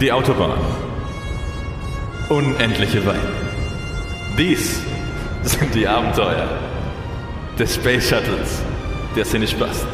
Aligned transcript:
Die 0.00 0.10
Autobahn. 0.10 0.58
Unendliche 2.30 3.04
Weiten. 3.04 3.28
Dies 4.38 4.80
sind 5.42 5.74
die 5.74 5.86
Abenteuer 5.86 6.48
des 7.58 7.74
Space 7.74 8.08
Shuttles, 8.08 8.62
der 9.14 9.26
Cinespaß. 9.26 9.86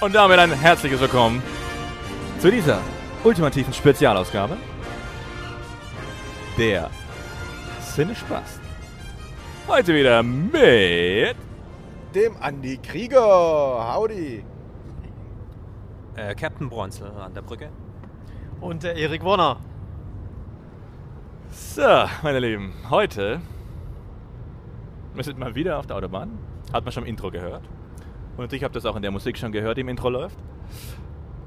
Und 0.00 0.14
damit 0.14 0.38
ein 0.38 0.52
herzliches 0.52 0.98
Willkommen 0.98 1.42
zu 2.38 2.50
dieser 2.50 2.80
ultimativen 3.22 3.74
Spezialausgabe 3.74 4.56
der 6.56 6.88
Cinespaß. 7.94 8.60
Heute 9.68 9.92
wieder 9.92 10.22
mit 10.22 11.36
dem 12.14 12.34
Andi 12.40 12.78
Krieger. 12.78 13.94
Howdy. 13.94 14.42
Äh, 16.16 16.34
Captain 16.34 16.68
Bronzel 16.68 17.10
an 17.10 17.34
der 17.34 17.42
Brücke. 17.42 17.70
Und 18.60 18.82
der 18.82 18.96
Erik 18.96 19.24
Warner. 19.24 19.58
So, 21.50 21.82
meine 22.22 22.40
Lieben, 22.40 22.72
heute 22.90 23.40
wir 25.16 25.24
sind 25.24 25.38
mal 25.38 25.54
wieder 25.54 25.78
auf 25.78 25.86
der 25.86 25.96
Autobahn. 25.96 26.38
Hat 26.74 26.84
man 26.84 26.92
schon 26.92 27.04
im 27.04 27.08
Intro 27.08 27.30
gehört. 27.30 27.62
Und 28.36 28.52
ich 28.52 28.62
habe 28.62 28.74
das 28.74 28.84
auch 28.84 28.96
in 28.96 29.02
der 29.02 29.10
Musik 29.10 29.38
schon 29.38 29.50
gehört, 29.50 29.78
die 29.78 29.80
im 29.80 29.88
Intro 29.88 30.10
läuft. 30.10 30.36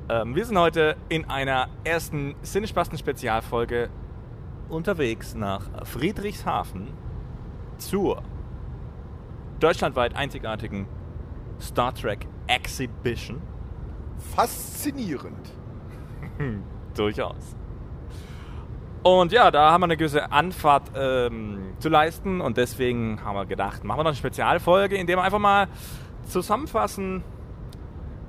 Ähm, 0.10 0.36
wir 0.36 0.44
sind 0.44 0.58
heute 0.58 0.96
in 1.08 1.26
einer 1.30 1.68
ersten 1.84 2.36
Sinnespasten-Spezialfolge 2.42 3.90
unterwegs 4.70 5.36
nach 5.36 5.86
Friedrichshafen 5.86 6.88
zur 7.78 8.24
deutschlandweit 9.60 10.16
einzigartigen 10.16 10.88
Star 11.62 11.94
Trek 11.94 12.26
Exhibition. 12.48 13.40
Faszinierend. 14.36 15.50
Durchaus. 16.96 17.56
Und 19.02 19.32
ja, 19.32 19.50
da 19.50 19.72
haben 19.72 19.82
wir 19.82 19.86
eine 19.86 19.98
gewisse 19.98 20.32
Anfahrt 20.32 20.92
ähm, 20.94 21.74
zu 21.80 21.88
leisten 21.88 22.42
und 22.42 22.58
deswegen 22.58 23.24
haben 23.24 23.36
wir 23.36 23.46
gedacht, 23.46 23.84
machen 23.84 24.00
wir 24.00 24.04
noch 24.04 24.10
eine 24.10 24.18
Spezialfolge, 24.18 24.98
in 24.98 25.08
der 25.08 25.16
wir 25.18 25.24
einfach 25.24 25.40
mal 25.40 25.68
zusammenfassen, 26.26 27.24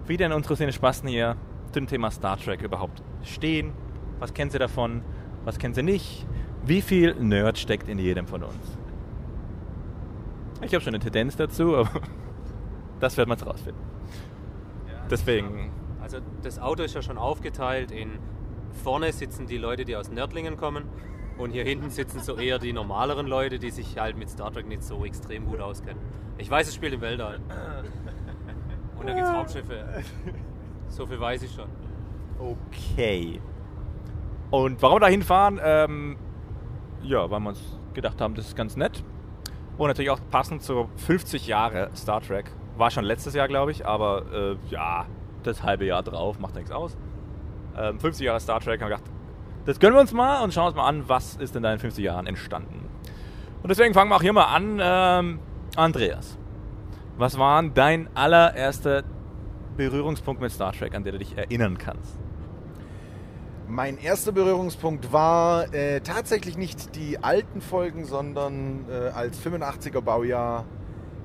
wie 0.07 0.17
denn 0.17 0.33
unsere 0.33 0.55
Szene-Spasten 0.55 1.09
hier 1.09 1.37
zum 1.73 1.87
Thema 1.87 2.11
Star 2.11 2.39
Trek 2.39 2.63
überhaupt 2.63 3.03
stehen. 3.23 3.73
Was 4.21 4.33
kennen 4.33 4.51
sie 4.51 4.59
davon? 4.59 5.03
Was 5.45 5.59
kennen 5.59 5.75
sie 5.75 5.83
nicht? 5.83 6.27
Wie 6.65 6.83
viel 6.83 7.15
Nerd 7.15 7.59
steckt 7.59 7.89
in 7.89 7.99
jedem 7.99 8.27
von 8.27 8.45
uns? 8.45 8.79
Ich 10.63 10.75
habe 10.75 10.85
schon 10.85 10.95
eine 10.95 11.03
Tendenz 11.03 11.37
dazu, 11.37 11.77
aber 11.77 12.01
das 13.01 13.17
wird 13.17 13.29
man 13.29 13.39
jetzt 13.39 13.47
rausfinden. 13.47 13.83
Deswegen. 15.11 15.73
Also 16.13 16.27
das 16.43 16.59
Auto 16.59 16.83
ist 16.83 16.95
ja 16.97 17.03
schon 17.03 17.19
aufgeteilt 17.19 17.93
in 17.93 18.19
vorne 18.83 19.13
sitzen 19.13 19.47
die 19.47 19.59
Leute, 19.59 19.85
die 19.85 19.95
aus 19.95 20.11
Nördlingen 20.11 20.57
kommen 20.57 20.85
und 21.39 21.53
hier 21.53 21.63
hinten 21.63 21.91
sitzen 21.91 22.19
so 22.19 22.37
eher 22.37 22.59
die 22.59 22.73
normaleren 22.73 23.29
Leute, 23.29 23.61
die 23.61 23.71
sich 23.71 23.97
halt 23.97 24.17
mit 24.17 24.29
Star 24.29 24.53
Trek 24.53 24.67
nicht 24.67 24.83
so 24.83 25.05
extrem 25.05 25.47
gut 25.47 25.61
auskennen. 25.61 26.03
Ich 26.39 26.51
weiß, 26.51 26.67
es 26.67 26.75
spielt 26.75 26.95
im 26.95 27.01
Weltall. 27.01 27.39
Und 28.99 29.09
da 29.09 29.15
gibt 29.15 29.25
es 29.25 29.33
Raumschiffe. 29.33 30.03
So 30.89 31.07
viel 31.07 31.21
weiß 31.21 31.45
ich 31.45 31.53
schon. 31.53 31.69
Okay. 32.41 33.41
Und 34.51 34.83
warum 34.83 34.97
wir 34.97 35.01
da 35.03 35.07
hinfahren? 35.07 35.61
Ähm, 35.63 36.17
ja, 37.05 37.31
weil 37.31 37.39
wir 37.39 37.51
uns 37.51 37.79
gedacht 37.95 38.21
haben, 38.21 38.35
das 38.35 38.49
ist 38.49 38.57
ganz 38.57 38.77
nett. 38.77 39.05
Und 39.79 39.87
natürlich 39.87 40.11
auch 40.11 40.19
passend 40.33 40.65
zu 40.65 40.89
50 40.97 41.47
Jahre 41.47 41.91
Star 41.95 42.21
Trek. 42.21 42.51
War 42.77 42.91
schon 42.91 43.05
letztes 43.05 43.35
Jahr, 43.35 43.47
glaube 43.47 43.71
ich, 43.71 43.87
aber 43.87 44.25
äh, 44.33 44.57
ja, 44.69 45.07
das 45.47 45.63
halbe 45.63 45.85
Jahr 45.87 46.03
drauf 46.03 46.39
macht 46.39 46.55
nichts 46.55 46.71
aus. 46.71 46.97
Ähm, 47.77 47.99
50 48.01 48.27
Jahre 48.27 48.41
Star 48.41 48.61
Trek, 48.61 48.81
haben 48.81 48.91
wir 48.91 48.97
gedacht, 48.97 49.11
das 49.67 49.79
gönnen 49.79 49.95
wir 49.95 50.01
uns 50.01 50.13
mal 50.13 50.43
und 50.43 50.53
schauen 50.55 50.69
uns 50.69 50.77
mal 50.77 50.87
an, 50.87 51.09
was 51.09 51.37
ist 51.37 51.55
in 51.57 51.63
deinen 51.63 51.79
50 51.79 52.05
Jahren 52.05 52.27
entstanden. 52.27 52.89
Und 53.63 53.69
deswegen 53.69 53.95
fangen 53.95 54.11
wir 54.11 54.17
auch 54.17 54.23
hier 54.23 54.33
mal 54.33 54.47
an. 54.47 54.81
Ähm, 54.83 55.39
Andreas, 55.77 56.39
was 57.19 57.39
war 57.39 57.63
dein 57.63 58.09
allererster 58.17 59.03
Berührungspunkt 59.77 60.41
mit 60.41 60.51
Star 60.51 60.73
Trek, 60.73 60.95
an 60.95 61.05
der 61.05 61.13
du 61.13 61.19
dich 61.19 61.37
erinnern 61.37 61.79
kannst? 61.79 62.19
Mein 63.69 63.99
erster 63.99 64.33
Berührungspunkt 64.33 65.13
war 65.13 65.73
äh, 65.73 66.01
tatsächlich 66.01 66.59
nicht 66.59 66.97
die 66.97 67.23
alten 67.23 67.61
Folgen, 67.61 68.05
sondern 68.05 68.87
äh, 68.91 69.11
als 69.11 69.41
85er 69.41 70.01
Baujahr 70.01 70.65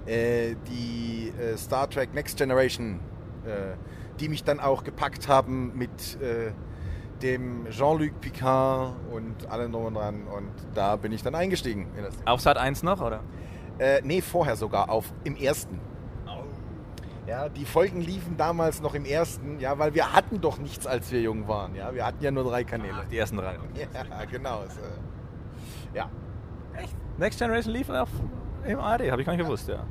äh, 0.05 0.55
die 0.67 1.33
äh, 1.39 1.57
Star 1.57 1.89
Trek 1.89 2.13
Next 2.13 2.37
Generation, 2.37 2.99
äh, 3.45 3.73
die 4.19 4.29
mich 4.29 4.43
dann 4.43 4.59
auch 4.59 4.83
gepackt 4.83 5.27
haben 5.27 5.71
mit 5.75 6.19
äh, 6.21 6.51
dem 7.21 7.69
Jean-Luc 7.69 8.19
Picard 8.21 8.93
und 9.11 9.49
allen 9.49 9.71
drum 9.71 9.85
und 9.85 9.93
dran. 9.95 10.27
Und 10.27 10.51
da 10.73 10.95
bin 10.95 11.11
ich 11.11 11.23
dann 11.23 11.35
eingestiegen. 11.35 11.87
Auf 12.25 12.41
Sat 12.41 12.57
1 12.57 12.83
noch, 12.83 13.01
oder? 13.01 13.21
Äh, 13.77 14.01
nee, 14.03 14.21
vorher 14.21 14.55
sogar, 14.55 14.89
auf, 14.89 15.13
im 15.23 15.35
ersten. 15.35 15.79
Ja, 17.27 17.49
die 17.49 17.65
Folgen 17.65 18.01
liefen 18.01 18.37
damals 18.37 18.81
noch 18.81 18.93
im 18.93 19.03
ersten, 19.03 19.59
ja, 19.59 19.79
weil 19.79 19.95
wir 19.95 20.13
hatten 20.13 20.41
doch 20.41 20.59
nichts, 20.59 20.85
als 20.85 21.11
wir 21.11 21.21
jung 21.21 21.47
waren. 21.47 21.73
Ja, 21.73 21.91
wir 21.93 22.05
hatten 22.05 22.23
ja 22.23 22.29
nur 22.29 22.43
drei 22.43 22.63
Kanäle. 22.63 23.01
Ach, 23.01 23.07
die 23.07 23.17
ersten 23.17 23.37
drei. 23.37 23.57
Ja, 23.75 24.25
genau. 24.25 24.61
Äh, 24.61 25.97
ja. 25.97 26.09
Next 27.17 27.39
Generation 27.39 27.73
lief 27.73 27.89
auf 27.89 28.09
im 28.67 28.79
ARD, 28.79 29.11
habe 29.11 29.21
ich 29.21 29.25
gar 29.25 29.35
nicht 29.35 29.45
gewusst, 29.45 29.67
ja. 29.67 29.85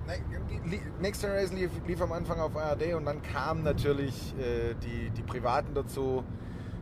Ne- 0.64 0.80
Next 1.00 1.20
Generation 1.20 1.58
lief, 1.58 1.70
lief 1.86 2.00
am 2.00 2.12
Anfang 2.12 2.40
auf 2.40 2.56
ARD 2.56 2.94
und 2.94 3.04
dann 3.04 3.22
kamen 3.22 3.62
natürlich 3.62 4.34
äh, 4.38 4.74
die, 4.82 5.10
die 5.10 5.22
Privaten 5.22 5.74
dazu, 5.74 6.24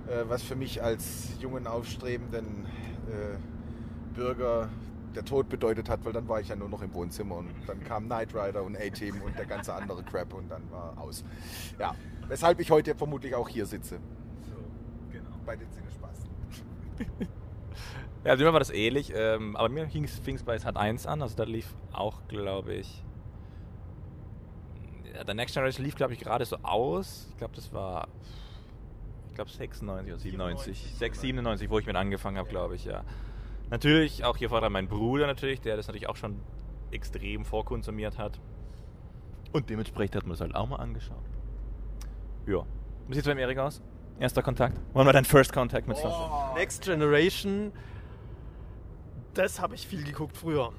äh, 0.06 0.25
was 0.28 0.42
für 0.42 0.56
mich 0.56 0.82
als 0.82 1.31
jungen, 1.41 1.66
aufstrebenden 1.66 2.66
äh, 3.08 4.14
Bürger 4.14 4.69
der 5.14 5.25
Tod 5.25 5.48
bedeutet 5.48 5.88
hat, 5.91 6.04
weil 6.04 6.12
dann 6.12 6.28
war 6.28 6.41
ich 6.41 6.48
ja 6.48 6.56
nur 6.56 6.69
noch 6.69 6.82
im 6.82 6.94
Wohnzimmer 6.94 7.36
und 7.36 7.50
dann 7.66 7.82
kam 7.84 8.06
Knight 8.06 8.34
Rider 8.34 8.62
und 8.62 8.76
A-Team 8.76 9.20
und 9.22 9.38
der 9.38 9.47
ganze 9.47 9.75
andere 9.75 10.02
Crap 10.02 10.32
und 10.34 10.50
dann 10.50 10.62
war 10.70 10.94
aus. 10.98 11.25
Ja, 11.78 11.94
weshalb 12.28 12.60
ich 12.60 12.70
heute 12.70 12.94
vermutlich 12.94 13.34
auch 13.34 13.48
hier 13.48 13.66
sitze. 13.66 13.98
So, 14.42 14.54
genau. 15.10 15.36
Bei 15.44 15.56
den 15.56 15.69
Sinnespaß. 15.70 16.26
Ja, 18.24 18.32
also 18.32 18.44
mir 18.44 18.52
war 18.52 18.60
das 18.60 18.70
ähnlich, 18.70 19.12
ähm, 19.14 19.56
aber 19.56 19.68
mir 19.68 19.88
fing 19.88 20.04
es 20.04 20.42
bei 20.44 20.56
Sat 20.58 20.76
1 20.76 21.06
an, 21.06 21.22
also 21.22 21.34
da 21.36 21.42
lief 21.44 21.74
auch, 21.92 22.20
glaube 22.28 22.74
ich, 22.74 23.02
ja, 25.12 25.24
der 25.24 25.34
Next 25.34 25.54
Generation 25.54 25.84
lief, 25.84 25.96
glaube 25.96 26.12
ich, 26.12 26.20
gerade 26.20 26.44
so 26.44 26.56
aus. 26.62 27.26
Ich 27.30 27.36
glaube, 27.36 27.54
das 27.54 27.72
war, 27.72 28.08
ich 29.28 29.34
glaube, 29.34 29.50
96 29.50 30.12
oder 30.12 30.20
97, 30.20 30.94
6, 30.96 31.20
97, 31.20 31.70
wo 31.70 31.78
ich 31.78 31.86
mit 31.86 31.96
angefangen 31.96 32.38
habe, 32.38 32.48
glaube 32.48 32.76
ich, 32.76 32.84
ja. 32.84 33.02
Natürlich, 33.70 34.24
auch 34.24 34.36
hier 34.36 34.50
war 34.50 34.60
dann 34.60 34.72
mein 34.72 34.88
Bruder 34.88 35.26
natürlich, 35.26 35.60
der 35.60 35.76
das 35.76 35.86
natürlich 35.86 36.08
auch 36.08 36.16
schon 36.16 36.40
extrem 36.90 37.44
vorkonsumiert 37.44 38.18
hat. 38.18 38.40
Und 39.52 39.68
dementsprechend 39.70 40.16
hat 40.16 40.24
man 40.24 40.32
das 40.32 40.40
halt 40.40 40.54
auch 40.54 40.68
mal 40.68 40.76
angeschaut. 40.76 41.24
Ja. 42.46 42.64
Wie 43.08 43.14
sieht 43.14 43.22
es 43.22 43.28
beim 43.28 43.38
Erik 43.38 43.58
aus? 43.58 43.82
Erster 44.18 44.42
Kontakt? 44.42 44.78
Wann 44.92 45.06
war 45.06 45.12
dein 45.12 45.24
First 45.24 45.52
Contact 45.52 45.88
mit 45.88 45.96
Star 45.96 46.12
Trek? 46.12 46.56
Next 46.60 46.84
Generation, 46.84 47.72
das 49.34 49.60
habe 49.60 49.75
ich 49.75 49.87
viel 49.87 50.04
geguckt 50.04 50.37
früher. 50.37 50.72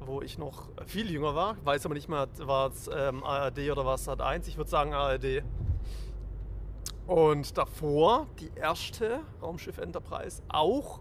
Wo 0.00 0.22
ich 0.22 0.38
noch 0.38 0.68
viel 0.86 1.10
jünger 1.10 1.34
war. 1.34 1.56
Weiß 1.64 1.84
aber 1.84 1.94
nicht 1.94 2.08
mehr, 2.08 2.28
war 2.38 2.70
es 2.70 2.88
ähm, 2.94 3.24
ARD 3.24 3.70
oder 3.70 3.84
was 3.84 4.06
hat 4.08 4.20
1. 4.20 4.46
Ich 4.48 4.56
würde 4.56 4.70
sagen 4.70 4.94
ARD. 4.94 5.42
Und 7.06 7.56
davor 7.56 8.26
die 8.40 8.50
erste 8.56 9.20
Raumschiff 9.40 9.78
Enterprise 9.78 10.42
auch 10.48 11.00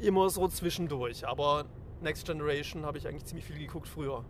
immer 0.00 0.28
so 0.30 0.48
zwischendurch. 0.48 1.26
Aber 1.26 1.64
Next 2.00 2.26
Generation 2.26 2.84
habe 2.84 2.98
ich 2.98 3.06
eigentlich 3.06 3.24
ziemlich 3.24 3.44
viel 3.44 3.58
geguckt 3.58 3.88
früher. 3.88 4.24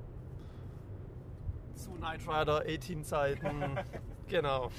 Zu 1.75 1.91
Knight 1.93 2.21
Rider, 2.29 2.63
A-Team-Zeiten. 2.67 3.79
genau. 4.29 4.71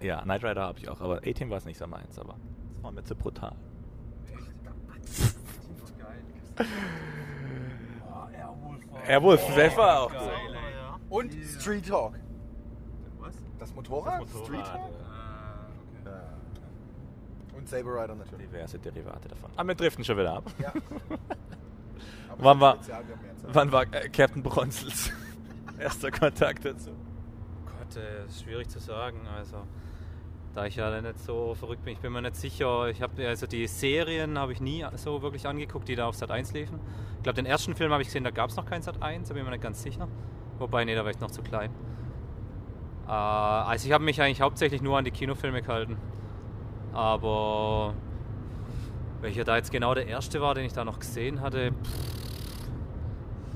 Ja, 0.00 0.22
Knight 0.22 0.44
Rider 0.44 0.62
habe 0.62 0.78
ich 0.80 0.88
auch, 0.88 1.00
aber 1.00 1.18
A-Team 1.18 1.50
war 1.50 1.58
es 1.58 1.64
nicht 1.64 1.78
so 1.78 1.86
meins, 1.86 2.18
aber 2.18 2.36
das 2.74 2.82
war 2.82 2.90
mir 2.90 3.04
zu 3.04 3.14
brutal. 3.14 3.54
Airwolf, 9.06 9.40
selbst 9.54 9.76
war 9.76 10.02
auch 10.02 10.10
gut. 10.10 10.20
Und 11.08 11.32
Street 11.60 11.86
Talk. 11.86 12.14
Was? 13.18 13.34
Das 13.58 13.74
Motorrad? 13.74 14.22
Das 14.22 14.32
Motorrad, 14.32 14.46
Street 14.46 14.64
Talk? 14.64 14.90
Ja. 16.04 16.22
Und 17.56 17.68
Saber 17.68 18.02
Rider 18.02 18.14
natürlich. 18.14 18.48
Diverse 18.48 18.78
Derivate 18.78 19.28
davon. 19.28 19.50
Aber 19.56 19.68
wir 19.68 19.74
driften 19.74 20.04
schon 20.04 20.16
wieder 20.16 20.34
ab. 20.34 20.44
Ja. 20.58 20.72
Wann 22.38 22.60
war-. 22.60 22.78
Wann 23.52 23.72
war 23.72 23.82
äh, 23.92 24.08
Captain 24.08 24.42
Bronzels 24.42 25.10
erster 25.78 26.10
Kontakt 26.10 26.64
dazu? 26.64 26.90
Gott, 27.66 27.96
äh, 27.96 28.24
ist 28.26 28.42
schwierig 28.42 28.68
zu 28.68 28.78
sagen. 28.78 29.20
Also, 29.36 29.56
da 30.54 30.66
ich 30.66 30.76
ja 30.76 31.00
nicht 31.00 31.18
so 31.18 31.54
verrückt 31.54 31.84
bin, 31.84 31.94
ich 31.94 31.98
bin 32.00 32.12
mir 32.12 32.22
nicht 32.22 32.36
sicher. 32.36 32.88
Ich 32.88 33.00
habe 33.00 33.26
also 33.26 33.46
die 33.46 33.66
Serien 33.66 34.38
habe 34.38 34.52
ich 34.52 34.60
nie 34.60 34.84
so 34.96 35.22
wirklich 35.22 35.46
angeguckt, 35.46 35.88
die 35.88 35.96
da 35.96 36.06
auf 36.06 36.14
Sat 36.14 36.30
1 36.30 36.52
liefen. 36.52 36.78
Ich 37.16 37.22
glaube, 37.22 37.36
den 37.36 37.46
ersten 37.46 37.74
Film 37.74 37.92
habe 37.92 38.02
ich 38.02 38.08
gesehen, 38.08 38.24
da 38.24 38.30
gab 38.30 38.50
es 38.50 38.56
noch 38.56 38.66
keinen 38.66 38.82
Sat 38.82 39.02
1, 39.02 39.28
da 39.28 39.34
bin 39.34 39.42
ich 39.42 39.46
mir 39.46 39.52
nicht 39.52 39.62
ganz 39.62 39.82
sicher. 39.82 40.08
Wobei, 40.58 40.84
nee, 40.84 40.94
da 40.94 41.04
war 41.04 41.10
ich 41.10 41.20
noch 41.20 41.30
zu 41.30 41.42
klein. 41.42 41.70
Äh, 43.06 43.10
also 43.10 43.86
ich 43.86 43.92
habe 43.92 44.04
mich 44.04 44.20
eigentlich 44.20 44.42
hauptsächlich 44.42 44.82
nur 44.82 44.98
an 44.98 45.04
die 45.04 45.10
Kinofilme 45.10 45.62
gehalten. 45.62 45.96
Aber 46.92 47.94
welcher 49.22 49.44
da 49.44 49.56
jetzt 49.56 49.72
genau 49.72 49.94
der 49.94 50.06
erste 50.06 50.40
war, 50.42 50.54
den 50.54 50.66
ich 50.66 50.74
da 50.74 50.84
noch 50.84 50.98
gesehen 50.98 51.40
hatte, 51.40 51.72
pff, 51.72 52.12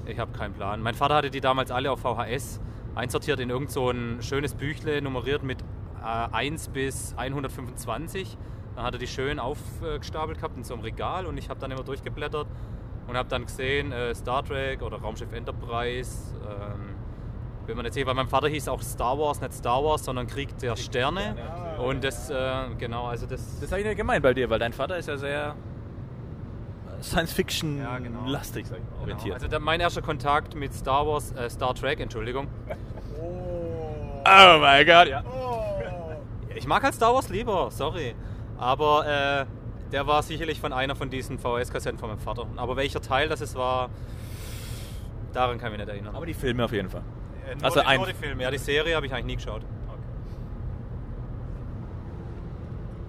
ich 0.07 0.19
habe 0.19 0.33
keinen 0.33 0.55
Plan. 0.55 0.81
Mein 0.81 0.95
Vater 0.95 1.17
hatte 1.17 1.31
die 1.31 1.41
damals 1.41 1.71
alle 1.71 1.91
auf 1.91 2.01
VHS 2.01 2.61
einsortiert 2.95 3.41
in 3.41 3.51
irgend 3.51 3.71
so 3.71 3.91
ein 3.91 4.23
schönes 4.23 4.55
Büchle, 4.55 5.03
nummeriert 5.03 5.43
mit 5.43 5.59
1 6.07 6.69
bis 6.69 7.15
125. 7.17 8.37
Dann 8.75 8.85
hat 8.85 8.95
er 8.95 8.99
die 8.99 9.07
schön 9.07 9.39
aufgestapelt 9.39 10.39
gehabt 10.39 10.57
in 10.57 10.65
so 10.65 10.75
einem 10.75 10.83
Regal 10.83 11.27
und 11.27 11.39
ich 11.39 11.49
habe 11.49 11.59
dann 11.61 11.71
immer 11.71 11.83
durchgeblättert 11.83 12.47
und 13.09 13.17
habe 13.17 13.29
dann 13.29 13.47
gesehen 13.47 13.93
äh, 13.93 14.15
Star 14.15 14.45
Trek 14.45 14.83
oder 14.83 14.99
Raumschiff 14.99 15.33
Enterprise. 15.33 16.35
Ähm, 16.45 16.95
bin 17.67 17.77
mir 17.77 17.83
nicht 17.83 17.95
sicher, 17.95 18.07
weil 18.07 18.15
mein 18.15 18.29
Vater 18.29 18.49
hieß 18.49 18.69
auch 18.69 18.81
Star 18.83 19.19
Wars, 19.19 19.41
nicht 19.41 19.53
Star 19.55 19.83
Wars, 19.83 20.05
sondern 20.05 20.27
Krieg 20.29 20.57
der 20.59 20.77
Sterne. 20.77 21.35
Und 21.79 22.05
das, 22.05 22.31
äh, 22.31 22.35
genau, 22.79 23.07
also 23.07 23.27
das. 23.27 23.59
Das 23.61 23.71
habe 23.73 23.81
ich 23.81 23.87
nicht 23.87 23.97
gemeint 23.97 24.23
bei 24.23 24.35
dir, 24.35 24.49
weil 24.51 24.59
dein 24.61 24.73
Vater 24.73 24.97
ist 24.99 25.09
ja 25.09 25.17
sehr 25.17 25.31
Ja, 25.31 25.55
genau. 25.55 27.03
Science-Fiction-lastig, 27.03 28.67
sag 28.67 28.79
ich 28.79 28.83
mal, 28.85 28.89
Genau. 28.91 29.01
orientiert. 29.03 29.35
Also 29.35 29.49
der, 29.49 29.59
mein 29.61 29.81
erster 29.81 30.03
Kontakt 30.03 30.55
mit 30.55 30.73
Star 30.75 31.07
Wars, 31.07 31.33
äh, 31.33 31.51
Star 31.51 31.75
Trek, 31.75 31.99
Entschuldigung. 32.01 32.47
oh 33.19 34.59
mein 34.61 34.87
Gott, 34.87 35.09
ja. 35.09 35.23
Ich 36.57 36.67
mag 36.67 36.83
halt 36.83 36.95
Star 36.95 37.15
Wars 37.15 37.29
lieber, 37.29 37.71
sorry. 37.71 38.15
Aber 38.59 39.07
äh, 39.07 39.47
der 39.93 40.07
war 40.07 40.23
sicherlich 40.23 40.61
von 40.61 40.73
einer 40.73 40.97
von 40.97 41.11
diesen 41.11 41.39
VHS-Kassetten 41.39 41.99
von 41.99 42.09
meinem 42.09 42.19
Vater. 42.19 42.47
Aber 42.57 42.77
welcher 42.77 43.01
Teil 43.01 43.29
das 43.29 43.41
es 43.41 43.55
war, 43.55 43.91
daran 45.33 45.59
kann 45.59 45.73
ich 45.73 45.79
mich 45.79 45.87
nicht 45.87 45.95
erinnern. 45.95 46.17
Aber 46.17 46.27
die 46.27 46.35
Filme 46.35 46.65
auf 46.65 46.73
jeden 46.73 46.89
Fall. 46.89 47.03
Äh, 47.49 47.55
nur, 47.57 47.65
also 47.65 47.81
die, 47.81 47.87
ein- 47.87 47.97
nur 47.99 48.07
die 48.07 48.15
Filme, 48.15 48.43
ja, 48.43 48.51
die 48.51 48.59
Serie 48.59 48.97
habe 48.97 49.07
ich 49.07 49.13
eigentlich 49.13 49.27
nie 49.27 49.37
geschaut. 49.37 49.63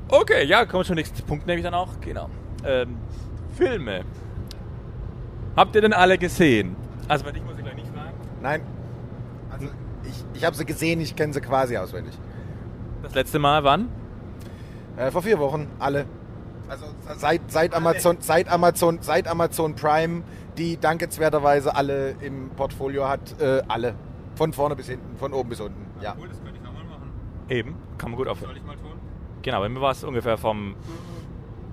Okay, 0.10 0.46
ja, 0.46 0.66
kommen 0.66 0.82
wir 0.82 0.86
zum 0.86 0.96
nächsten 0.96 1.22
Punkt, 1.26 1.48
nämlich 1.48 1.64
dann 1.64 1.74
auch. 1.74 1.90
Genau. 2.02 2.30
Ähm, 2.66 2.98
Filme. 3.58 4.02
Habt 5.56 5.76
ihr 5.76 5.82
denn 5.82 5.94
alle 5.94 6.18
gesehen? 6.18 6.76
Also, 7.08 7.26
bei 7.26 7.32
dich 7.32 7.44
muss 7.44 7.58
ich 7.58 7.64
gleich 7.64 7.76
nicht 7.76 7.88
fragen. 7.88 8.14
Nein. 8.42 8.62
Also 9.52 9.66
ich, 10.04 10.24
ich 10.36 10.46
habe 10.46 10.56
sie 10.56 10.66
gesehen, 10.66 11.02
ich 11.02 11.16
kenne 11.16 11.34
sie 11.34 11.42
quasi 11.42 11.76
auswendig. 11.78 12.14
Das 13.08 13.16
letzte 13.16 13.40
Mal 13.40 13.64
wann? 13.64 13.88
Äh, 14.98 15.12
vor 15.12 15.22
vier 15.22 15.40
Wochen, 15.40 15.68
alle. 15.80 16.06
Also 16.68 16.88
seit, 17.16 17.50
seit, 17.50 17.74
Amazon, 17.74 18.18
seit, 18.20 18.50
Amazon, 18.50 18.98
seit 19.02 19.30
Amazon 19.30 19.76
Prime, 19.76 20.24
die 20.58 20.78
dankenswerterweise 20.78 21.74
alle 21.74 22.16
im 22.20 22.50
Portfolio 22.50 23.08
hat, 23.08 23.40
äh, 23.40 23.62
alle. 23.70 23.96
Von 24.36 24.52
vorne 24.52 24.76
bis 24.76 24.90
hinten, 24.90 25.16
von 25.16 25.32
oben 25.32 25.48
bis 25.48 25.62
unten. 25.62 25.86
Ja. 26.02 26.16
Cool, 26.20 26.28
das 26.28 26.44
könnte 26.44 26.58
ich 26.58 26.62
nochmal 26.62 26.84
machen. 26.84 27.10
Eben, 27.48 27.76
kann 27.98 28.12
man 28.12 28.18
gut 28.18 28.28
aufhören. 28.28 28.50
Soll 28.50 28.58
ich 28.58 28.66
mal 28.66 28.76
tun? 28.76 29.00
Genau, 29.42 29.62
bei 29.62 29.70
mir 29.70 29.80
war 29.80 29.92
es 29.92 30.04
ungefähr 30.04 30.38
vom 30.38 30.76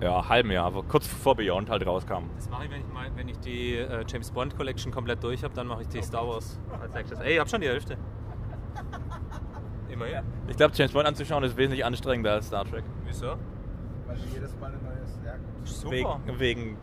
ja, 0.00 0.28
halben 0.28 0.52
Jahr, 0.52 0.66
aber 0.66 0.84
kurz 0.84 1.08
bevor 1.08 1.34
Beyond 1.34 1.69
halt 1.69 1.84
rauskam. 1.84 2.31
Das 2.36 2.48
mache 2.48 2.66
ich, 2.66 2.70
wenn 2.70 2.81
ich, 2.81 2.92
mal, 2.92 3.10
wenn 3.16 3.28
ich 3.28 3.40
die 3.40 3.75
äh, 3.75 4.04
James 4.06 4.31
Bond 4.31 4.56
Collection 4.56 4.92
komplett 4.92 5.25
durch 5.25 5.42
habe, 5.42 5.52
dann 5.54 5.66
mache 5.66 5.82
ich 5.82 5.88
die 5.88 6.00
Star 6.00 6.28
Wars 6.28 6.60
als 6.81 6.94
nächstes. 6.94 7.19
Ey, 7.19 7.34
ich 7.34 7.40
habe 7.40 7.50
schon 7.50 7.60
die 7.60 7.69
Hälfte. 7.69 7.98
Immerhin. 9.94 10.23
Ich 10.49 10.56
glaube, 10.56 10.75
James 10.75 10.93
Bond 10.93 11.06
anzuschauen 11.06 11.44
ist 11.44 11.56
wesentlich 11.56 11.85
anstrengender 11.85 12.32
als 12.32 12.49
Star 12.49 12.64
Trek. 12.64 12.82
Wieso? 13.06 13.37
Weil 14.06 14.17
jedes 14.32 14.56
Mal 14.58 14.73
ein 14.73 14.81
neues. 14.82 15.19
Ja, 15.25 15.32
gut. 15.32 15.69
Super. 15.69 16.20
Wegen, 16.26 16.41
wegen 16.41 16.76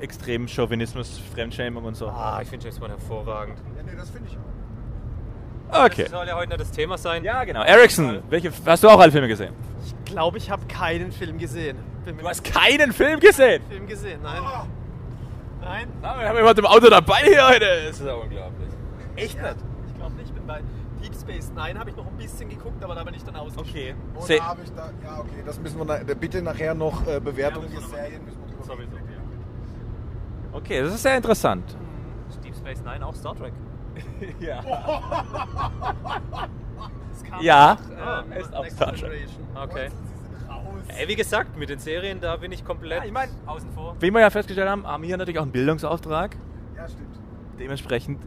extremem 0.00 0.46
Chauvinismus, 0.48 1.18
Fremdschämung 1.34 1.84
und 1.84 1.96
so. 1.96 2.08
Ah, 2.08 2.40
ich 2.42 2.48
finde 2.48 2.64
James 2.64 2.78
Bond 2.78 2.90
hervorragend. 2.92 3.58
Ja, 3.76 3.82
nee, 3.82 3.96
das 3.96 4.10
finde 4.10 4.28
ich 4.30 4.36
auch. 4.36 5.84
Okay. 5.86 6.02
Das 6.04 6.12
soll 6.12 6.26
ja 6.26 6.36
heute 6.36 6.48
nicht 6.48 6.60
das 6.60 6.70
Thema 6.70 6.96
sein. 6.98 7.24
Ja, 7.24 7.44
genau. 7.44 7.62
Ericsson, 7.62 8.22
welche, 8.28 8.52
hast 8.64 8.84
du 8.84 8.88
auch 8.88 9.00
alle 9.00 9.12
Filme 9.12 9.28
gesehen? 9.28 9.54
Ich 9.84 10.12
glaube, 10.12 10.38
ich 10.38 10.50
habe 10.50 10.66
keinen 10.66 11.10
Film 11.12 11.38
gesehen. 11.38 11.78
Du 12.06 12.26
hast 12.26 12.42
keinen 12.44 12.92
Film 12.92 13.20
gesehen! 13.20 13.62
Film 13.68 13.86
gesehen, 13.86 14.20
nein. 14.22 14.40
Nein, 15.60 15.88
Na, 16.00 16.18
wir 16.18 16.28
haben 16.28 16.36
jemanden 16.36 16.60
im 16.60 16.66
Auto 16.66 16.88
dabei 16.88 17.18
hier 17.24 17.46
heute. 17.46 17.66
Das 17.86 18.00
ist 18.00 18.06
ja 18.06 18.14
unglaublich. 18.14 18.68
echt 19.16 19.42
nicht. 19.42 19.56
Ich 19.88 19.94
glaube 19.94 20.14
nicht. 20.14 20.26
Ich 20.28 20.32
bin 20.32 20.46
bei 20.46 20.60
Space 21.28 21.50
Nine 21.54 21.78
habe 21.78 21.90
ich 21.90 21.96
noch 21.96 22.06
ein 22.06 22.16
bisschen 22.16 22.48
geguckt, 22.48 22.82
aber 22.82 22.94
da 22.94 23.04
bin 23.04 23.14
ich 23.14 23.22
dann 23.22 23.36
ausgestiegen. 23.36 23.96
Okay. 24.14 24.36
Oder 24.36 24.46
habe 24.46 24.62
ich 24.64 24.72
da. 24.72 24.90
Ja, 25.04 25.18
okay, 25.20 25.42
das 25.44 25.60
müssen 25.60 25.78
wir 25.78 25.84
na, 25.84 26.14
bitte 26.14 26.40
nachher 26.40 26.74
noch 26.74 27.06
äh, 27.06 27.20
Bewertungen 27.20 27.68
Ja, 27.72 27.80
der 27.80 27.88
Serien 27.88 28.24
müssen 28.24 28.38
wir 28.40 28.52
drüber 28.52 28.64
Sowieso. 28.64 28.96
Okay, 30.52 30.82
das 30.82 30.94
ist 30.94 31.02
sehr 31.02 31.16
interessant. 31.16 31.76
Deep 32.42 32.54
Space 32.54 32.82
Nine 32.82 33.04
auch 33.04 33.14
Star 33.14 33.36
Trek. 33.36 33.52
ja. 34.40 34.62
Ja, 37.42 37.76
nach, 37.98 38.24
äh, 38.30 38.40
ist 38.40 38.54
auch 38.54 38.62
Next 38.62 38.76
Star 38.76 38.94
Trek. 38.94 39.28
Okay. 39.54 39.88
Ey, 40.88 41.08
wie 41.08 41.14
gesagt, 41.14 41.58
mit 41.58 41.68
den 41.68 41.78
Serien, 41.78 42.20
da 42.20 42.36
bin 42.36 42.50
ich 42.52 42.64
komplett 42.64 43.00
Ja, 43.00 43.04
ich 43.04 43.12
mein- 43.12 43.28
außen 43.44 43.70
vor. 43.74 43.96
Wie 44.00 44.10
wir 44.10 44.20
ja 44.20 44.30
festgestellt 44.30 44.68
haben, 44.68 44.86
haben 44.86 45.02
wir 45.02 45.16
natürlich 45.16 45.38
auch 45.38 45.42
einen 45.42 45.52
Bildungsauftrag. 45.52 46.36
Ja, 46.74 46.88
stimmt. 46.88 47.18
Dementsprechend 47.58 48.18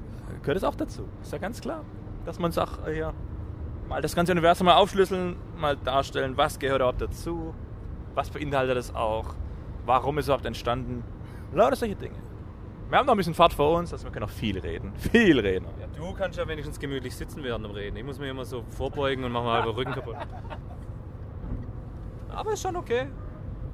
gehört 0.43 0.57
es 0.57 0.63
auch 0.63 0.75
dazu. 0.75 1.07
Ist 1.23 1.31
ja 1.31 1.39
ganz 1.39 1.61
klar. 1.61 1.83
Dass 2.25 2.39
man 2.39 2.51
sagt, 2.51 2.87
äh, 2.87 2.99
ja, 2.99 3.13
mal 3.87 4.01
das 4.01 4.15
ganze 4.15 4.31
Universum 4.31 4.65
mal 4.65 4.75
aufschlüsseln, 4.75 5.35
mal 5.57 5.75
darstellen, 5.75 6.37
was 6.37 6.59
gehört 6.59 6.79
überhaupt 6.79 7.01
dazu, 7.01 7.53
was 8.15 8.29
beinhaltet 8.29 8.77
es 8.77 8.93
auch, 8.95 9.35
warum 9.85 10.17
ist 10.17 10.25
es 10.25 10.29
überhaupt 10.29 10.45
entstanden. 10.45 11.03
Lauter 11.53 11.75
solche 11.75 11.95
Dinge. 11.95 12.15
Wir 12.89 12.97
haben 12.97 13.05
noch 13.05 13.13
ein 13.13 13.17
bisschen 13.17 13.33
Fahrt 13.33 13.53
vor 13.53 13.77
uns, 13.77 13.93
also 13.93 14.05
wir 14.05 14.11
können 14.11 14.25
noch 14.25 14.33
viel 14.33 14.59
reden. 14.59 14.91
Viel 15.11 15.39
reden. 15.39 15.65
Ja, 15.79 15.87
du 15.95 16.13
kannst 16.13 16.37
ja 16.37 16.47
wenigstens 16.47 16.77
gemütlich 16.77 17.15
sitzen 17.15 17.41
während 17.43 17.63
dem 17.63 17.71
Reden. 17.71 17.95
Ich 17.95 18.03
muss 18.03 18.19
mir 18.19 18.29
immer 18.29 18.43
so 18.43 18.63
vorbeugen 18.69 19.23
und 19.23 19.31
mache 19.31 19.45
mal 19.45 19.61
halber 19.61 19.77
Rücken 19.77 19.93
kaputt. 19.93 20.17
Aber 22.29 22.53
ist 22.53 22.61
schon 22.61 22.75
okay. 22.75 23.07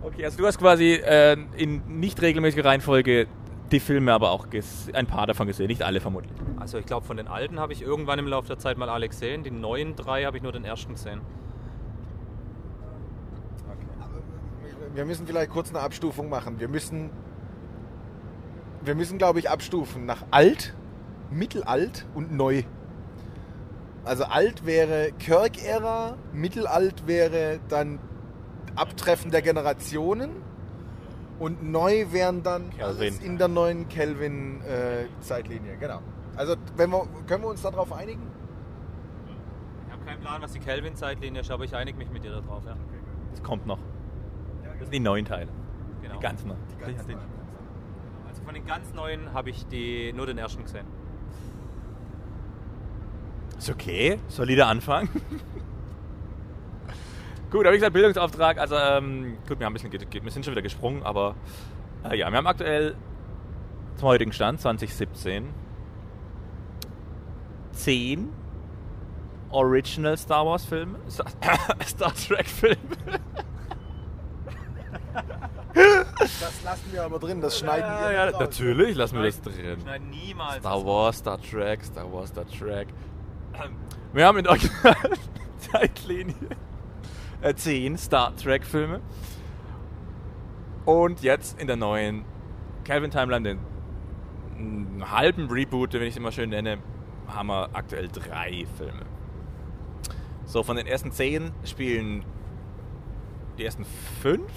Okay, 0.04 0.26
also 0.26 0.38
du 0.38 0.46
hast 0.46 0.60
quasi 0.60 0.94
äh, 0.94 1.36
in 1.56 2.00
nicht 2.00 2.22
regelmäßiger 2.22 2.64
Reihenfolge 2.64 3.28
die 3.72 3.80
Filme 3.80 4.14
aber 4.14 4.32
auch 4.32 4.48
ein 4.94 5.08
paar 5.08 5.28
davon 5.28 5.48
gesehen, 5.48 5.68
nicht 5.68 5.84
alle 5.84 6.00
vermutlich. 6.00 6.32
Also 6.60 6.78
ich 6.78 6.86
glaube, 6.86 7.06
von 7.06 7.18
den 7.18 7.28
alten 7.28 7.60
habe 7.60 7.74
ich 7.74 7.82
irgendwann 7.82 8.20
im 8.20 8.28
Laufe 8.28 8.48
der 8.48 8.58
Zeit 8.58 8.78
mal 8.78 8.90
alle 8.90 9.10
gesehen. 9.10 9.44
Die 9.44 9.52
neuen 9.52 9.96
drei 9.96 10.24
habe 10.24 10.38
ich 10.38 10.44
nur 10.44 10.52
den 10.52 10.64
ersten 10.64 10.94
gesehen. 10.94 11.22
Wir 14.94 15.06
müssen 15.06 15.28
vielleicht 15.28 15.52
kurz 15.52 15.70
eine 15.70 15.82
Abstufung 15.82 16.30
machen. 16.30 16.60
Wir 16.60 16.68
müssen, 16.68 17.12
wir 18.84 18.96
müssen, 18.96 19.18
glaube 19.18 19.40
ich, 19.40 19.50
abstufen 19.50 20.06
nach 20.06 20.26
alt, 20.32 20.74
mittelalt 21.30 22.06
und 22.16 22.32
neu. 22.32 22.64
Also 24.06 24.24
alt 24.24 24.66
wäre 24.66 25.12
Kirk-Ära, 25.20 26.18
mittelalt 26.32 27.06
wäre 27.06 27.60
dann 27.68 28.00
Abtreffen 28.76 29.32
der 29.32 29.42
Generationen 29.42 30.32
und 31.40 31.64
neu 31.72 32.06
wären 32.12 32.44
dann 32.44 32.70
Kelvin. 32.70 32.84
alles 32.84 33.20
in 33.20 33.38
der 33.38 33.48
neuen 33.48 33.88
Kelvin-Zeitlinie. 33.88 35.78
genau. 35.78 36.02
Also 36.36 36.56
wenn 36.76 36.92
wir, 36.92 37.08
können 37.28 37.44
wir 37.44 37.50
uns 37.50 37.62
darauf 37.62 37.92
einigen? 37.92 38.22
Ich 39.88 39.94
habe 39.94 40.04
keinen 40.06 40.20
Plan, 40.22 40.42
was 40.42 40.52
die 40.52 40.60
Kelvin-Zeitlinie 40.60 41.42
ist, 41.42 41.52
aber 41.52 41.64
ich 41.64 41.76
einige 41.76 41.98
mich 41.98 42.10
mit 42.12 42.24
dir 42.24 42.32
darauf. 42.32 42.64
Ja. 42.66 42.76
Das 43.32 43.42
kommt 43.44 43.66
noch. 43.66 43.80
Das 44.64 44.80
sind 44.82 44.92
die 44.94 45.00
neuen 45.00 45.26
Teile. 45.26 45.50
Genau. 46.02 46.16
Die 46.16 46.20
ganz 46.20 46.46
neuen. 46.46 46.60
Die 46.72 46.80
ganz 46.80 47.08
neuen. 47.08 47.20
Also 48.28 48.44
von 48.44 48.54
den 48.54 48.66
ganz 48.66 48.94
neuen 48.94 49.34
habe 49.34 49.50
ich 49.50 49.66
die, 49.68 50.14
nur 50.14 50.28
den 50.28 50.38
ersten 50.38 50.64
gesehen. 50.64 50.86
Ist 53.58 53.70
okay, 53.72 54.20
solider 54.28 54.68
Anfang. 54.68 55.10
gut, 57.52 57.66
aber 57.66 57.72
wie 57.74 57.78
gesagt, 57.78 57.94
Bildungsauftrag. 57.94 58.60
Also, 58.60 58.76
ähm, 58.76 59.38
gut, 59.48 59.60
wir, 59.60 59.66
haben 59.66 59.76
ein 59.76 59.90
bisschen, 59.90 60.24
wir 60.24 60.32
sind 60.32 60.46
schon 60.46 60.52
wieder 60.54 60.62
gesprungen, 60.62 61.04
aber 61.04 61.36
äh, 62.10 62.18
ja, 62.18 62.30
wir 62.30 62.38
haben 62.38 62.48
aktuell 62.48 62.96
zum 63.96 64.08
heutigen 64.10 64.32
Stand, 64.32 64.62
2017, 64.62 65.46
10 67.72 68.30
Original 69.50 70.18
Star 70.18 70.46
Wars 70.46 70.66
Filme, 70.66 71.00
Star, 71.10 71.28
Star 71.86 72.14
Trek 72.14 72.48
Filme. 72.48 72.78
Das 76.20 76.64
lassen 76.64 76.92
wir 76.92 77.04
aber 77.04 77.20
drin, 77.20 77.40
das 77.42 77.60
schneiden 77.60 77.88
Ja, 77.90 78.02
wir 78.02 78.12
ja, 78.12 78.26
nicht 78.26 78.36
raus. 78.36 78.42
natürlich 78.42 78.96
lassen 78.96 79.16
wir 79.18 79.24
das 79.24 79.42
drin. 79.42 79.80
Schneiden 79.82 80.10
niemals. 80.10 80.58
Star 80.58 80.86
Wars, 80.86 81.18
Star 81.18 81.40
Trek, 81.42 81.84
Star 81.84 82.12
Wars, 82.12 82.30
Star 82.30 82.48
Trek. 82.48 82.88
Wir 84.14 84.26
haben 84.26 84.38
in 84.40 84.44
der 84.44 84.52
Original-Zeitlinie 84.54 86.36
äh, 87.42 87.54
10 87.54 87.98
Star 87.98 88.36
Trek-Filme. 88.36 89.02
Und 90.86 91.22
jetzt 91.22 91.60
in 91.60 91.68
der 91.68 91.76
neuen 91.76 92.24
Calvin 92.84 93.12
Timeline, 93.12 93.58
den 94.58 95.12
halben 95.12 95.50
Reboot, 95.50 95.94
den 95.94 96.02
ich 96.04 96.16
immer 96.16 96.32
schön 96.32 96.50
nenne, 96.50 96.78
haben 97.28 97.48
wir 97.48 97.70
aktuell 97.74 98.08
drei 98.08 98.66
Filme. 98.78 99.06
So, 100.46 100.64
von 100.64 100.78
den 100.78 100.88
ersten 100.88 101.12
zehn 101.12 101.52
spielen 101.66 102.24
die 103.58 103.66
ersten 103.66 103.86
fünf 104.22 104.50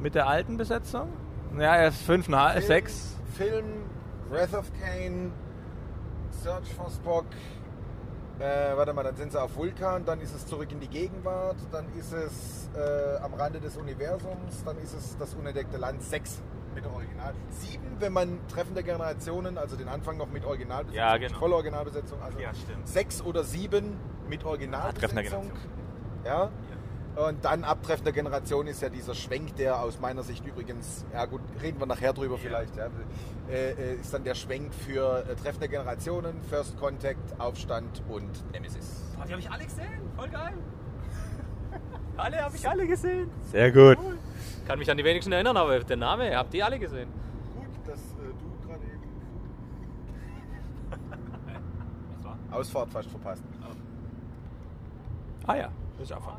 mit 0.00 0.14
der 0.14 0.28
alten 0.28 0.56
Besetzung. 0.56 1.08
Ja, 1.58 1.76
erst 1.76 2.02
fünfeinhalb, 2.02 2.58
Film, 2.58 2.66
sechs. 2.66 3.18
Film, 3.36 3.64
Wrath 4.30 4.54
of 4.54 4.70
Kane, 4.80 5.32
Search 6.30 6.72
for 6.74 6.90
Spock, 6.90 7.26
Äh, 8.40 8.76
warte 8.76 8.92
mal, 8.92 9.04
dann 9.04 9.14
sind 9.16 9.30
sie 9.32 9.40
auf 9.40 9.54
Vulkan, 9.56 10.04
dann 10.04 10.20
ist 10.20 10.34
es 10.34 10.44
zurück 10.46 10.70
in 10.72 10.80
die 10.80 10.88
Gegenwart, 10.88 11.56
dann 11.70 11.86
ist 11.96 12.12
es 12.12 12.68
äh, 12.76 13.16
am 13.22 13.32
Rande 13.34 13.60
des 13.60 13.76
Universums, 13.76 14.64
dann 14.64 14.76
ist 14.78 14.92
es 14.92 15.16
das 15.18 15.34
unentdeckte 15.34 15.76
Land 15.76 16.02
6 16.02 16.42
mit 16.74 16.84
Original. 16.84 17.32
7, 17.50 17.80
wenn 18.00 18.12
man 18.12 18.40
Treffen 18.48 18.74
der 18.74 18.82
Generationen, 18.82 19.56
also 19.56 19.76
den 19.76 19.86
Anfang 19.88 20.16
noch 20.16 20.28
mit 20.30 20.44
Originalbesetzung, 20.44 20.96
Ja, 20.96 21.16
genau. 21.16 21.38
volle 21.38 21.54
Originalbesetzung, 21.54 22.20
also 22.20 22.36
Ja, 22.40 22.52
stimmt. 22.54 22.88
6 22.88 23.22
oder 23.22 23.44
7 23.44 23.96
mit 24.28 24.40
Treffen 24.40 24.40
der 24.40 24.46
Originalbesetzung. 24.50 25.14
Generation. 25.14 25.52
Ja. 26.24 26.50
Und 27.16 27.44
dann 27.44 27.62
Abtreffen 27.62 28.04
der 28.04 28.12
Generation 28.12 28.66
ist 28.66 28.82
ja 28.82 28.88
dieser 28.88 29.14
Schwenk, 29.14 29.54
der 29.56 29.80
aus 29.80 30.00
meiner 30.00 30.24
Sicht 30.24 30.44
übrigens, 30.44 31.04
ja 31.12 31.26
gut, 31.26 31.40
reden 31.62 31.78
wir 31.78 31.86
nachher 31.86 32.12
drüber 32.12 32.38
vielleicht, 32.38 32.76
ja, 32.76 32.88
äh, 33.48 33.70
äh, 33.70 33.94
ist 34.00 34.12
dann 34.12 34.24
der 34.24 34.34
Schwenk 34.34 34.74
für 34.74 35.24
äh, 35.28 35.36
Treffen 35.36 35.60
der 35.60 35.68
Generationen, 35.68 36.42
First 36.50 36.76
Contact, 36.76 37.38
Aufstand 37.38 38.02
und 38.08 38.52
Nemesis. 38.52 39.02
die 39.26 39.32
habe 39.32 39.40
ich 39.40 39.48
alle 39.48 39.64
gesehen. 39.64 40.00
Voll 40.16 40.28
geil. 40.28 40.54
alle 42.16 42.44
habe 42.44 42.56
ich 42.56 42.68
alle 42.68 42.86
gesehen. 42.86 43.30
Sehr 43.52 43.70
gut. 43.70 43.98
Kann 44.66 44.78
mich 44.80 44.90
an 44.90 44.96
die 44.96 45.04
wenigsten 45.04 45.30
erinnern, 45.30 45.56
aber 45.56 45.78
der 45.78 45.96
Name, 45.96 46.36
habt 46.36 46.52
ihr 46.52 46.64
alle 46.64 46.80
gesehen. 46.80 47.08
Gut, 47.54 47.86
dass 47.86 48.00
du 48.16 48.66
gerade 48.66 48.82
eben 48.82 49.02
Was 52.16 52.24
war? 52.24 52.38
Ausfahrt 52.50 52.90
fast 52.90 53.08
verpasst. 53.08 53.44
Ah 55.46 55.56
ja, 55.56 55.68
das 55.98 56.10
ist 56.10 56.12
einfach. 56.12 56.38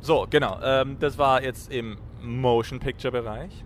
So, 0.00 0.26
genau. 0.28 0.58
Ähm, 0.62 0.98
das 0.98 1.18
war 1.18 1.42
jetzt 1.42 1.72
im 1.72 1.98
Motion 2.22 2.78
Picture 2.78 3.12
Bereich. 3.12 3.64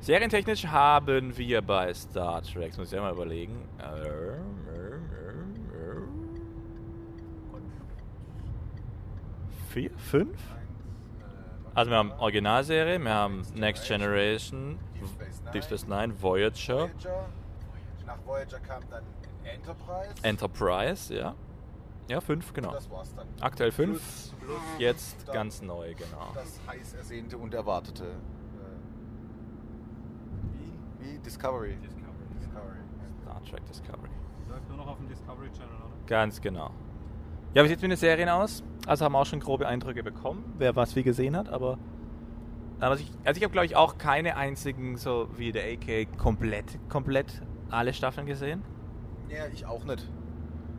Serientechnisch 0.00 0.66
haben 0.66 1.36
wir 1.36 1.60
bei 1.60 1.92
Star 1.92 2.42
Trek, 2.42 2.76
muss 2.78 2.88
ich 2.88 2.94
ja 2.94 3.02
mal 3.02 3.12
überlegen. 3.12 3.68
Vier? 9.68 9.90
Fünf? 9.98 10.38
Also 11.74 11.90
wir 11.90 11.98
haben 11.98 12.12
Originalserie, 12.12 12.98
wir 12.98 13.14
haben 13.14 13.42
Next 13.54 13.86
Generation, 13.86 14.78
Deep 15.52 15.62
Space 15.62 15.86
Nine, 15.86 16.12
Voyager, 16.20 16.88
Voyager. 16.88 17.28
Nach 18.06 18.18
Voyager 18.26 18.58
kam 18.60 18.82
dann 18.90 19.04
Enterprise. 19.44 20.14
Enterprise, 20.22 21.14
ja. 21.14 21.34
Ja, 22.08 22.20
fünf, 22.20 22.52
genau. 22.54 22.72
Das 22.72 22.90
war's 22.90 23.14
dann. 23.14 23.26
Aktuell 23.40 23.70
fünf, 23.70 24.00
Plus- 24.00 24.34
plus 24.40 24.60
jetzt 24.78 25.28
dann 25.28 25.34
ganz 25.34 25.62
neu, 25.62 25.94
genau. 25.94 26.32
Das 26.34 26.58
heiß 26.66 26.94
ersehnte 26.94 27.36
und 27.38 27.52
erwartete. 27.54 28.04
Äh, 28.04 28.08
wie? 30.54 30.72
Wie? 31.14 31.18
Discovery. 31.18 31.76
Discovery. 31.82 32.78
Star 33.22 33.42
Trek 33.44 33.64
Discovery. 33.66 34.08
Läuft 34.48 34.68
nur 34.68 34.78
noch 34.78 34.86
auf 34.88 34.96
dem 34.98 35.08
Discovery 35.08 35.50
Channel, 35.52 35.74
oder? 35.76 36.06
Ganz 36.06 36.40
genau. 36.40 36.70
Ja, 37.54 37.62
wie 37.64 37.68
sieht 37.68 37.76
es 37.78 37.82
mit 37.82 37.90
den 37.92 37.96
Serien 37.98 38.28
aus? 38.28 38.62
Also 38.86 39.04
haben 39.04 39.12
wir 39.12 39.18
auch 39.20 39.26
schon 39.26 39.40
grobe 39.40 39.66
Eindrücke 39.66 40.02
bekommen, 40.02 40.54
wer 40.58 40.76
was 40.76 40.96
wie 40.96 41.02
gesehen 41.02 41.36
hat, 41.36 41.48
aber. 41.50 41.78
aber 42.80 42.94
ich, 42.96 43.10
also 43.24 43.36
ich 43.38 43.44
habe, 43.44 43.52
glaube 43.52 43.66
ich, 43.66 43.76
auch 43.76 43.98
keine 43.98 44.36
einzigen, 44.36 44.96
so 44.96 45.28
wie 45.36 45.52
der 45.52 45.64
AK, 45.74 46.16
komplett, 46.18 46.78
komplett 46.88 47.42
alle 47.70 47.92
Staffeln 47.92 48.26
gesehen. 48.26 48.62
Ja, 49.28 49.46
ich 49.52 49.66
auch 49.66 49.84
nicht. 49.84 50.08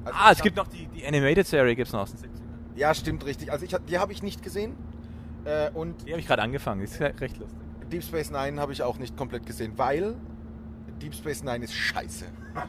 Also 0.05 0.17
ah, 0.19 0.31
es 0.31 0.41
gibt 0.41 0.55
noch 0.55 0.67
die, 0.67 0.87
die 0.87 1.05
Animated 1.05 1.45
Serie, 1.45 1.75
gibt 1.75 1.87
es 1.87 1.93
noch 1.93 2.01
aus 2.01 2.11
den 2.13 2.19
70ern. 2.19 2.77
Ja, 2.77 2.93
stimmt, 2.93 3.25
richtig. 3.25 3.51
Also 3.51 3.65
ich, 3.65 3.75
die 3.87 3.97
habe 3.99 4.11
ich 4.13 4.23
nicht 4.23 4.41
gesehen. 4.41 4.75
Äh, 5.45 5.69
und 5.71 6.05
Die 6.05 6.11
habe 6.11 6.19
ich 6.19 6.27
gerade 6.27 6.41
angefangen, 6.41 6.79
die 6.79 6.85
ist 6.85 6.99
ja 6.99 7.07
recht 7.07 7.37
lustig. 7.37 7.57
Deep 7.91 8.03
Space 8.03 8.29
Nine 8.31 8.59
habe 8.61 8.71
ich 8.71 8.83
auch 8.83 8.97
nicht 8.99 9.17
komplett 9.17 9.45
gesehen, 9.45 9.73
weil 9.77 10.15
Deep 11.01 11.13
Space 11.15 11.43
Nine 11.43 11.63
ist 11.63 11.73
scheiße. 11.73 12.25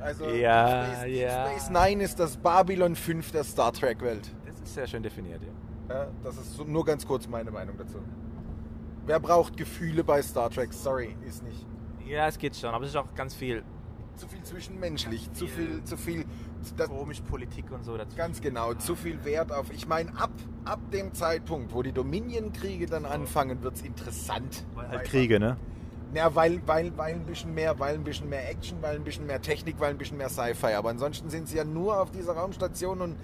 Also 0.00 0.28
Ja, 0.30 0.84
Deep, 0.86 0.94
Space, 0.96 1.12
ja. 1.20 1.44
Deep 1.44 1.60
Space 1.60 1.70
Nine 1.70 2.02
ist 2.02 2.18
das 2.18 2.36
Babylon 2.36 2.96
5 2.96 3.30
der 3.30 3.44
Star 3.44 3.72
Trek 3.72 4.00
Welt. 4.02 4.28
Das 4.44 4.56
ist 4.60 4.74
sehr 4.74 4.86
schön 4.88 5.00
definiert, 5.02 5.40
ja. 5.42 5.94
Ja, 5.94 6.06
das 6.24 6.36
ist 6.38 6.54
so, 6.56 6.64
nur 6.64 6.84
ganz 6.84 7.06
kurz 7.06 7.28
meine 7.28 7.52
Meinung 7.52 7.76
dazu. 7.76 7.98
Wer 9.06 9.20
braucht 9.20 9.56
Gefühle 9.56 10.02
bei 10.02 10.20
Star 10.22 10.50
Trek? 10.50 10.72
Sorry, 10.72 11.16
ist 11.24 11.44
nicht. 11.44 11.64
Ja, 12.04 12.26
es 12.26 12.36
geht 12.36 12.56
schon, 12.56 12.70
aber 12.74 12.84
es 12.84 12.90
ist 12.90 12.96
auch 12.96 13.14
ganz 13.14 13.34
viel 13.34 13.62
Zu 14.16 14.28
viel 14.28 14.42
zwischenmenschlich, 14.42 15.32
zu 15.32 15.46
viel, 15.46 15.82
zu 15.84 15.96
viel. 15.96 16.24
Das, 16.76 16.88
komisch 16.88 17.20
Politik 17.22 17.64
und 17.72 17.84
so 17.84 17.96
dazu. 17.96 18.16
ganz 18.16 18.40
genau, 18.40 18.72
zu 18.74 18.94
viel 18.94 19.24
Wert 19.24 19.50
auf. 19.50 19.72
Ich 19.72 19.88
meine, 19.88 20.10
ab, 20.16 20.30
ab 20.64 20.78
dem 20.92 21.12
Zeitpunkt, 21.12 21.74
wo 21.74 21.82
die 21.82 21.90
Dominion-Kriege 21.92 22.86
dann 22.86 23.04
anfangen, 23.04 23.62
wird 23.62 23.74
es 23.76 23.82
interessant. 23.82 24.64
halt 24.76 25.04
Kriege, 25.04 25.40
ne? 25.40 25.56
Ja, 26.14 26.34
weil, 26.34 26.60
weil, 26.66 26.96
weil 26.96 27.14
ein 27.14 27.24
bisschen 27.24 27.54
mehr, 27.54 27.78
weil 27.80 27.94
ein 27.94 28.04
bisschen 28.04 28.28
mehr 28.28 28.48
Action, 28.48 28.78
weil 28.82 28.96
ein 28.96 29.02
bisschen 29.02 29.26
mehr 29.26 29.40
Technik, 29.42 29.80
weil 29.80 29.90
ein 29.90 29.98
bisschen 29.98 30.18
mehr 30.18 30.28
Sci-Fi. 30.28 30.74
Aber 30.74 30.90
ansonsten 30.90 31.30
sind 31.30 31.48
sie 31.48 31.56
ja 31.56 31.64
nur 31.64 31.98
auf 32.00 32.10
dieser 32.12 32.34
Raumstation 32.34 33.00
und 33.00 33.16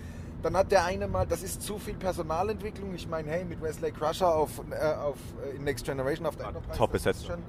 dann 0.42 0.56
hat 0.56 0.72
der 0.72 0.84
eine 0.86 1.06
mal, 1.06 1.26
das 1.26 1.42
ist 1.42 1.62
zu 1.62 1.78
viel 1.78 1.94
Personalentwicklung. 1.94 2.94
Ich 2.94 3.06
meine, 3.06 3.30
hey, 3.30 3.44
mit 3.44 3.60
Wesley 3.60 3.92
Crusher 3.92 4.34
auf, 4.34 4.62
äh, 4.70 4.94
auf 4.94 5.16
äh, 5.52 5.56
in 5.56 5.64
Next 5.64 5.84
Generation 5.84 6.26
auf 6.26 6.36
der 6.36 6.46
Ah, 6.46 6.48
Enterprise. 6.48 6.78
top 6.78 6.92
das 6.92 7.00
ist 7.02 7.04
Besetzung. 7.04 7.26
schon- 7.36 7.42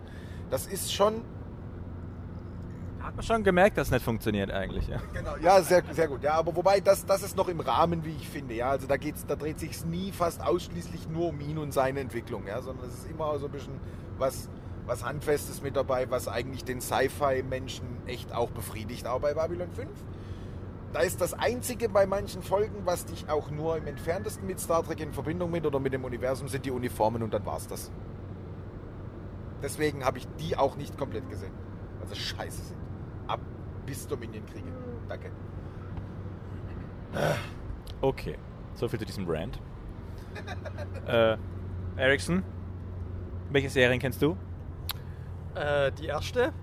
Das 0.52 0.68
ist 0.68 0.94
schon, 0.94 1.22
Hat 3.10 3.16
man 3.16 3.26
schon 3.26 3.44
gemerkt, 3.44 3.76
dass 3.76 3.88
es 3.88 3.92
nicht 3.92 4.06
funktioniert 4.06 4.52
eigentlich, 4.52 4.88
ja. 4.88 5.02
genau, 5.12 5.36
ja, 5.42 5.64
sehr, 5.64 5.82
sehr 5.94 6.08
gut. 6.08 6.22
Ja, 6.22 6.34
aber 6.36 6.56
wobei, 6.56 6.80
das, 6.80 7.08
das 7.08 7.24
ist 7.24 7.36
noch 7.36 7.48
im 7.48 7.60
Rahmen, 7.60 8.06
wie 8.06 8.12
ich 8.12 8.30
finde. 8.30 8.54
Ja, 8.54 8.70
also 8.70 8.86
da 8.86 8.98
geht's, 8.98 9.26
da 9.26 9.36
dreht 9.36 9.60
sich 9.60 9.84
nie 9.84 10.12
fast 10.12 10.44
ausschließlich 10.46 11.10
nur 11.10 11.30
um 11.30 11.42
ihn 11.42 11.58
und 11.58 11.74
seine 11.74 12.02
Entwicklung, 12.02 12.46
ja, 12.46 12.62
sondern 12.62 12.88
es 12.88 12.94
ist 12.94 13.10
immer 13.10 13.40
so 13.40 13.48
ein 13.48 13.52
bisschen 13.52 13.74
was, 14.20 14.48
was 14.86 15.04
Handfestes 15.04 15.64
mit 15.64 15.76
dabei, 15.76 16.12
was 16.12 16.28
eigentlich 16.28 16.64
den 16.66 16.82
Sci-Fi-Menschen 16.82 17.84
echt 18.06 18.32
auch 18.32 18.52
befriedigt, 18.52 19.08
auch 19.08 19.22
bei 19.22 19.34
Babylon 19.34 19.72
5. 19.72 19.90
Da 20.94 21.00
ist 21.00 21.20
das 21.20 21.34
Einzige 21.34 21.90
bei 21.90 22.06
manchen 22.06 22.44
Folgen, 22.44 22.86
was 22.86 23.08
dich 23.08 23.28
auch 23.28 23.50
nur 23.50 23.76
im 23.78 23.88
entferntesten 23.88 24.46
mit 24.46 24.60
Star 24.60 24.84
Trek 24.84 25.00
in 25.00 25.14
Verbindung 25.14 25.50
mit 25.50 25.66
oder 25.66 25.80
mit 25.80 25.94
dem 25.94 26.04
Universum 26.04 26.48
sind 26.48 26.64
die 26.64 26.72
Uniformen 26.72 27.24
und 27.24 27.34
dann 27.34 27.44
war's 27.48 27.66
das. 27.66 27.90
Deswegen 29.64 30.06
habe 30.06 30.20
ich 30.20 30.28
die 30.40 30.56
auch 30.56 30.76
nicht 30.76 30.96
komplett 30.96 31.28
gesehen. 31.28 31.54
Also 32.02 32.14
scheiße 32.14 32.62
sind. 32.62 32.89
Ab 33.30 33.40
bis 33.86 34.08
Dominion-Kriege. 34.08 34.68
Danke. 35.08 35.32
Okay, 38.02 38.38
so 38.74 38.88
viel 38.88 39.00
zu 39.00 39.06
diesem 39.06 39.26
Brand. 39.26 39.60
äh, 41.08 41.38
Ericsson, 41.96 42.44
welche 43.52 43.70
Serien 43.70 44.00
kennst 44.00 44.22
du? 44.22 44.36
Äh, 45.56 45.92
die 45.92 46.06
erste 46.06 46.54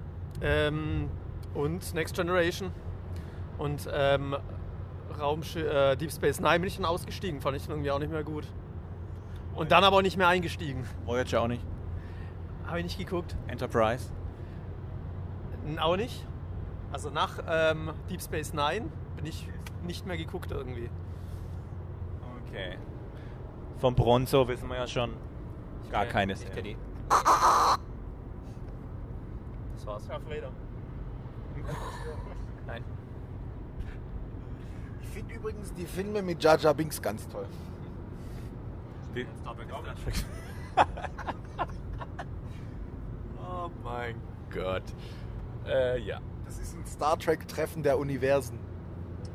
ähm, 0.41 1.09
und 1.55 1.95
Next 1.95 2.15
Generation 2.15 2.71
und 3.59 3.89
ähm, 3.93 4.37
Raumsch 5.19 5.57
äh, 5.57 5.97
Deep 5.97 6.13
Space 6.13 6.41
Nine 6.41 6.61
bin 6.61 6.69
ich 6.69 6.77
dann 6.77 6.85
ausgestiegen, 6.85 7.41
fand 7.41 7.57
ich 7.57 7.69
irgendwie 7.69 7.91
auch 7.91 7.99
nicht 7.99 8.11
mehr 8.11 8.25
gut. 8.25 8.47
Und 9.55 9.73
dann 9.73 9.85
aber 9.85 9.97
auch 9.97 10.03
nicht 10.03 10.17
mehr 10.17 10.29
eingestiegen. 10.29 10.85
Voyager 11.05 11.43
auch 11.43 11.49
nicht. 11.49 11.65
Habe 12.67 12.81
ich 12.81 12.85
nicht 12.85 12.99
geguckt. 12.99 13.37
Enterprise. 13.47 14.13
Auch 15.81 15.97
nicht. 15.97 16.27
Also 16.97 17.11
nach 17.11 17.39
ähm, 17.47 17.93
Deep 18.09 18.23
Space 18.23 18.55
Nine 18.55 18.87
bin 19.17 19.27
ich 19.27 19.47
nicht 19.83 20.07
mehr 20.07 20.17
geguckt 20.17 20.51
irgendwie. 20.51 20.89
Okay. 22.49 22.79
Vom 23.77 23.95
Bronzo 23.95 24.49
wissen 24.49 24.67
wir 24.71 24.77
ja 24.77 24.87
schon 24.87 25.13
gar 25.91 26.05
kenn- 26.05 26.11
keine 26.13 26.33
Ich 26.33 26.43
kenn 26.47 26.55
Serie. 26.55 26.75
die. 26.75 26.77
Das 29.75 29.87
war's. 29.87 30.07
Darth 30.09 30.25
Vader. 30.31 30.51
Nein. 32.67 32.83
Ich 35.03 35.09
finde 35.09 35.35
übrigens 35.35 35.75
die 35.75 35.85
Filme 35.85 36.23
mit 36.23 36.43
Jar 36.43 36.57
Jar 36.59 36.73
Binks 36.73 37.03
ganz 37.03 37.29
toll. 37.29 37.45
Die- 39.15 39.27
oh 43.47 43.69
mein 43.85 44.15
Gott. 44.51 44.85
Äh, 45.67 46.01
ja. 46.01 46.21
Star 46.87 47.19
Trek-Treffen 47.19 47.83
der 47.83 47.99
Universen. 47.99 48.59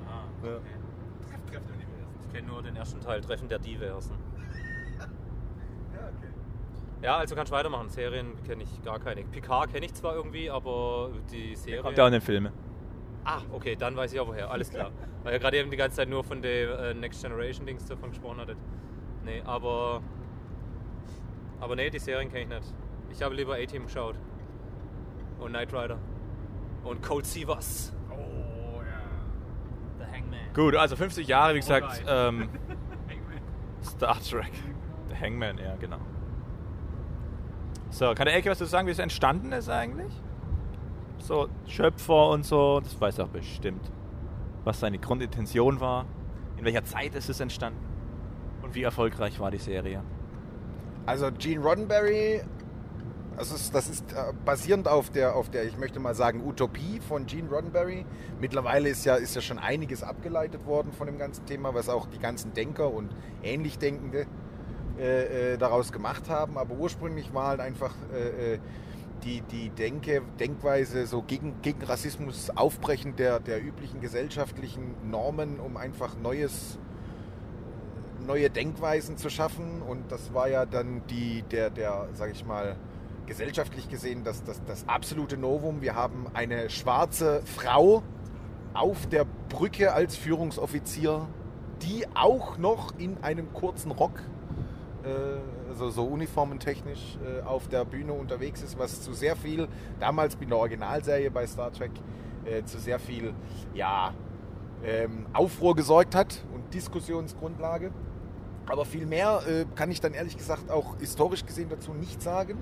Ah, 0.07 0.23
Ja. 0.45 0.55
okay. 0.57 1.59
Ich 2.27 2.33
kenne 2.33 2.47
nur 2.47 2.63
den 2.63 2.75
ersten 2.75 2.99
Teil, 3.01 3.21
Treffen 3.21 3.47
der 3.49 3.59
Diversen. 3.59 4.15
Ja, 5.93 6.07
okay. 6.07 6.27
Ja, 7.01 7.17
also 7.17 7.35
kannst 7.35 7.51
du 7.51 7.55
weitermachen. 7.55 7.89
Serien 7.89 8.41
kenne 8.43 8.63
ich 8.63 8.81
gar 8.83 8.99
keine. 8.99 9.23
Picard 9.23 9.71
kenne 9.71 9.85
ich 9.85 9.93
zwar 9.93 10.15
irgendwie, 10.15 10.49
aber 10.49 11.11
die 11.31 11.55
Serie. 11.55 11.81
Kommt 11.81 11.97
ja 11.97 12.03
auch 12.05 12.07
in 12.07 12.13
den 12.13 12.21
Filmen. 12.21 12.53
Ah, 13.25 13.41
okay, 13.51 13.75
dann 13.75 13.95
weiß 13.95 14.13
ich 14.13 14.19
auch 14.19 14.27
woher. 14.27 14.49
Alles 14.49 14.69
klar. 14.69 14.91
Weil 15.23 15.33
ihr 15.33 15.39
gerade 15.39 15.57
eben 15.57 15.69
die 15.69 15.77
ganze 15.77 15.97
Zeit 15.97 16.09
nur 16.09 16.23
von 16.23 16.41
der 16.41 16.79
äh, 16.79 16.93
Next 16.93 17.21
Generation 17.21 17.65
Dings 17.65 17.85
davon 17.85 18.09
gesprochen 18.11 18.39
hattet. 18.39 18.57
Nee, 19.25 19.41
aber. 19.45 20.01
Aber 21.59 21.75
nee, 21.75 21.89
die 21.89 21.99
Serien 21.99 22.29
kenne 22.29 22.43
ich 22.43 22.49
nicht. 22.49 22.73
Ich 23.11 23.21
habe 23.21 23.35
lieber 23.35 23.55
A-Team 23.55 23.83
geschaut. 23.85 24.15
Und 25.39 25.49
Knight 25.49 25.73
Rider. 25.73 25.97
Und 26.83 27.01
Cold 27.01 27.25
Seavers. 27.25 27.93
Oh 28.09 28.81
ja. 28.81 30.05
The 30.05 30.05
Hangman. 30.05 30.53
Gut, 30.53 30.75
also 30.75 30.95
50 30.95 31.27
Jahre, 31.27 31.53
wie 31.53 31.59
gesagt, 31.59 32.03
ähm, 32.07 32.49
Star 33.83 34.19
Trek. 34.21 34.51
The 35.09 35.15
Hangman, 35.15 35.57
ja, 35.57 35.75
genau. 35.75 35.99
So, 37.89 38.13
kann 38.13 38.25
der 38.25 38.35
Ecke 38.35 38.49
was 38.49 38.59
dazu 38.59 38.71
sagen, 38.71 38.87
wie 38.87 38.91
es 38.91 38.99
entstanden 38.99 39.51
ist 39.51 39.69
eigentlich? 39.69 40.11
so 41.21 41.47
Schöpfer 41.67 42.29
und 42.29 42.45
so, 42.45 42.79
das 42.79 42.99
weiß 42.99 43.19
er 43.19 43.27
bestimmt, 43.27 43.91
was 44.63 44.79
seine 44.79 44.97
Grundintention 44.97 45.79
war, 45.79 46.05
in 46.57 46.65
welcher 46.65 46.83
Zeit 46.83 47.15
ist 47.15 47.29
es 47.29 47.39
entstanden 47.39 47.79
und 48.61 48.75
wie 48.75 48.83
erfolgreich 48.83 49.39
war 49.39 49.51
die 49.51 49.57
Serie. 49.57 50.03
Also 51.05 51.31
Gene 51.31 51.61
Roddenberry, 51.61 52.41
ist, 53.37 53.73
das 53.73 53.89
ist 53.89 54.11
äh, 54.11 54.33
basierend 54.45 54.87
auf 54.87 55.09
der, 55.09 55.35
auf 55.35 55.49
der, 55.49 55.63
ich 55.63 55.77
möchte 55.77 55.99
mal 55.99 56.13
sagen, 56.13 56.45
Utopie 56.45 56.99
von 57.07 57.25
Gene 57.25 57.49
Roddenberry. 57.49 58.05
Mittlerweile 58.39 58.89
ist 58.89 59.05
ja, 59.05 59.15
ist 59.15 59.35
ja 59.35 59.41
schon 59.41 59.57
einiges 59.57 60.03
abgeleitet 60.03 60.65
worden 60.65 60.91
von 60.91 61.07
dem 61.07 61.17
ganzen 61.17 61.45
Thema, 61.45 61.73
was 61.73 61.89
auch 61.89 62.07
die 62.07 62.19
ganzen 62.19 62.53
Denker 62.53 62.93
und 62.93 63.09
ähnlich 63.41 63.79
Denkende 63.79 64.27
äh, 64.99 65.53
äh, 65.53 65.57
daraus 65.57 65.91
gemacht 65.91 66.29
haben. 66.29 66.57
Aber 66.57 66.75
ursprünglich 66.75 67.33
war 67.33 67.47
halt 67.47 67.61
einfach 67.61 67.95
äh, 68.13 68.53
äh, 68.53 68.59
die, 69.23 69.41
die 69.41 69.69
Denke, 69.69 70.21
Denkweise 70.39 71.07
so 71.07 71.21
gegen, 71.21 71.61
gegen 71.61 71.83
Rassismus 71.83 72.49
aufbrechen 72.49 73.15
der, 73.15 73.39
der 73.39 73.63
üblichen 73.63 74.01
gesellschaftlichen 74.01 75.09
Normen, 75.09 75.59
um 75.59 75.77
einfach 75.77 76.17
neues, 76.17 76.77
neue 78.27 78.49
Denkweisen 78.49 79.17
zu 79.17 79.29
schaffen. 79.29 79.81
Und 79.81 80.11
das 80.11 80.33
war 80.33 80.49
ja 80.49 80.65
dann 80.65 81.01
die, 81.07 81.43
der, 81.43 81.69
der, 81.69 82.09
sag 82.13 82.31
ich 82.31 82.45
mal, 82.45 82.75
gesellschaftlich 83.25 83.89
gesehen 83.89 84.23
das, 84.23 84.43
das, 84.43 84.63
das 84.65 84.87
absolute 84.87 85.37
Novum. 85.37 85.81
Wir 85.81 85.95
haben 85.95 86.27
eine 86.33 86.69
schwarze 86.69 87.41
Frau 87.45 88.03
auf 88.73 89.07
der 89.07 89.25
Brücke 89.49 89.93
als 89.93 90.15
Führungsoffizier, 90.15 91.27
die 91.81 92.05
auch 92.13 92.57
noch 92.57 92.97
in 92.97 93.17
einem 93.23 93.53
kurzen 93.53 93.91
Rock, 93.91 94.21
äh, 95.03 95.69
also 95.69 95.89
so 95.89 96.05
uniformentechnisch, 96.05 97.17
äh, 97.23 97.41
auf 97.41 97.67
der 97.67 97.85
Bühne 97.85 98.13
unterwegs 98.13 98.61
ist, 98.61 98.77
was 98.77 99.01
zu 99.01 99.13
sehr 99.13 99.35
viel, 99.35 99.67
damals 99.99 100.35
in 100.39 100.49
der 100.49 100.57
Originalserie 100.57 101.31
bei 101.31 101.45
Star 101.47 101.71
Trek, 101.71 101.91
äh, 102.45 102.63
zu 102.63 102.79
sehr 102.79 102.99
viel 102.99 103.33
ja, 103.73 104.13
ähm, 104.83 105.25
Aufruhr 105.33 105.75
gesorgt 105.75 106.15
hat 106.15 106.43
und 106.53 106.73
Diskussionsgrundlage. 106.73 107.91
Aber 108.67 108.85
viel 108.85 109.05
mehr 109.05 109.41
äh, 109.47 109.65
kann 109.75 109.91
ich 109.91 109.99
dann 110.01 110.13
ehrlich 110.13 110.37
gesagt 110.37 110.69
auch 110.69 110.97
historisch 110.99 111.45
gesehen 111.45 111.69
dazu 111.69 111.93
nicht 111.93 112.21
sagen. 112.21 112.57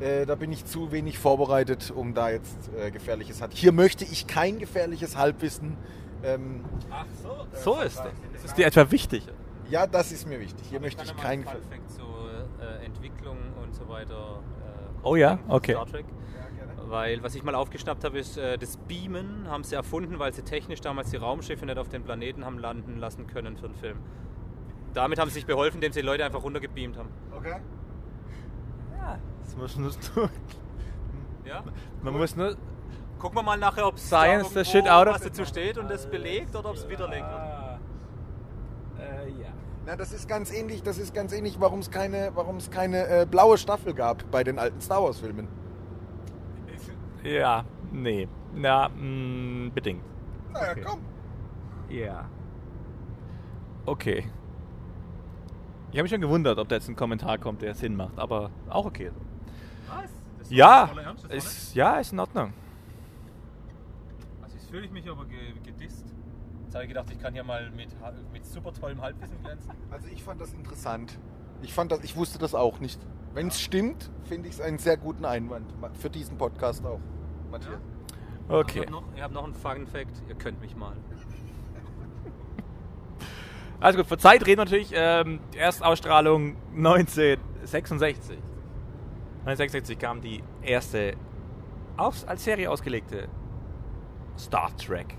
Äh, 0.00 0.26
da 0.26 0.34
bin 0.34 0.52
ich 0.52 0.64
zu 0.66 0.92
wenig 0.92 1.18
vorbereitet, 1.18 1.90
um 1.94 2.12
da 2.14 2.30
jetzt 2.30 2.70
äh, 2.78 2.90
gefährliches 2.90 3.40
hat. 3.40 3.52
Hier 3.54 3.72
möchte 3.72 4.04
ich 4.04 4.26
kein 4.26 4.58
gefährliches 4.58 5.16
Halbwissen. 5.16 5.76
Ähm, 6.22 6.64
Ach 6.90 7.06
so, 7.22 7.74
so 7.74 7.80
ist 7.80 7.98
das. 7.98 8.12
Das 8.34 8.44
ist 8.44 8.58
dir 8.58 8.66
etwa 8.66 8.90
wichtig. 8.90 9.26
ja, 9.70 9.86
das 9.86 10.12
ist 10.12 10.26
mir 10.28 10.38
wichtig. 10.40 10.66
Hier 10.68 10.80
möchte 10.80 10.98
kann 11.04 11.06
ich 11.06 11.16
mal 11.16 11.22
kein. 11.22 11.44
Fact 11.44 11.90
zu 11.90 12.02
äh, 12.60 12.84
Entwicklung 12.84 13.38
und 13.62 13.74
so 13.74 13.88
weiter. 13.88 14.40
Äh, 14.60 14.98
Oh 15.02 15.16
ja? 15.16 15.38
Okay. 15.48 15.72
Star 15.72 15.86
Trek. 15.86 16.04
Weil 16.88 17.22
was 17.22 17.34
ich 17.34 17.42
mal 17.42 17.54
aufgeschnappt 17.54 18.04
habe, 18.04 18.18
ist, 18.18 18.36
äh, 18.38 18.58
das 18.58 18.76
Beamen 18.76 19.48
haben 19.48 19.64
sie 19.64 19.74
erfunden, 19.74 20.18
weil 20.18 20.32
sie 20.32 20.42
technisch 20.42 20.80
damals 20.80 21.10
die 21.10 21.16
Raumschiffe 21.16 21.66
nicht 21.66 21.78
auf 21.78 21.88
den 21.88 22.02
Planeten 22.04 22.44
haben 22.44 22.58
landen 22.58 22.98
lassen 22.98 23.26
können 23.26 23.56
für 23.56 23.66
den 23.68 23.74
Film. 23.76 23.98
Damit 24.94 25.18
haben 25.18 25.28
sie 25.28 25.34
sich 25.34 25.46
beholfen, 25.46 25.76
indem 25.78 25.92
sie 25.92 26.00
die 26.00 26.06
Leute 26.06 26.24
einfach 26.24 26.42
runtergebeamt 26.44 26.96
haben. 26.96 27.08
Okay. 27.36 27.56
Ja, 28.96 29.18
das 29.46 29.56
muss 29.56 29.76
nur, 29.76 29.90
Ja? 31.44 31.62
man 32.02 32.14
muss 32.14 32.36
nur 32.36 32.56
Gucken 33.18 33.38
wir 33.38 33.42
mal 33.42 33.56
nachher, 33.56 33.86
ob 33.86 33.94
es 33.96 34.06
Science 34.06 34.50
the 34.52 34.62
shit 34.64 34.86
out 34.86 35.06
of 35.08 35.14
was 35.14 35.22
dazu 35.22 35.46
steht 35.46 35.78
und 35.78 35.90
es 35.90 36.06
belegt 36.06 36.54
oder 36.54 36.68
ob 36.68 36.76
es 36.76 36.86
widerlegt 36.86 37.24
wird. 37.26 37.40
Äh, 39.00 39.30
ja. 39.42 39.48
Na, 39.86 39.96
das 39.96 40.12
ist 40.12 40.28
ganz 40.28 40.52
ähnlich. 40.52 40.82
Das 40.82 40.98
ist 40.98 41.14
ganz 41.14 41.32
ähnlich, 41.32 41.58
warum 41.58 41.78
es 41.78 41.90
keine, 41.90 42.32
warum 42.34 42.56
es 42.56 42.70
keine 42.70 43.06
äh, 43.06 43.26
blaue 43.28 43.56
Staffel 43.56 43.94
gab 43.94 44.30
bei 44.30 44.44
den 44.44 44.58
alten 44.58 44.80
Star 44.82 45.02
Wars 45.02 45.18
Filmen. 45.20 45.48
Ja, 47.24 47.64
nee. 47.90 48.28
Na, 48.54 48.88
mh, 48.90 49.70
bedingt. 49.74 50.02
Naja, 50.52 50.72
Okay. 50.72 50.82
komm. 50.86 51.00
Ja. 51.88 52.28
Okay. 53.86 54.30
Ich 55.90 55.96
habe 55.96 56.02
mich 56.02 56.12
schon 56.12 56.20
gewundert, 56.20 56.58
ob 56.58 56.68
da 56.68 56.74
jetzt 56.74 56.88
ein 56.88 56.96
Kommentar 56.96 57.38
kommt, 57.38 57.62
der 57.62 57.74
Sinn 57.74 57.96
macht, 57.96 58.18
aber 58.18 58.50
auch 58.68 58.84
okay. 58.84 59.10
Ja, 60.50 60.90
Ernst, 61.02 61.24
ist, 61.26 61.74
ja, 61.74 61.98
ist 61.98 62.12
in 62.12 62.20
Ordnung. 62.20 62.52
Also 64.42 64.56
jetzt 64.56 64.70
fühle 64.70 64.84
ich 64.86 64.90
mich 64.92 65.08
aber 65.08 65.24
ge 65.26 65.38
gedisst. 65.64 66.04
Jetzt 66.64 66.74
habe 66.74 66.84
ich 66.84 66.88
gedacht, 66.88 67.06
ich 67.10 67.18
kann 67.18 67.32
hier 67.32 67.44
mal 67.44 67.70
mit, 67.70 67.88
mit 68.32 68.44
super 68.46 68.72
tollem 68.72 69.00
Halbwissen 69.00 69.40
glänzen. 69.42 69.70
Also 69.90 70.08
ich 70.08 70.22
fand 70.22 70.40
das 70.40 70.52
interessant. 70.52 71.18
Ich 71.62 71.72
fand 71.72 71.90
das, 71.92 72.00
ich 72.04 72.16
wusste 72.16 72.38
das 72.38 72.54
auch 72.54 72.80
nicht. 72.80 73.00
Wenn 73.34 73.48
es 73.48 73.60
stimmt, 73.60 74.10
finde 74.24 74.48
ich 74.48 74.54
es 74.54 74.60
einen 74.60 74.78
sehr 74.78 74.96
guten 74.96 75.24
Einwand 75.24 75.72
für 76.00 76.10
diesen 76.10 76.36
Podcast 76.38 76.84
auch. 76.84 77.00
Matthias. 77.50 77.80
Ich 78.48 78.50
Okay. 78.52 78.80
habe 78.80 78.90
noch, 78.92 79.02
ich 79.14 79.22
hab 79.22 79.32
noch 79.32 79.44
einen 79.44 79.54
Fun 79.54 79.86
Fact, 79.86 80.22
ihr 80.28 80.34
könnt 80.36 80.60
mich 80.60 80.76
mal. 80.76 80.96
Also 83.80 83.98
gut, 83.98 84.06
für 84.06 84.16
Zeit 84.18 84.46
reden 84.46 84.58
wir 84.58 84.64
natürlich. 84.64 84.90
Ähm, 84.94 85.40
Erstausstrahlung 85.54 86.56
1966. 86.76 88.38
1966 89.46 89.96
kam 90.00 90.20
die 90.20 90.42
erste 90.60 91.14
aufs, 91.96 92.24
als 92.24 92.42
Serie 92.42 92.68
ausgelegte 92.68 93.28
Star 94.36 94.76
Trek 94.76 95.16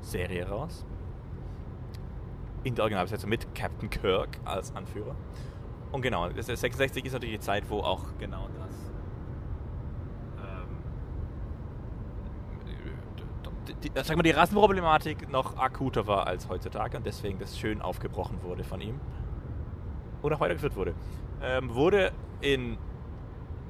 Serie 0.00 0.48
raus. 0.48 0.86
In 2.64 2.74
der 2.74 2.84
Originalbesetzung 2.84 3.28
mit 3.28 3.54
Captain 3.54 3.90
Kirk 3.90 4.38
als 4.46 4.74
Anführer. 4.74 5.14
Und 5.92 6.00
genau, 6.00 6.30
das 6.30 6.48
ist 6.48 6.60
66 6.60 7.04
ist 7.04 7.12
natürlich 7.12 7.34
die 7.34 7.40
Zeit, 7.40 7.68
wo 7.68 7.80
auch 7.80 8.04
genau 8.18 8.48
das. 8.58 8.90
ähm, 10.46 10.78
die, 13.82 13.90
sag 14.02 14.16
mal, 14.16 14.22
die 14.22 14.30
Rassenproblematik 14.30 15.28
noch 15.28 15.58
akuter 15.58 16.06
war 16.06 16.26
als 16.26 16.48
heutzutage 16.48 16.96
und 16.96 17.04
deswegen 17.04 17.38
das 17.38 17.58
schön 17.58 17.82
aufgebrochen 17.82 18.42
wurde 18.42 18.64
von 18.64 18.80
ihm 18.80 18.98
und 20.22 20.32
auch 20.32 20.40
weitergeführt 20.40 20.76
wurde. 20.76 20.94
Ähm, 21.42 21.74
wurde 21.74 22.12
in, 22.40 22.78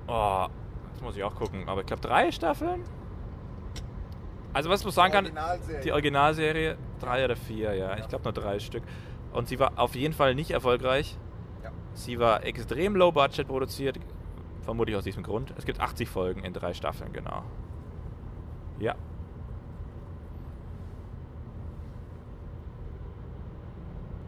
oh, 0.07 0.47
jetzt 0.93 1.03
muss 1.03 1.17
ich 1.17 1.25
auch 1.25 1.35
gucken, 1.35 1.69
aber 1.69 1.81
ich 1.83 1.87
glaube 1.87 2.03
drei 2.03 2.31
Staffeln. 2.33 2.83
Also 4.53 4.71
was 4.71 4.83
man 4.83 4.93
sagen 4.93 5.13
kann, 5.13 5.25
Originalserie. 5.27 5.81
die 5.83 5.93
Originalserie 5.93 6.79
drei 7.01 7.25
oder 7.25 7.37
vier, 7.37 7.75
ja, 7.75 7.97
ich 7.99 8.09
glaube 8.09 8.25
nur 8.25 8.33
drei 8.33 8.59
Stück. 8.59 8.83
Und 9.33 9.49
sie 9.49 9.59
war 9.59 9.73
auf 9.77 9.95
jeden 9.95 10.15
Fall 10.15 10.35
nicht 10.35 10.51
erfolgreich. 10.51 11.19
Ja. 11.63 11.71
Sie 11.93 12.19
war 12.19 12.45
extrem 12.45 12.97
low 12.97 13.13
budget 13.13 13.47
produziert, 13.47 13.99
vermutlich 14.63 14.97
aus 14.97 15.05
diesem 15.05 15.23
Grund. 15.23 15.53
Es 15.59 15.67
gibt 15.67 15.81
80 15.81 16.09
Folgen 16.09 16.45
in 16.45 16.55
drei 16.55 16.73
Staffeln, 16.73 17.13
genau. 17.13 17.43
Ja. 18.79 18.95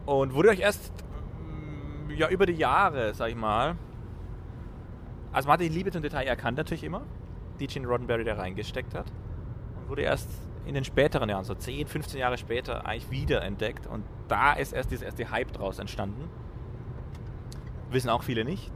Und 0.06 0.34
wurde 0.34 0.50
euch 0.50 0.60
erst 0.60 0.92
ja 2.16 2.28
über 2.28 2.46
die 2.46 2.54
Jahre, 2.54 3.14
sag 3.14 3.30
ich 3.30 3.36
mal. 3.36 3.76
Also 5.32 5.46
man 5.46 5.54
hat 5.54 5.60
die 5.60 5.68
Liebe 5.68 5.90
zum 5.90 6.02
Detail 6.02 6.26
erkannt 6.26 6.58
natürlich 6.58 6.84
immer, 6.84 7.02
die 7.60 7.66
Gene 7.66 7.86
Roddenberry 7.86 8.24
da 8.24 8.34
reingesteckt 8.34 8.94
hat. 8.94 9.06
Und 9.76 9.88
wurde 9.88 10.02
erst 10.02 10.28
in 10.66 10.74
den 10.74 10.84
späteren 10.84 11.28
Jahren, 11.28 11.44
so 11.44 11.54
10, 11.54 11.86
15 11.86 12.20
Jahre 12.20 12.36
später, 12.36 12.86
eigentlich 12.86 13.10
wieder 13.10 13.42
entdeckt. 13.42 13.86
Und 13.86 14.04
da 14.28 14.52
ist 14.52 14.72
erst 14.72 14.90
dieser 14.90 15.06
erste 15.06 15.30
Hype 15.30 15.52
draus 15.52 15.78
entstanden. 15.78 16.28
Wissen 17.90 18.10
auch 18.10 18.22
viele 18.22 18.44
nicht. 18.44 18.70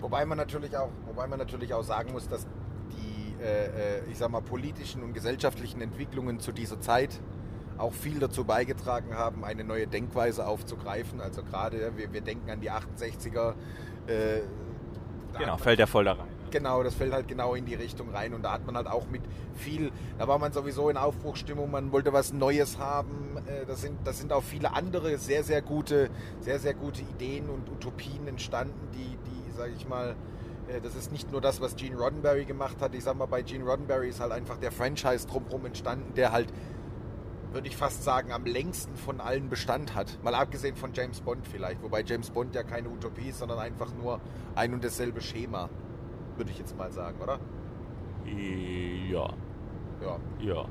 Wobei 0.00 0.24
man 0.24 0.36
natürlich 0.36 0.76
auch, 0.76 0.90
wobei 1.06 1.26
man 1.26 1.38
natürlich 1.38 1.72
auch 1.74 1.82
sagen 1.82 2.12
muss, 2.12 2.28
dass 2.28 2.46
die, 2.90 3.42
äh, 3.42 4.00
äh, 4.00 4.10
ich 4.10 4.18
sag 4.18 4.30
mal, 4.30 4.42
politischen 4.42 5.02
und 5.02 5.12
gesellschaftlichen 5.12 5.80
Entwicklungen 5.80 6.40
zu 6.40 6.52
dieser 6.52 6.80
Zeit 6.80 7.20
auch 7.78 7.92
viel 7.92 8.18
dazu 8.18 8.44
beigetragen 8.44 9.14
haben, 9.14 9.44
eine 9.44 9.64
neue 9.64 9.86
Denkweise 9.86 10.46
aufzugreifen. 10.46 11.20
Also 11.20 11.42
gerade, 11.42 11.92
wir, 11.96 12.12
wir 12.12 12.20
denken 12.20 12.50
an 12.50 12.60
die 12.60 12.70
68er. 12.70 13.54
Äh, 14.06 14.40
Genau, 15.38 15.56
fällt 15.56 15.78
ja 15.78 15.86
voll 15.86 16.04
da 16.04 16.12
rein. 16.12 16.26
Genau, 16.50 16.82
das 16.82 16.94
fällt 16.94 17.14
halt 17.14 17.26
genau 17.26 17.54
in 17.54 17.64
die 17.64 17.74
Richtung 17.74 18.10
rein 18.10 18.34
und 18.34 18.42
da 18.42 18.52
hat 18.52 18.66
man 18.66 18.76
halt 18.76 18.86
auch 18.86 19.06
mit 19.08 19.22
viel, 19.54 19.90
da 20.18 20.28
war 20.28 20.38
man 20.38 20.52
sowieso 20.52 20.90
in 20.90 20.98
Aufbruchstimmung, 20.98 21.70
man 21.70 21.90
wollte 21.92 22.12
was 22.12 22.34
Neues 22.34 22.78
haben. 22.78 23.38
Äh, 23.46 23.64
Das 23.64 23.80
sind, 23.80 23.96
das 24.04 24.18
sind 24.18 24.30
auch 24.32 24.42
viele 24.42 24.74
andere 24.74 25.16
sehr, 25.16 25.42
sehr 25.44 25.62
gute, 25.62 26.10
sehr, 26.40 26.58
sehr 26.58 26.74
gute 26.74 27.00
Ideen 27.00 27.48
und 27.48 27.70
Utopien 27.70 28.28
entstanden, 28.28 28.88
die, 28.92 29.16
die, 29.16 29.52
sage 29.56 29.72
ich 29.74 29.88
mal, 29.88 30.14
äh, 30.68 30.82
das 30.82 30.94
ist 30.94 31.10
nicht 31.10 31.32
nur 31.32 31.40
das, 31.40 31.62
was 31.62 31.74
Gene 31.76 31.96
Roddenberry 31.96 32.44
gemacht 32.44 32.76
hat. 32.82 32.94
Ich 32.94 33.04
sag 33.04 33.16
mal, 33.16 33.24
bei 33.24 33.40
Gene 33.40 33.64
Roddenberry 33.64 34.10
ist 34.10 34.20
halt 34.20 34.32
einfach 34.32 34.58
der 34.58 34.72
Franchise 34.72 35.26
drumherum 35.26 35.64
entstanden, 35.64 36.12
der 36.14 36.32
halt, 36.32 36.52
würde 37.52 37.68
ich 37.68 37.76
fast 37.76 38.02
sagen, 38.02 38.32
am 38.32 38.44
längsten 38.44 38.96
von 38.96 39.20
allen 39.20 39.48
Bestand 39.48 39.94
hat. 39.94 40.18
Mal 40.22 40.34
abgesehen 40.34 40.76
von 40.76 40.92
James 40.92 41.20
Bond 41.20 41.46
vielleicht, 41.46 41.82
wobei 41.82 42.02
James 42.02 42.30
Bond 42.30 42.54
ja 42.54 42.62
keine 42.62 42.88
Utopie 42.88 43.28
ist, 43.28 43.38
sondern 43.38 43.58
einfach 43.58 43.92
nur 43.94 44.20
ein 44.54 44.72
und 44.72 44.84
dasselbe 44.84 45.20
Schema 45.20 45.68
würde 46.36 46.50
ich 46.50 46.58
jetzt 46.58 46.76
mal 46.76 46.90
sagen, 46.90 47.20
oder? 47.20 47.38
Ja, 48.24 49.28
Ja, 50.00 50.18
ja. 50.40 50.64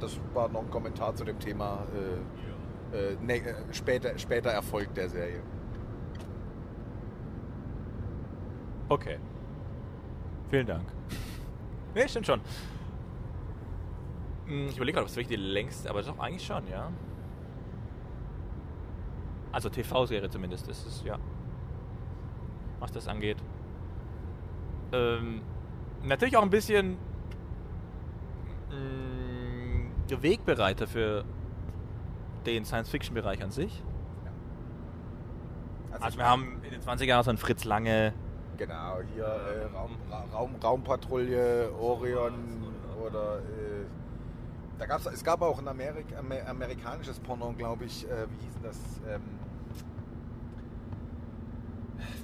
das 0.00 0.18
war 0.32 0.48
noch 0.48 0.62
ein 0.62 0.70
Kommentar 0.70 1.14
zu 1.14 1.24
dem 1.24 1.38
Thema 1.38 1.86
äh, 1.94 2.96
äh, 2.96 3.16
ne, 3.20 3.36
äh, 3.36 3.54
später, 3.72 4.18
später 4.18 4.50
Erfolg 4.50 4.92
der 4.94 5.08
Serie. 5.08 5.42
Okay. 8.88 9.18
Vielen 10.50 10.66
Dank. 10.66 10.84
Nee, 11.94 12.08
stimmt 12.08 12.26
schon. 12.26 12.40
Hm, 14.46 14.68
Ich 14.68 14.76
überlege 14.76 14.94
gerade, 14.96 15.04
ob 15.04 15.10
es 15.10 15.16
wirklich 15.16 15.36
die 15.38 15.42
längste, 15.42 15.88
aber 15.90 16.02
doch 16.02 16.18
eigentlich 16.18 16.44
schon, 16.44 16.66
ja. 16.68 16.90
Also 19.52 19.68
TV-Serie 19.68 20.28
zumindest 20.30 20.68
ist 20.68 20.86
es, 20.86 21.02
ja. 21.04 21.18
Was 22.80 22.92
das 22.92 23.06
angeht. 23.08 23.38
Ähm, 24.92 25.42
natürlich 26.02 26.36
auch 26.36 26.42
ein 26.42 26.50
bisschen 26.50 26.98
mh, 28.70 30.08
der 30.10 30.22
Wegbereiter 30.22 30.86
für 30.86 31.24
den 32.46 32.64
Science-Fiction-Bereich 32.64 33.42
an 33.42 33.50
sich. 33.50 33.82
Also 36.00 36.18
wir 36.18 36.26
haben 36.28 36.60
in 36.64 36.70
den 36.72 36.80
20er 36.82 37.04
Jahren 37.04 37.22
so 37.24 37.30
einen 37.30 37.38
Fritz 37.38 37.64
Lange, 37.64 38.12
Genau, 38.56 38.98
hier 39.14 39.24
äh, 39.24 39.64
Raum, 39.74 39.96
Ra 40.10 40.24
Raum, 40.32 40.54
Raumpatrouille, 40.62 41.72
Orion 41.80 42.34
oder 43.04 43.38
äh, 43.38 43.84
da 44.78 44.86
gab's, 44.86 45.06
es 45.06 45.24
gab 45.24 45.42
auch 45.42 45.58
ein 45.58 45.68
Amerik 45.68 46.06
Amer 46.16 46.46
amerikanisches 46.48 47.20
Porno, 47.20 47.52
glaube 47.52 47.84
ich. 47.84 48.04
Äh, 48.04 48.26
wie 48.30 48.44
hieß 48.44 48.58
das? 48.62 48.76
Ähm, 49.08 49.22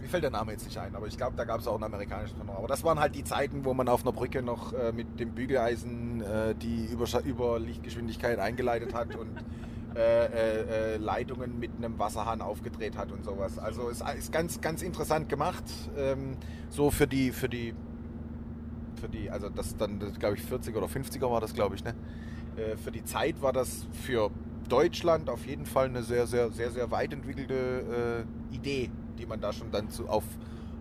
mir 0.00 0.08
fällt 0.08 0.24
der 0.24 0.30
Name 0.30 0.52
jetzt 0.52 0.64
nicht 0.64 0.78
ein, 0.78 0.94
aber 0.94 1.06
ich 1.06 1.16
glaube, 1.16 1.36
da 1.36 1.44
gab 1.44 1.60
es 1.60 1.66
auch 1.66 1.76
ein 1.76 1.84
amerikanisches 1.84 2.36
Porno. 2.36 2.54
Aber 2.54 2.68
das 2.68 2.82
waren 2.84 2.98
halt 2.98 3.14
die 3.14 3.24
Zeiten, 3.24 3.64
wo 3.64 3.74
man 3.74 3.88
auf 3.88 4.02
einer 4.02 4.12
Brücke 4.12 4.42
noch 4.42 4.72
äh, 4.72 4.92
mit 4.92 5.20
dem 5.20 5.34
Bügeleisen 5.34 6.22
äh, 6.22 6.54
die 6.54 6.86
Überscha 6.86 7.20
über 7.20 7.58
Lichtgeschwindigkeit 7.58 8.38
eingeleitet 8.38 8.94
hat 8.94 9.14
und 9.14 9.44
äh, 9.94 10.26
äh, 10.26 10.94
äh, 10.94 10.96
Leitungen 10.98 11.58
mit 11.58 11.72
einem 11.76 11.98
Wasserhahn 11.98 12.40
aufgedreht 12.42 12.96
hat 12.96 13.10
und 13.10 13.24
sowas. 13.24 13.58
Also 13.58 13.90
es 13.90 14.00
ist 14.00 14.32
ganz, 14.32 14.60
ganz 14.60 14.82
interessant 14.82 15.28
gemacht. 15.28 15.64
Ähm, 15.96 16.36
so 16.68 16.90
für 16.90 17.08
die, 17.08 17.32
für 17.32 17.48
die, 17.48 17.74
für 19.00 19.08
die, 19.08 19.30
also 19.30 19.48
das 19.48 19.76
dann, 19.76 19.98
glaube 20.18 20.36
ich, 20.36 20.42
40 20.42 20.76
oder 20.76 20.86
50er 20.86 21.28
war 21.28 21.40
das, 21.40 21.54
glaube 21.54 21.74
ich, 21.74 21.82
ne? 21.82 21.94
Äh, 22.56 22.76
für 22.76 22.90
die 22.90 23.04
Zeit 23.04 23.40
war 23.42 23.52
das 23.52 23.86
für 23.92 24.30
Deutschland 24.68 25.28
auf 25.28 25.46
jeden 25.46 25.66
Fall 25.66 25.86
eine 25.86 26.02
sehr, 26.02 26.26
sehr, 26.26 26.50
sehr, 26.50 26.70
sehr 26.70 26.90
weit 26.90 27.12
entwickelte 27.12 28.24
äh, 28.50 28.54
Idee, 28.54 28.90
die 29.18 29.26
man 29.26 29.40
da 29.40 29.52
schon 29.52 29.70
dann 29.70 29.90
zu, 29.90 30.08
auf, 30.08 30.24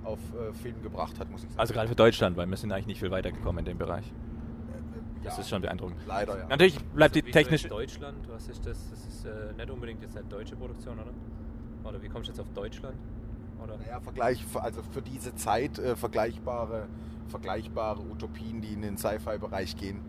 auf 0.03 0.19
äh, 0.34 0.53
Film 0.53 0.82
gebracht 0.84 1.19
hat, 1.19 1.29
muss 1.32 1.43
ich 1.43 1.49
sagen. 1.49 1.60
also 1.60 1.73
gerade 1.73 1.88
für 1.89 1.95
Deutschland, 1.95 2.38
weil 2.38 2.47
wir 2.47 2.58
sind 2.58 2.71
eigentlich 2.71 2.88
nicht 2.88 2.99
viel 2.99 3.12
weitergekommen 3.12 3.60
in 3.60 3.65
dem 3.65 3.77
Bereich. 3.77 4.05
Äh, 4.05 5.23
Das 5.23 5.36
ja, 5.38 5.41
ist 5.41 5.49
schon 5.49 5.62
beeindruckend. 5.62 5.97
leider, 6.08 6.38
ja. 6.38 6.47
Natürlich 6.47 6.79
bleibt 6.79 7.15
die 7.15 7.19
Also, 7.21 7.27
wie 7.27 7.32
technisch. 7.32 7.63
Deutschland, 7.67 8.17
was 8.29 8.47
ist 8.47 8.65
das? 8.65 8.89
Das 8.91 9.05
ist 9.08 9.25
äh, 9.25 9.53
nicht 9.58 9.69
unbedingt 9.71 10.01
jetzt 10.03 10.15
eine 10.17 10.27
deutsche 10.27 10.55
Produktion, 10.55 10.93
oder? 10.99 11.12
Oder 11.89 12.01
wie 12.03 12.10
kommst 12.10 12.27
du 12.29 12.32
jetzt 12.34 12.41
auf 12.41 12.51
Deutschland? 12.53 12.95
Oder? 13.63 13.77
Naja, 13.77 13.99
Vergleich, 13.99 14.45
also 14.55 14.82
für 14.84 15.01
diese 15.01 15.34
Zeit 15.36 15.79
äh, 15.79 15.95
vergleichbare, 15.95 16.88
vergleichbare 17.27 18.01
Utopien, 18.01 18.62
die 18.62 18.73
in 18.73 18.82
den 18.84 18.97
Sci-Fi-Bereich 18.97 19.75
gehen. 19.77 20.01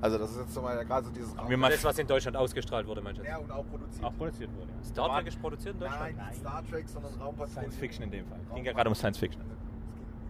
Also 0.00 0.18
das 0.18 0.30
ist 0.32 0.38
jetzt 0.38 0.62
mal 0.62 0.84
gerade 0.84 1.06
so 1.06 1.12
dieses 1.12 1.34
wir 1.48 1.56
mal- 1.56 1.70
Das, 1.70 1.82
was 1.84 1.98
in 1.98 2.06
Deutschland 2.06 2.36
ausgestrahlt 2.36 2.86
wurde, 2.86 3.00
meinst 3.00 3.20
du? 3.20 3.24
ja, 3.26 3.38
und 3.38 3.50
auch 3.50 3.64
produziert. 3.66 4.04
Auch 4.04 4.16
produziert 4.16 4.50
wurde. 4.54 4.68
Ja. 4.76 4.84
Star 4.84 5.08
Trek 5.16 5.26
ist 5.28 5.40
produziert 5.40 5.74
in 5.74 5.80
Deutschland? 5.80 6.16
Nein, 6.16 6.26
nicht 6.28 6.40
Star 6.40 6.62
Trek, 6.70 6.88
sondern 6.88 7.14
Raumpatrouille. 7.14 7.50
Science 7.50 7.76
Fiction 7.76 8.02
in 8.04 8.10
dem 8.10 8.26
Fall. 8.26 8.38
Ging 8.54 8.64
ja 8.64 8.72
gerade 8.72 8.88
um 8.90 8.94
Science 8.94 9.18
Fiction. 9.18 9.42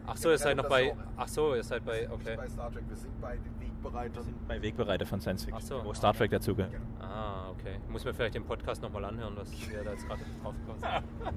Ach 0.08 0.16
so, 0.16 0.30
ihr 0.30 0.38
seid 0.38 0.56
noch 0.56 0.68
bei. 0.68 0.94
Ach 1.16 1.26
so, 1.28 1.54
ihr 1.56 1.64
seid 1.64 1.84
bei. 1.84 2.02
Wir 2.02 2.08
sind 2.08 2.12
Okay. 2.12 2.36
bei 2.36 2.48
Star 2.48 2.70
Trek, 2.72 2.84
wir 2.88 2.96
sind 2.96 3.20
bei 3.20 3.36
den 3.36 3.60
Wegbereitern. 3.60 4.24
Bei 4.46 4.62
Wegbereiter 4.62 5.04
von 5.04 5.20
Science 5.20 5.44
Fiction, 5.44 5.60
Ach 5.60 5.66
so. 5.66 5.84
wo 5.84 5.92
Star 5.94 6.14
Trek 6.14 6.30
dazugehört. 6.30 6.72
Ah, 7.00 7.50
okay. 7.50 7.76
Muss 7.88 8.04
mir 8.04 8.14
vielleicht 8.14 8.36
den 8.36 8.44
Podcast 8.44 8.82
nochmal 8.82 9.04
anhören, 9.04 9.32
was 9.36 9.50
wir 9.68 9.82
da 9.82 9.90
jetzt 9.90 10.06
gerade 10.06 10.20
drauf 10.42 10.54
gekommen 10.60 10.78
sind. 10.78 11.28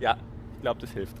Ja, 0.00 0.16
ich 0.54 0.62
glaube, 0.62 0.80
das 0.80 0.90
hilft. 0.92 1.16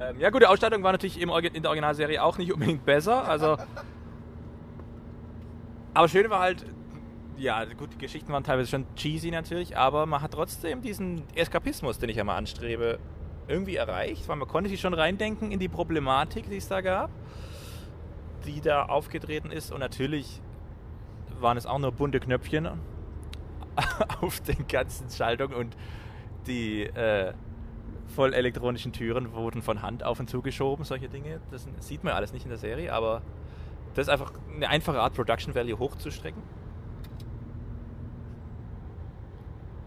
Ähm, 0.00 0.20
ja 0.20 0.28
gut, 0.30 0.42
die 0.42 0.46
Ausstattung 0.46 0.82
war 0.82 0.92
natürlich 0.92 1.18
im, 1.20 1.30
Orgi- 1.30 1.54
in 1.54 1.62
der 1.62 1.70
Originalserie 1.70 2.22
auch 2.22 2.36
nicht 2.38 2.52
unbedingt 2.52 2.84
besser. 2.84 3.26
Also, 3.26 3.56
aber 5.98 6.06
schön 6.06 6.30
war 6.30 6.38
halt, 6.38 6.64
ja 7.36 7.64
gut, 7.64 7.92
die 7.92 7.98
Geschichten 7.98 8.32
waren 8.32 8.44
teilweise 8.44 8.70
schon 8.70 8.86
cheesy 8.94 9.32
natürlich, 9.32 9.76
aber 9.76 10.06
man 10.06 10.22
hat 10.22 10.30
trotzdem 10.30 10.80
diesen 10.80 11.24
Eskapismus, 11.34 11.98
den 11.98 12.08
ich 12.08 12.14
ja 12.14 12.22
mal 12.22 12.36
anstrebe, 12.36 13.00
irgendwie 13.48 13.74
erreicht, 13.74 14.28
weil 14.28 14.36
man 14.36 14.46
konnte 14.46 14.70
sich 14.70 14.80
schon 14.80 14.94
reindenken 14.94 15.50
in 15.50 15.58
die 15.58 15.68
Problematik, 15.68 16.48
die 16.48 16.58
es 16.58 16.68
da 16.68 16.82
gab, 16.82 17.10
die 18.46 18.60
da 18.60 18.84
aufgetreten 18.84 19.50
ist 19.50 19.72
und 19.72 19.80
natürlich 19.80 20.40
waren 21.40 21.56
es 21.56 21.66
auch 21.66 21.80
nur 21.80 21.90
bunte 21.90 22.20
Knöpfchen 22.20 22.68
auf 24.20 24.38
den 24.38 24.68
ganzen 24.68 25.10
Schaltungen 25.10 25.56
und 25.56 25.76
die 26.46 26.84
äh, 26.84 27.32
voll 28.06 28.34
elektronischen 28.34 28.92
Türen 28.92 29.32
wurden 29.32 29.62
von 29.62 29.82
Hand 29.82 30.04
auf 30.04 30.20
und 30.20 30.30
zugeschoben, 30.30 30.84
solche 30.84 31.08
Dinge. 31.08 31.40
Das 31.50 31.66
sieht 31.80 32.04
man 32.04 32.12
alles 32.12 32.32
nicht 32.32 32.44
in 32.44 32.50
der 32.50 32.58
Serie, 32.58 32.92
aber 32.92 33.22
das 33.98 34.06
ist 34.06 34.12
einfach 34.12 34.32
eine 34.54 34.68
einfache 34.68 35.00
Art, 35.00 35.14
Production 35.14 35.56
Value 35.56 35.76
hochzustrecken. 35.76 36.40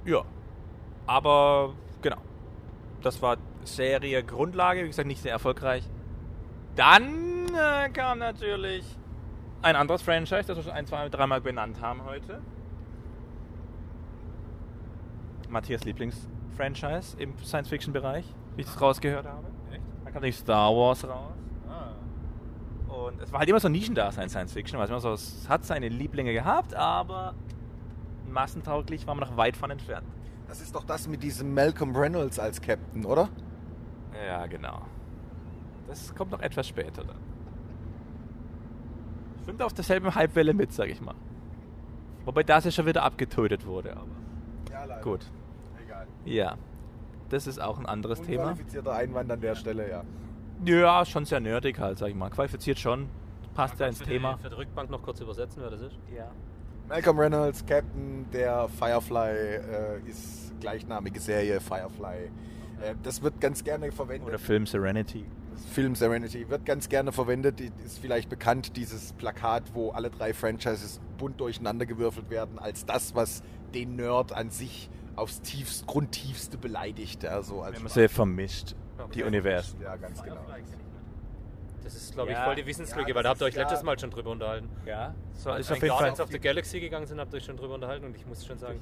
Ja, 0.04 0.24
aber 1.08 1.74
genau. 2.02 2.18
Das 3.02 3.22
war 3.22 3.38
Serie 3.64 4.22
Grundlage, 4.22 4.84
wie 4.84 4.88
gesagt, 4.88 5.08
nicht 5.08 5.22
sehr 5.22 5.32
erfolgreich. 5.32 5.90
Dann 6.76 7.48
äh, 7.56 7.90
kam 7.92 8.20
natürlich 8.20 8.84
ein 9.62 9.78
anderes 9.78 10.02
Franchise, 10.02 10.44
das 10.44 10.58
wir 10.58 10.64
schon 10.64 10.74
ein, 10.74 10.86
zwei, 10.86 11.08
dreimal 11.08 11.40
benannt 11.40 11.80
haben 11.80 12.04
heute. 12.04 12.42
Matthias 15.48 15.86
Lieblingsfranchise 15.86 17.16
im 17.18 17.38
Science-Fiction-Bereich, 17.38 18.26
wie 18.58 18.62
ich 18.62 18.68
das 18.68 18.82
rausgehört 18.82 19.26
habe. 19.26 19.48
Echt? 19.72 19.82
Da 20.04 20.12
kam 20.12 20.22
nämlich 20.22 20.36
Star 20.36 20.76
Wars 20.76 21.08
raus. 21.08 21.41
Und 23.08 23.22
es 23.22 23.32
war 23.32 23.40
halt 23.40 23.50
immer 23.50 23.60
so 23.60 23.68
ein 23.68 23.72
Nischendasein 23.72 24.30
Science-Fiction, 24.30 24.78
weil 24.78 24.86
es 24.86 24.90
immer 24.92 25.00
so, 25.00 25.14
es 25.14 25.48
hat 25.50 25.66
seine 25.66 25.90
Lieblinge 25.90 26.34
gehabt, 26.34 26.76
aber 26.76 27.34
massentauglich 28.30 29.08
war 29.08 29.16
man 29.16 29.28
noch 29.28 29.38
weit 29.38 29.58
von 29.58 29.72
entfernt. 29.72 30.06
Das 30.48 30.62
ist 30.62 30.76
doch 30.76 30.84
das 30.84 31.08
mit 31.08 31.24
diesem 31.24 31.54
Malcolm 31.54 31.96
Reynolds 31.96 32.38
als 32.40 32.62
Captain, 32.62 33.06
oder? 33.06 33.30
Ja, 34.28 34.46
genau. 34.48 34.82
Das 35.88 36.14
kommt 36.14 36.32
noch 36.32 36.42
etwas 36.42 36.68
später 36.68 37.04
dann. 37.04 37.18
Schwimmt 39.44 39.62
auf 39.64 39.74
derselben 39.74 40.14
Halbwelle 40.14 40.54
mit, 40.54 40.72
sag 40.74 40.90
ich 40.90 41.02
mal. 41.02 41.16
Wobei 42.26 42.44
das 42.44 42.66
ja 42.66 42.72
schon 42.72 42.86
wieder 42.86 43.04
abgetötet 43.04 43.66
wurde, 43.66 43.94
aber 43.98 44.06
Ja, 44.72 44.86
leider. 44.86 45.02
gut. 45.02 45.26
Egal. 45.84 46.08
Ja, 46.26 46.56
das 47.30 47.48
ist 47.48 47.60
auch 47.60 47.80
ein 47.80 47.86
anderes 47.88 48.22
Thema. 48.22 48.56
Einwand 48.86 49.32
an 49.32 49.42
der 49.42 49.56
Stelle, 49.56 49.90
ja. 49.90 50.04
Ja, 50.64 51.06
schon 51.06 51.26
sehr 51.26 51.40
nerdig 51.40 51.80
halt, 51.80 51.98
sag 51.98 52.10
ich 52.10 52.16
mal. 52.16 52.30
Qualifiziert 52.30 52.78
schon, 52.80 53.10
passt 53.54 53.80
ja 53.80 53.88
ins 53.88 54.00
Für 54.00 54.06
Thema. 54.06 54.36
Die, 54.36 54.44
für 54.44 54.50
die 54.50 54.56
Rückbank 54.56 54.90
noch 54.90 55.02
kurz 55.02 55.20
übersetzen, 55.20 55.62
wer 55.62 55.70
das 55.70 55.82
ist? 55.82 55.98
Ja. 56.16 56.32
Malcolm 56.88 57.20
Reynolds, 57.20 57.66
Captain 57.66 58.26
der 58.32 58.68
Firefly, 58.68 59.30
äh, 59.30 60.10
ist 60.10 60.54
gleichnamige 60.60 61.20
Serie 61.20 61.60
Firefly. 61.60 62.30
Äh, 62.82 62.96
das 63.02 63.22
wird 63.22 63.40
ganz 63.40 63.64
gerne 63.64 63.92
verwendet. 63.92 64.28
Oder 64.28 64.40
Film 64.40 64.66
Serenity. 64.66 65.26
Film 65.72 65.96
Serenity 65.96 66.50
wird 66.50 66.66
ganz 66.66 66.90
gerne 66.90 67.12
verwendet. 67.12 67.62
Ist 67.62 68.00
vielleicht 68.00 68.30
bekannt, 68.30 68.76
dieses 68.78 69.14
Plakat, 69.14 69.64
wo 69.74 69.92
alle 69.92 70.10
drei 70.10 70.34
Franchises 70.34 71.00
bunt 71.18 71.40
durcheinandergewürfelt 71.40 72.30
werden, 72.30 72.60
als 72.60 72.86
das, 72.86 73.16
was 73.16 73.42
den 73.74 73.96
Nerd 73.96 74.34
an 74.34 74.50
sich 74.50 74.90
aufs 75.16 75.42
tiefst, 75.42 75.88
Grundtiefste 75.88 76.58
beleidigt. 76.58 77.24
Ja, 77.24 77.42
so 77.42 77.62
als 77.62 77.76
Wenn 77.76 77.84
man 77.84 77.92
sie 77.92 78.08
vermischt, 78.08 78.76
die. 79.14 79.24
Universen. 79.24 79.82
Ja, 79.82 79.96
ganz 79.96 80.22
genau. 80.24 80.42
Das 81.84 81.96
ist, 81.96 82.14
glaube 82.14 82.32
ich, 82.32 82.38
Ja. 82.38 82.46
voll 82.46 82.56
die 82.56 82.66
Wissenslücke, 82.66 83.10
Ja, 83.10 83.16
weil 83.16 83.24
da 83.24 83.30
habt 83.30 83.42
ihr 83.42 83.46
euch 83.46 83.56
ja- 83.56 83.62
letztes 83.64 83.82
Mal 83.84 83.98
schon 84.00 84.12
drüber 84.12 84.30
unterhalten. 84.32 84.70
Ja, 84.86 85.16
so 85.34 85.50
Als 85.50 85.68
wir 85.68 85.74
auf 85.74 85.80
in 85.80 85.86
jeden 85.86 85.90
Fall. 85.90 85.98
Guardians 85.98 86.20
of 86.20 86.30
the 86.32 86.40
Galaxy 86.40 86.80
gegangen 86.80 87.08
sind, 87.08 87.20
habt 87.20 87.34
ihr 87.34 87.38
euch 87.38 87.46
schon 87.46 87.58
drüber 87.58 87.74
unterhalten 87.74 88.06
und 88.06 88.16
ich 88.16 88.26
muss 88.28 88.46
schon 88.46 88.60
sagen, 88.60 88.80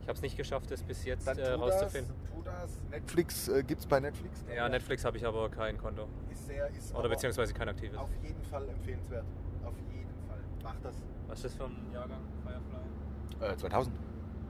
ich 0.00 0.08
habe 0.08 0.16
es 0.16 0.22
nicht 0.22 0.36
geschafft, 0.36 0.68
das 0.70 0.82
bis 0.82 1.04
jetzt 1.04 1.26
Dann 1.28 1.38
äh, 1.38 1.50
rauszufinden. 1.52 2.12
Das, 2.24 2.32
tu 2.34 2.42
das. 2.42 2.80
Netflix 2.90 3.48
äh, 3.48 3.62
gibt 3.62 3.80
es 3.80 3.86
bei 3.86 4.00
Netflix. 4.00 4.44
Ja, 4.54 4.68
Netflix 4.68 5.04
habe 5.04 5.16
ich 5.16 5.24
aber 5.24 5.48
kein 5.50 5.78
Konto. 5.78 6.08
Ist 6.32 6.46
sehr, 6.46 6.68
ist 6.70 6.92
Oder 6.94 7.08
beziehungsweise 7.08 7.54
kein 7.54 7.68
aktives. 7.68 7.96
Auf 7.96 8.10
jeden 8.20 8.42
Fall 8.44 8.68
empfehlenswert. 8.68 9.24
Auf 9.64 9.74
jeden 9.94 10.10
Fall. 10.28 10.38
Mach 10.64 10.74
das. 10.82 10.96
Was 11.28 11.38
ist 11.38 11.44
das 11.44 11.54
für 11.54 11.64
ein 11.64 11.76
Jahrgang 11.92 12.18
Firefly? 12.44 13.52
Äh, 13.52 13.56
2000. 13.56 13.96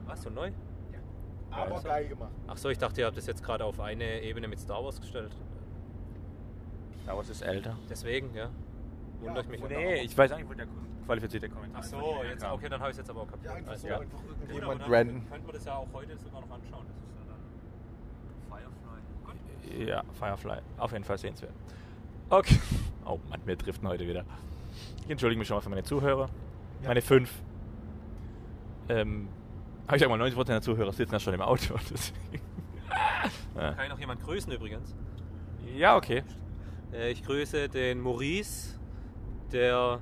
Was, 0.07 0.21
so 0.23 0.29
neu? 0.31 0.51
Aber 1.55 1.75
also. 1.75 1.87
geil 1.87 2.07
gemacht. 2.07 2.31
Ach 2.47 2.57
so, 2.57 2.69
ich 2.69 2.77
dachte, 2.77 3.01
ihr 3.01 3.07
habt 3.07 3.17
das 3.17 3.27
jetzt 3.27 3.43
gerade 3.43 3.63
auf 3.65 3.79
eine 3.79 4.21
Ebene 4.21 4.47
mit 4.47 4.59
Star 4.59 4.83
Wars 4.83 4.99
gestellt. 4.99 5.31
Star 7.03 7.17
Wars 7.17 7.29
ist 7.29 7.41
älter. 7.41 7.75
Deswegen, 7.89 8.33
ja. 8.33 8.49
Wundert 9.21 9.49
mich. 9.49 9.61
Nee, 9.69 10.01
ich 10.01 10.17
weiß 10.17 10.35
nicht, 10.35 10.49
wo 10.49 10.53
der 10.53 10.67
qualifizierte 11.05 11.49
Kommentar 11.49 11.81
Ach 11.81 11.87
so, 11.87 12.21
jetzt, 12.29 12.43
okay, 12.45 12.69
dann 12.69 12.79
habe 12.79 12.89
ich 12.91 12.93
es 12.93 12.97
jetzt 12.99 13.09
aber 13.09 13.21
auch 13.21 13.27
kapiert. 13.27 13.51
Ja, 13.51 13.57
einfach 13.57 13.71
Also, 13.71 13.81
so 13.83 13.87
ja. 13.93 13.99
einfach 13.99 14.17
Gut, 14.17 14.29
irgendjemand 14.41 14.81
aber 14.81 14.91
dann 14.91 15.07
random. 15.07 15.29
könnten 15.29 15.47
wir 15.47 15.53
das 15.53 15.65
ja 15.65 15.75
auch 15.75 15.87
heute 15.93 16.17
sogar 16.17 16.41
noch 16.41 16.51
anschauen. 16.51 16.85
Das 16.87 17.07
ist 17.07 17.17
ja 17.19 18.59
dann 18.59 18.69
Firefly. 19.23 19.79
Gut. 19.79 19.87
Ja, 19.87 20.03
Firefly. 20.13 20.57
Auf 20.77 20.91
jeden 20.91 21.03
Fall 21.03 21.17
sehenswert. 21.17 21.53
Okay. 22.29 22.59
Oh 23.05 23.19
Mann, 23.29 23.41
wir 23.43 23.57
driften 23.57 23.85
heute 23.89 24.07
wieder. 24.07 24.23
Ich 25.03 25.09
entschuldige 25.09 25.37
mich 25.37 25.45
schon 25.45 25.57
mal 25.57 25.61
für 25.61 25.69
meine 25.69 25.83
Zuhörer. 25.83 26.29
Meine 26.85 27.01
fünf. 27.01 27.33
Ähm, 28.87 29.27
habe 29.87 29.97
ich 29.97 30.01
sag 30.01 30.09
mal, 30.09 30.21
90% 30.21 30.45
der 30.45 30.61
Zuhörer 30.61 30.93
sitzen 30.93 31.13
ja 31.13 31.19
schon 31.19 31.33
im 31.33 31.41
Auto. 31.41 31.75
deswegen. 31.91 32.41
Kann 33.55 33.75
ich 33.83 33.89
noch 33.89 33.99
jemand 33.99 34.21
grüßen 34.23 34.51
übrigens? 34.51 34.95
ja, 35.75 35.95
okay. 35.95 36.23
Äh, 36.93 37.11
Ich 37.11 37.23
grüße 37.23 37.69
den 37.69 37.99
Maurice, 38.01 38.79
der 39.51 40.01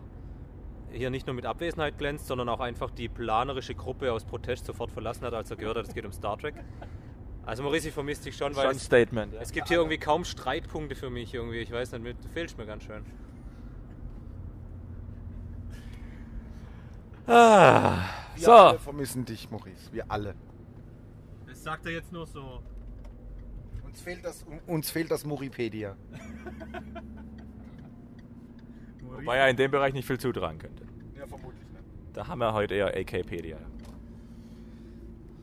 hier 0.92 1.10
nicht 1.10 1.26
nur 1.28 1.34
mit 1.36 1.46
Abwesenheit 1.46 1.98
glänzt, 1.98 2.28
sondern 2.28 2.50
auch 2.50 2.60
einfach 2.60 2.92
die 2.92 3.08
planerische 3.08 3.76
Gruppe 3.76 4.12
aus 4.12 4.26
Protest 4.26 4.66
sofort 4.66 4.92
verlassen 4.92 5.26
hat, 5.26 5.34
als 5.34 5.50
er 5.52 5.58
gehört 5.58 5.78
hat, 5.78 5.88
es 5.88 5.94
geht 5.94 6.06
um 6.06 6.12
Star 6.12 6.38
Trek. 6.38 6.56
Also 7.46 7.64
Maurice 7.64 7.92
vermisst 7.92 8.26
dich 8.26 8.36
schon, 8.36 8.56
weil 8.56 8.66
Schon 8.68 8.76
es, 8.76 8.84
Statement. 8.86 9.34
Ja. 9.34 9.42
es 9.42 9.52
gibt 9.52 9.68
hier 9.70 9.78
irgendwie 9.78 9.98
kaum 9.98 10.26
Streitpunkte 10.26 10.96
für 10.96 11.10
mich 11.10 11.34
irgendwie. 11.34 11.60
Ich 11.60 11.72
weiß 11.72 11.94
nicht, 11.94 12.24
du 12.24 12.30
fehlst 12.30 12.58
mir 12.58 12.66
ganz 12.66 12.84
schön. 12.84 13.04
Ah, 17.28 18.04
Wir 18.36 18.44
so, 18.44 18.52
alle 18.52 18.80
vermissen 18.80 19.26
dich, 19.26 19.50
Maurice. 19.50 19.92
Wir 19.92 20.06
alle. 20.10 20.36
Das 21.48 21.64
sagt 21.64 21.86
er 21.86 21.92
jetzt 21.92 22.12
nur 22.12 22.26
so. 22.26 22.64
Uns 23.84 24.02
fehlt 24.02 24.24
das, 24.24 24.46
uns 24.68 24.90
fehlt 24.90 25.12
das 25.12 25.26
Muripedia. 25.26 25.96
wobei 29.02 29.38
er 29.38 29.50
in 29.50 29.58
dem 29.58 29.70
Bereich 29.70 29.94
nicht 29.94 30.08
viel 30.08 30.20
zutragen 30.20 30.60
könnte. 30.60 30.86
Ja, 31.18 31.28
vermutlich 31.28 31.68
nicht. 31.70 31.84
Da 32.14 32.28
haben 32.28 32.40
wir 32.40 32.54
heute 32.54 32.76
eher 32.76 32.88
AKpedia. 32.88 33.58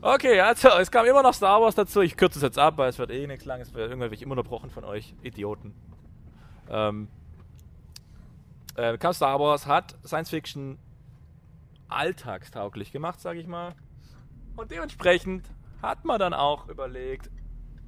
Okay, 0.01 0.39
also 0.39 0.69
es 0.79 0.89
kam 0.89 1.05
immer 1.05 1.21
noch 1.21 1.33
Star 1.33 1.61
Wars 1.61 1.75
dazu. 1.75 2.01
Ich 2.01 2.15
kürze 2.15 2.39
es 2.39 2.43
jetzt 2.43 2.57
ab, 2.57 2.77
weil 2.77 2.89
es 2.89 2.97
wird 2.97 3.11
eh 3.11 3.27
nichts 3.27 3.45
lang. 3.45 3.59
Es 3.59 3.73
wird 3.73 3.89
irgendwann 3.89 4.11
immer 4.13 4.31
unterbrochen 4.31 4.69
von 4.69 4.85
euch, 4.85 5.13
Idioten. 5.23 5.73
Ähm, 6.69 7.09
äh, 8.75 8.97
kam 8.97 9.13
Star 9.13 9.39
Wars, 9.39 9.67
hat 9.67 9.97
Science 10.05 10.29
Fiction 10.29 10.77
alltagstauglich 11.89 12.91
gemacht, 12.91 13.19
sage 13.19 13.39
ich 13.39 13.47
mal. 13.47 13.75
Und 14.55 14.71
dementsprechend 14.71 15.49
hat 15.81 16.05
man 16.05 16.19
dann 16.19 16.33
auch 16.33 16.67
überlegt, 16.67 17.29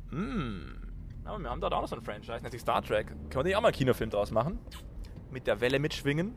hm, 0.10 0.82
aber 1.26 1.40
wir 1.40 1.50
haben 1.50 1.62
dort 1.62 1.74
auch 1.74 1.82
noch 1.82 1.88
so 1.88 1.96
ein 1.96 2.02
Franchise, 2.02 2.42
nennt 2.42 2.52
sich 2.52 2.62
Star 2.62 2.82
Trek. 2.82 3.08
Können 3.08 3.32
wir 3.34 3.44
nicht 3.44 3.56
auch 3.56 3.62
mal 3.62 3.68
einen 3.70 3.76
Kinofilm 3.76 4.10
draus 4.10 4.32
machen? 4.32 4.60
Mit 5.30 5.48
der 5.48 5.62
Welle 5.62 5.80
mitschwingen. 5.80 6.34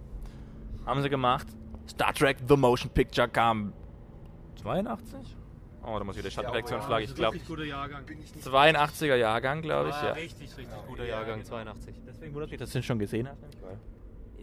Haben 0.87 1.03
sie 1.03 1.09
gemacht. 1.09 1.47
Star 1.89 2.13
Trek 2.13 2.39
The 2.49 2.57
Motion 2.57 2.91
Picture 2.91 3.29
kam 3.29 3.73
82? 4.63 5.37
Oh, 5.87 5.99
da 5.99 6.05
muss 6.05 6.17
ich 6.17 6.23
wieder 6.23 6.31
Schattenreaktion 6.31 6.81
Ja, 6.81 6.87
schlagen. 6.87 7.05
Ich 7.05 7.15
glaube, 7.15 7.39
guter 7.41 7.65
Jahrgang. 7.65 8.07
Bin 8.07 8.23
ich 8.23 8.35
nicht 8.35 8.47
82er 8.47 9.17
Jahrgang, 9.17 9.61
glaube 9.61 9.91
ich. 9.91 9.95
Ja. 9.97 10.13
Richtig, 10.13 10.57
richtig 10.57 10.87
guter 10.87 11.05
Ja, 11.05 11.17
Jahrgang, 11.17 11.39
genau. 11.41 11.49
82. 11.51 11.95
Deswegen 12.07 12.35
wundert 12.35 12.51
mich, 12.51 12.59
dass 12.59 12.71
du 12.71 12.79
den 12.79 12.83
schon 12.83 12.99
gesehen 12.99 13.29
hast. 13.29 13.43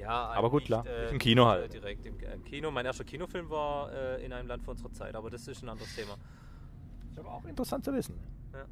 Ja, 0.01 0.29
Aber 0.31 0.49
gut, 0.49 0.65
klar. 0.65 0.85
Äh, 0.85 1.09
Im 1.11 1.17
Kino 1.19 1.45
halt. 1.45 1.65
Äh, 1.65 1.79
direkt 1.79 2.05
im, 2.05 2.19
im 2.19 2.43
Kino. 2.43 2.71
Mein 2.71 2.85
erster 2.85 3.03
Kinofilm 3.03 3.49
war 3.49 3.91
äh, 3.93 4.25
in 4.25 4.33
einem 4.33 4.47
Land 4.47 4.63
vor 4.63 4.71
unserer 4.73 4.91
Zeit, 4.91 5.15
aber 5.15 5.29
das 5.29 5.47
ist 5.47 5.61
ein 5.63 5.69
anderes 5.69 5.95
Thema. 5.95 6.15
Ist 7.11 7.19
aber 7.19 7.31
auch 7.33 7.45
interessant 7.45 7.85
zu 7.85 7.93
wissen. 7.93 8.15
Ja, 8.53 8.65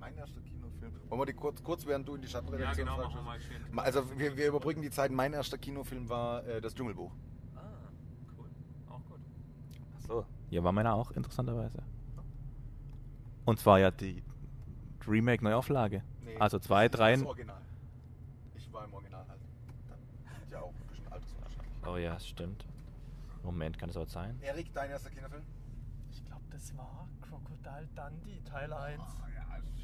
mein 0.00 0.16
erster 0.16 0.40
Kinofilm. 0.40 0.92
Wollen 1.08 1.20
wir 1.20 1.26
die 1.26 1.34
kurz, 1.34 1.62
kurz 1.62 1.84
während 1.86 2.08
du 2.08 2.14
in 2.14 2.22
die 2.22 2.28
Stadtredaktion 2.28 2.86
genau, 2.86 3.00
fragst? 3.02 3.24
mal 3.24 3.36
geschehen. 3.38 3.62
Ma- 3.70 3.82
Also 3.82 4.18
wir, 4.18 4.36
wir 4.36 4.48
überbrücken 4.48 4.82
die 4.82 4.90
Zeit. 4.90 5.10
Mein 5.12 5.32
erster 5.34 5.58
Kinofilm 5.58 6.08
war 6.08 6.44
äh, 6.46 6.60
das 6.60 6.74
Dschungelbuch. 6.74 7.12
Ah, 7.54 7.60
cool. 8.38 8.46
Auch 8.88 9.00
gut. 9.10 9.20
So. 10.08 10.24
Ja, 10.50 10.64
war 10.64 10.72
meiner 10.72 10.94
auch, 10.94 11.10
interessanterweise. 11.12 11.82
Und 13.44 13.58
zwar 13.58 13.78
ja 13.80 13.90
die 13.90 14.22
Remake-Neuauflage. 15.06 16.02
also 16.38 16.58
zwei, 16.60 16.88
drei. 16.88 17.12
Das 17.14 17.24
Original. 17.24 17.60
Ich 18.54 18.72
war 18.72 18.84
im 18.84 18.94
Original 18.94 19.24
halt. 19.28 19.40
Da 19.88 19.94
sind 20.38 20.50
ja 20.52 20.60
auch 20.60 20.68
ein 20.72 20.86
bisschen 20.88 21.12
Altersunterschied. 21.12 21.60
Oh 21.86 21.96
ja, 21.96 22.18
stimmt. 22.20 22.64
Moment, 23.42 23.78
kann 23.78 23.88
das 23.88 23.96
auch 23.96 24.08
sein? 24.08 24.38
Erik, 24.40 24.72
dein 24.72 24.90
erster 24.90 25.10
Kinofilm? 25.10 25.42
Ich 26.12 26.24
glaube, 26.24 26.44
das 26.50 26.76
war 26.76 27.08
Crocodile 27.20 27.88
Dundee, 27.94 28.40
Teil 28.44 28.72
1. 28.72 29.02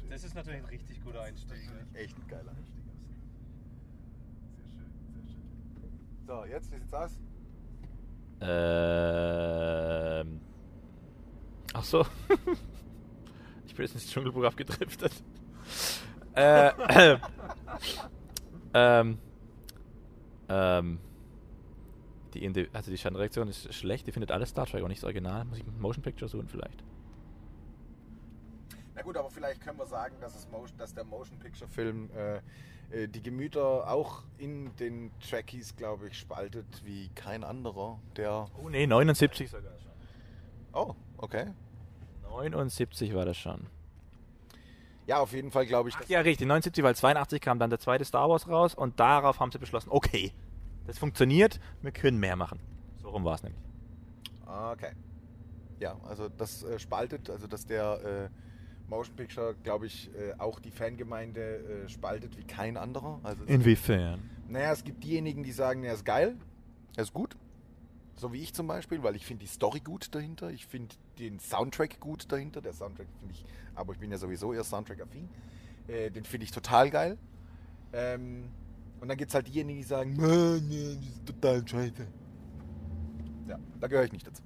Das 0.09 0.23
ist 0.23 0.33
natürlich 0.33 0.59
ein 0.59 0.65
richtig 0.65 1.03
guter 1.03 1.21
Einstieg. 1.21 1.57
Echt 1.93 2.17
ein 2.17 2.27
geiler 2.27 2.51
Einstieg. 2.51 2.83
Sehr 4.55 4.71
schön, 4.71 4.91
sehr 5.13 5.27
schön. 5.27 6.25
So, 6.25 6.45
jetzt, 6.45 6.71
wie 6.71 6.79
sieht's 6.79 6.93
aus? 6.93 7.19
Ähm. 8.41 10.39
Ach 11.73 11.83
so. 11.83 12.01
ich 13.67 13.75
bin 13.75 13.85
jetzt 13.85 13.93
ins 13.93 14.09
Dschungelbuch 14.09 14.45
abgedriftet. 14.45 15.11
äh, 16.35 16.69
äh, 16.69 17.19
ähm. 18.73 19.19
Ähm. 20.47 20.99
Die, 22.33 22.47
Indi- 22.47 22.67
also 22.73 22.91
die 22.91 22.97
Schattenreaktion 22.97 23.47
ist 23.47 23.73
schlecht, 23.73 24.07
die 24.07 24.11
findet 24.11 24.31
alles 24.31 24.49
Star 24.49 24.65
Trek, 24.65 24.81
aber 24.81 24.89
nicht 24.89 24.99
das 25.01 25.05
Original. 25.05 25.45
Muss 25.45 25.57
ich 25.57 25.65
mit 25.65 25.79
Motion 25.79 26.03
Picture 26.03 26.29
suchen 26.29 26.47
vielleicht. 26.47 26.83
Na 28.95 29.01
gut, 29.01 29.17
aber 29.17 29.29
vielleicht 29.29 29.61
können 29.61 29.79
wir 29.79 29.85
sagen, 29.85 30.15
dass, 30.19 30.49
Motion, 30.51 30.77
dass 30.77 30.93
der 30.93 31.05
Motion 31.05 31.39
Picture 31.39 31.69
Film 31.69 32.09
äh, 32.11 32.37
äh, 32.91 33.07
die 33.07 33.21
Gemüter 33.23 33.89
auch 33.89 34.23
in 34.37 34.75
den 34.75 35.11
Trekkies, 35.21 35.75
glaube 35.75 36.07
ich, 36.09 36.17
spaltet 36.19 36.65
wie 36.83 37.09
kein 37.15 37.43
anderer. 37.43 37.99
Der. 38.17 38.47
Oh 38.61 38.69
nee, 38.69 38.85
79 38.85 39.49
sogar 39.49 39.71
schon. 39.79 39.91
Oh, 40.73 40.95
okay. 41.17 41.47
79 42.29 43.13
war 43.15 43.25
das 43.25 43.37
schon. 43.37 43.67
Ja, 45.07 45.19
auf 45.19 45.33
jeden 45.33 45.49
Fall 45.49 45.65
glaube 45.65 45.89
ich, 45.89 45.95
Ach 45.95 46.07
ja, 46.07 46.19
richtig, 46.19 46.45
79, 46.47 46.83
weil 46.83 46.95
82 46.95 47.41
kam 47.41 47.57
dann 47.57 47.71
der 47.71 47.79
zweite 47.79 48.05
Star 48.05 48.29
Wars 48.29 48.47
raus 48.47 48.75
und 48.75 48.99
darauf 48.99 49.39
haben 49.39 49.51
sie 49.51 49.57
beschlossen, 49.57 49.89
okay, 49.91 50.31
das 50.89 50.97
funktioniert, 50.99 51.59
wir 51.81 51.91
können 51.91 52.19
mehr 52.19 52.35
machen. 52.35 52.59
So 53.01 53.09
rum 53.09 53.23
war 53.23 53.35
es 53.35 53.43
nämlich. 53.43 53.61
Ah, 54.45 54.71
Okay. 54.71 54.91
Ja, 55.79 55.95
also 56.03 56.27
das 56.27 56.63
äh, 56.63 56.77
spaltet, 56.77 57.29
also 57.29 57.47
dass 57.47 57.65
der 57.65 58.29
äh, 58.29 58.89
Motion 58.89 59.15
Picture, 59.15 59.55
glaube 59.63 59.85
ich, 59.85 60.09
äh, 60.13 60.33
auch 60.37 60.59
die 60.59 60.71
Fangemeinde 60.71 61.85
äh, 61.85 61.89
spaltet 61.89 62.37
wie 62.37 62.43
kein 62.43 62.75
anderer. 62.75 63.21
Also 63.23 63.45
Inwiefern? 63.45 64.19
Naja, 64.49 64.73
es 64.73 64.83
gibt 64.83 65.03
diejenigen, 65.05 65.43
die 65.43 65.53
sagen, 65.53 65.83
er 65.85 65.93
ist 65.93 66.03
geil, 66.03 66.35
er 66.97 67.03
ist 67.03 67.13
gut. 67.13 67.37
So 68.15 68.33
wie 68.33 68.41
ich 68.41 68.53
zum 68.53 68.67
Beispiel, 68.67 69.01
weil 69.03 69.15
ich 69.15 69.25
finde 69.25 69.45
die 69.45 69.49
Story 69.49 69.79
gut 69.79 70.13
dahinter. 70.13 70.49
Ich 70.51 70.65
finde 70.65 70.93
den 71.17 71.39
Soundtrack 71.39 72.01
gut 72.01 72.29
dahinter. 72.29 72.59
Der 72.59 72.73
Soundtrack 72.73 73.07
finde 73.19 73.33
ich, 73.35 73.45
aber 73.75 73.93
ich 73.93 73.99
bin 73.99 74.11
ja 74.11 74.17
sowieso 74.17 74.51
eher 74.51 74.65
Soundtrack-affin. 74.65 75.29
Äh, 75.87 76.11
den 76.11 76.25
finde 76.25 76.43
ich 76.43 76.51
total 76.51 76.89
geil. 76.89 77.17
Ähm, 77.93 78.49
und 79.01 79.07
dann 79.07 79.17
gibt 79.17 79.29
es 79.29 79.35
halt 79.35 79.47
diejenigen, 79.47 79.79
die 79.79 79.85
sagen, 79.85 80.15
"Mann, 80.15 80.67
nee, 80.67 80.95
das 80.95 81.07
ist 81.07 81.25
total 81.25 81.67
scheiße. 81.67 82.07
Ja, 83.47 83.59
da 83.79 83.87
gehöre 83.87 84.05
ich 84.05 84.11
nicht 84.11 84.27
dazu. 84.27 84.43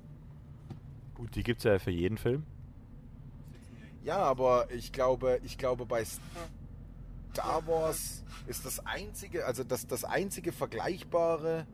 Gut, 1.13 1.35
die 1.35 1.43
gibt 1.43 1.59
es 1.59 1.63
ja 1.63 1.79
für 1.79 1.91
jeden 1.91 2.17
Film. 2.17 2.43
Ja, 4.03 4.17
aber 4.17 4.71
ich 4.71 4.91
glaube, 4.91 5.39
ich 5.43 5.57
glaube 5.57 5.85
bei 5.85 6.03
Star 6.05 7.65
Wars 7.67 8.23
ist 8.47 8.65
das 8.65 8.85
einzige, 8.85 9.45
also 9.45 9.63
das, 9.63 9.87
das 9.87 10.03
einzige 10.03 10.51
Vergleichbare, 10.51 11.65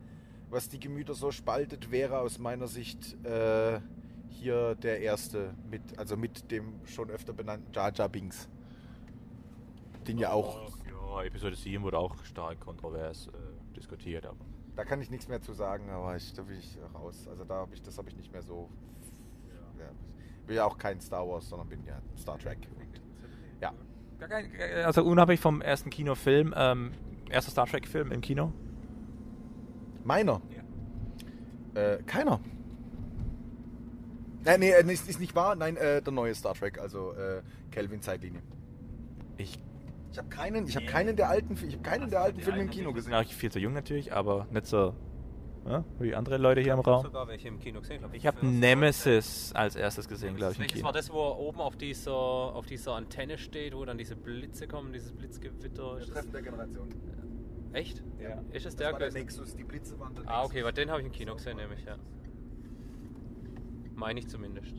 was 0.48 0.68
die 0.68 0.78
Gemüter 0.78 1.14
so 1.14 1.30
spaltet, 1.32 1.90
wäre 1.90 2.18
aus 2.20 2.38
meiner 2.38 2.68
Sicht 2.68 3.16
äh, 3.24 3.80
hier 4.28 4.74
der 4.76 5.00
erste 5.00 5.54
mit, 5.68 5.98
also 5.98 6.16
mit 6.16 6.50
dem 6.50 6.74
schon 6.86 7.10
öfter 7.10 7.32
benannten 7.32 7.72
Jar 7.72 7.92
Jar 7.92 8.08
Binks. 8.08 8.48
Den 10.06 10.18
ja 10.18 10.32
auch, 10.32 10.78
Ja, 11.10 11.24
Episode 11.24 11.56
7 11.56 11.82
wurde 11.82 11.98
auch 11.98 12.14
stark 12.24 12.60
kontrovers 12.60 13.26
äh, 13.28 13.74
diskutiert, 13.74 14.26
aber. 14.26 14.38
da 14.76 14.84
kann 14.84 15.02
ich 15.02 15.10
nichts 15.10 15.26
mehr 15.26 15.42
zu 15.42 15.52
sagen, 15.52 15.90
aber 15.90 16.14
ich, 16.16 16.32
da 16.32 16.42
bin 16.42 16.56
ich 16.56 16.78
raus. 16.94 17.26
Also 17.28 17.44
da 17.44 17.56
habe 17.56 17.74
ich, 17.74 17.82
das 17.82 17.98
habe 17.98 18.08
ich 18.08 18.16
nicht 18.16 18.32
mehr 18.32 18.42
so. 18.42 18.70
Ja. 19.78 19.86
Ich 20.40 20.46
bin 20.46 20.56
ja 20.56 20.64
auch 20.64 20.78
kein 20.78 21.00
Star 21.00 21.28
Wars, 21.28 21.48
sondern 21.48 21.68
bin 21.68 21.84
ja 21.84 22.00
Star 22.16 22.38
Trek. 22.38 22.58
Und, 22.76 23.00
ja. 23.60 23.72
Kein, 24.20 24.52
also 24.84 25.02
unabhängig 25.02 25.40
vom 25.40 25.60
ersten 25.60 25.90
Kinofilm, 25.90 26.54
ähm, 26.56 26.92
erster 27.28 27.50
Star 27.50 27.66
Trek-Film 27.66 28.12
im 28.12 28.20
Kino. 28.20 28.52
Meiner? 30.04 30.40
Äh, 31.74 32.02
keiner. 32.04 32.40
Äh, 34.44 34.58
nee, 34.58 34.70
äh, 34.70 34.92
ist, 34.92 35.08
ist 35.08 35.18
nicht 35.18 35.34
wahr. 35.34 35.56
Nein, 35.56 35.76
äh, 35.76 36.02
der 36.02 36.12
neue 36.12 36.34
Star 36.36 36.54
Trek, 36.54 36.78
also 36.78 37.12
äh, 37.14 37.42
Kelvin 37.70 38.00
Zeitlinie. 38.00 38.42
Ich 39.36 39.58
Ich 40.12 40.18
habe 40.18 40.28
keinen, 40.28 40.66
ich 40.66 40.76
habe 40.76 40.86
keinen 40.86 41.16
der 41.16 41.28
alten, 41.28 41.54
ich 41.54 41.74
habe 41.74 41.82
keinen 41.82 42.10
der 42.10 42.20
alten 42.22 42.40
Filme 42.40 42.60
im 42.62 42.70
Kino 42.70 42.92
gesehen. 42.92 43.14
auch 43.14 43.24
viel 43.24 43.50
zu 43.52 43.58
jung 43.60 43.72
natürlich, 43.72 44.12
aber 44.12 44.46
nicht 44.50 44.66
so 44.66 44.94
ja, 45.66 45.84
wie 45.98 46.14
andere 46.14 46.38
Leute 46.38 46.62
hier 46.62 46.72
im 46.72 46.80
Raum. 46.80 47.02
sogar 47.02 47.28
welche 47.28 47.48
im 47.48 47.58
Kino 47.60 47.80
gesehen. 47.80 47.98
glaub 47.98 48.14
Ich 48.14 48.26
habe 48.26 48.44
Nemesis 48.46 49.52
als 49.54 49.76
erstes 49.76 50.08
gesehen, 50.08 50.34
glaube 50.34 50.52
ich, 50.54 50.58
Welches 50.58 50.74
Kino. 50.76 50.86
war 50.86 50.92
das, 50.92 51.12
wo 51.12 51.18
er 51.28 51.38
oben 51.38 51.60
auf 51.60 51.76
dieser, 51.76 52.12
auf 52.14 52.66
dieser 52.66 52.94
Antenne 52.94 53.36
steht, 53.38 53.74
wo 53.76 53.84
dann 53.84 53.98
diese 53.98 54.16
Blitze 54.16 54.66
kommen, 54.66 54.92
dieses 54.92 55.12
Blitzgewitter? 55.12 55.98
Das, 56.12 56.30
der 56.30 56.42
Generation. 56.42 56.88
echt? 57.72 58.02
Ja. 58.20 58.40
Ist 58.52 58.64
es 58.66 58.74
Das 58.74 58.76
der 58.76 58.92
war 58.92 58.98
der? 58.98 59.12
Nexus, 59.12 59.54
die 59.54 59.64
Blitze 59.64 59.98
waren 60.00 60.14
der 60.14 60.24
Ah, 60.28 60.38
Nexus. 60.38 60.50
okay, 60.50 60.64
weil 60.64 60.72
den 60.72 60.90
habe 60.90 61.00
ich 61.02 61.06
im 61.06 61.12
Kino 61.12 61.34
gesehen, 61.34 61.56
nämlich, 61.58 61.84
ja. 61.84 61.96
Meine 63.94 64.20
ich 64.20 64.28
zumindest. 64.28 64.74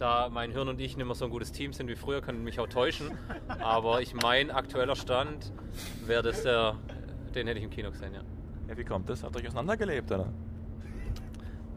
Da 0.00 0.30
mein 0.30 0.50
Hirn 0.50 0.66
und 0.66 0.80
ich 0.80 0.96
nicht 0.96 1.04
mehr 1.04 1.14
so 1.14 1.26
ein 1.26 1.30
gutes 1.30 1.52
Team 1.52 1.74
sind 1.74 1.86
wie 1.86 1.94
früher, 1.94 2.22
können 2.22 2.42
mich 2.42 2.58
auch 2.58 2.66
täuschen. 2.66 3.10
Aber 3.58 4.00
ich 4.00 4.14
mein 4.14 4.50
aktueller 4.50 4.96
Stand 4.96 5.52
wäre 6.06 6.22
das 6.22 6.42
der, 6.42 6.76
den 7.34 7.46
hätte 7.46 7.58
ich 7.58 7.64
im 7.66 7.70
Kino 7.70 7.90
gesehen, 7.90 8.14
ja. 8.14 8.22
Ja, 8.66 8.78
wie 8.78 8.84
kommt 8.84 9.10
das? 9.10 9.22
Habt 9.22 9.36
ihr 9.36 9.42
euch 9.42 9.48
auseinandergelebt, 9.48 10.10
oder? 10.10 10.32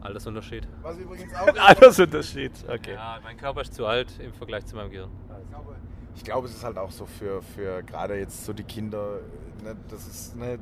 Altersunterschied. 0.00 0.66
Was 0.80 0.96
übrigens 0.96 1.34
auch. 1.38 1.54
Altersunterschied, 1.54 2.52
okay. 2.66 2.94
Ja, 2.94 3.20
mein 3.22 3.36
Körper 3.36 3.60
ist 3.60 3.74
zu 3.74 3.84
alt 3.84 4.18
im 4.18 4.32
Vergleich 4.32 4.64
zu 4.64 4.74
meinem 4.74 4.90
Gehirn. 4.90 5.10
Ich 5.44 5.50
glaube, 5.50 5.76
ich 6.16 6.24
glaube, 6.24 6.46
es 6.46 6.54
ist 6.54 6.64
halt 6.64 6.78
auch 6.78 6.90
so 6.90 7.04
für, 7.04 7.42
für 7.42 7.82
gerade 7.82 8.18
jetzt 8.18 8.46
so 8.46 8.54
die 8.54 8.64
Kinder, 8.64 9.20
ne, 9.62 9.76
das 9.90 10.06
ist, 10.06 10.34
ne, 10.34 10.58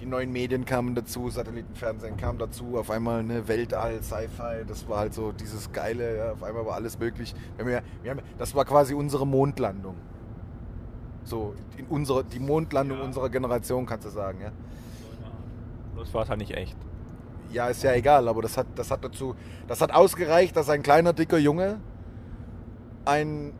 die 0.00 0.06
neuen 0.06 0.30
Medien 0.32 0.64
kamen 0.64 0.94
dazu, 0.94 1.30
Satellitenfernsehen 1.30 2.16
kam 2.16 2.38
dazu, 2.38 2.76
auf 2.76 2.90
einmal 2.90 3.20
eine 3.20 3.48
Weltall, 3.48 4.02
Sci-Fi, 4.02 4.64
das 4.66 4.88
war 4.88 4.98
halt 4.98 5.14
so 5.14 5.32
dieses 5.32 5.72
geile, 5.72 6.16
ja, 6.16 6.32
auf 6.32 6.42
einmal 6.42 6.66
war 6.66 6.74
alles 6.74 6.98
möglich. 6.98 7.34
Wir 7.56 7.64
haben 7.64 7.72
ja, 7.72 7.80
wir 8.02 8.10
haben, 8.10 8.20
das 8.38 8.54
war 8.54 8.64
quasi 8.64 8.94
unsere 8.94 9.26
Mondlandung. 9.26 9.96
So, 11.24 11.54
in 11.76 11.86
unsere, 11.86 12.24
die 12.24 12.38
Mondlandung 12.38 12.98
Ja. 12.98 13.04
unserer 13.04 13.30
Generation, 13.30 13.86
kannst 13.86 14.06
du 14.06 14.10
sagen, 14.10 14.40
ja. 14.40 14.52
Bloß 15.94 16.12
war 16.14 16.28
halt 16.28 16.38
nicht 16.38 16.52
echt. 16.52 16.76
Ja, 17.52 17.68
ist 17.68 17.82
ja 17.82 17.92
egal, 17.94 18.28
aber 18.28 18.42
das 18.42 18.56
hat, 18.56 18.66
das 18.74 18.90
hat 18.90 19.02
dazu, 19.04 19.34
das 19.66 19.80
hat 19.80 19.92
ausgereicht, 19.92 20.56
dass 20.56 20.68
ein 20.68 20.82
kleiner, 20.82 21.12
dicker 21.12 21.38
Junge 21.38 21.80
ein, 23.04 23.52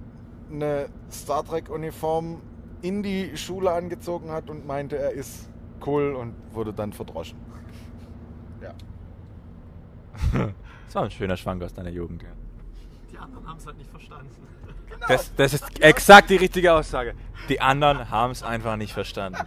eine 0.53 0.89
Star 1.11 1.45
Trek-Uniform 1.45 2.43
in 2.83 3.03
die 3.03 3.37
Schule 3.37 3.71
angezogen 3.73 4.31
hat 4.31 4.51
und 4.51 4.67
meinte, 4.67 4.99
er 4.99 5.13
ist 5.13 5.49
cool 5.87 6.15
und 6.15 6.35
wurde 6.53 6.73
dann 6.73 6.93
verdroschen. 6.93 7.39
Ja. 8.61 8.75
Das 10.87 10.95
war 10.95 11.03
ein 11.03 11.11
schöner 11.11 11.37
Schwank 11.37 11.63
aus 11.65 11.75
deiner 11.75 11.91
Jugend. 11.91 12.23
Ja. 12.23 12.29
Die 13.11 13.19
anderen 13.19 13.47
haben 13.47 13.59
es 13.59 13.67
halt 13.67 13.77
nicht 13.77 13.91
verstanden. 13.91 14.31
Das, 15.09 15.35
das 15.35 15.53
ist 15.53 15.83
exakt 15.83 16.31
die 16.31 16.37
richtige 16.37 16.73
Aussage. 16.73 17.15
Die 17.49 17.61
anderen 17.61 18.09
haben 18.09 18.31
es 18.31 18.43
einfach 18.43 18.77
nicht 18.77 18.93
verstanden. 18.93 19.39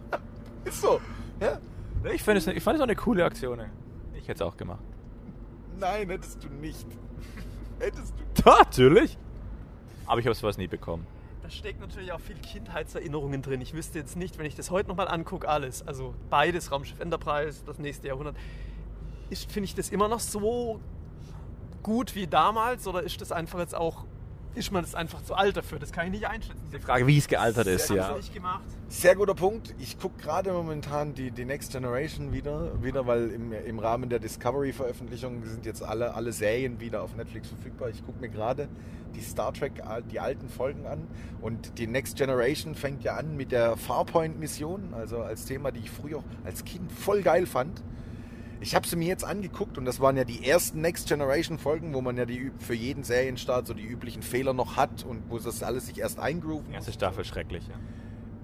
Ist 0.64 0.80
so. 0.80 1.00
Ja? 1.40 1.58
Ich 2.12 2.22
finde 2.22 2.38
es 2.38 2.46
ich 2.46 2.62
fand 2.62 2.76
es 2.76 2.80
auch 2.80 2.86
eine 2.86 2.96
coole 2.96 3.24
Aktion. 3.24 3.60
Ich 4.14 4.22
hätte 4.22 4.32
es 4.32 4.42
auch 4.42 4.56
gemacht. 4.56 4.82
Nein, 5.78 6.08
hättest 6.08 6.42
du 6.42 6.48
nicht. 6.48 6.86
Hättest 7.78 8.14
du. 8.16 8.42
Natürlich. 8.48 9.18
Aber 10.06 10.20
ich 10.20 10.26
habe 10.26 10.34
sowas 10.34 10.56
nie 10.56 10.66
bekommen. 10.66 11.06
Da 11.46 11.50
steckt 11.50 11.80
natürlich 11.80 12.10
auch 12.10 12.18
viel 12.18 12.34
Kindheitserinnerungen 12.34 13.40
drin. 13.40 13.60
Ich 13.60 13.72
wüsste 13.72 14.00
jetzt 14.00 14.16
nicht, 14.16 14.36
wenn 14.36 14.46
ich 14.46 14.56
das 14.56 14.72
heute 14.72 14.88
nochmal 14.88 15.06
angucke, 15.06 15.48
alles. 15.48 15.86
Also 15.86 16.12
beides, 16.28 16.72
Raumschiff 16.72 16.98
Enterprise, 16.98 17.62
das 17.64 17.78
nächste 17.78 18.08
Jahrhundert. 18.08 18.34
Finde 19.30 19.66
ich 19.66 19.76
das 19.76 19.90
immer 19.90 20.08
noch 20.08 20.18
so 20.18 20.80
gut 21.84 22.16
wie 22.16 22.26
damals 22.26 22.88
oder 22.88 23.04
ist 23.04 23.20
das 23.20 23.30
einfach 23.30 23.60
jetzt 23.60 23.76
auch, 23.76 24.06
ist 24.56 24.72
man 24.72 24.82
das 24.82 24.94
einfach 24.94 25.22
zu 25.22 25.34
alt 25.34 25.56
dafür? 25.56 25.78
Das 25.78 25.92
kann 25.92 26.06
ich 26.06 26.12
nicht 26.12 26.26
einschätzen. 26.26 26.60
Die 26.72 26.78
Frage, 26.78 27.06
wie 27.06 27.18
es 27.18 27.28
gealtert 27.28 27.66
ist, 27.66 27.90
ja. 27.90 28.08
sie 28.08 28.14
nicht 28.16 28.34
gemacht. 28.34 28.64
Sehr 28.88 29.14
guter 29.14 29.34
Punkt. 29.34 29.74
Ich 29.78 29.98
gucke 29.98 30.20
gerade 30.20 30.52
momentan 30.52 31.12
die, 31.14 31.30
die 31.30 31.44
Next 31.44 31.72
Generation 31.72 32.32
wieder, 32.32 32.82
wieder 32.82 33.06
weil 33.06 33.30
im, 33.30 33.52
im 33.52 33.78
Rahmen 33.78 34.08
der 34.08 34.18
Discovery-Veröffentlichung 34.18 35.44
sind 35.44 35.66
jetzt 35.66 35.82
alle, 35.82 36.14
alle 36.14 36.32
Serien 36.32 36.80
wieder 36.80 37.02
auf 37.02 37.14
Netflix 37.16 37.48
verfügbar. 37.48 37.90
Ich 37.90 38.04
gucke 38.04 38.18
mir 38.18 38.28
gerade 38.28 38.68
die 39.14 39.20
Star 39.20 39.52
Trek, 39.52 39.82
die 40.10 40.20
alten 40.20 40.48
Folgen 40.48 40.86
an. 40.86 41.06
Und 41.40 41.78
die 41.78 41.86
Next 41.86 42.16
Generation 42.16 42.74
fängt 42.74 43.04
ja 43.04 43.16
an 43.16 43.36
mit 43.36 43.52
der 43.52 43.76
Farpoint-Mission, 43.76 44.94
also 44.94 45.18
als 45.18 45.44
Thema, 45.44 45.70
die 45.70 45.80
ich 45.80 45.90
früher 45.90 46.22
als 46.44 46.64
Kind 46.64 46.90
voll 46.90 47.22
geil 47.22 47.46
fand. 47.46 47.82
Ich 48.60 48.74
habe 48.74 48.86
sie 48.86 48.96
mir 48.96 49.08
jetzt 49.08 49.24
angeguckt 49.24 49.76
und 49.76 49.84
das 49.84 50.00
waren 50.00 50.16
ja 50.16 50.24
die 50.24 50.48
ersten 50.48 50.80
Next 50.80 51.08
Generation 51.08 51.58
Folgen, 51.58 51.92
wo 51.94 52.00
man 52.00 52.16
ja 52.16 52.24
die, 52.24 52.50
für 52.58 52.74
jeden 52.74 53.04
Serienstart 53.04 53.66
so 53.66 53.74
die 53.74 53.84
üblichen 53.84 54.22
Fehler 54.22 54.54
noch 54.54 54.76
hat 54.76 55.04
und 55.04 55.28
wo 55.28 55.38
das 55.38 55.62
alles 55.62 55.86
sich 55.86 55.98
erst 55.98 56.18
eingrooven 56.18 56.72
erste 56.72 56.92
Staffel 56.92 57.24
schrecklich, 57.24 57.66
ja. 57.68 57.74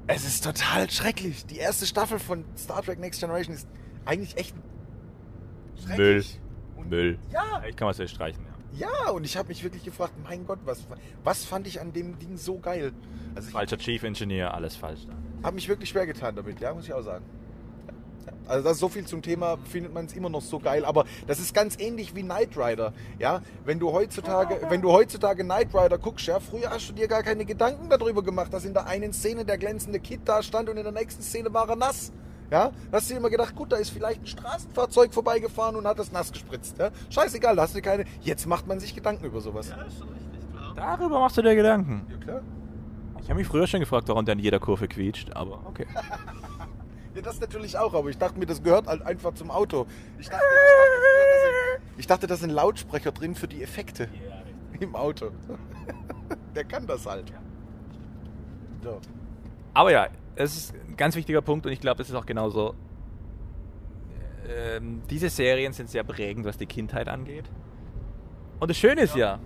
es 0.06 0.24
ist 0.24 0.44
total 0.44 0.90
schrecklich. 0.90 1.46
Die 1.46 1.56
erste 1.56 1.86
Staffel 1.86 2.18
von 2.18 2.44
Star 2.56 2.82
Trek 2.82 2.98
Next 2.98 3.20
Generation 3.20 3.54
ist 3.54 3.66
eigentlich 4.04 4.36
echt 4.36 4.54
Müll. 4.54 6.22
schrecklich. 6.22 6.40
Und 6.76 6.90
Müll. 6.90 7.18
Ja, 7.30 7.62
Ich 7.68 7.76
kann 7.76 7.88
was 7.88 8.10
streichen, 8.10 8.44
ja. 8.74 8.88
ja, 8.88 9.10
und 9.10 9.24
ich 9.24 9.36
habe 9.36 9.48
mich 9.48 9.64
wirklich 9.64 9.84
gefragt, 9.84 10.12
mein 10.22 10.46
Gott, 10.46 10.58
was, 10.64 10.86
was 11.24 11.44
fand 11.44 11.66
ich 11.66 11.80
an 11.80 11.92
dem 11.92 12.18
Ding 12.18 12.36
so 12.36 12.58
geil? 12.58 12.92
Also 13.34 13.50
Falscher 13.50 13.78
Chief 13.78 14.02
Engineer, 14.02 14.52
alles 14.52 14.76
falsch. 14.76 15.06
habe 15.42 15.54
mich 15.54 15.68
wirklich 15.68 15.88
schwer 15.88 16.06
getan 16.06 16.36
damit, 16.36 16.60
ja, 16.60 16.74
muss 16.74 16.84
ich 16.84 16.92
auch 16.92 17.02
sagen. 17.02 17.24
Also 18.46 18.64
das 18.64 18.72
ist 18.74 18.80
so 18.80 18.88
viel 18.88 19.06
zum 19.06 19.22
Thema, 19.22 19.56
findet 19.64 19.94
man 19.94 20.06
es 20.06 20.14
immer 20.14 20.28
noch 20.28 20.42
so 20.42 20.58
geil, 20.58 20.84
aber 20.84 21.04
das 21.26 21.38
ist 21.38 21.54
ganz 21.54 21.78
ähnlich 21.78 22.14
wie 22.14 22.22
Knight 22.22 22.56
Rider, 22.56 22.92
ja. 23.18 23.40
Wenn 23.64 23.78
du 23.78 23.92
heutzutage, 23.92 24.60
wenn 24.68 24.82
du 24.82 24.92
heutzutage 24.92 25.44
Knight 25.44 25.74
Rider 25.74 25.98
guckst, 25.98 26.26
ja, 26.26 26.40
früher 26.40 26.70
hast 26.70 26.88
du 26.88 26.92
dir 26.92 27.08
gar 27.08 27.22
keine 27.22 27.44
Gedanken 27.44 27.88
darüber 27.88 28.22
gemacht, 28.22 28.52
dass 28.52 28.64
in 28.64 28.74
der 28.74 28.86
einen 28.86 29.12
Szene 29.12 29.44
der 29.44 29.58
glänzende 29.58 30.00
Kid 30.00 30.20
da 30.24 30.42
stand 30.42 30.68
und 30.68 30.76
in 30.76 30.82
der 30.82 30.92
nächsten 30.92 31.22
Szene 31.22 31.52
war 31.54 31.68
er 31.68 31.76
nass. 31.76 32.12
Ja, 32.50 32.70
da 32.90 32.98
hast 32.98 33.08
du 33.08 33.14
dir 33.14 33.20
immer 33.20 33.30
gedacht, 33.30 33.54
gut, 33.54 33.72
da 33.72 33.76
ist 33.76 33.88
vielleicht 33.88 34.20
ein 34.20 34.26
Straßenfahrzeug 34.26 35.14
vorbeigefahren 35.14 35.74
und 35.74 35.86
hat 35.86 35.98
das 35.98 36.12
nass 36.12 36.30
gespritzt. 36.30 36.76
Ja? 36.78 36.90
Scheißegal, 37.08 37.56
da 37.56 37.62
hast 37.62 37.74
du 37.74 37.80
keine. 37.80 38.04
Jetzt 38.20 38.46
macht 38.46 38.66
man 38.66 38.78
sich 38.78 38.94
Gedanken 38.94 39.24
über 39.24 39.40
sowas. 39.40 39.70
Ja, 39.70 39.82
ist 39.84 39.98
schon 39.98 40.08
richtig, 40.10 40.52
klar. 40.52 40.74
Darüber 40.76 41.20
machst 41.20 41.38
du 41.38 41.42
dir 41.42 41.54
Gedanken. 41.54 42.06
Ja, 42.10 42.16
klar. 42.18 42.42
Ich 43.22 43.30
habe 43.30 43.38
mich 43.38 43.46
früher 43.46 43.66
schon 43.66 43.80
gefragt, 43.80 44.06
warum 44.08 44.26
der 44.26 44.34
in 44.34 44.40
jeder 44.40 44.58
Kurve 44.58 44.86
quietscht, 44.86 45.34
aber 45.34 45.60
okay. 45.64 45.86
Ja, 47.14 47.22
das 47.22 47.40
natürlich 47.40 47.76
auch, 47.76 47.94
aber 47.94 48.08
ich 48.08 48.18
dachte 48.18 48.38
mir, 48.38 48.46
das 48.46 48.62
gehört 48.62 48.86
halt 48.86 49.02
einfach 49.02 49.34
zum 49.34 49.50
Auto. 49.50 49.86
Ich 50.18 50.28
dachte, 50.28 50.44
ich 51.98 52.06
dachte, 52.06 52.26
da 52.26 52.36
sind 52.36 52.50
Lautsprecher 52.50 53.12
drin 53.12 53.34
für 53.34 53.48
die 53.48 53.62
Effekte 53.62 54.08
im 54.80 54.96
Auto. 54.96 55.30
Der 56.54 56.64
kann 56.64 56.86
das 56.86 57.06
halt. 57.06 57.32
So. 58.82 59.00
Aber 59.74 59.92
ja, 59.92 60.08
es 60.36 60.56
ist 60.56 60.74
ein 60.74 60.96
ganz 60.96 61.14
wichtiger 61.14 61.42
Punkt 61.42 61.66
und 61.66 61.72
ich 61.72 61.80
glaube, 61.80 61.98
das 61.98 62.08
ist 62.08 62.14
auch 62.14 62.26
genauso. 62.26 62.74
Ähm, 64.48 65.02
diese 65.08 65.28
Serien 65.28 65.72
sind 65.72 65.88
sehr 65.88 66.04
prägend, 66.04 66.46
was 66.46 66.56
die 66.56 66.66
Kindheit 66.66 67.08
angeht. 67.08 67.44
Und 68.58 68.70
das 68.70 68.76
Schöne 68.76 69.02
ist 69.02 69.16
ja, 69.16 69.38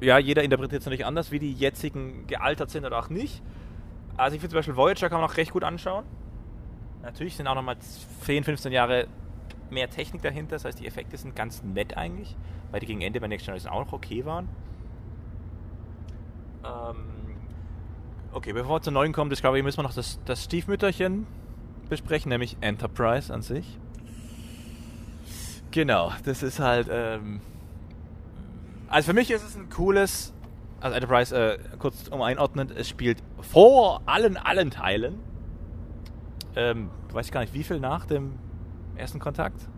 ja, 0.00 0.18
jeder 0.18 0.42
interpretiert 0.42 0.80
es 0.80 0.86
natürlich 0.86 1.04
anders, 1.04 1.30
wie 1.30 1.38
die 1.38 1.52
jetzigen 1.52 2.26
gealtert 2.26 2.70
sind 2.70 2.86
oder 2.86 2.98
auch 2.98 3.10
nicht. 3.10 3.42
Also 4.20 4.34
ich 4.34 4.40
finde 4.42 4.50
zum 4.50 4.58
Beispiel 4.58 4.76
Voyager 4.76 5.08
kann 5.08 5.18
man 5.20 5.30
auch 5.30 5.36
recht 5.38 5.50
gut 5.50 5.64
anschauen. 5.64 6.04
Natürlich 7.02 7.36
sind 7.36 7.46
auch 7.46 7.54
nochmal 7.54 7.78
10, 8.26 8.44
15 8.44 8.70
Jahre 8.70 9.06
mehr 9.70 9.88
Technik 9.88 10.20
dahinter, 10.20 10.56
das 10.56 10.66
heißt 10.66 10.78
die 10.78 10.86
Effekte 10.86 11.16
sind 11.16 11.34
ganz 11.34 11.62
nett 11.62 11.96
eigentlich, 11.96 12.36
weil 12.70 12.80
die 12.80 12.86
gegen 12.86 13.00
Ende 13.00 13.18
bei 13.18 13.28
Next 13.28 13.46
Generation 13.46 13.72
auch 13.72 13.86
noch 13.86 13.92
okay 13.94 14.26
waren. 14.26 14.46
Ähm, 16.62 17.38
okay, 18.32 18.52
bevor 18.52 18.76
wir 18.76 18.82
zu 18.82 18.90
neuen 18.90 19.14
kommen, 19.14 19.30
Discovery, 19.30 19.62
müssen 19.62 19.78
wir 19.78 19.84
noch 19.84 19.94
das, 19.94 20.18
das 20.26 20.44
Stiefmütterchen 20.44 21.26
besprechen, 21.88 22.28
nämlich 22.28 22.58
Enterprise 22.60 23.32
an 23.32 23.40
sich. 23.40 23.78
Genau, 25.70 26.12
das 26.26 26.42
ist 26.42 26.60
halt. 26.60 26.88
Ähm, 26.90 27.40
also 28.88 29.06
für 29.06 29.14
mich 29.14 29.30
ist 29.30 29.44
es 29.44 29.56
ein 29.56 29.70
cooles. 29.70 30.34
Also 30.80 30.94
Enterprise, 30.94 31.36
äh, 31.36 31.58
kurz 31.78 32.08
um 32.08 32.22
einordnen, 32.22 32.70
es 32.74 32.88
spielt 32.88 33.22
vor 33.40 34.00
allen, 34.06 34.36
allen 34.36 34.70
Teilen. 34.70 35.18
Ähm, 36.56 36.90
weiß 37.12 37.26
ich 37.26 37.32
gar 37.32 37.40
nicht, 37.40 37.52
wie 37.54 37.62
viel 37.62 37.80
nach 37.80 38.06
dem 38.06 38.32
ersten 38.96 39.18
Kontakt? 39.18 39.68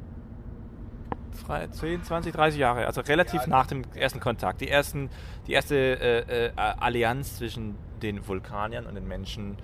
Drei- 1.46 1.66
10, 1.66 2.04
20, 2.04 2.32
30 2.32 2.60
Jahre, 2.60 2.86
also 2.86 3.00
relativ 3.00 3.42
Ja. 3.42 3.48
nach 3.48 3.66
dem 3.66 3.82
ersten 3.94 4.20
Kontakt. 4.20 4.60
Die, 4.60 4.68
ersten, 4.68 5.10
die 5.48 5.52
erste 5.52 5.74
äh, 5.76 6.46
äh, 6.46 6.52
Allianz 6.56 7.36
zwischen 7.38 7.74
den 8.00 8.26
Vulkaniern 8.26 8.86
und 8.86 8.94
den 8.94 9.08
Menschen, 9.08 9.56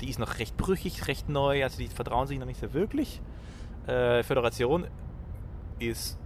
die 0.00 0.08
ist 0.08 0.18
noch 0.18 0.38
recht 0.38 0.56
brüchig, 0.56 1.06
recht 1.06 1.28
neu, 1.28 1.62
also 1.64 1.78
die 1.78 1.88
vertrauen 1.88 2.26
sich 2.26 2.38
noch 2.38 2.46
nicht 2.46 2.60
so 2.60 2.72
wirklich. 2.72 3.20
Äh, 3.86 4.22
Föderation 4.22 4.86
ist 5.78 6.18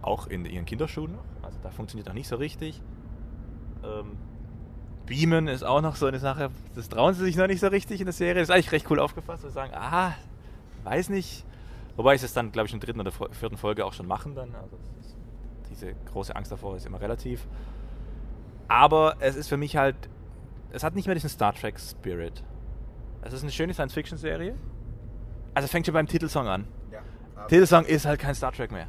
auch 0.00 0.26
in 0.28 0.44
ihren 0.46 0.64
Kinderschuhen 0.64 1.12
noch, 1.12 1.24
also 1.42 1.58
da 1.62 1.70
funktioniert 1.70 2.06
noch 2.08 2.14
nicht 2.14 2.28
so 2.28 2.36
richtig. 2.36 2.80
Ähm, 3.84 4.16
Beamen 5.06 5.48
ist 5.48 5.62
auch 5.64 5.80
noch 5.80 5.96
so 5.96 6.06
eine 6.06 6.18
Sache, 6.18 6.50
das 6.74 6.88
trauen 6.88 7.14
sie 7.14 7.24
sich 7.24 7.36
noch 7.36 7.46
nicht 7.46 7.60
so 7.60 7.66
richtig 7.68 8.00
in 8.00 8.06
der 8.06 8.12
Serie. 8.12 8.34
Das 8.34 8.48
ist 8.48 8.50
eigentlich 8.50 8.72
recht 8.72 8.90
cool 8.90 9.00
aufgefasst, 9.00 9.42
wir 9.42 9.50
sagen, 9.50 9.72
ah, 9.74 10.14
weiß 10.84 11.08
nicht. 11.08 11.44
Wobei 11.96 12.16
sie 12.16 12.24
es 12.24 12.32
dann, 12.32 12.52
glaube 12.52 12.68
ich, 12.68 12.72
in 12.72 12.80
der 12.80 12.86
dritten 12.86 13.00
oder 13.00 13.12
vierten 13.32 13.56
Folge 13.56 13.84
auch 13.84 13.92
schon 13.92 14.06
machen 14.06 14.34
dann. 14.34 14.54
Also 14.54 14.78
ist, 15.00 15.16
diese 15.70 15.94
große 16.12 16.34
Angst 16.34 16.50
davor 16.50 16.76
ist 16.76 16.86
immer 16.86 17.00
relativ. 17.00 17.46
Aber 18.68 19.16
es 19.20 19.36
ist 19.36 19.48
für 19.48 19.58
mich 19.58 19.76
halt, 19.76 19.96
es 20.70 20.82
hat 20.82 20.94
nicht 20.94 21.06
mehr 21.06 21.14
diesen 21.14 21.28
Star 21.28 21.52
Trek 21.52 21.78
Spirit. 21.78 22.42
Es 23.20 23.32
ist 23.32 23.42
eine 23.42 23.52
schöne 23.52 23.74
Science-Fiction-Serie. 23.74 24.54
Also 25.54 25.66
es 25.66 25.70
fängt 25.70 25.86
schon 25.86 25.92
beim 25.92 26.06
Titelsong 26.06 26.48
an. 26.48 26.66
Ja. 26.90 27.00
Titelsong 27.48 27.84
ist 27.84 28.06
halt 28.06 28.20
kein 28.20 28.34
Star 28.34 28.52
Trek 28.52 28.72
mehr. 28.72 28.88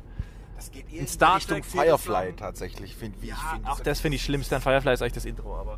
In 0.91 1.07
Star 1.07 1.37
Richtung 1.37 1.61
Trek 1.61 1.65
Firefly 1.65 2.33
tatsächlich, 2.33 2.95
find, 2.95 3.21
wie 3.21 3.27
ich 3.27 3.31
Ja, 3.31 3.53
finde. 3.53 3.69
auch 3.71 3.79
das 3.79 3.99
finde 4.01 4.15
ich 4.17 4.23
schlimmste 4.23 4.55
an 4.55 4.61
Firefly 4.61 4.93
ist 4.93 5.01
eigentlich 5.01 5.13
das 5.13 5.25
Intro, 5.25 5.55
aber 5.55 5.77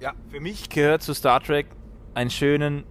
Ja. 0.00 0.12
für 0.30 0.40
mich 0.40 0.68
gehört 0.68 1.02
zu 1.02 1.14
Star 1.14 1.40
Trek 1.40 1.66
einen 2.14 2.30
schönen 2.30 2.84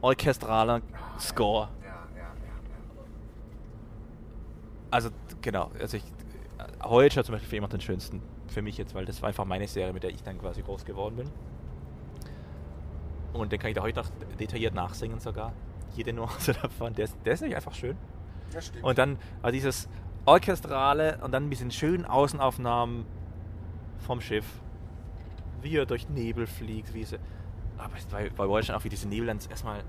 orchestraler 0.00 0.80
Score. 1.18 1.68
Ja, 1.82 1.88
ja, 2.16 2.22
ja. 2.22 2.28
Also 4.90 5.10
genau, 5.42 5.70
also 5.80 5.96
ich 5.96 6.04
Voyager 6.82 7.24
zum 7.24 7.34
Beispiel 7.34 7.48
für 7.50 7.56
immer 7.56 7.68
den 7.68 7.80
schönsten 7.80 8.22
für 8.48 8.62
mich 8.62 8.78
jetzt, 8.78 8.94
weil 8.94 9.04
das 9.04 9.20
war 9.22 9.28
einfach 9.28 9.44
meine 9.44 9.68
Serie, 9.68 9.92
mit 9.92 10.02
der 10.02 10.10
ich 10.10 10.22
dann 10.22 10.38
quasi 10.38 10.62
groß 10.62 10.84
geworden 10.84 11.16
bin. 11.16 11.30
Und 13.34 13.52
den 13.52 13.58
kann 13.60 13.70
ich 13.70 13.76
da 13.76 13.82
heute 13.82 14.00
noch 14.00 14.08
detailliert 14.40 14.74
nachsingen 14.74 15.20
sogar. 15.20 15.52
Jede 15.94 16.12
Nuance 16.12 16.52
davon, 16.62 16.94
der 16.94 17.04
ist, 17.04 17.16
der 17.24 17.34
ist 17.34 17.40
nämlich 17.40 17.56
einfach 17.56 17.74
schön. 17.74 17.96
Und 18.82 18.98
dann 18.98 19.18
war 19.42 19.52
dieses 19.52 19.88
Orchestrale 20.24 21.18
und 21.22 21.32
dann 21.32 21.44
mit 21.44 21.52
diesen 21.52 21.70
schönen 21.70 22.04
Außenaufnahmen 22.04 23.04
vom 23.98 24.20
Schiff, 24.20 24.46
wie 25.62 25.76
er 25.76 25.86
durch 25.86 26.08
Nebel 26.08 26.46
fliegt, 26.46 26.94
wie 26.94 27.04
sie. 27.04 27.18
Aber 27.78 27.94
bei, 28.10 28.30
bei 28.30 28.48
Voyager 28.48 28.76
auch 28.76 28.84
wie 28.84 28.88
diese 28.88 29.08
Nebel 29.08 29.26
dann 29.26 29.38
erstmal 29.48 29.84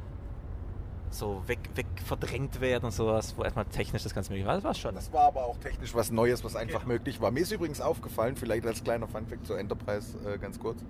so 1.11 1.41
weg, 1.47 1.59
weg 1.75 1.87
verdrängt 2.05 2.61
werden 2.61 2.85
und 2.85 2.91
sowas, 2.91 3.35
wo 3.35 3.43
erstmal 3.43 3.65
technisch 3.65 4.03
das 4.03 4.13
Ganze 4.13 4.31
möglich 4.31 4.47
war. 4.47 4.55
Das 4.55 4.63
war 4.63 4.73
schon. 4.73 4.95
Das 4.95 5.11
war 5.11 5.23
aber 5.23 5.45
auch 5.45 5.57
technisch 5.57 5.93
was 5.95 6.11
Neues, 6.11 6.43
was 6.43 6.55
einfach 6.55 6.85
möglich 6.85 7.19
war. 7.19 7.31
Mir 7.31 7.41
ist 7.41 7.51
übrigens 7.51 7.81
aufgefallen, 7.81 8.35
vielleicht 8.35 8.65
als 8.65 8.83
kleiner 8.83 9.07
Funfact 9.07 9.45
zur 9.45 9.59
Enterprise 9.59 10.17
äh, 10.27 10.37
ganz 10.37 10.59
kurz, 10.59 10.83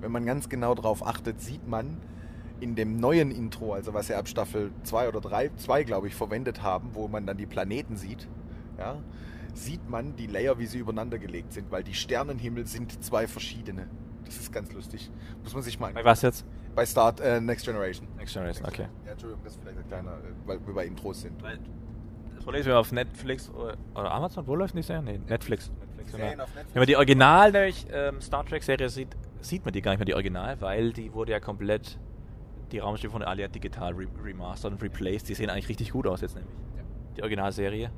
wenn 0.00 0.12
man 0.12 0.26
ganz 0.26 0.48
genau 0.48 0.74
darauf 0.74 1.06
achtet, 1.06 1.40
sieht 1.40 1.66
man 1.66 1.98
in 2.62 2.76
dem 2.76 2.98
neuen 2.98 3.30
Intro, 3.30 3.74
also 3.74 3.92
was 3.92 4.06
sie 4.06 4.14
ab 4.14 4.28
Staffel 4.28 4.70
2 4.84 5.08
oder 5.08 5.20
3, 5.20 5.50
2 5.56 5.84
glaube 5.84 6.08
ich, 6.08 6.14
verwendet 6.14 6.62
haben, 6.62 6.90
wo 6.94 7.08
man 7.08 7.26
dann 7.26 7.36
die 7.36 7.46
Planeten 7.46 7.96
sieht, 7.96 8.28
ja, 8.78 8.96
sieht 9.54 9.88
man 9.88 10.16
die 10.16 10.26
Layer, 10.26 10.58
wie 10.58 10.66
sie 10.66 10.78
übereinander 10.78 11.18
gelegt 11.18 11.52
sind, 11.52 11.70
weil 11.70 11.82
die 11.82 11.94
Sternenhimmel 11.94 12.66
sind 12.66 13.04
zwei 13.04 13.26
verschiedene. 13.26 13.88
Das 14.24 14.36
ist 14.36 14.52
ganz 14.52 14.72
lustig. 14.72 15.10
Muss 15.42 15.52
man 15.52 15.62
sich 15.62 15.78
mal 15.78 15.92
Bei 15.92 16.04
was 16.04 16.22
jetzt? 16.22 16.46
Bei 16.74 16.86
Start 16.86 17.20
äh, 17.20 17.40
Next 17.40 17.66
Generation. 17.66 18.08
Next 18.16 18.32
Generation, 18.32 18.66
okay. 18.66 18.86
Ja, 19.04 19.12
Entschuldigung, 19.12 19.44
das 19.44 19.54
ist 19.54 19.60
vielleicht 19.60 19.78
ein 19.78 19.88
kleiner, 19.88 20.12
äh, 20.12 20.46
weil 20.46 20.66
wir 20.66 20.74
bei 20.74 20.86
Intros 20.86 21.20
sind. 21.20 21.42
Das 21.42 22.44
Problem 22.44 22.60
ist, 22.60 22.66
wenn 22.66 22.72
man 22.72 22.80
auf 22.80 22.92
Netflix 22.92 23.50
oder, 23.50 23.76
oder 23.94 24.10
Amazon, 24.10 24.46
wo 24.46 24.56
läuft 24.56 24.74
die 24.74 24.82
Serie? 24.82 25.02
Nee, 25.02 25.20
Netflix. 25.28 25.70
Netflix 25.80 26.12
Serien 26.12 26.30
genau. 26.32 26.44
Netflix. 26.44 26.74
Wenn 26.74 26.80
man 26.80 26.86
die 26.86 26.96
Original 26.96 27.52
nämlich, 27.52 27.86
ähm, 27.92 28.20
Star 28.20 28.46
Trek 28.46 28.62
Serie 28.62 28.88
sieht, 28.88 29.16
sieht 29.42 29.64
man 29.64 29.72
die 29.72 29.82
gar 29.82 29.92
nicht 29.92 29.98
mehr, 29.98 30.06
die 30.06 30.14
Original, 30.14 30.60
weil 30.60 30.92
die 30.92 31.12
wurde 31.12 31.32
ja 31.32 31.40
komplett, 31.40 31.98
die 32.72 32.78
Raumschiffe 32.78 33.12
von 33.12 33.22
alle 33.22 33.42
ja 33.42 33.48
digital 33.48 33.92
re 33.94 34.06
remastered 34.22 34.72
und 34.72 34.82
replaced. 34.82 35.28
Die 35.28 35.34
sehen 35.34 35.50
eigentlich 35.50 35.68
richtig 35.68 35.92
gut 35.92 36.06
aus 36.06 36.20
jetzt 36.20 36.34
nämlich. 36.34 36.54
Die 37.16 37.22
Originalserie. 37.22 37.90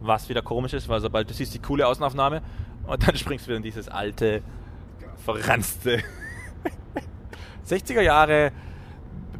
Was 0.00 0.28
wieder 0.28 0.42
komisch 0.42 0.74
ist, 0.74 0.88
weil 0.88 1.00
sobald 1.00 1.28
du 1.28 1.34
siehst 1.34 1.54
die 1.54 1.58
coole 1.58 1.86
Außenaufnahme 1.86 2.42
und 2.86 3.06
dann 3.06 3.16
springst 3.16 3.46
du 3.46 3.50
wieder 3.50 3.56
in 3.56 3.62
dieses 3.62 3.88
alte, 3.88 4.42
verranzte 5.16 6.02
60er 7.66 8.00
Jahre 8.00 8.52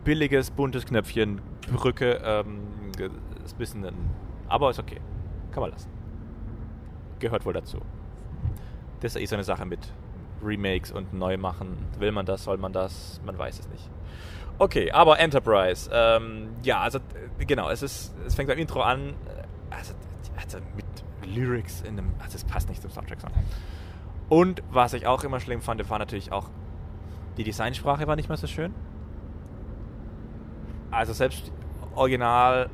billiges, 0.05 0.51
buntes 0.51 0.87
Knöpfchen, 0.87 1.41
Brücke, 1.73 2.21
ähm, 2.25 2.61
ist 3.45 3.55
ein 3.55 3.59
bisschen, 3.59 3.87
aber 4.49 4.71
ist 4.71 4.79
okay. 4.79 5.01
Kann 5.51 5.63
man 5.63 5.71
lassen. 5.71 5.91
Gehört 7.19 7.45
wohl 7.45 7.53
dazu. 7.53 7.79
Das 9.01 9.15
ist 9.15 9.23
eh 9.23 9.27
so 9.27 9.37
eine 9.37 9.45
Sache 9.45 9.65
mit 9.65 9.93
Remakes 10.43 10.91
und 10.93 11.13
Neumachen. 11.13 11.77
Will 11.99 12.13
man 12.13 12.27
das, 12.27 12.45
soll 12.45 12.59
man 12.59 12.73
das? 12.73 13.21
Man 13.25 13.39
weiß 13.39 13.61
es 13.61 13.69
nicht. 13.69 13.89
Okay, 14.59 14.91
aber 14.91 15.19
Enterprise. 15.21 15.89
Ähm, 15.93 16.49
ja, 16.63 16.81
also 16.81 16.99
äh, 16.99 17.45
genau, 17.45 17.71
es 17.71 17.83
ist, 17.83 18.15
es 18.27 18.35
fängt 18.35 18.49
beim 18.49 18.59
Intro 18.59 18.83
an, 18.83 19.11
äh, 19.11 19.75
also, 19.75 19.95
also 20.37 20.59
mit 20.75 20.87
Lyrics 21.35 21.83
in 21.83 21.99
einem, 21.99 22.15
also 22.19 22.37
es 22.37 22.45
passt 22.45 22.69
nicht 22.69 22.83
zum 22.83 22.91
Star 22.91 23.07
Trek 23.07 23.21
Song. 23.21 23.31
Und 24.29 24.63
was 24.71 24.93
ich 24.93 25.07
auch 25.07 25.25
immer 25.25 25.41
schlimm 25.41 25.61
fand, 25.61 25.89
war 25.89 25.99
natürlich 25.99 26.33
auch 26.33 26.51
die 27.37 27.45
Designsprache 27.45 28.07
war 28.07 28.17
nicht 28.17 28.29
mehr 28.29 28.37
so 28.37 28.49
schön. 28.49 28.75
Also 30.91 31.13
selbst 31.13 31.53
Original 31.95 32.69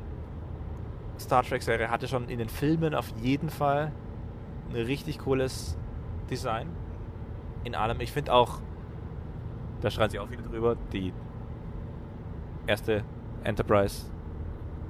Star 1.19 1.43
Trek 1.43 1.61
Serie 1.61 1.89
hatte 1.89 2.07
schon 2.07 2.29
in 2.29 2.39
den 2.39 2.49
Filmen 2.49 2.95
auf 2.95 3.13
jeden 3.21 3.49
Fall 3.49 3.91
ein 4.69 4.75
richtig 4.75 5.19
cooles 5.19 5.77
Design. 6.29 6.67
In 7.65 7.75
allem. 7.75 7.99
Ich 7.99 8.13
finde 8.13 8.31
auch, 8.31 8.61
da 9.81 9.89
schreien 9.89 10.09
sie 10.09 10.19
auch 10.19 10.31
wieder 10.31 10.43
drüber, 10.43 10.77
die 10.93 11.11
erste 12.67 13.03
Enterprise 13.43 14.05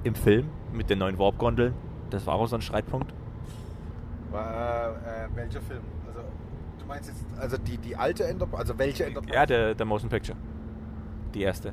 im 0.04 0.14
Film 0.14 0.48
mit 0.72 0.88
den 0.88 1.00
neuen 1.00 1.18
Warp-Gondeln. 1.18 1.74
Das 2.10 2.26
war 2.26 2.34
auch 2.34 2.46
so 2.46 2.56
ein 2.56 2.62
Streitpunkt. 2.62 3.12
War, 4.30 4.90
äh, 4.90 5.28
welcher 5.34 5.60
Film? 5.60 5.82
Also, 6.06 6.20
du 6.78 6.86
meinst 6.86 7.08
jetzt, 7.08 7.24
also 7.40 7.56
die, 7.56 7.78
die 7.78 7.96
alte 7.96 8.24
Enterprise, 8.24 8.58
also 8.58 8.78
welche 8.78 9.06
Enterprise? 9.06 9.34
Ja, 9.34 9.46
der, 9.46 9.74
der 9.74 9.86
Motion 9.86 10.08
Picture. 10.08 10.38
Die 11.34 11.42
erste. 11.42 11.70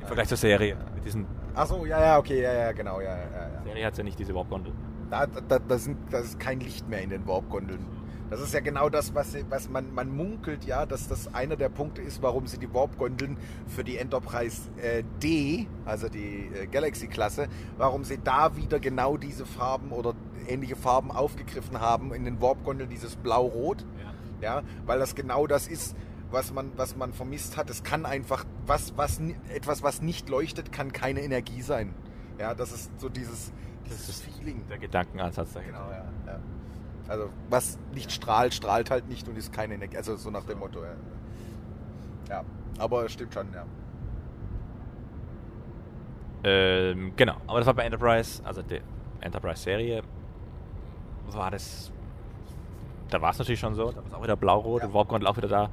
Im 0.00 0.06
Vergleich 0.06 0.28
zur 0.28 0.38
Serie. 0.38 0.76
Mit 0.94 1.04
diesen 1.04 1.26
Achso, 1.54 1.84
ja, 1.84 2.00
ja, 2.00 2.18
okay, 2.18 2.42
ja, 2.42 2.52
ja, 2.52 2.72
genau, 2.72 3.00
ja, 3.00 3.16
ja, 3.16 3.24
ja. 3.54 3.62
Serie 3.62 3.86
hat 3.86 3.96
ja 3.96 4.04
nicht 4.04 4.18
diese 4.18 4.34
Warp-Gondel. 4.34 4.72
Da, 5.10 5.26
da, 5.26 5.58
da, 5.58 5.78
sind, 5.78 5.98
da 6.10 6.18
ist 6.18 6.40
kein 6.40 6.60
Licht 6.60 6.88
mehr 6.88 7.02
in 7.02 7.10
den 7.10 7.26
Warp-Gondeln. 7.26 7.86
Das 8.30 8.40
ist 8.40 8.54
ja 8.54 8.60
genau 8.60 8.88
das, 8.88 9.14
was, 9.14 9.36
was 9.50 9.68
man, 9.68 9.92
man 9.94 10.14
munkelt, 10.14 10.64
ja, 10.64 10.86
dass 10.86 11.08
das 11.08 11.32
einer 11.34 11.56
der 11.56 11.68
Punkte 11.68 12.02
ist, 12.02 12.22
warum 12.22 12.46
sie 12.46 12.58
die 12.58 12.72
Warp-Gondeln 12.72 13.36
für 13.68 13.84
die 13.84 13.98
Enterprise 13.98 14.62
äh, 14.78 15.04
D, 15.22 15.66
also 15.84 16.08
die 16.08 16.50
äh, 16.54 16.66
Galaxy-Klasse, 16.66 17.48
warum 17.76 18.02
sie 18.04 18.18
da 18.22 18.56
wieder 18.56 18.80
genau 18.80 19.16
diese 19.16 19.44
Farben 19.44 19.92
oder 19.92 20.14
ähnliche 20.48 20.76
Farben 20.76 21.10
aufgegriffen 21.10 21.80
haben 21.80 22.12
in 22.14 22.24
den 22.24 22.40
Warp-Gondeln, 22.40 22.88
dieses 22.88 23.16
Blau-Rot. 23.16 23.84
Ja, 24.40 24.62
weil 24.84 24.98
das 24.98 25.14
genau 25.14 25.46
das 25.46 25.68
ist, 25.68 25.96
was 26.30 26.52
man, 26.52 26.72
was 26.76 26.96
man 26.96 27.12
vermisst 27.12 27.56
hat. 27.56 27.70
Es 27.70 27.82
kann 27.82 28.04
einfach, 28.04 28.44
was, 28.66 28.96
was, 28.96 29.20
etwas, 29.48 29.82
was 29.82 30.02
nicht 30.02 30.28
leuchtet, 30.28 30.72
kann 30.72 30.92
keine 30.92 31.20
Energie 31.20 31.62
sein. 31.62 31.94
Ja, 32.38 32.54
das 32.54 32.72
ist 32.72 32.90
so 33.00 33.08
dieses, 33.08 33.52
dieses 33.86 34.08
ist 34.08 34.22
Feeling. 34.24 34.66
Der 34.68 34.78
Gedankenansatz 34.78 35.52
dahinter. 35.54 35.78
Genau, 35.78 35.90
ja, 35.90 36.32
ja. 36.32 36.40
Also, 37.08 37.28
was 37.50 37.78
nicht 37.92 38.10
strahlt, 38.12 38.54
strahlt 38.54 38.90
halt 38.90 39.08
nicht 39.08 39.28
und 39.28 39.36
ist 39.36 39.52
keine 39.52 39.74
Energie. 39.74 39.96
Also, 39.96 40.16
so 40.16 40.30
nach 40.30 40.44
dem 40.44 40.58
Motto, 40.58 40.82
ja. 40.82 40.94
Ja, 42.28 42.44
aber 42.78 43.08
stimmt 43.08 43.34
schon, 43.34 43.52
ja. 43.52 43.64
Ähm, 46.44 47.12
genau, 47.16 47.36
aber 47.46 47.58
das 47.58 47.66
war 47.66 47.74
bei 47.74 47.84
Enterprise, 47.84 48.42
also 48.44 48.62
der 48.62 48.80
Enterprise-Serie, 49.20 50.02
war 51.30 51.50
das. 51.50 51.90
Da 53.10 53.20
war 53.20 53.30
es 53.30 53.38
natürlich 53.38 53.60
schon 53.60 53.74
so, 53.74 53.90
da 53.90 53.96
war 53.96 54.06
es 54.06 54.14
auch 54.14 54.22
wieder 54.22 54.36
blau-rot, 54.36 54.82
Ja. 54.82 54.88
und 54.88 54.94
Warp 54.94 55.08
Gondel 55.08 55.26
auch 55.26 55.36
wieder 55.36 55.48
da. 55.48 55.70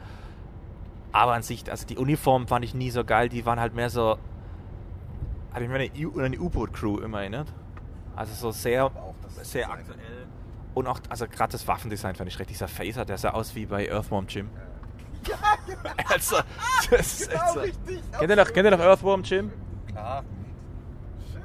Aber 1.11 1.33
an 1.33 1.43
sich, 1.43 1.69
also 1.69 1.85
die 1.85 1.97
Uniformen 1.97 2.47
fand 2.47 2.63
ich 2.63 2.73
nie 2.73 2.89
so 2.89 3.03
geil, 3.03 3.27
die 3.29 3.45
waren 3.45 3.59
halt 3.59 3.73
mehr 3.73 3.89
so. 3.89 4.17
Hat 5.51 5.59
mich 5.59 5.69
mehr 5.69 5.81
an 6.15 6.21
eine 6.23 6.39
U-Boot-Crew 6.39 6.99
immer 6.99 7.19
erinnert. 7.21 7.51
Also 8.15 8.33
so 8.33 8.51
sehr, 8.51 8.89
sehr 9.41 9.69
aktuell. 9.69 9.97
Und 10.73 10.87
auch, 10.87 10.99
also 11.09 11.27
gerade 11.27 11.51
das 11.51 11.67
Waffendesign 11.67 12.15
fand 12.15 12.27
ich 12.29 12.33
schrecklich. 12.33 12.57
Dieser 12.57 12.67
Phaser, 12.69 13.03
der 13.05 13.17
sah 13.17 13.31
aus 13.31 13.55
wie 13.55 13.65
bei 13.65 13.89
Earthworm 13.89 14.25
Jim. 14.27 14.49
Ja, 15.27 15.35
Also, 16.09 16.37
das 16.89 17.21
ist 17.21 17.31
echt 17.33 17.49
so. 17.53 17.59
richtig. 17.59 17.99
Kennt 18.17 18.29
ihr 18.29 18.35
noch, 18.35 18.51
kennt 18.53 18.65
ihr 18.65 18.71
noch 18.71 18.79
Earthworm 18.79 19.23
Jim? 19.23 19.51
Klar. 19.87 20.23
Schön, 21.31 21.41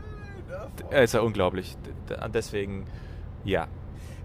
ja, 0.51 0.69
Er 0.91 1.03
ist 1.03 1.15
ja 1.15 1.21
unglaublich. 1.21 1.77
Deswegen, 2.33 2.87
ja. 3.45 3.67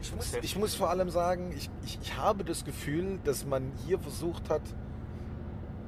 Ich 0.01 0.15
muss, 0.15 0.33
ich 0.41 0.55
muss 0.55 0.75
vor 0.75 0.89
allem 0.89 1.09
sagen, 1.09 1.51
ich, 1.55 1.69
ich, 1.83 1.99
ich 2.01 2.17
habe 2.17 2.43
das 2.43 2.63
Gefühl, 2.65 3.19
dass 3.23 3.45
man 3.45 3.71
hier 3.85 3.99
versucht 3.99 4.49
hat, 4.49 4.61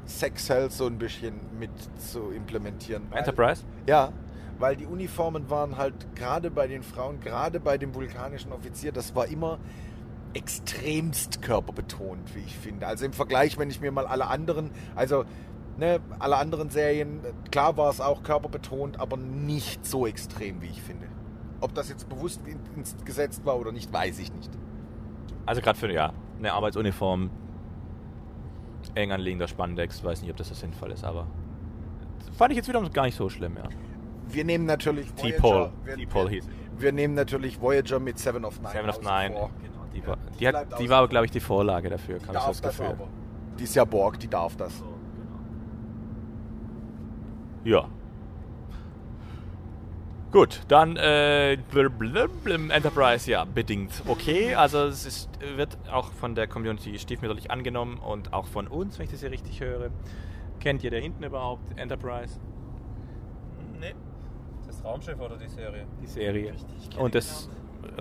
Sex 0.05 0.45
Cells 0.45 0.77
so 0.77 0.85
ein 0.87 0.97
bisschen 0.97 1.39
mit 1.57 1.71
zu 1.99 2.31
implementieren. 2.31 3.03
Weil- 3.09 3.19
Enterprise? 3.19 3.63
Ja, 3.87 4.11
weil 4.63 4.77
die 4.77 4.85
Uniformen 4.85 5.49
waren 5.49 5.75
halt 5.75 6.15
gerade 6.15 6.49
bei 6.49 6.67
den 6.67 6.83
Frauen, 6.83 7.19
gerade 7.19 7.59
bei 7.59 7.77
dem 7.77 7.93
vulkanischen 7.93 8.53
Offizier, 8.53 8.93
das 8.93 9.13
war 9.13 9.27
immer 9.27 9.59
extremst 10.33 11.41
körperbetont, 11.41 12.33
wie 12.33 12.39
ich 12.39 12.55
finde. 12.57 12.87
Also 12.87 13.03
im 13.03 13.11
Vergleich, 13.11 13.57
wenn 13.57 13.69
ich 13.69 13.81
mir 13.81 13.91
mal 13.91 14.07
alle 14.07 14.27
anderen, 14.27 14.71
also 14.95 15.25
ne, 15.77 15.99
alle 16.17 16.37
anderen 16.37 16.69
Serien, 16.69 17.19
klar 17.51 17.75
war 17.75 17.89
es 17.89 17.99
auch 17.99 18.23
körperbetont, 18.23 19.01
aber 19.01 19.17
nicht 19.17 19.85
so 19.85 20.07
extrem, 20.07 20.61
wie 20.61 20.67
ich 20.67 20.81
finde. 20.81 21.07
Ob 21.59 21.73
das 21.73 21.89
jetzt 21.89 22.07
bewusst 22.07 22.39
in, 22.47 22.57
ins 22.77 22.95
gesetzt 23.03 23.45
war 23.45 23.59
oder 23.59 23.73
nicht, 23.73 23.91
weiß 23.91 24.17
ich 24.19 24.31
nicht. 24.31 24.51
Also 25.45 25.59
gerade 25.59 25.77
für 25.77 25.91
ja, 25.91 26.13
eine 26.39 26.53
Arbeitsuniform, 26.53 27.31
eng 28.95 29.11
anliegender 29.11 29.49
Spandex, 29.49 30.01
weiß 30.05 30.21
nicht, 30.21 30.31
ob 30.31 30.37
das 30.37 30.47
so 30.47 30.55
sinnvoll 30.55 30.91
ist, 30.91 31.03
aber 31.03 31.27
fand 32.31 32.53
ich 32.53 32.55
jetzt 32.55 32.69
wiederum 32.69 32.89
gar 32.93 33.03
nicht 33.03 33.17
so 33.17 33.27
schlimm, 33.27 33.57
ja. 33.57 33.67
Wir 34.33 34.43
nehmen 34.45 34.65
natürlich 34.65 35.11
T-Pol, 35.13 35.71
wir, 35.83 35.95
T-Pol 35.95 36.25
wir, 36.25 36.29
hieß 36.31 36.49
wir 36.77 36.91
nehmen 36.91 37.13
natürlich 37.13 37.61
Voyager 37.61 37.99
mit 37.99 38.17
Seven 38.17 38.45
of 38.45 38.59
Nine. 38.59 38.71
Seven 38.71 38.89
of 38.89 39.01
Nine. 39.01 39.33
vor. 39.35 39.51
Genau, 39.61 39.85
die 39.93 39.99
Ja, 39.99 40.07
war, 40.07 40.17
die 40.17 40.37
die, 40.37 40.47
hat, 40.47 40.79
die 40.79 40.89
war 40.89 40.97
aber, 40.99 41.07
glaube 41.07 41.25
ich, 41.25 41.31
die 41.31 41.39
Vorlage 41.39 41.89
dafür, 41.89 42.19
kam 42.19 42.35
ich 42.35 42.41
das 42.41 42.61
das 42.61 42.77
Gefühl. 42.77 42.93
aber. 42.93 43.07
Die 43.59 43.63
ist 43.63 43.75
ja 43.75 43.85
Borg, 43.85 44.19
die 44.19 44.27
darf 44.27 44.55
das. 44.57 44.83
Ja. 47.63 47.87
Gut, 50.31 50.61
dann 50.67 50.97
äh, 50.97 51.53
Enterprise, 51.53 53.29
ja, 53.29 53.45
bedingt 53.45 54.01
okay. 54.07 54.55
Also 54.55 54.79
es 54.85 55.05
ist, 55.05 55.29
wird 55.55 55.77
auch 55.91 56.11
von 56.11 56.33
der 56.33 56.47
Community 56.47 56.97
stiefmütterlich 56.97 57.51
angenommen 57.51 57.99
und 57.99 58.33
auch 58.33 58.47
von 58.47 58.67
uns, 58.67 58.97
wenn 58.97 59.05
ich 59.05 59.11
das 59.11 59.19
hier 59.19 59.29
richtig 59.29 59.61
höre. 59.61 59.91
Kennt 60.59 60.83
ihr 60.83 60.89
da 60.89 60.97
hinten 60.97 61.23
überhaupt 61.23 61.77
Enterprise? 61.77 62.39
Nee. 63.79 63.93
Das 64.83 64.91
Raumschiff 64.91 65.19
oder 65.19 65.37
die 65.37 65.47
Serie? 65.47 65.85
Die 66.01 66.07
Serie. 66.07 66.51
Richtig, 66.51 66.75
ich 66.77 66.89
kenne 66.89 67.03
Und 67.03 67.15
das 67.15 67.49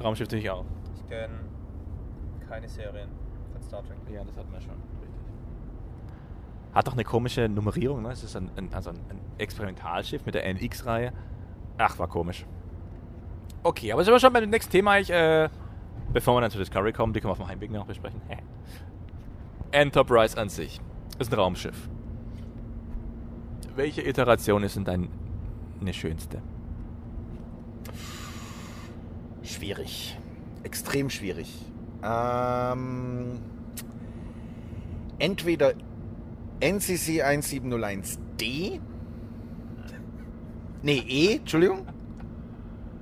Raumschiff 0.02 0.26
natürlich 0.26 0.50
auch. 0.50 0.64
Ich 0.96 1.08
kenne 1.08 1.40
keine 2.48 2.68
Serien 2.68 3.08
von 3.52 3.62
Star 3.62 3.84
Trek. 3.84 3.96
Ja, 4.12 4.24
das 4.24 4.36
hatten 4.36 4.52
wir 4.52 4.60
schon. 4.60 4.74
Richtig. 5.00 5.22
Hat 6.74 6.88
doch 6.88 6.94
eine 6.94 7.04
komische 7.04 7.48
Nummerierung, 7.48 8.02
ne? 8.02 8.10
Es 8.10 8.24
ist 8.24 8.34
ein, 8.36 8.50
ein, 8.56 8.74
also 8.74 8.90
ein, 8.90 8.96
ein 9.10 9.20
Experimentalschiff 9.38 10.26
mit 10.26 10.34
der 10.34 10.44
NX-Reihe. 10.44 11.12
Ach, 11.78 11.98
war 12.00 12.08
komisch. 12.08 12.46
Okay, 13.62 13.92
aber 13.92 14.02
sind 14.02 14.12
wir 14.12 14.18
schon 14.18 14.32
beim 14.32 14.50
nächsten 14.50 14.72
Thema. 14.72 14.98
Ich, 14.98 15.10
äh, 15.10 15.48
bevor 16.12 16.34
wir 16.34 16.40
dann 16.40 16.50
zu 16.50 16.58
Discovery 16.58 16.92
kommen, 16.92 17.12
die 17.12 17.20
können 17.20 17.28
wir 17.28 17.32
auf 17.32 17.38
dem 17.38 17.46
Heimweg 17.46 17.70
noch 17.70 17.86
besprechen. 17.86 18.20
Enterprise 19.70 20.36
an 20.36 20.48
sich 20.48 20.80
ist 21.20 21.32
ein 21.32 21.38
Raumschiff. 21.38 21.88
Welche 23.76 24.02
Iteration 24.02 24.64
ist 24.64 24.74
denn 24.74 24.84
dein 24.84 25.08
eine 25.80 25.92
schönste? 25.92 26.42
Schwierig. 29.42 30.18
Extrem 30.64 31.10
schwierig. 31.10 31.52
Ähm, 32.04 33.40
entweder 35.18 35.74
NCC 36.60 37.22
1701D. 37.22 38.80
Nee, 40.82 41.04
E, 41.08 41.36
Entschuldigung. 41.36 41.86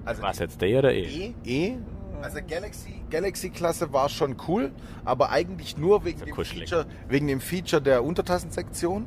Also 0.04 0.22
Was 0.22 0.38
jetzt, 0.38 0.60
D 0.60 0.76
oder 0.78 0.92
E? 0.92 1.02
E, 1.04 1.34
E. 1.44 1.76
Also 2.22 2.38
Galaxy, 2.46 3.02
Galaxy-Klasse 3.10 3.92
war 3.94 4.10
schon 4.10 4.36
cool, 4.46 4.72
aber 5.06 5.30
eigentlich 5.30 5.78
nur 5.78 6.04
wegen 6.04 6.18
So 6.18 6.26
dem, 6.26 6.34
kuschelig. 6.34 6.68
Feature, 6.68 6.86
wegen 7.08 7.26
dem 7.28 7.40
Feature 7.40 7.80
der 7.80 8.04
Untertassensektion. 8.04 9.06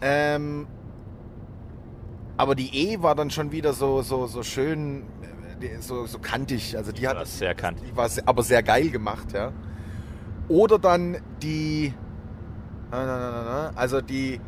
Ähm, 0.00 0.68
aber 2.36 2.54
die 2.54 2.76
E 2.76 3.02
war 3.02 3.16
dann 3.16 3.30
schon 3.30 3.50
wieder 3.50 3.72
so, 3.72 4.02
so, 4.02 4.26
so 4.26 4.42
schön, 4.44 5.02
so, 5.80 6.06
so 6.06 6.18
kantig. 6.18 6.76
Also 6.76 6.92
die, 6.92 7.06
hat 7.06 7.16
war 7.16 7.26
sehr 7.26 7.54
kantig. 7.54 7.84
Die 7.90 7.96
war 7.96 8.08
aber 8.26 8.42
sehr 8.42 8.62
geil 8.62 8.90
gemacht, 8.90 9.32
ja. 9.32 9.52
Oder 10.48 10.78
dann 10.78 11.18
die, 11.42 11.94
also 12.90 14.00
die 14.00 14.40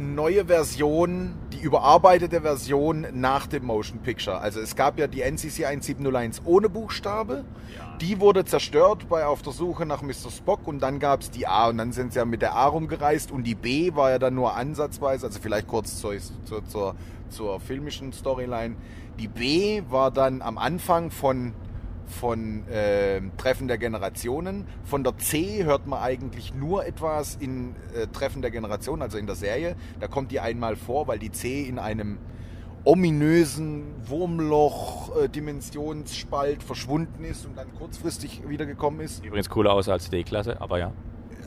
neue 0.00 0.46
Version, 0.46 1.34
die 1.52 1.60
überarbeitete 1.60 2.40
Version 2.40 3.06
nach 3.12 3.46
dem 3.46 3.66
Motion 3.66 4.00
Picture. 4.00 4.38
Also 4.38 4.60
es 4.60 4.76
gab 4.76 4.98
ja 4.98 5.06
die 5.06 5.20
NCC 5.20 5.66
1701 5.66 6.42
ohne 6.44 6.68
Buchstabe. 6.68 7.44
Die 8.00 8.18
wurde 8.18 8.44
zerstört 8.44 9.08
bei 9.08 9.26
Auf 9.26 9.42
der 9.42 9.52
Suche 9.52 9.84
nach 9.84 10.00
Mr. 10.02 10.30
Spock 10.34 10.66
und 10.66 10.80
dann 10.80 10.98
gab 10.98 11.20
es 11.20 11.30
die 11.30 11.46
A 11.46 11.68
und 11.68 11.78
dann 11.78 11.92
sind 11.92 12.12
sie 12.14 12.18
ja 12.18 12.24
mit 12.24 12.40
der 12.40 12.54
A 12.54 12.66
rumgereist 12.66 13.30
und 13.30 13.44
die 13.44 13.54
B 13.54 13.94
war 13.94 14.10
ja 14.10 14.18
dann 14.18 14.34
nur 14.34 14.56
ansatzweise, 14.56 15.26
also 15.26 15.38
vielleicht 15.40 15.66
kurz 15.66 15.98
zur, 15.98 16.14
zur, 16.44 16.64
zur, 16.66 16.94
zur 17.28 17.60
filmischen 17.60 18.12
Storyline. 18.12 18.76
Die 19.18 19.28
B 19.28 19.82
war 19.90 20.10
dann 20.10 20.42
am 20.42 20.58
Anfang 20.58 21.10
von, 21.10 21.54
von 22.06 22.66
äh, 22.68 23.20
Treffen 23.36 23.68
der 23.68 23.78
Generationen. 23.78 24.66
Von 24.84 25.04
der 25.04 25.16
C 25.18 25.64
hört 25.64 25.86
man 25.86 26.00
eigentlich 26.00 26.54
nur 26.54 26.86
etwas 26.86 27.36
in 27.36 27.74
äh, 27.94 28.06
Treffen 28.06 28.40
der 28.42 28.50
Generationen, 28.50 29.02
also 29.02 29.18
in 29.18 29.26
der 29.26 29.36
Serie. 29.36 29.76
Da 30.00 30.08
kommt 30.08 30.32
die 30.32 30.40
einmal 30.40 30.76
vor, 30.76 31.06
weil 31.06 31.18
die 31.18 31.32
C 31.32 31.64
in 31.64 31.78
einem 31.78 32.18
ominösen 32.84 33.84
Wurmloch-Dimensionsspalt 34.06 36.62
verschwunden 36.62 37.24
ist 37.24 37.44
und 37.46 37.58
dann 37.58 37.74
kurzfristig 37.74 38.42
wiedergekommen 38.48 39.00
ist. 39.00 39.24
Übrigens 39.24 39.50
cooler 39.50 39.72
aus 39.72 39.88
als 39.88 40.10
D-Klasse, 40.10 40.60
aber 40.60 40.78
ja. 40.78 40.92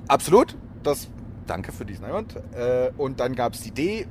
Absolut. 0.07 0.57
Das, 0.84 1.09
danke 1.47 1.72
für 1.72 1.86
diesen 1.86 2.05
Einwand. 2.05 2.36
Äh, 2.53 2.91
und 2.97 3.20
dann 3.20 3.36
gab 3.36 3.53
es 3.53 3.61
die 3.61 3.72
D. 3.72 4.07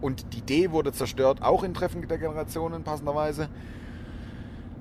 Und 0.00 0.32
die 0.34 0.42
D 0.42 0.70
wurde 0.70 0.92
zerstört, 0.92 1.42
auch 1.42 1.62
in 1.62 1.74
Treffen 1.74 2.06
der 2.06 2.18
Generationen, 2.18 2.84
passenderweise. 2.84 3.48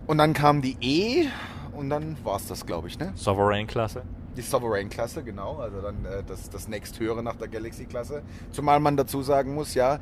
Und 0.05 0.19
dann 0.19 0.33
kam 0.33 0.61
die 0.61 0.77
E. 0.81 1.27
Und 1.73 1.89
dann 1.89 2.17
war 2.23 2.37
es 2.37 2.47
das, 2.47 2.65
glaube 2.65 2.87
ich, 2.87 2.97
ne? 2.97 3.11
Sovereign-Klasse. 3.15 4.03
Die 4.35 4.41
Sovereign-Klasse, 4.41 5.23
genau. 5.23 5.57
Also 5.57 5.81
dann 5.81 6.05
äh, 6.05 6.23
das, 6.25 6.49
das 6.49 6.67
nächsthöhere 6.67 7.21
nach 7.21 7.35
der 7.35 7.47
Galaxy-Klasse. 7.47 8.23
Zumal 8.51 8.79
man 8.79 8.97
dazu 8.97 9.21
sagen 9.21 9.53
muss, 9.53 9.73
ja, 9.73 9.99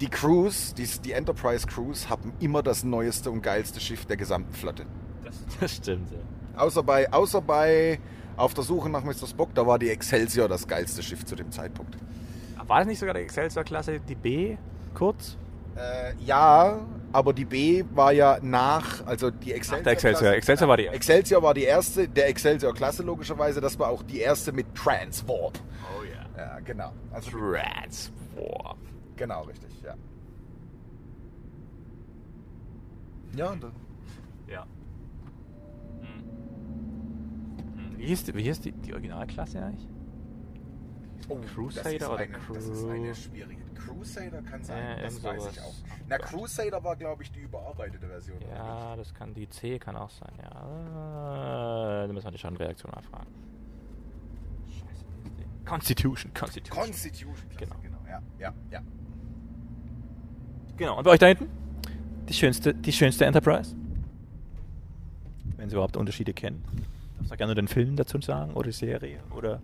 die 0.00 0.08
Crews, 0.08 0.74
die, 0.74 0.86
die 1.04 1.12
Enterprise 1.12 1.66
Crews, 1.66 2.08
haben 2.08 2.32
immer 2.40 2.62
das 2.62 2.84
neueste 2.84 3.30
und 3.30 3.42
geilste 3.42 3.80
Schiff 3.80 4.06
der 4.06 4.16
gesamten 4.16 4.52
Flotte. 4.52 4.84
Das, 5.24 5.34
das 5.60 5.76
stimmt, 5.76 6.10
ja. 6.10 6.18
Außer 6.60 6.82
bei, 6.82 7.12
außer 7.12 7.40
bei 7.40 7.98
Auf 8.36 8.54
der 8.54 8.64
Suche 8.64 8.88
nach 8.88 9.04
Mr. 9.04 9.26
Spock, 9.26 9.54
da 9.54 9.66
war 9.66 9.78
die 9.78 9.90
Excelsior 9.90 10.48
das 10.48 10.66
geilste 10.66 11.02
Schiff 11.02 11.24
zu 11.24 11.36
dem 11.36 11.50
Zeitpunkt. 11.50 11.96
War 12.66 12.78
das 12.78 12.86
nicht 12.88 12.98
sogar 12.98 13.14
die 13.14 13.20
Excelsior-Klasse, 13.20 14.00
die 14.00 14.14
B, 14.14 14.56
kurz? 14.94 15.36
Äh, 15.76 16.14
ja, 16.24 16.80
aber 17.12 17.32
die 17.32 17.44
B 17.44 17.84
war 17.94 18.12
ja 18.12 18.38
nach, 18.42 19.06
also 19.06 19.30
die 19.30 19.52
Excelsior. 19.52 19.84
der 19.84 19.92
Excelsior. 19.94 20.32
Excelsior 20.32 20.68
war 20.68 20.76
die 20.76 20.84
erste. 20.84 20.96
Excelsior 20.96 21.42
war 21.42 21.54
die 21.54 21.64
erste, 21.64 22.08
der 22.08 22.28
Excelsior-Klasse 22.28 23.02
logischerweise, 23.02 23.60
das 23.60 23.78
war 23.78 23.88
auch 23.88 24.02
die 24.02 24.20
erste 24.20 24.52
mit 24.52 24.74
Transwarp. 24.74 25.58
Oh 25.98 26.02
ja. 26.04 26.44
Ja, 26.44 26.60
genau. 26.60 26.92
Also, 27.10 27.30
Transwarp. 27.30 28.76
genau, 29.16 29.42
richtig, 29.44 29.70
ja. 29.82 29.94
Ja, 33.34 33.50
und 33.50 33.62
dann- 33.62 33.72
Ja. 34.48 34.66
Hm. 36.00 37.96
Die- 37.98 38.34
wie 38.34 38.42
hieß 38.42 38.60
die, 38.60 38.72
die 38.72 38.92
Originalklasse 38.92 39.62
eigentlich? 39.64 39.88
Oh, 41.28 41.38
Crusader 41.54 41.84
das 41.84 41.92
ist 42.02 42.08
oder 42.08 42.18
eine, 42.18 42.38
Das 42.52 42.64
ist 42.66 42.84
eine 42.84 42.98
Crew- 43.08 43.14
schwierige. 43.14 43.62
Crusader 43.74 44.42
kann 44.42 44.62
sein, 44.64 44.82
Ja, 44.98 45.02
das 45.02 45.22
weiß 45.22 45.40
sowas. 45.42 45.54
ich 45.56 45.60
auch. 45.62 45.66
Oh 45.66 45.94
Na, 46.08 46.16
Gott. 46.18 46.26
Crusader 46.26 46.84
war, 46.84 46.96
glaube 46.96 47.22
ich, 47.22 47.32
die 47.32 47.40
überarbeitete 47.40 48.06
Version. 48.06 48.36
oder 48.38 48.46
Ja, 48.56 48.96
das 48.96 49.14
kann 49.14 49.34
die 49.34 49.48
C, 49.48 49.78
kann 49.78 49.96
auch 49.96 50.10
sein, 50.10 50.32
ja. 50.42 52.04
Äh, 52.04 52.06
Da 52.06 52.12
müssen 52.12 52.26
wir 52.26 52.30
die 52.32 52.38
Schadenreaktion 52.38 52.92
abfragen. 52.94 53.26
Scheiße? 54.68 55.04
Constitution, 55.64 56.32
Constitution. 56.34 56.82
Constitution. 56.84 57.34
Genau. 57.56 57.76
genau. 57.82 57.98
Ja, 58.08 58.22
ja, 58.38 58.52
ja. 58.70 58.80
Genau, 60.76 60.98
und 60.98 61.04
bei 61.04 61.10
euch 61.10 61.18
da 61.18 61.26
hinten? 61.26 61.48
Die 62.28 62.34
schönste, 62.34 62.74
die 62.74 62.92
schönste 62.92 63.24
Enterprise? 63.26 63.74
Wenn 65.56 65.68
Sie 65.68 65.74
überhaupt 65.74 65.96
Unterschiede 65.96 66.32
kennen. 66.34 66.64
Darfst 67.18 67.32
du 67.32 67.36
gerne 67.36 67.54
den 67.54 67.68
Film 67.68 67.94
dazu 67.96 68.20
sagen 68.20 68.52
oder 68.54 68.66
die 68.66 68.72
Serie 68.72 69.20
oder 69.36 69.60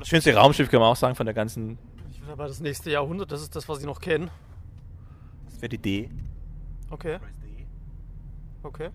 das 0.00 0.08
schönste 0.08 0.34
Raumschiff 0.34 0.70
kann 0.70 0.80
man 0.80 0.90
auch 0.90 0.96
sagen 0.96 1.14
von 1.14 1.26
der 1.26 1.34
ganzen. 1.34 1.78
Ich 2.10 2.20
will 2.22 2.30
aber 2.30 2.48
das 2.48 2.60
nächste 2.60 2.90
Jahrhundert, 2.90 3.30
das 3.30 3.42
ist 3.42 3.54
das, 3.54 3.68
was 3.68 3.78
ich 3.80 3.86
noch 3.86 4.00
kenne. 4.00 4.30
Das 5.46 5.60
wäre 5.60 5.68
die 5.68 5.78
D. 5.78 6.10
Okay, 6.90 7.18
okay. 8.62 8.90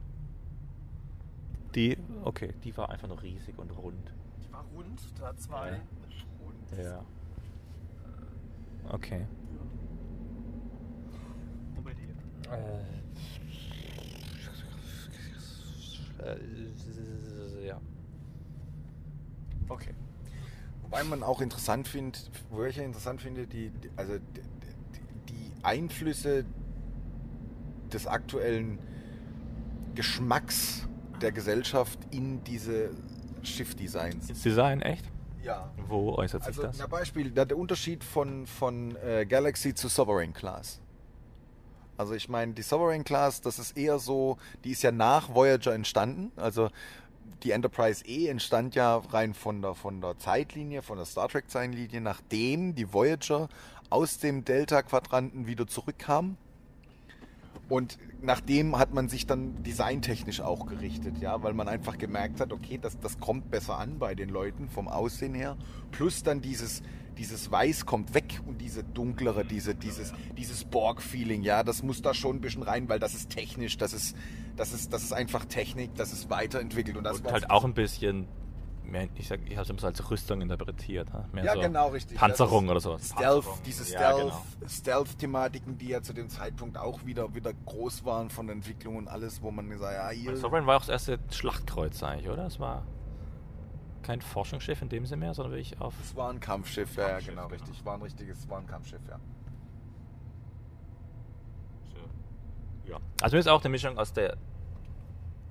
Die, 1.76 1.97
okay, 2.24 2.53
die 2.64 2.76
war 2.78 2.89
einfach 2.89 3.08
nur 3.08 3.22
riesig 3.22 3.58
und 3.58 3.70
rund. 3.72 4.12
Die 4.41 4.51
war 4.51 4.64
rund, 4.76 5.01
da 5.20 5.36
zwei. 5.36 5.82
Ja. 6.78 6.84
Ja. 6.84 7.06
Okay. 8.89 9.28
Wobei 11.76 11.93
die. 11.93 12.08
Äh, 16.24 17.68
ja. 17.68 17.82
Okay. 19.68 19.93
Wobei 20.96 21.04
man 21.04 21.24
auch 21.24 21.41
interessant 21.41 21.89
findet, 21.89 22.32
wo 22.50 22.64
ich 22.64 22.78
ja 22.78 22.84
interessant 22.84 23.22
finde, 23.22 23.46
die, 23.48 23.70
also 23.98 24.14
die, 24.14 25.34
die, 25.34 25.52
Einflüsse 25.62 26.46
des 27.91 28.08
aktuellen 28.08 28.80
Geschmacks 29.93 30.88
der 31.20 31.34
Gesellschaft 31.34 32.00
in 32.12 32.41
diese 32.46 32.91
Schiffdesigns. 33.43 34.30
Ins 34.30 34.43
Design, 34.43 34.82
echt? 34.82 35.04
Ja. 35.43 35.70
Wo 35.89 36.14
äußert 36.14 36.43
sich 36.43 36.56
Also, 36.56 36.62
das? 36.62 36.78
na 36.78 36.88
Beispiel, 36.88 37.30
der, 37.30 37.46
der 37.46 37.58
Unterschied 37.58 38.02
von, 38.02 38.48
von 38.48 38.96
äh, 38.96 39.26
Galaxy 39.26 39.74
zu 39.74 39.89
Sovereign 39.89 40.32
Class. 40.32 40.80
Also 41.98 42.14
ich 42.14 42.30
meine, 42.30 42.54
die 42.54 42.62
Sovereign 42.62 43.04
Class, 43.04 43.41
das 43.41 43.60
ist 43.60 43.78
eher 43.78 44.00
so, 44.00 44.38
die 44.64 44.72
ist 44.72 44.82
ja 44.82 44.91
nach 44.91 45.34
Voyager 45.34 45.74
entstanden. 45.74 46.32
Also 46.38 46.70
die 47.43 47.51
Enterprise 47.51 48.03
E 48.05 48.28
entstand 48.28 48.76
ja 48.76 48.97
rein 48.97 49.34
von 49.34 49.61
der, 49.61 49.76
von 49.76 50.01
der 50.01 50.17
Zeitlinie, 50.17 50.82
von 50.82 50.97
der 50.97 51.05
Star 51.05 51.30
Trek 51.30 51.49
Zeitlinie, 51.49 52.01
nachdem 52.01 52.76
die 52.76 52.91
Voyager 52.91 53.49
aus 53.89 54.17
dem 54.17 54.45
Delta-Quadranten 54.45 55.47
wieder 55.47 55.67
zurückkam. 55.67 56.38
Und 57.67 57.97
nachdem 58.21 58.78
hat 58.78 58.93
man 58.93 59.09
sich 59.09 59.26
dann 59.26 59.63
designtechnisch 59.63 60.41
auch 60.41 60.67
gerichtet, 60.67 61.17
ja, 61.19 61.41
weil 61.41 61.53
man 61.53 61.67
einfach 61.67 61.97
gemerkt 61.97 62.39
hat, 62.39 62.53
okay, 62.53 62.80
das, 62.80 62.99
das 62.99 63.19
kommt 63.19 63.49
besser 63.49 63.78
an 63.78 63.97
bei 63.97 64.13
den 64.13 64.30
Leuten 64.30 64.69
vom 64.69 64.88
Aussehen 64.88 65.34
her. 65.34 65.57
Plus 65.91 66.23
dann 66.23 66.41
dieses, 66.41 66.84
dieses 67.18 67.51
Weiß 67.51 67.86
kommt 67.86 68.13
weg 68.13 68.41
und 68.45 68.59
diese 68.59 68.84
dunklere, 68.84 69.45
diese, 69.45 69.76
dieses, 69.76 70.13
dieses 70.38 70.66
Borg-Feeling, 70.66 71.43
ja, 71.43 71.63
das 71.63 71.84
muss 71.84 72.01
da 72.01 72.13
schon 72.13 72.38
ein 72.38 72.41
bisschen 72.41 72.63
rein, 72.63 72.89
weil 72.89 72.99
das 72.99 73.13
ist 73.13 73.30
technisch, 73.30 73.78
das 73.78 73.93
ist, 73.93 74.16
das 74.55 74.74
ist, 74.74 74.91
das 74.93 75.03
ist 75.03 75.13
einfach 75.13 75.45
Technik, 75.45 75.95
das 75.95 76.13
ist 76.13 76.30
weiterentwickelt 76.30 76.97
und 76.97 77.03
das 77.03 77.18
Und 77.18 77.26
war 77.26 77.34
halt 77.34 77.49
auch 77.49 77.63
ein 77.63 77.74
bisschen, 77.74 78.28
mehr, 78.84 79.07
ich 79.16 79.28
sag, 79.28 79.39
ich 79.45 79.53
habe 79.53 79.63
es 79.63 79.70
immer 79.70 79.80
so 79.80 79.88
als 79.88 80.09
Rüstung 80.11 80.41
interpretiert. 80.41 81.07
Mehr 81.34 81.45
Ja, 81.45 81.53
so 81.53 81.61
genau, 81.61 81.88
richtig. 81.89 82.18
Panzerung 82.18 82.66
Ja, 82.66 82.72
oder 82.72 82.80
sowas. 82.80 83.07
Stealth, 83.09 83.45
diese 83.66 83.84
Ja, 83.84 83.89
Stealth, 83.89 84.22
genau. 84.22 84.45
Stealth-Thematiken, 84.68 85.78
die 85.78 85.89
ja 85.89 86.01
zu 86.01 86.13
dem 86.13 86.30
Zeitpunkt 86.30 86.78
auch 86.78 87.05
wieder, 87.05 87.34
wieder 87.34 87.53
groß 87.66 88.05
waren 88.05 88.30
von 88.30 88.47
der 88.47 88.55
Entwicklung 88.55 88.95
und 88.97 89.07
alles, 89.07 89.41
wo 89.41 89.51
man 89.51 89.70
gesagt 89.70 89.97
hat, 89.97 90.13
ja, 90.13 90.20
hier, 90.20 90.38
Sovereign 90.38 90.66
war 90.66 90.78
auch 90.78 90.82
das 90.86 90.89
erste 90.89 91.20
Schlachtkreuz 91.32 92.01
eigentlich, 92.03 92.30
oder? 92.30 92.45
Es 92.45 92.59
war 92.59 92.86
kein 94.06 94.22
Forschungsschiff 94.22 94.82
in 94.82 94.89
dem 94.89 95.06
Sinne 95.06 95.22
mehr, 95.22 95.34
sondern 95.34 95.53
wirklich 95.53 95.82
auf. 95.82 95.93
Es 96.01 96.16
war 96.16 96.30
ein 96.30 96.39
Kampfschiff, 96.39 96.95
ja, 96.95 97.03
ja, 97.03 97.10
Kampfschiff, 97.10 97.30
genau, 97.34 97.47
genau. 97.47 97.53
richtig. 97.53 97.86
War 97.86 97.95
ein 97.95 98.01
richtiges, 98.01 98.47
war 98.49 98.60
ein 98.60 98.68
Kampfschiff, 98.68 99.01
ja. 99.10 99.20
Ja. 102.88 102.99
Also 103.22 103.36
mir 103.36 103.39
ist 103.39 103.47
auch 103.47 103.62
eine 103.62 103.70
Mischung 103.70 103.97
aus 103.97 104.14
der 104.14 104.38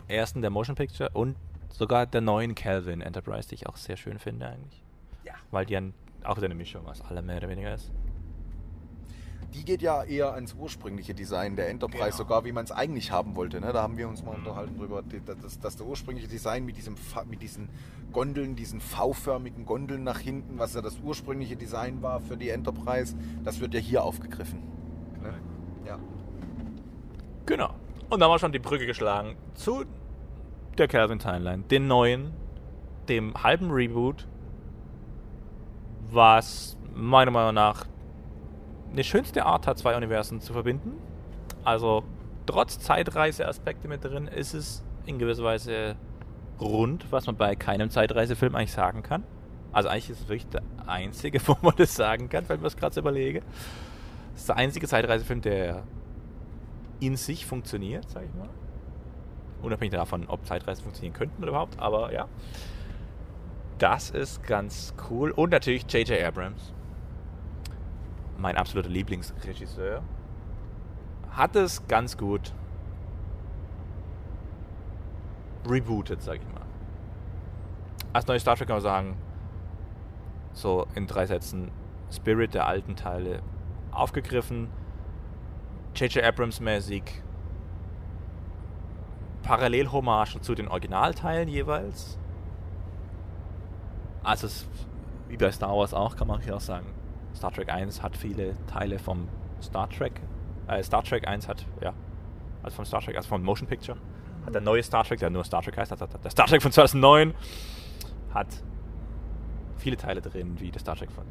ersten 0.06 0.40
der 0.40 0.50
Motion 0.50 0.76
Picture 0.76 1.10
und 1.10 1.36
sogar 1.68 2.06
der 2.06 2.20
neuen 2.20 2.54
Calvin 2.54 3.00
Enterprise, 3.00 3.48
die 3.48 3.56
ich 3.56 3.66
auch 3.66 3.76
sehr 3.76 3.96
schön 3.96 4.20
finde 4.20 4.46
eigentlich. 4.46 4.84
Ja. 5.24 5.34
Weil 5.50 5.66
die 5.66 5.74
dann 5.74 5.94
auch 6.22 6.38
so 6.38 6.44
eine 6.44 6.54
Mischung 6.54 6.86
aus 6.86 7.00
allem 7.00 7.26
mehr 7.26 7.38
oder 7.38 7.48
weniger 7.48 7.74
ist. 7.74 7.90
Die 9.54 9.64
geht 9.64 9.80
ja 9.82 10.02
eher 10.02 10.34
ans 10.34 10.54
ursprüngliche 10.58 11.14
Design 11.14 11.54
der 11.56 11.68
Enterprise, 11.70 12.04
Genau. 12.04 12.16
sogar 12.16 12.44
wie 12.44 12.52
man 12.52 12.64
es 12.64 12.72
eigentlich 12.72 13.10
haben 13.12 13.36
wollte. 13.36 13.60
Ne? 13.60 13.72
Da 13.72 13.82
haben 13.82 13.96
wir 13.96 14.08
uns 14.08 14.22
mal 14.24 14.34
unterhalten 14.34 14.76
drüber, 14.76 15.02
die- 15.02 15.20
dass, 15.24 15.58
dass 15.60 15.76
der 15.76 15.86
ursprüngliche 15.86 16.28
Design 16.28 16.64
mit, 16.66 16.76
diesem, 16.76 16.96
mit 17.30 17.40
diesen 17.40 17.68
Gondeln, 18.12 18.56
diesen 18.56 18.80
V-förmigen 18.80 19.64
Gondeln 19.64 20.02
nach 20.04 20.18
hinten, 20.18 20.58
was 20.58 20.74
ja 20.74 20.82
das 20.82 20.98
ursprüngliche 21.02 21.56
Design 21.56 22.02
war 22.02 22.20
für 22.20 22.36
die 22.36 22.48
Enterprise, 22.50 23.16
das 23.44 23.60
wird 23.60 23.74
ja 23.74 23.80
hier 23.80 24.02
aufgegriffen. 24.04 24.60
Ne? 25.22 25.34
Ja. 25.86 25.98
Genau. 27.46 27.70
Und 28.10 28.20
dann 28.20 28.22
haben 28.24 28.34
wir 28.34 28.38
schon 28.38 28.52
die 28.52 28.58
Brücke 28.58 28.86
geschlagen 28.86 29.36
zu 29.54 29.84
der 30.78 30.88
Calvin 30.88 31.18
Timeline, 31.20 31.62
den 31.70 31.86
neuen, 31.86 32.32
dem 33.08 33.34
halben 33.42 33.70
Reboot, 33.70 34.26
was 36.10 36.76
meiner 36.94 37.30
Meinung 37.30 37.54
nach 37.54 37.86
eine 38.94 39.04
schönste 39.04 39.44
Art 39.44 39.66
hat, 39.66 39.76
zwei 39.76 39.96
Universen 39.96 40.40
zu 40.40 40.52
verbinden. 40.52 40.92
Also 41.64 42.04
trotz 42.46 42.78
Zeitreiseaspekte 42.78 43.88
mit 43.88 44.04
drin 44.04 44.28
ist 44.28 44.54
es 44.54 44.84
in 45.04 45.18
gewisser 45.18 45.42
Weise 45.42 45.96
rund, 46.60 47.10
was 47.10 47.26
man 47.26 47.36
bei 47.36 47.56
keinem 47.56 47.90
Zeitreisefilm 47.90 48.54
eigentlich 48.54 48.72
sagen 48.72 49.02
kann. 49.02 49.24
Also 49.72 49.88
eigentlich 49.88 50.10
ist 50.10 50.20
es 50.20 50.28
wirklich 50.28 50.46
der 50.48 50.62
einzige, 50.86 51.40
wo 51.48 51.56
man 51.62 51.74
das 51.76 51.96
sagen 51.96 52.28
kann, 52.28 52.48
wenn 52.48 52.58
mir 52.60 52.64
das 52.64 52.76
gerade 52.76 52.94
so 52.94 53.00
überlege. 53.00 53.40
Das 54.32 54.42
ist 54.42 54.48
der 54.48 54.56
einzige 54.56 54.86
Zeitreisefilm, 54.86 55.40
der 55.40 55.82
in 57.00 57.16
sich 57.16 57.46
funktioniert, 57.46 58.08
sag 58.08 58.24
ich 58.24 58.34
mal. 58.34 58.48
Unabhängig 59.60 59.92
davon, 59.92 60.28
ob 60.28 60.46
Zeitreisen 60.46 60.84
funktionieren 60.84 61.14
könnten 61.14 61.42
oder 61.42 61.50
überhaupt, 61.50 61.80
aber 61.80 62.12
ja. 62.12 62.28
Das 63.78 64.10
ist 64.10 64.44
ganz 64.44 64.94
cool. 65.10 65.32
Und 65.32 65.50
natürlich 65.50 65.82
J.J. 65.92 66.22
Abrams. 66.22 66.73
Mein 68.38 68.56
absoluter 68.56 68.90
Lieblingsregisseur. 68.90 70.02
Hat 71.30 71.56
es 71.56 71.86
ganz 71.88 72.16
gut 72.16 72.52
rebootet, 75.68 76.22
sag 76.22 76.36
ich 76.36 76.48
mal. 76.52 76.62
Als 78.12 78.26
neues 78.26 78.42
Star 78.42 78.56
Trek 78.56 78.68
kann 78.68 78.76
man 78.76 78.82
sagen, 78.82 79.16
so 80.52 80.86
in 80.94 81.06
drei 81.06 81.26
Sätzen, 81.26 81.70
Spirit 82.10 82.54
der 82.54 82.66
alten 82.66 82.96
Teile 82.96 83.42
aufgegriffen, 83.90 84.68
J.J. 85.94 86.24
Abrams 86.24 86.60
mäßig 86.60 87.22
Parallelhommagen 89.42 90.42
zu 90.42 90.54
den 90.54 90.68
Originalteilen 90.68 91.48
jeweils. 91.48 92.18
Also 94.22 94.48
wie 95.28 95.36
bei 95.36 95.52
Star 95.52 95.76
Wars 95.76 95.92
auch, 95.92 96.16
kann 96.16 96.28
man 96.28 96.40
hier 96.40 96.56
auch 96.56 96.60
sagen, 96.60 96.86
Star 97.34 97.52
Trek 97.52 97.68
1 97.68 98.02
hat 98.02 98.16
viele 98.16 98.56
Teile 98.66 98.98
vom 98.98 99.28
Star 99.62 99.88
Trek. 99.90 100.20
Äh, 100.68 100.82
Star 100.82 101.02
Trek 101.02 101.26
1 101.26 101.48
hat, 101.48 101.66
ja, 101.82 101.92
also 102.62 102.76
vom 102.76 102.84
Star 102.84 103.00
Trek, 103.00 103.16
also 103.16 103.28
vom 103.28 103.42
Motion 103.42 103.68
Picture. 103.68 103.98
Hat 104.46 104.54
der 104.54 104.62
neue 104.62 104.82
Star 104.82 105.04
Trek, 105.04 105.20
der 105.20 105.30
nur 105.30 105.44
Star 105.44 105.62
Trek 105.62 105.76
heißt, 105.76 105.90
hat, 105.90 106.00
hat, 106.00 106.24
der 106.24 106.30
Star 106.30 106.46
Trek 106.46 106.62
von 106.62 106.72
2009 106.72 107.34
hat 108.32 108.48
viele 109.76 109.96
Teile 109.96 110.20
drin, 110.20 110.60
wie 110.60 110.70
der 110.70 110.80
Star 110.80 110.96
Trek 110.96 111.10
von 111.10 111.24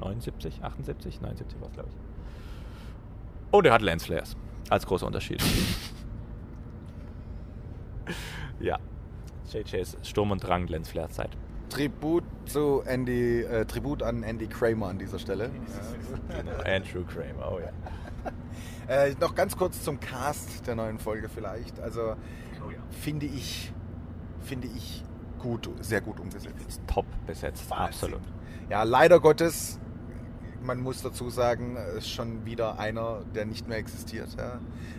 79, 0.00 0.62
78, 0.62 1.20
79 1.20 1.60
war 1.60 1.68
es, 1.68 1.74
glaube 1.74 1.90
ich. 1.90 1.96
Und 3.52 3.66
er 3.66 3.74
hat 3.74 3.82
Lensflares 3.82 4.36
als 4.70 4.86
großer 4.86 5.06
Unterschied. 5.06 5.42
ja. 8.60 8.78
JJ's 9.52 9.98
Sturm 10.02 10.30
und 10.30 10.42
Drang 10.42 10.66
Lensflare-Zeit. 10.66 11.36
Tribut 11.72 12.24
zu 12.44 12.82
Andy, 12.84 13.40
äh, 13.40 13.64
Tribut 13.64 14.02
an 14.02 14.22
Andy 14.24 14.46
Kramer 14.46 14.88
an 14.88 14.98
dieser 14.98 15.18
Stelle. 15.18 15.50
Genau, 16.28 16.58
Andrew 16.64 17.02
Kramer, 17.04 17.52
oh 17.52 17.58
ja. 17.58 17.70
Äh, 18.88 19.14
noch 19.20 19.34
ganz 19.34 19.56
kurz 19.56 19.82
zum 19.82 20.00
Cast 20.00 20.66
der 20.66 20.74
neuen 20.74 20.98
Folge 20.98 21.28
vielleicht. 21.28 21.80
Also 21.80 22.16
finde 22.90 23.26
ich, 23.26 23.72
finde 24.40 24.66
ich 24.68 25.04
gut, 25.38 25.70
sehr 25.80 26.00
gut 26.00 26.20
umgesetzt. 26.20 26.80
Top 26.86 27.06
besetzt, 27.26 27.70
Wahnsinn. 27.70 27.86
absolut. 27.86 28.20
Ja, 28.68 28.82
leider 28.82 29.20
Gottes, 29.20 29.78
man 30.62 30.80
muss 30.80 31.00
dazu 31.00 31.30
sagen, 31.30 31.76
ist 31.96 32.10
schon 32.10 32.44
wieder 32.44 32.78
einer, 32.78 33.22
der 33.34 33.46
nicht 33.46 33.66
mehr 33.68 33.78
existiert. 33.78 34.36
Ja. 34.36 34.58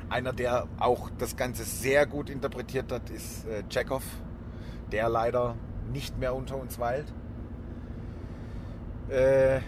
Einer, 0.09 0.33
der 0.33 0.67
auch 0.79 1.11
das 1.19 1.35
Ganze 1.35 1.63
sehr 1.65 2.07
gut 2.07 2.29
interpretiert 2.29 2.91
hat, 2.91 3.09
ist 3.09 3.45
äh, 3.45 3.63
Chekhov, 3.69 4.03
der 4.91 5.09
leider 5.09 5.55
nicht 5.91 6.17
mehr 6.19 6.35
unter 6.35 6.57
uns 6.59 6.79
weilt. 6.79 7.11
Äh, 9.09 9.59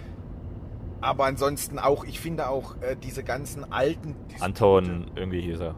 aber 1.02 1.26
ansonsten 1.26 1.78
auch, 1.78 2.04
ich 2.06 2.20
finde 2.20 2.50
auch 2.50 2.76
äh, 2.82 2.96
diese 3.02 3.24
ganzen 3.24 3.72
alten 3.72 4.16
Dispute- 4.30 4.44
Anton, 4.44 5.12
irgendwie 5.16 5.42
hieß 5.42 5.60
er. 5.60 5.76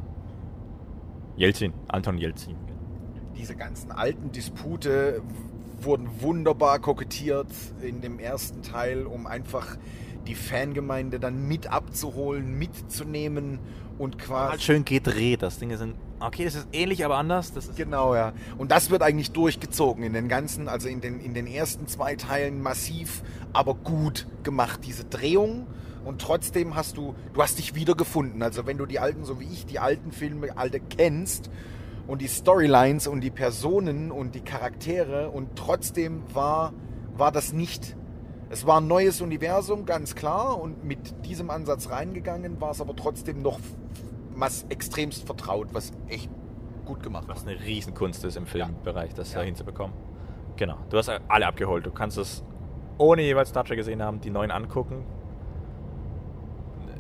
Jelzin, 1.36 1.74
Anton 1.88 2.18
Jelzin. 2.18 2.56
diese 3.38 3.56
ganzen 3.56 3.92
alten 3.92 4.32
Dispute 4.32 5.22
wurden 5.82 6.10
wunderbar 6.22 6.80
kokettiert 6.80 7.48
in 7.82 8.02
dem 8.02 8.18
ersten 8.18 8.64
Teil, 8.64 9.06
um 9.06 9.28
einfach 9.28 9.78
die 10.28 10.36
Fangemeinde 10.36 11.20
dann 11.20 11.48
mit 11.48 11.68
abzuholen, 11.68 12.58
mitzunehmen 12.58 13.60
und 13.98 14.20
quasi. 14.20 14.52
Halt 14.52 14.62
schön 14.62 14.86
gedreht, 14.86 15.42
das 15.42 15.60
Ding 15.60 15.76
sind. 15.78 15.96
Okay, 16.20 16.46
das 16.46 16.56
ist 16.56 16.68
ähnlich, 16.74 17.06
aber 17.06 17.18
anders. 17.18 17.54
Das 17.54 17.68
ist 17.68 17.78
Genau, 17.78 18.16
ja. 18.16 18.34
Und 18.58 18.72
das 18.72 18.90
wird 18.90 19.02
eigentlich 19.02 19.32
durchgezogen 19.32 20.04
in 20.04 20.14
den 20.14 20.28
ganzen, 20.28 20.68
also 20.68 20.88
in 20.88 21.02
den, 21.02 21.20
in 21.20 21.34
den 21.34 21.48
ersten 21.48 21.88
zwei 21.88 22.16
Teilen 22.16 22.62
massiv, 22.62 23.24
aber 23.54 23.76
gut 23.76 24.28
gemacht, 24.44 24.82
diese 24.86 25.06
Drehung. 25.06 25.68
Und 26.06 26.22
trotzdem 26.22 26.76
hast 26.76 26.98
du, 26.98 27.16
du 27.34 27.42
hast 27.42 27.60
dich 27.60 27.76
wiedergefunden. 27.76 28.42
Also 28.42 28.66
wenn 28.66 28.78
du 28.78 28.86
die 28.86 29.00
alten, 29.00 29.26
so 29.26 29.40
wie 29.40 29.46
ich, 29.46 29.66
die 29.66 29.80
alten 29.80 30.12
Filme, 30.12 30.58
alte 30.58 30.80
kennst 30.80 31.50
und 32.08 32.22
die 32.22 32.28
Storylines 32.28 33.08
und 33.08 33.22
die 33.22 33.30
Personen 33.30 34.12
und 34.12 34.34
die 34.34 34.42
Charaktere 34.42 35.30
und 35.30 35.56
trotzdem 35.56 36.24
war, 36.34 36.74
war 37.16 37.32
das 37.32 37.52
nicht, 37.54 37.96
es 38.50 38.66
war 38.66 38.80
ein 38.80 38.88
neues 38.88 39.22
Universum, 39.22 39.86
ganz 39.86 40.16
klar. 40.16 40.60
Und 40.60 40.84
mit 40.84 41.26
diesem 41.26 41.50
Ansatz 41.50 41.90
reingegangen 41.90 42.60
war 42.62 42.72
es 42.72 42.82
aber 42.82 42.96
trotzdem 42.96 43.42
noch 43.42 43.60
was 44.36 44.66
extremst 44.70 45.26
vertraut, 45.26 45.68
was 45.74 45.92
echt 46.08 46.30
gut 46.86 47.04
gemacht 47.04 47.28
war. 47.28 47.36
Was 47.36 47.46
eine 47.46 47.60
Riesenkunst 47.60 48.24
ist 48.24 48.38
im 48.38 48.46
Filmbereich, 48.46 49.14
das 49.14 49.34
Ja. 49.34 49.40
da 49.40 49.46
hinzubekommen. 49.46 49.96
Genau. 50.56 50.78
Du 50.90 50.98
hast 50.98 51.10
alle 51.10 51.48
abgeholt. 51.48 51.86
Du 51.86 51.92
kannst 51.92 52.18
es 52.18 52.44
ohne 52.98 53.22
jeweils 53.22 53.50
Star 53.50 53.64
Trek 53.64 53.78
gesehen 53.78 54.02
haben, 54.02 54.22
die 54.22 54.30
neuen 54.30 54.52
angucken. 54.52 55.06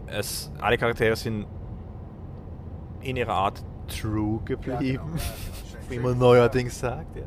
Es, 0.07 0.51
alle 0.59 0.77
Charaktere 0.77 1.15
sind 1.15 1.47
in 3.01 3.15
ihrer 3.17 3.33
Art 3.33 3.63
true 3.87 4.39
geblieben. 4.45 5.13
wie 5.89 5.99
man 5.99 6.17
neuerdings 6.17 6.79
sagt. 6.79 7.15
Ja. 7.15 7.23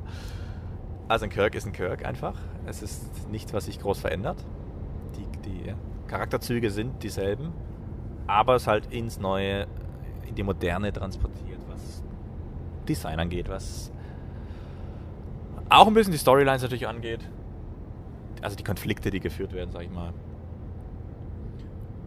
Also 1.08 1.24
ein 1.24 1.30
Kirk 1.30 1.54
ist 1.54 1.66
ein 1.66 1.72
Kirk 1.72 2.04
einfach. 2.04 2.34
Es 2.66 2.82
ist 2.82 3.28
nichts, 3.30 3.52
was 3.52 3.66
sich 3.66 3.80
groß 3.80 3.98
verändert. 4.00 4.44
Die, 5.16 5.50
die 5.50 5.74
Charakterzüge 6.06 6.70
sind 6.70 7.02
dieselben, 7.02 7.52
aber 8.26 8.56
es 8.56 8.66
halt 8.66 8.92
ins 8.92 9.18
Neue, 9.18 9.66
in 10.26 10.34
die 10.34 10.42
Moderne 10.42 10.92
transportiert, 10.92 11.60
was 11.68 12.02
Design 12.88 13.18
angeht, 13.20 13.48
was 13.48 13.92
auch 15.68 15.86
ein 15.86 15.94
bisschen 15.94 16.12
die 16.12 16.18
Storylines 16.18 16.62
natürlich 16.62 16.88
angeht. 16.88 17.20
Also 18.42 18.56
die 18.56 18.64
Konflikte, 18.64 19.10
die 19.10 19.20
geführt 19.20 19.52
werden, 19.52 19.70
sag 19.72 19.82
ich 19.82 19.90
mal. 19.90 20.12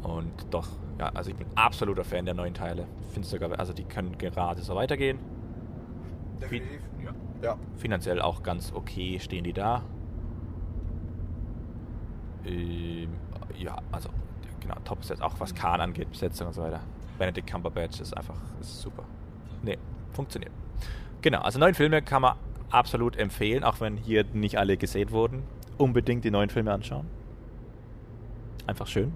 Und 0.03 0.31
doch, 0.51 0.67
ja, 0.99 1.09
also 1.13 1.29
ich 1.29 1.37
bin 1.37 1.47
absoluter 1.55 2.03
Fan 2.03 2.25
der 2.25 2.33
neuen 2.33 2.53
Teile. 2.53 2.87
Finde 3.13 3.27
sogar, 3.27 3.57
also 3.57 3.73
die 3.73 3.85
können 3.85 4.17
gerade 4.17 4.61
so 4.61 4.75
weitergehen. 4.75 5.19
Definitiv. 6.41 6.81
Ja. 7.03 7.11
Ja. 7.41 7.57
Finanziell 7.77 8.21
auch 8.21 8.43
ganz 8.43 8.73
okay 8.73 9.19
stehen 9.19 9.43
die 9.43 9.53
da. 9.53 9.83
Ähm, 12.45 13.09
ja, 13.57 13.77
also 13.91 14.09
genau, 14.59 14.75
top 14.83 15.01
ist 15.01 15.09
jetzt 15.09 15.21
auch 15.21 15.39
was 15.39 15.53
Khan 15.53 15.81
angeht, 15.81 16.09
Besetzung 16.11 16.47
und 16.47 16.53
so 16.53 16.61
weiter. 16.61 16.81
Benedict 17.17 17.49
Cumberbatch 17.49 17.99
ist 18.01 18.15
einfach 18.15 18.35
ist 18.59 18.81
super. 18.81 19.03
Nee, 19.61 19.77
funktioniert. 20.11 20.51
Genau, 21.21 21.41
also 21.41 21.59
neun 21.59 21.73
Filme 21.73 22.01
kann 22.01 22.21
man 22.21 22.35
absolut 22.69 23.15
empfehlen, 23.15 23.63
auch 23.63 23.79
wenn 23.79 23.97
hier 23.97 24.25
nicht 24.33 24.57
alle 24.57 24.77
gesehen 24.77 25.11
wurden. 25.11 25.43
Unbedingt 25.77 26.25
die 26.25 26.31
neuen 26.31 26.49
Filme 26.49 26.73
anschauen. 26.73 27.07
Einfach 28.67 28.87
schön. 28.87 29.13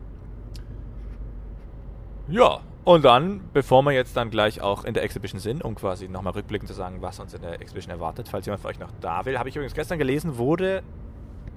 Ja, 2.30 2.60
und 2.84 3.04
dann, 3.04 3.42
bevor 3.54 3.82
wir 3.84 3.92
jetzt 3.92 4.16
dann 4.16 4.30
gleich 4.30 4.62
auch 4.62 4.86
in 4.86 4.94
der 4.94 5.04
Exhibition 5.04 5.40
sind, 5.40 5.64
um 5.64 5.76
quasi 5.76 6.08
nochmal 6.08 6.34
rückblickend 6.34 6.70
zu 6.70 6.74
sagen, 6.74 7.02
was 7.02 7.20
uns 7.20 7.34
in 7.34 7.42
der 7.42 7.62
Exhibition 7.62 7.92
erwartet, 7.92 8.30
falls 8.30 8.46
jemand 8.46 8.62
von 8.62 8.72
euch 8.72 8.80
noch 8.80 8.92
da 9.02 9.26
will, 9.26 9.38
habe 9.38 9.50
ich 9.50 9.56
übrigens 9.56 9.74
gestern 9.74 9.98
gelesen, 9.98 10.38
wurde 10.38 10.84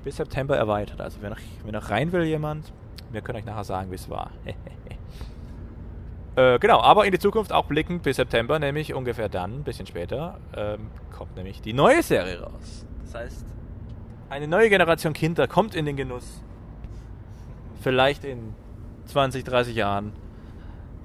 bis 0.05 0.17
September 0.17 0.57
erweitert. 0.57 1.01
Also 1.01 1.19
wer 1.21 1.31
noch, 1.31 1.39
wer 1.65 1.73
noch 1.73 1.91
rein 1.91 2.13
will, 2.13 2.25
jemand, 2.25 2.73
wir 3.11 3.21
können 3.21 3.39
euch 3.39 3.45
nachher 3.45 3.65
sagen, 3.65 3.91
wie 3.91 3.97
es 3.97 4.09
war. 4.09 4.31
äh, 6.37 6.59
genau, 6.59 6.81
aber 6.81 7.07
in 7.07 7.13
die 7.13 7.19
Zukunft 7.19 7.53
auch 7.53 7.67
blickend 7.67 8.03
bis 8.03 8.17
September, 8.17 8.59
nämlich 8.59 8.95
ungefähr 8.95 9.29
dann, 9.29 9.61
ein 9.61 9.65
bisschen 9.65 9.87
später, 9.87 10.39
ähm, 10.57 10.91
kommt 11.17 11.37
nämlich 11.37 11.61
die 11.61 11.73
neue 11.73 12.03
Serie 12.03 12.41
raus. 12.41 12.87
Das 13.05 13.15
heißt, 13.15 13.47
eine 14.31 14.47
neue 14.47 14.71
Generation 14.71 15.13
Kinder 15.13 15.49
kommt 15.49 15.75
in 15.75 15.87
den 15.87 15.97
Genuss, 15.97 16.43
vielleicht 17.81 18.25
in 18.25 18.55
20, 19.07 19.45
30 19.45 19.75
Jahren 19.75 20.13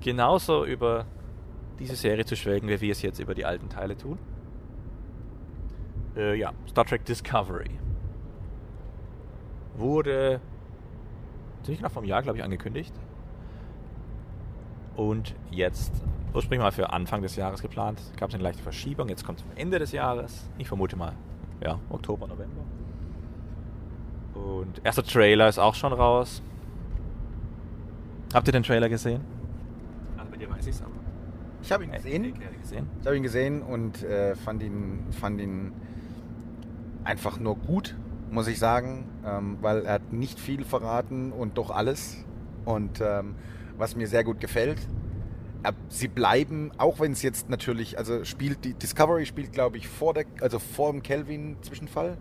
genauso 0.01 0.65
über 0.65 1.05
diese 1.79 1.95
Serie 1.95 2.25
zu 2.25 2.35
schwelgen, 2.35 2.69
wie 2.69 2.79
wir 2.79 2.91
es 2.91 3.01
jetzt 3.01 3.19
über 3.19 3.33
die 3.33 3.45
alten 3.45 3.69
Teile 3.69 3.97
tun. 3.97 4.19
Äh, 6.15 6.35
ja, 6.35 6.53
Star 6.69 6.85
Trek 6.85 7.03
Discovery. 7.05 7.71
Wurde 9.77 10.39
ziemlich 11.63 11.79
genau 11.79 11.89
vom 11.89 12.05
Jahr, 12.05 12.21
glaube 12.21 12.37
ich, 12.37 12.43
angekündigt. 12.43 12.93
Und 14.95 15.35
jetzt, 15.51 15.91
ursprünglich 16.33 16.63
mal 16.63 16.71
für 16.71 16.93
Anfang 16.93 17.21
des 17.21 17.35
Jahres 17.35 17.61
geplant, 17.61 18.01
gab 18.17 18.29
es 18.29 18.35
eine 18.35 18.43
leichte 18.43 18.63
Verschiebung. 18.63 19.09
Jetzt 19.09 19.25
kommt 19.25 19.39
es 19.39 19.45
am 19.45 19.57
Ende 19.57 19.79
des 19.79 19.91
Jahres. 19.91 20.49
Ich 20.57 20.67
vermute 20.67 20.95
mal, 20.95 21.13
ja, 21.61 21.79
Oktober, 21.89 22.27
November. 22.27 22.63
Und 24.33 24.81
erster 24.83 25.03
Trailer 25.03 25.49
ist 25.49 25.59
auch 25.59 25.75
schon 25.75 25.93
raus. 25.93 26.41
Habt 28.33 28.47
ihr 28.47 28.51
den 28.51 28.63
Trailer 28.63 28.89
gesehen? 28.89 29.21
Also 30.17 30.31
bei 30.31 30.37
dir 30.37 30.49
weiß 30.49 30.67
ich 30.67 30.75
es 30.75 30.81
aber. 30.81 30.91
Ich 31.61 31.71
habe 31.71 31.83
ihn 31.83 31.91
gesehen. 31.91 32.33
gesehen. 32.61 32.87
Ich 32.99 33.07
habe 33.07 33.17
ihn 33.17 33.23
gesehen 33.23 33.61
und 33.61 34.03
äh, 34.03 34.35
fand, 34.35 34.61
ihn, 34.61 35.05
fand 35.11 35.41
ihn 35.41 35.73
einfach 37.03 37.39
nur 37.39 37.55
gut, 37.55 37.95
muss 38.35 38.47
ich 38.47 38.59
sagen, 38.59 39.09
ähm, 39.25 39.57
weil 39.61 39.85
er 39.85 39.93
hat 39.93 40.13
nicht 40.13 40.39
viel 40.39 40.63
verraten 40.63 41.31
und 41.31 41.57
doch 41.57 41.71
alles. 41.71 42.23
Und 42.65 43.01
ähm, 43.01 43.35
was 43.77 43.95
mir 43.95 44.07
sehr 44.07 44.23
gut 44.23 44.39
gefällt, 44.39 44.79
sie 45.89 46.07
bleiben, 46.07 46.71
auch 46.77 46.99
wenn 46.99 47.13
es 47.13 47.21
jetzt 47.21 47.49
natürlich, 47.49 47.97
also 47.97 48.23
spielt 48.23 48.63
die 48.65 48.73
Discovery 48.73 49.25
spielt, 49.25 49.51
glaube 49.51 49.77
ich, 49.77 49.87
vor 49.87 50.13
der, 50.13 50.25
also 50.41 50.59
vor 50.59 50.91
dem 50.91 51.01
Kelvin-Zwischenfall. 51.01 52.17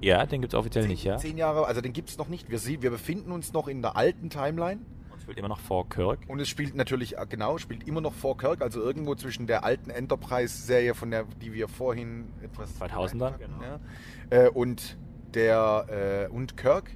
Ja, 0.00 0.24
den 0.24 0.40
gibt 0.40 0.54
es 0.54 0.58
offiziell 0.58 0.88
nicht, 0.88 1.04
ja. 1.04 1.18
Zehn 1.18 1.36
Jahre, 1.36 1.66
also 1.66 1.80
den 1.80 1.92
gibt 1.92 2.08
es 2.08 2.18
noch 2.18 2.28
nicht. 2.28 2.50
Wir, 2.50 2.60
wir 2.82 2.90
befinden 2.90 3.32
uns 3.32 3.52
noch 3.52 3.68
in 3.68 3.82
der 3.82 3.96
alten 3.96 4.30
Timeline. 4.30 4.80
Und 5.12 5.20
spielt 5.20 5.38
immer 5.38 5.48
noch 5.48 5.60
vor 5.60 5.88
Kirk. 5.88 6.20
Und 6.28 6.40
es 6.40 6.48
spielt 6.48 6.74
natürlich, 6.74 7.18
äh, 7.18 7.26
genau, 7.28 7.58
spielt 7.58 7.86
immer 7.86 8.00
noch 8.00 8.14
vor 8.14 8.36
Kirk, 8.38 8.62
also 8.62 8.80
irgendwo 8.80 9.14
zwischen 9.14 9.46
der 9.46 9.64
alten 9.64 9.90
Enterprise-Serie, 9.90 10.94
von 10.94 11.10
der, 11.10 11.24
die 11.42 11.52
wir 11.52 11.68
vorhin 11.68 12.28
etwas 12.42 12.80
2000er, 12.80 13.26
hatten, 13.26 13.38
genau. 13.38 13.62
ja, 13.62 13.80
äh, 14.30 14.48
und 14.48 14.96
der 15.34 16.28
äh, 16.30 16.34
und 16.34 16.56
Kirk. 16.56 16.90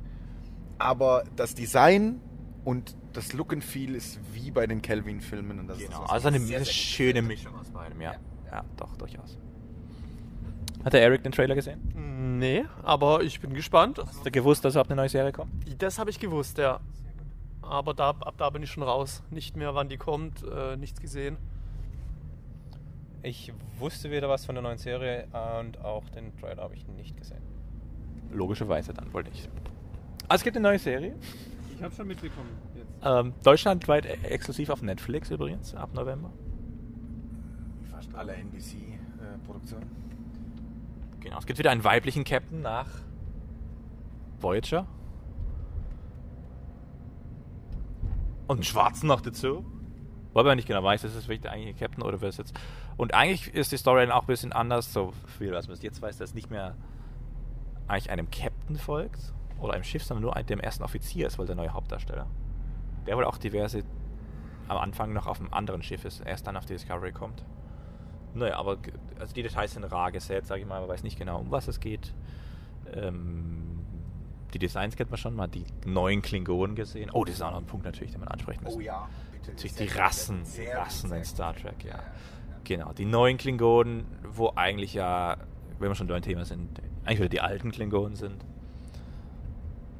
Aber 0.78 1.24
das 1.36 1.54
Design 1.54 2.20
und 2.64 2.96
das 3.12 3.32
Look 3.32 3.52
and 3.52 3.64
Feel 3.64 3.94
ist 3.94 4.18
wie 4.32 4.50
bei 4.50 4.66
den 4.66 4.82
Kelvin-Filmen. 4.82 5.60
Und 5.60 5.68
das 5.68 5.78
ist 5.78 5.86
Genau, 5.88 6.02
was 6.02 6.10
also 6.10 6.28
eine, 6.28 6.40
sehr, 6.40 6.64
sehr 6.64 6.72
schöne 6.72 7.22
Mischung 7.22 7.54
aus 7.54 7.70
beidem, 7.70 8.00
ja. 8.00 8.14
Ja, 8.50 8.64
doch, 8.76 8.96
durchaus. 8.96 9.38
Hat 10.84 10.92
der 10.92 11.02
Eric 11.02 11.22
den 11.22 11.32
Trailer 11.32 11.54
gesehen? 11.54 12.38
Nee, 12.38 12.64
aber 12.82 13.22
ich 13.22 13.40
bin 13.40 13.54
gespannt. 13.54 13.98
Hast 14.04 14.26
du 14.26 14.30
gewusst, 14.30 14.64
dass 14.64 14.74
überhaupt 14.74 14.90
eine 14.90 15.00
neue 15.00 15.08
Serie 15.08 15.32
kommt? 15.32 15.50
Das 15.78 15.98
habe 15.98 16.10
ich 16.10 16.18
gewusst, 16.18 16.58
ja. 16.58 16.80
Aber 17.62 17.94
da, 17.94 18.10
ab 18.10 18.34
da 18.36 18.50
bin 18.50 18.62
ich 18.62 18.70
schon 18.70 18.82
raus. 18.82 19.22
Nicht 19.30 19.56
mehr, 19.56 19.74
wann 19.74 19.88
die 19.88 19.96
kommt, 19.96 20.42
äh, 20.42 20.76
nichts 20.76 21.00
gesehen. 21.00 21.38
Ich 23.22 23.54
wusste 23.78 24.10
weder 24.10 24.28
was 24.28 24.44
von 24.44 24.54
der 24.54 24.60
neuen 24.62 24.76
Serie 24.76 25.26
und 25.60 25.80
auch 25.82 26.08
den 26.10 26.36
Trailer 26.36 26.62
habe 26.62 26.74
ich 26.74 26.86
nicht 26.86 27.16
gesehen. 27.16 27.42
Logischerweise 28.32 28.92
dann 28.92 29.12
wohl 29.12 29.22
nicht. 29.24 29.48
Also 30.28 30.40
es 30.40 30.44
gibt 30.44 30.56
eine 30.56 30.68
neue 30.68 30.78
Serie. 30.78 31.14
Ich 31.74 31.82
habe 31.82 31.94
schon 31.94 32.06
mitbekommen. 32.06 32.48
Jetzt. 32.74 32.92
Ähm, 33.02 33.34
deutschlandweit 33.42 34.06
e- 34.06 34.26
exklusiv 34.28 34.70
auf 34.70 34.82
Netflix 34.82 35.30
übrigens, 35.30 35.74
ab 35.74 35.90
November. 35.94 36.32
Fast 37.90 38.14
alle 38.14 38.34
NBC-Produktionen. 38.34 39.90
Genau, 41.20 41.38
es 41.38 41.46
gibt 41.46 41.58
wieder 41.58 41.70
einen 41.70 41.84
weiblichen 41.84 42.24
Captain 42.24 42.62
nach 42.62 42.88
Voyager. 44.40 44.86
Und 48.46 48.56
einen 48.56 48.64
schwarzen 48.64 49.06
noch 49.06 49.20
dazu. 49.20 49.64
Wobei 50.34 50.50
man 50.50 50.56
nicht 50.56 50.68
genau 50.68 50.82
weiß, 50.82 51.04
ist 51.04 51.14
es 51.14 51.24
wirklich 51.24 51.42
der 51.42 51.52
eigentliche 51.52 51.78
Captain 51.78 52.02
oder 52.02 52.20
wer 52.20 52.28
ist 52.28 52.38
jetzt. 52.38 52.54
Und 52.96 53.14
eigentlich 53.14 53.54
ist 53.54 53.72
die 53.72 53.76
Story 53.76 54.10
auch 54.10 54.22
ein 54.22 54.26
bisschen 54.26 54.52
anders, 54.52 54.92
so 54.92 55.12
viel, 55.38 55.52
was 55.52 55.68
man 55.68 55.76
jetzt 55.78 56.02
weiß, 56.02 56.18
dass 56.18 56.30
es 56.30 56.34
nicht 56.34 56.50
mehr 56.50 56.76
eigentlich 57.88 58.10
einem 58.10 58.30
Captain 58.30 58.76
folgt 58.76 59.32
oder 59.60 59.74
einem 59.74 59.84
Schiff, 59.84 60.04
sondern 60.04 60.22
nur 60.22 60.42
dem 60.42 60.60
ersten 60.60 60.82
Offizier 60.82 61.26
ist, 61.26 61.38
weil 61.38 61.46
der 61.46 61.56
neue 61.56 61.72
Hauptdarsteller. 61.72 62.26
Der 63.06 63.16
wohl 63.16 63.24
auch 63.24 63.38
diverse 63.38 63.82
am 64.68 64.78
Anfang 64.78 65.12
noch 65.12 65.26
auf 65.26 65.40
einem 65.40 65.52
anderen 65.52 65.82
Schiff 65.82 66.04
ist, 66.04 66.20
erst 66.20 66.46
dann 66.46 66.56
auf 66.56 66.64
die 66.64 66.72
Discovery 66.72 67.12
kommt. 67.12 67.44
Naja, 68.34 68.56
aber 68.56 68.78
also 69.18 69.34
die 69.34 69.42
Details 69.42 69.72
sind 69.72 69.84
rar 69.84 70.10
gesät, 70.10 70.46
sage 70.46 70.62
ich 70.62 70.66
mal, 70.66 70.80
man 70.80 70.88
weiß 70.88 71.02
nicht 71.02 71.18
genau, 71.18 71.38
um 71.38 71.50
was 71.50 71.68
es 71.68 71.80
geht. 71.80 72.14
Ähm, 72.92 73.84
die 74.52 74.58
Designs 74.58 74.96
kennt 74.96 75.10
man 75.10 75.18
schon, 75.18 75.40
hat 75.40 75.54
die 75.54 75.64
neuen 75.84 76.22
Klingonen 76.22 76.76
gesehen. 76.76 77.10
Oh, 77.12 77.24
das 77.24 77.36
ist 77.36 77.42
auch 77.42 77.50
noch 77.50 77.58
ein 77.58 77.66
Punkt 77.66 77.84
natürlich, 77.84 78.12
den 78.12 78.20
man 78.20 78.28
ansprechen 78.28 78.64
muss. 78.64 78.76
Oh 78.76 78.80
ja, 78.80 79.08
bitte. 79.32 79.50
Natürlich 79.50 79.74
die 79.74 79.98
Rassen, 79.98 80.42
die 80.56 80.66
Rassen 80.66 81.12
in. 81.12 81.24
Star 81.24 81.54
Trek, 81.54 81.84
ja. 81.84 81.90
ja. 81.90 82.02
Genau, 82.64 82.92
die 82.92 83.04
neuen 83.04 83.36
Klingonen, 83.36 84.04
wo 84.26 84.52
eigentlich 84.56 84.94
ja, 84.94 85.36
wenn 85.78 85.90
wir 85.90 85.94
schon 85.94 86.06
beim 86.06 86.22
Thema 86.22 86.44
sind, 86.44 86.80
eigentlich 87.04 87.20
wieder 87.20 87.28
die 87.28 87.40
alten 87.40 87.70
Klingonen 87.70 88.16
sind. 88.16 88.44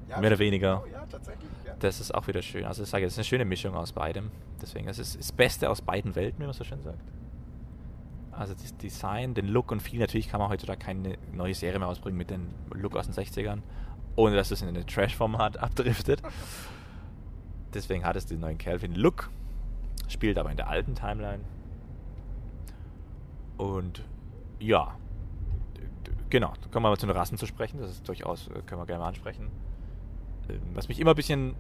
Ja, 0.09 0.21
Mehr 0.21 0.31
oder 0.31 0.39
weniger. 0.39 0.83
Oh, 0.85 0.89
ja, 0.91 1.05
tatsächlich. 1.07 1.49
Ja. 1.67 1.75
Das 1.79 2.01
ist 2.01 2.15
auch 2.15 2.27
wieder 2.27 2.43
schön. 2.43 2.65
Also 2.65 2.83
ich 2.83 2.89
sage, 2.89 3.05
es 3.05 3.15
ist 3.15 3.19
eine 3.19 3.25
schöne 3.25 3.45
Mischung 3.45 3.75
aus 3.75 3.93
beidem. 3.93 4.31
Deswegen, 4.61 4.89
es 4.89 4.99
ist 4.99 5.19
das 5.19 5.33
Beste 5.33 5.71
aus 5.71 5.81
beiden 5.83 6.15
Welten, 6.15 6.41
wie 6.41 6.45
man 6.45 6.53
so 6.53 6.65
schön 6.65 6.83
sagt. 6.83 6.99
Also 8.33 8.55
das 8.55 8.77
Design, 8.77 9.35
den 9.35 9.49
Look 9.49 9.71
und 9.71 9.81
viel. 9.81 10.01
Natürlich 10.01 10.29
kann 10.29 10.41
man 10.41 10.51
heutzutage 10.51 10.79
keine 10.79 11.17
neue 11.33 11.55
Serie 11.55 11.79
mehr 11.79 11.89
ausbringen 11.89 12.19
mit 12.19 12.31
dem 12.31 12.49
Look 12.73 12.97
aus 12.97 13.09
den 13.09 13.15
60ern, 13.15 13.61
ohne 14.17 14.37
dass 14.37 14.51
es 14.51 14.63
in 14.63 14.69
ein 14.69 14.87
Trash-Format 14.87 15.57
abdriftet. 15.63 16.23
Deswegen 17.73 18.05
hat 18.05 18.17
es 18.17 18.27
den 18.27 18.41
neuen 18.41 18.59
Calvin-Look, 18.59 19.31
spielt 20.09 20.39
aber 20.39 20.51
in 20.51 20.57
der 20.57 20.69
alten 20.69 20.95
Timeline. 20.95 21.41
Und 23.57 24.05
ja, 24.59 24.97
genau, 26.31 26.53
da 26.61 26.69
kommen 26.71 26.85
wir 26.85 26.91
mal 26.91 26.97
zu 26.97 27.07
den 27.07 27.17
Rassen 27.17 27.39
zu 27.39 27.47
sprechen. 27.47 27.79
Das 27.79 27.91
ist 27.91 28.09
durchaus, 28.09 28.49
äh, 28.49 28.63
können 28.67 28.81
wir 28.81 28.87
gerne 28.87 29.01
mal 29.01 29.09
ansprechen. 29.09 29.51
Ähm, 30.49 30.61
Was 30.75 30.89
mich 30.89 31.01
immer 31.01 31.11
ein 31.11 31.17
bisschen 31.17 31.55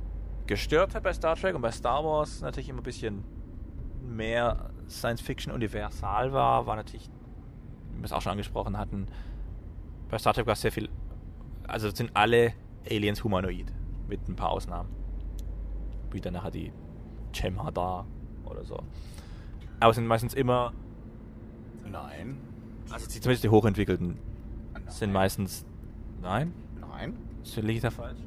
gestört 0.46 0.94
hat 0.94 1.02
bei 1.02 1.12
Star 1.12 1.36
Trek 1.36 1.54
und 1.54 1.62
bei 1.62 1.70
Star 1.70 2.04
Wars 2.04 2.40
natürlich 2.40 2.68
immer 2.68 2.80
ein 2.80 2.84
bisschen 2.84 3.24
mehr 4.02 4.70
Science-Fiction 4.88 5.52
universal 5.52 6.32
war, 6.32 6.66
war 6.66 6.76
natürlich, 6.76 7.08
wie 7.92 7.98
wir 7.98 8.04
es 8.04 8.12
auch 8.12 8.20
schon 8.20 8.32
angesprochen 8.32 8.76
hatten, 8.76 9.06
bei 10.10 10.18
Star 10.18 10.34
Trek 10.34 10.46
war 10.46 10.52
es 10.52 10.60
sehr 10.60 10.72
viel, 10.72 10.88
also 11.66 11.90
sind 11.90 12.10
alle 12.14 12.52
Aliens 12.90 13.24
humanoid, 13.24 13.72
mit 14.08 14.28
ein 14.28 14.36
paar 14.36 14.50
Ausnahmen. 14.50 14.90
Wie 16.10 16.20
dann 16.20 16.34
nachher 16.34 16.50
die 16.50 16.72
Jem'Hadar 17.32 18.04
oder 18.44 18.64
so. 18.64 18.78
Aber 19.80 19.90
es 19.90 19.96
sind 19.96 20.06
meistens 20.06 20.34
immer, 20.34 20.72
Nein. 21.84 22.36
also 22.90 23.06
zumindest 23.06 23.44
die 23.44 23.48
hochentwickelten. 23.48 24.18
Sind 24.98 25.12
meistens, 25.12 25.64
nein, 26.22 26.52
Nein. 26.80 27.16
liege 27.56 27.72
ich 27.72 27.80
da 27.80 27.90
falsch? 27.90 28.18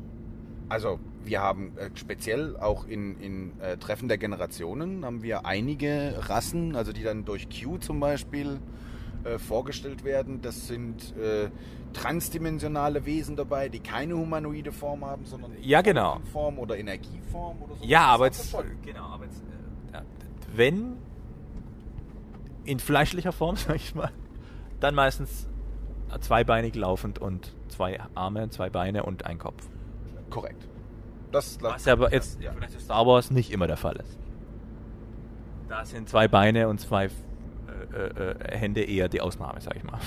Also 0.69 0.99
wir 1.23 1.41
haben 1.41 1.77
äh, 1.77 1.89
speziell 1.95 2.57
auch 2.57 2.85
in, 2.87 3.19
in 3.19 3.59
äh, 3.61 3.77
Treffen 3.77 4.07
der 4.07 4.17
Generationen 4.17 5.05
haben 5.05 5.23
wir 5.23 5.45
einige 5.45 6.15
Rassen, 6.27 6.75
also 6.75 6.91
die 6.91 7.03
dann 7.03 7.23
durch 7.25 7.47
Q 7.49 7.77
zum 7.77 7.99
Beispiel 7.99 8.59
äh, 9.23 9.37
vorgestellt 9.37 10.03
werden. 10.03 10.41
Das 10.41 10.67
sind 10.67 11.15
äh, 11.17 11.49
transdimensionale 11.93 13.05
Wesen 13.05 13.35
dabei, 13.37 13.69
die 13.69 13.79
keine 13.79 14.15
humanoide 14.17 14.71
Form 14.73 15.05
haben, 15.05 15.25
sondern 15.25 15.51
Ja, 15.61 15.81
genau. 15.81 16.19
Form 16.31 16.59
oder 16.59 16.77
Energieform 16.77 17.61
oder 17.61 17.75
so. 17.75 17.85
Ja, 17.85 18.05
aber 18.07 18.27
ist 18.27 18.51
jetzt, 18.51 18.65
genau, 18.85 19.05
aber 19.05 19.23
jetzt, 19.23 19.41
äh, 19.93 20.01
wenn 20.53 20.97
in 22.65 22.79
fleischlicher 22.79 23.31
Form, 23.31 23.55
sag 23.57 23.77
ich 23.77 23.95
mal, 23.95 24.11
dann 24.81 24.95
meistens 24.95 25.46
zweibeinig 26.19 26.75
laufend 26.75 27.19
und 27.19 27.53
zwei 27.69 27.99
Arme, 28.15 28.49
zwei 28.49 28.69
Beine 28.69 29.03
und 29.03 29.25
ein 29.25 29.37
Kopf. 29.37 29.67
Korrekt. 30.29 30.67
Das 31.31 31.61
Was 31.61 31.85
ja 31.85 31.93
aber 31.93 32.13
jetzt 32.13 32.41
ja. 32.41 32.51
vielleicht 32.51 32.79
Star 32.79 33.05
Wars 33.05 33.31
nicht 33.31 33.51
immer 33.51 33.67
der 33.67 33.77
Fall 33.77 33.97
ist. 33.97 34.17
Da 35.67 35.83
sind 35.83 36.07
zwei 36.07 36.27
Beine 36.27 36.69
und 36.69 36.79
zwei 36.79 37.05
äh, 37.05 37.97
äh, 37.97 38.31
äh, 38.31 38.57
Hände 38.57 38.83
eher 38.83 39.09
die 39.09 39.21
Ausnahme, 39.21 39.59
sag 39.59 39.75
ich 39.75 39.83
mal. 39.83 39.99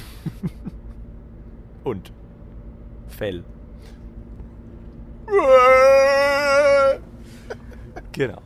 und 1.84 2.12
Fell. 3.08 3.44
genau. 8.12 8.40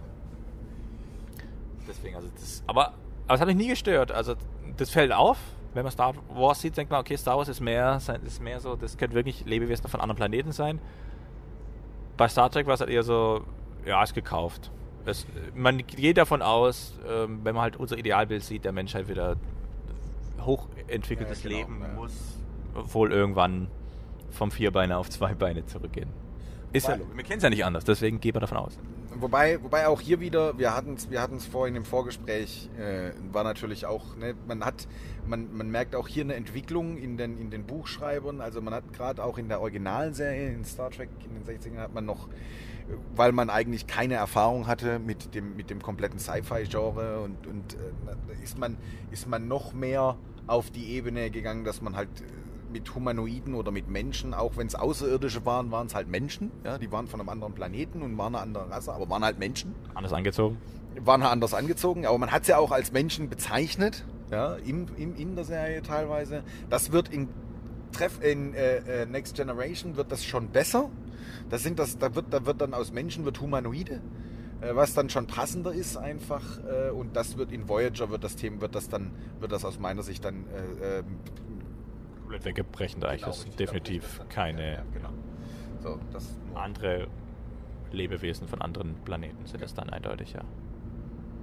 Deswegen, 1.87 2.17
also 2.17 2.29
das. 2.35 2.63
Aber, 2.67 2.95
aber 3.27 3.35
es 3.35 3.41
hat 3.41 3.47
mich 3.47 3.57
nie 3.57 3.69
gestört. 3.69 4.13
Also 4.13 4.35
das 4.77 4.91
fällt 4.91 5.13
auf. 5.13 5.39
Wenn 5.75 5.83
man 5.83 5.93
Star 5.93 6.15
Wars 6.33 6.61
sieht, 6.61 6.77
denkt 6.77 6.91
man, 6.91 7.01
okay, 7.01 7.17
Star 7.17 7.37
Wars 7.37 7.49
ist 7.49 7.61
mehr, 7.61 8.01
ist 8.25 8.43
mehr 8.43 8.61
so, 8.61 8.77
das 8.77 8.97
könnte 8.97 9.15
wirklich 9.17 9.45
Lebewesen 9.45 9.89
von 9.89 10.01
anderen 10.01 10.17
Planeten 10.17 10.53
sein. 10.53 10.81
Bei 12.17 12.29
Star 12.29 12.51
Trek 12.51 12.67
war 12.67 12.75
es 12.75 12.81
halt 12.81 12.91
eher 12.91 13.03
so, 13.03 13.45
ja, 13.85 14.03
ist 14.03 14.15
gekauft. 14.15 14.71
Es, 15.05 15.27
man 15.55 15.79
geht 15.79 16.17
davon 16.17 16.41
aus, 16.43 16.99
ähm, 17.07 17.41
wenn 17.43 17.55
man 17.55 17.63
halt 17.63 17.77
unser 17.77 17.99
Idealbild 17.99 18.43
sieht, 18.43 18.65
der 18.65 18.73
Mensch 18.73 18.95
halt 18.95 19.09
wieder 19.09 19.37
hochentwickeltes 20.41 21.43
Ja, 21.43 21.51
genau, 21.51 21.61
Leben 21.61 21.81
ja. 21.83 21.89
muss 21.89 22.13
wohl 22.75 23.13
irgendwann 23.13 23.69
vom 24.31 24.51
Vierbeiner 24.51 24.99
auf 24.99 25.11
zwei 25.11 25.35
Beine 25.35 25.67
zurückgehen. 25.67 26.09
Ist 26.73 26.89
ja. 26.89 26.99
Wir 26.99 27.25
kennen 27.25 27.39
es 27.39 27.43
ja 27.43 27.51
nicht 27.51 27.65
anders, 27.65 27.85
deswegen 27.85 28.21
geht 28.21 28.35
man 28.35 28.41
davon 28.41 28.59
aus. 28.59 28.79
Wobei, 29.21 29.63
wobei 29.63 29.87
auch 29.89 30.01
hier 30.01 30.21
wieder, 30.21 30.59
wir 30.59 30.75
hatten 30.75 30.95
es 30.95 31.11
wir 31.11 31.29
vorhin 31.51 31.77
im 31.77 31.85
Vorgespräch, 31.85 32.69
äh, 32.79 33.13
war 33.33 33.45
natürlich 33.45 33.87
auch, 33.87 34.17
ne, 34.17 34.35
man 34.47 34.65
hat, 34.65 34.87
man, 35.27 35.55
man 35.57 35.71
merkt 35.71 35.95
auch 35.95 36.09
hier 36.09 36.25
eine 36.25 36.35
Entwicklung 36.35 36.97
in 36.97 37.17
den, 37.17 37.39
in 37.39 37.51
den 37.51 37.65
Buchschreibern. 37.65 38.41
Also 38.41 38.61
man 38.61 38.75
hat 38.75 38.93
gerade 38.93 39.23
auch 39.23 39.39
in 39.39 39.49
der 39.49 39.61
originalen 39.61 40.15
Serie, 40.15 40.53
in 40.53 40.65
Star 40.65 40.91
Trek 40.91 41.09
in 41.25 41.35
den 41.35 41.45
60ern, 41.45 41.79
hat 41.79 41.95
man 41.95 42.05
noch, 42.05 42.29
weil 43.15 43.33
man 43.33 43.51
eigentlich 43.51 43.87
keine 43.87 44.15
Erfahrung 44.15 44.67
hatte 44.67 44.99
mit 44.99 45.35
dem, 45.35 45.57
mit 45.57 45.71
dem 45.71 45.83
kompletten 45.83 46.19
Sci-Fi-Genre 46.19 47.21
und, 47.21 47.47
und 47.47 47.75
äh, 47.75 48.43
ist, 48.43 48.59
man, 48.59 48.77
ist 49.11 49.29
man 49.29 49.49
noch 49.49 49.73
mehr 49.73 50.17
auf 50.47 50.71
die 50.71 50.91
Ebene 50.91 51.31
gegangen, 51.31 51.65
dass 51.65 51.81
man 51.81 51.97
halt 51.97 52.09
äh, 52.21 52.25
mit 52.75 52.93
Humanoiden 52.95 53.55
oder 53.55 53.71
mit 53.71 53.89
Menschen, 53.89 54.35
auch 54.35 54.57
wenn 54.57 54.67
es 54.67 54.75
Außerirdische 54.75 55.47
waren, 55.47 55.71
waren 55.71 55.87
es 55.87 55.95
halt 55.95 56.09
Menschen. 56.09 56.51
Ja, 56.65 56.77
die 56.77 56.91
waren 56.91 57.07
von 57.07 57.21
einem 57.21 57.29
anderen 57.29 57.55
Planeten 57.55 58.03
und 58.03 58.19
waren 58.19 58.35
eine 58.35 58.43
andere 58.43 58.69
Rasse, 58.69 58.93
aber 58.93 59.09
waren 59.09 59.25
halt 59.25 59.39
Menschen. 59.39 59.75
Anders 59.95 60.13
angezogen. 60.13 60.59
Waren 61.01 61.23
halt 61.23 61.33
anders 61.33 61.55
angezogen, 61.55 62.05
aber 62.05 62.19
man 62.19 62.33
hat 62.33 62.45
sie 62.45 62.51
ja 62.51 62.59
auch 62.59 62.73
als 62.73 62.93
Menschen 62.93 63.31
bezeichnet, 63.31 64.05
ja, 64.31 64.55
im, 64.57 64.87
im, 64.97 65.15
in 65.15 65.37
der 65.37 65.45
Serie 65.45 65.83
teilweise. 65.83 66.43
Das 66.69 66.91
wird 66.91 67.09
in, 67.09 67.29
Treff, 67.93 68.21
in 68.23 68.55
äh, 68.55 69.03
äh, 69.03 69.07
Next 69.07 69.37
Generation 69.37 69.97
wird 69.97 70.11
das 70.11 70.25
schon 70.25 70.49
besser. 70.49 70.91
Das 71.51 71.63
sind 71.63 71.79
das, 71.79 71.97
da, 71.97 72.15
wird, 72.17 72.27
da 72.31 72.45
wird 72.45 72.61
dann 72.61 72.75
aus 72.75 72.93
Menschen 72.93 73.25
wird 73.25 73.41
Humanoide, 73.41 74.01
äh, 74.61 74.75
was 74.75 74.95
dann 74.95 75.11
schon 75.11 75.29
passender 75.29 75.73
ist 75.73 75.97
einfach. 75.97 76.43
Äh, 76.65 76.91
und 76.91 77.15
das 77.15 77.39
wird 77.39 77.53
in 77.53 77.69
Voyager 77.69 78.11
wird 78.11 78.25
das 78.25 78.35
Thema, 78.35 78.61
wird 78.61 78.75
das 78.75 78.89
dann, 78.89 79.13
wird 79.39 79.53
das 79.53 79.65
aus 79.65 79.79
meiner 79.79 80.03
Sicht 80.03 80.25
dann 80.25 80.47
äh, 80.49 81.05
Komplett 82.35 82.45
weggebrechend 82.45 83.05
eigentlich. 83.05 83.23
Das 83.23 83.37
Genau, 83.39 83.51
sind 83.51 83.61
definitiv 83.61 84.21
keine 84.29 84.73
Ja, 84.75 84.83
genau. 84.93 85.99
Das 86.13 86.35
andere 86.55 87.07
Lebewesen 87.93 88.49
von 88.49 88.61
anderen 88.63 88.95
Planeten 89.05 89.47
sind 89.47 89.63
das 89.63 89.75
dann 89.75 89.91
eindeutig, 89.91 90.33
ja. 90.33 90.41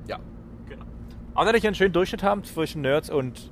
Ja. 0.07 0.19
Genau. 0.67 0.85
Aber 1.35 1.49
wenn 1.49 1.55
ich 1.55 1.65
einen 1.65 1.75
schönen 1.75 1.93
Durchschnitt 1.93 2.23
haben 2.23 2.43
zwischen 2.43 2.81
Nerds 2.81 3.09
und. 3.09 3.51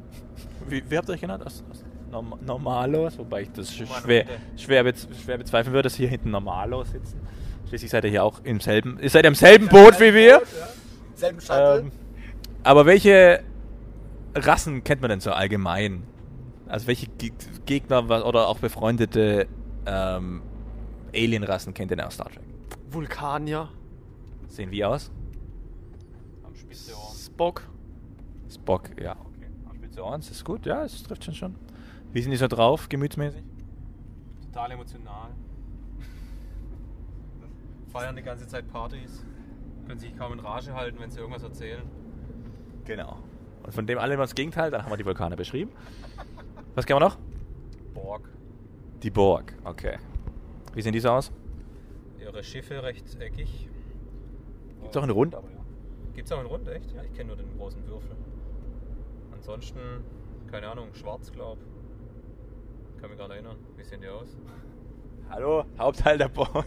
Wie, 0.68 0.82
wie 0.88 0.96
habt 0.96 1.08
ihr 1.08 1.14
euch 1.14 1.20
genannt? 1.20 1.44
Aus, 1.44 1.62
aus 1.70 1.84
Norm 2.10 2.34
Normalos? 2.46 3.18
Wobei 3.18 3.42
ich 3.42 3.50
das 3.52 3.70
sch- 3.72 3.86
schwer, 4.02 4.24
schwer, 4.56 4.84
bez 4.84 5.08
schwer 5.22 5.36
bezweifeln 5.38 5.74
würde, 5.74 5.86
dass 5.88 5.96
hier 5.96 6.08
hinten 6.08 6.30
Normalos 6.30 6.92
sitzen. 6.92 7.20
Schließlich 7.68 7.90
seid 7.90 8.04
ihr 8.04 8.10
hier 8.10 8.22
auch 8.24 8.40
im 8.44 8.60
selben. 8.60 8.98
Ihr 9.02 9.10
seid 9.10 9.26
im 9.26 9.34
selben 9.34 9.66
Boot 9.68 9.98
wie 10.00 10.14
wir. 10.14 10.40
Selben 11.14 11.40
Shuttle. 11.40 11.80
Ähm, 11.80 11.92
aber 12.62 12.86
welche 12.86 13.42
Rassen 14.36 14.84
kennt 14.84 15.00
man 15.02 15.10
denn 15.10 15.20
so 15.20 15.32
allgemein? 15.32 16.04
Also 16.72 16.86
welche 16.86 17.06
Ge 17.18 17.32
Gegner 17.66 18.02
oder 18.26 18.48
auch 18.48 18.58
befreundete 18.58 19.46
ähm, 19.84 20.40
Alien-Rassen 21.14 21.74
kennt 21.74 21.90
ihr 21.90 21.98
denn 21.98 22.06
aus 22.06 22.14
Star 22.14 22.30
Trek? 22.30 22.40
Vulkanier, 22.90 23.68
Sehen 24.48 24.70
wie 24.70 24.82
aus? 24.82 25.10
Am 26.42 26.54
spitze 26.54 26.94
Ohren. 26.94 27.14
Spock. 27.14 27.68
Spock, 28.50 28.88
ja. 28.98 29.12
Okay. 29.12 29.50
Spitze 29.76 30.02
Ohren, 30.02 30.22
das 30.22 30.30
ist 30.30 30.46
gut, 30.46 30.64
ja, 30.64 30.82
es 30.82 31.02
trifft 31.02 31.24
schon 31.24 31.34
schon. 31.34 31.54
Wie 32.10 32.22
sind 32.22 32.30
die 32.30 32.38
so 32.38 32.48
drauf, 32.48 32.88
gemütsmäßig? 32.88 33.42
Total 34.46 34.70
emotional. 34.70 35.28
Feiern 37.92 38.16
die 38.16 38.22
ganze 38.22 38.46
Zeit 38.46 38.66
Partys. 38.72 39.22
Können 39.86 40.00
sich 40.00 40.16
kaum 40.16 40.32
in 40.32 40.40
Rage 40.40 40.72
halten, 40.72 40.98
wenn 41.00 41.10
sie 41.10 41.20
irgendwas 41.20 41.42
erzählen. 41.42 41.82
Genau. 42.86 43.18
Und 43.62 43.74
von 43.74 43.86
dem 43.86 43.98
alle 43.98 44.14
immer 44.14 44.22
das 44.22 44.34
Gegenteil, 44.34 44.70
dann 44.70 44.82
haben 44.82 44.90
wir 44.90 44.96
die 44.96 45.04
Vulkane 45.04 45.36
beschrieben. 45.36 45.70
Was 46.74 46.86
kennen 46.86 47.00
wir 47.00 47.06
noch? 47.08 47.18
Borg. 47.94 48.28
Die 49.02 49.10
Borg, 49.10 49.54
okay. 49.64 49.98
Wie 50.74 50.82
sehen 50.82 50.92
die 50.92 51.00
so 51.00 51.10
aus? 51.10 51.30
Ihre 52.20 52.42
Schiffe 52.42 52.82
rechteckig. 52.82 53.68
Gibt's 54.80 54.96
auch 54.96 55.02
eine 55.02 55.12
Rund, 55.12 55.34
aber 55.34 55.50
ja. 55.50 55.58
Gibt 56.14 56.26
es 56.26 56.32
auch 56.32 56.38
einen 56.38 56.48
Rund, 56.48 56.68
echt? 56.68 56.90
Ja, 56.92 57.02
ich 57.02 57.12
kenne 57.14 57.28
nur 57.28 57.36
den 57.36 57.56
großen 57.58 57.86
Würfel. 57.86 58.10
Ansonsten, 59.32 59.78
keine 60.50 60.68
Ahnung, 60.68 60.88
schwarz, 60.94 61.30
glaub. 61.32 61.58
Kann 63.00 63.10
mich 63.10 63.18
gar 63.18 63.26
nicht 63.28 63.36
erinnern. 63.36 63.56
Wie 63.76 63.84
sehen 63.84 64.00
die 64.00 64.08
aus? 64.08 64.36
Hallo, 65.30 65.64
Hauptteil 65.78 66.18
der 66.18 66.28
Borg. 66.28 66.66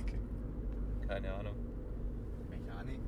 Keine 1.07 1.33
Ahnung. 1.33 1.55
Mechanik. 2.49 2.99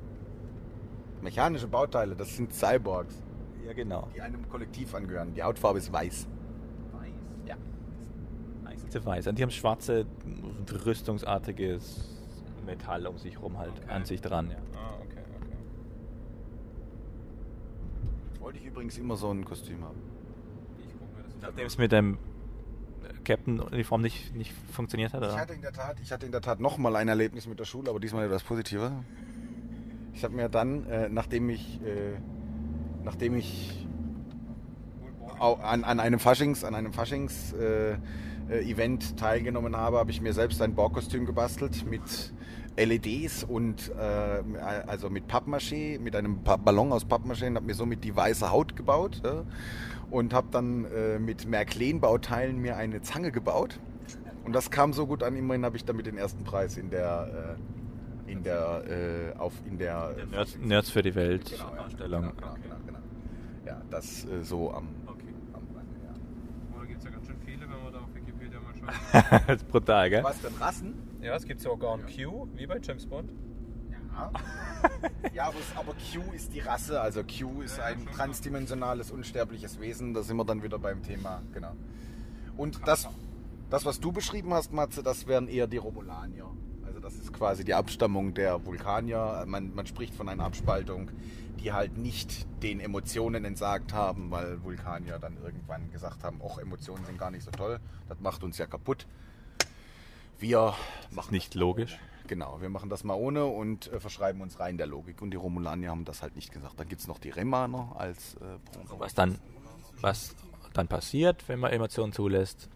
Mechanische 1.20 1.66
Bauteile, 1.68 2.14
das 2.16 2.34
sind 2.36 2.52
Cyborgs, 2.54 3.22
Ja, 3.66 3.72
genau. 3.72 4.08
die 4.14 4.20
einem 4.20 4.48
Kollektiv 4.48 4.94
angehören. 4.94 5.34
Die 5.34 5.42
Hautfarbe 5.42 5.78
ist 5.78 5.92
weiß. 5.92 6.28
Sie 8.92 9.04
weiß. 9.04 9.26
Und 9.26 9.38
die 9.38 9.42
haben 9.42 9.50
schwarze, 9.50 10.06
rüstungsartiges 10.86 12.08
Metall 12.66 13.06
um 13.06 13.18
sich 13.18 13.40
rum 13.40 13.58
halt 13.58 13.72
Okay. 13.82 13.90
an 13.90 14.04
sich 14.04 14.20
dran. 14.20 14.50
Ja. 14.50 14.56
Ah, 14.74 14.94
okay, 15.00 15.18
okay. 15.40 15.56
Wollte 18.40 18.58
ich 18.58 18.66
übrigens 18.66 18.98
immer 18.98 19.16
so 19.16 19.30
ein 19.30 19.44
Kostüm 19.44 19.82
haben. 19.84 19.98
Ich 20.78 20.94
guck 20.98 21.16
mir 21.16 21.22
das 21.24 21.34
Nachdem 21.42 21.66
es 21.66 21.78
mit 21.78 21.92
dem 21.92 22.18
Captain-Uniform 23.24 24.00
nicht, 24.02 24.34
nicht 24.34 24.52
funktioniert 24.72 25.12
hat, 25.12 25.22
Ich 25.22 25.28
oder? 25.28 25.38
hatte 25.40 25.52
in 25.54 25.62
der 25.62 25.72
Tat, 25.72 25.96
ich 26.00 26.10
hatte 26.12 26.24
in 26.26 26.32
der 26.32 26.40
Tat 26.40 26.60
noch 26.60 26.78
mal 26.78 26.96
ein 26.96 27.08
Erlebnis 27.08 27.46
mit 27.46 27.58
der 27.60 27.64
Schule, 27.66 27.90
aber 27.90 28.00
diesmal 28.00 28.24
etwas 28.24 28.42
positiver. 28.42 29.04
Ich 30.14 30.24
habe 30.24 30.34
mir 30.34 30.48
dann, 30.48 30.86
äh, 30.86 31.08
nachdem 31.08 31.48
ich, 31.50 31.80
äh, 31.82 32.18
nachdem 33.04 33.36
ich 33.36 33.86
an, 35.38 35.84
an 35.84 36.00
einem 36.00 36.18
Faschings, 36.18 36.64
an 36.64 36.74
einem 36.74 36.92
Faschings 36.92 37.52
äh, 37.52 37.92
äh, 37.92 37.96
Event 38.50 39.16
teilgenommen 39.16 39.76
habe, 39.76 39.98
habe 39.98 40.10
ich 40.10 40.20
mir 40.20 40.32
selbst 40.32 40.60
ein 40.62 40.74
Borgkostüm 40.74 41.26
gebastelt 41.26 41.84
mit 41.88 42.32
LEDs 42.76 43.44
und 43.44 43.90
äh, 43.98 44.58
also 44.86 45.10
mit 45.10 45.26
Pappmaché, 45.26 45.98
mit 45.98 46.14
einem 46.14 46.42
Ballon 46.42 46.92
aus 46.92 47.04
Pappmaché 47.04 47.48
und 47.48 47.56
habe 47.56 47.66
mir 47.66 47.74
somit 47.74 48.04
die 48.04 48.14
weiße 48.14 48.50
Haut 48.50 48.76
gebaut 48.76 49.20
ja, 49.24 49.44
und 50.10 50.32
habe 50.32 50.48
dann 50.50 50.84
äh, 50.84 51.18
mit 51.18 51.46
Märklin-Bauteilen 51.48 52.58
mir 52.58 52.76
eine 52.76 53.02
Zange 53.02 53.32
gebaut 53.32 53.80
und 54.44 54.52
das 54.54 54.70
kam 54.70 54.92
so 54.92 55.06
gut 55.06 55.22
an. 55.22 55.36
Immerhin 55.36 55.64
habe 55.64 55.76
ich 55.76 55.84
damit 55.84 56.06
den 56.06 56.16
ersten 56.16 56.44
Preis 56.44 56.78
in 56.78 56.88
der 56.90 57.56
äh, 58.26 58.32
in 58.32 58.42
der 58.42 58.84
äh, 59.34 59.38
auf 59.38 59.52
in 59.68 59.78
der 59.78 60.14
Nerds, 60.30 60.56
Nerds 60.58 60.90
für 60.90 61.02
die 61.02 61.14
Welt 61.14 61.50
Genau, 61.50 61.74
ja, 61.74 61.84
Ausstellung. 61.84 62.22
Genau, 62.22 62.34
genau, 62.36 62.54
genau, 62.62 62.76
genau. 62.86 62.98
Ja, 63.66 63.82
das 63.90 64.24
äh, 64.24 64.42
so 64.42 64.70
am 64.72 64.86
Rande, 65.06 65.94
ja. 66.04 66.14
Oh, 66.74 66.80
da 66.80 66.84
gibt 66.86 66.98
es 66.98 67.04
ja 67.04 67.10
ganz 67.10 67.26
schön 67.26 67.36
viele, 67.44 67.60
wenn 67.62 67.82
man 67.82 67.92
da 67.92 67.98
auf 68.00 68.14
Wikipedia 68.14 68.60
mal 68.60 68.74
schaut. 68.74 68.77
das 69.46 69.56
ist 69.62 69.68
brutal, 69.68 70.10
gell? 70.10 70.22
Was 70.24 70.40
denn 70.40 70.54
Rassen? 70.58 70.94
Ja, 71.20 71.34
es 71.36 71.44
gibt 71.44 71.60
sogar 71.60 71.94
ein 71.94 72.02
Q, 72.06 72.46
wie 72.54 72.66
bei 72.66 72.78
James 72.82 73.06
Bond. 73.06 73.30
Ja. 73.90 74.32
ja, 75.34 75.44
aber, 75.48 75.58
es- 75.58 75.76
aber 75.76 75.92
Q 75.92 76.32
ist 76.32 76.52
die 76.54 76.60
Rasse, 76.60 77.00
also 77.00 77.22
Q 77.22 77.62
ist 77.62 77.80
ein 77.80 78.06
transdimensionales, 78.06 79.10
unsterbliches 79.10 79.80
Wesen, 79.80 80.14
da 80.14 80.22
sind 80.22 80.36
wir 80.36 80.44
dann 80.44 80.62
wieder 80.62 80.78
beim 80.78 81.02
Thema, 81.02 81.42
genau. 81.52 81.72
Und 82.56 82.80
das, 82.86 83.08
das 83.70 83.84
was 83.84 84.00
du 84.00 84.12
beschrieben 84.12 84.52
hast, 84.54 84.72
Matze, 84.72 85.02
das 85.02 85.26
wären 85.26 85.48
eher 85.48 85.66
die 85.66 85.76
Romulanier. 85.76 86.46
Also 86.86 87.00
das 87.00 87.14
ist 87.14 87.32
quasi 87.32 87.64
die 87.64 87.74
Abstammung 87.74 88.34
der 88.34 88.64
Vulkanier. 88.64 89.44
Man, 89.46 89.74
man 89.74 89.86
spricht 89.86 90.14
von 90.14 90.28
einer 90.28 90.44
Abspaltung, 90.44 91.10
die 91.58 91.72
halt 91.72 91.98
nicht 91.98 92.46
den 92.62 92.80
Emotionen 92.80 93.44
entsagt 93.44 93.92
haben, 93.92 94.30
weil 94.30 94.62
Vulkanier 94.62 95.18
dann 95.18 95.36
irgendwann 95.42 95.90
gesagt 95.90 96.24
haben, 96.24 96.40
auch 96.40 96.58
Emotionen 96.58 97.04
sind 97.04 97.18
gar 97.18 97.30
nicht 97.30 97.44
so 97.44 97.50
toll, 97.50 97.78
das 98.08 98.18
macht 98.20 98.42
uns 98.42 98.58
ja 98.58 98.66
kaputt. 98.66 99.06
Wir 100.38 100.74
Ist 101.10 101.32
nicht 101.32 101.54
logisch. 101.54 101.98
Genau, 102.28 102.60
wir 102.60 102.68
machen 102.68 102.90
das 102.90 103.04
mal 103.04 103.14
ohne 103.14 103.46
und 103.46 103.90
äh, 103.92 104.00
verschreiben 104.00 104.40
uns 104.40 104.60
rein 104.60 104.76
der 104.76 104.86
Logik. 104.86 105.22
Und 105.22 105.30
die 105.30 105.36
Romulanier 105.36 105.90
haben 105.90 106.04
das 106.04 106.22
halt 106.22 106.36
nicht 106.36 106.52
gesagt. 106.52 106.78
Dann 106.78 106.88
gibt 106.88 107.00
es 107.00 107.08
noch 107.08 107.18
die 107.18 107.30
Remaner 107.30 107.96
als 107.96 108.34
äh. 108.34 108.98
Was 108.98 109.14
dann, 109.14 109.38
was 110.00 110.36
dann 110.74 110.86
passiert, 110.86 111.48
wenn 111.48 111.58
man 111.58 111.72
Emotionen 111.72 112.12
zulässt, 112.12 112.68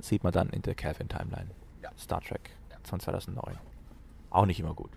sieht 0.00 0.24
man 0.24 0.32
dann 0.32 0.50
in 0.50 0.62
der 0.62 0.74
Calvin 0.74 1.08
Timeline. 1.08 1.50
Ja. 1.82 1.90
Star 1.96 2.20
Trek 2.20 2.50
von 2.82 3.00
2009. 3.00 3.56
Auch 4.30 4.46
nicht 4.46 4.60
immer 4.60 4.74
gut. 4.74 4.90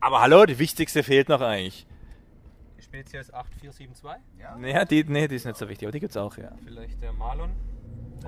Aber 0.00 0.20
hallo, 0.20 0.44
die 0.44 0.58
wichtigste 0.58 1.02
fehlt 1.02 1.28
noch 1.28 1.40
eigentlich. 1.40 1.86
Spezies 2.86 3.32
8472? 3.34 4.22
Ja? 4.38 4.56
Naja, 4.56 4.84
die, 4.84 5.02
nee, 5.04 5.26
die 5.26 5.34
ist 5.36 5.44
nicht 5.44 5.56
so 5.56 5.68
wichtig, 5.68 5.86
aber 5.86 5.92
die 5.92 6.00
gibt's 6.00 6.16
auch, 6.16 6.36
ja. 6.38 6.52
Vielleicht 6.64 7.02
der 7.02 7.12
Malon? 7.12 7.50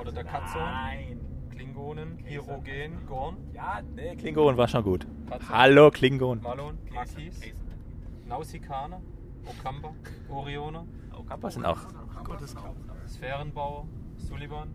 Oder 0.00 0.10
der 0.10 0.24
Katzon? 0.24 1.20
Klingonen, 1.50 2.18
Hierogen, 2.24 3.06
Gorn, 3.06 3.36
Ja, 3.52 3.80
nee, 3.94 4.16
Klingon 4.16 4.56
war 4.56 4.66
schon 4.68 4.82
gut. 4.82 5.06
Katze. 5.28 5.48
Hallo, 5.48 5.90
Klingon. 5.90 6.42
Malon, 6.42 6.76
Piekis, 6.84 7.40
Nausikaner, 8.26 9.00
Okamba, 9.46 9.94
Orioner, 10.28 10.86
Kappa 11.28 11.50
sind 11.50 11.64
auch. 11.64 11.78
Sphärenbauer, 13.06 13.86
Sullivan, 14.16 14.68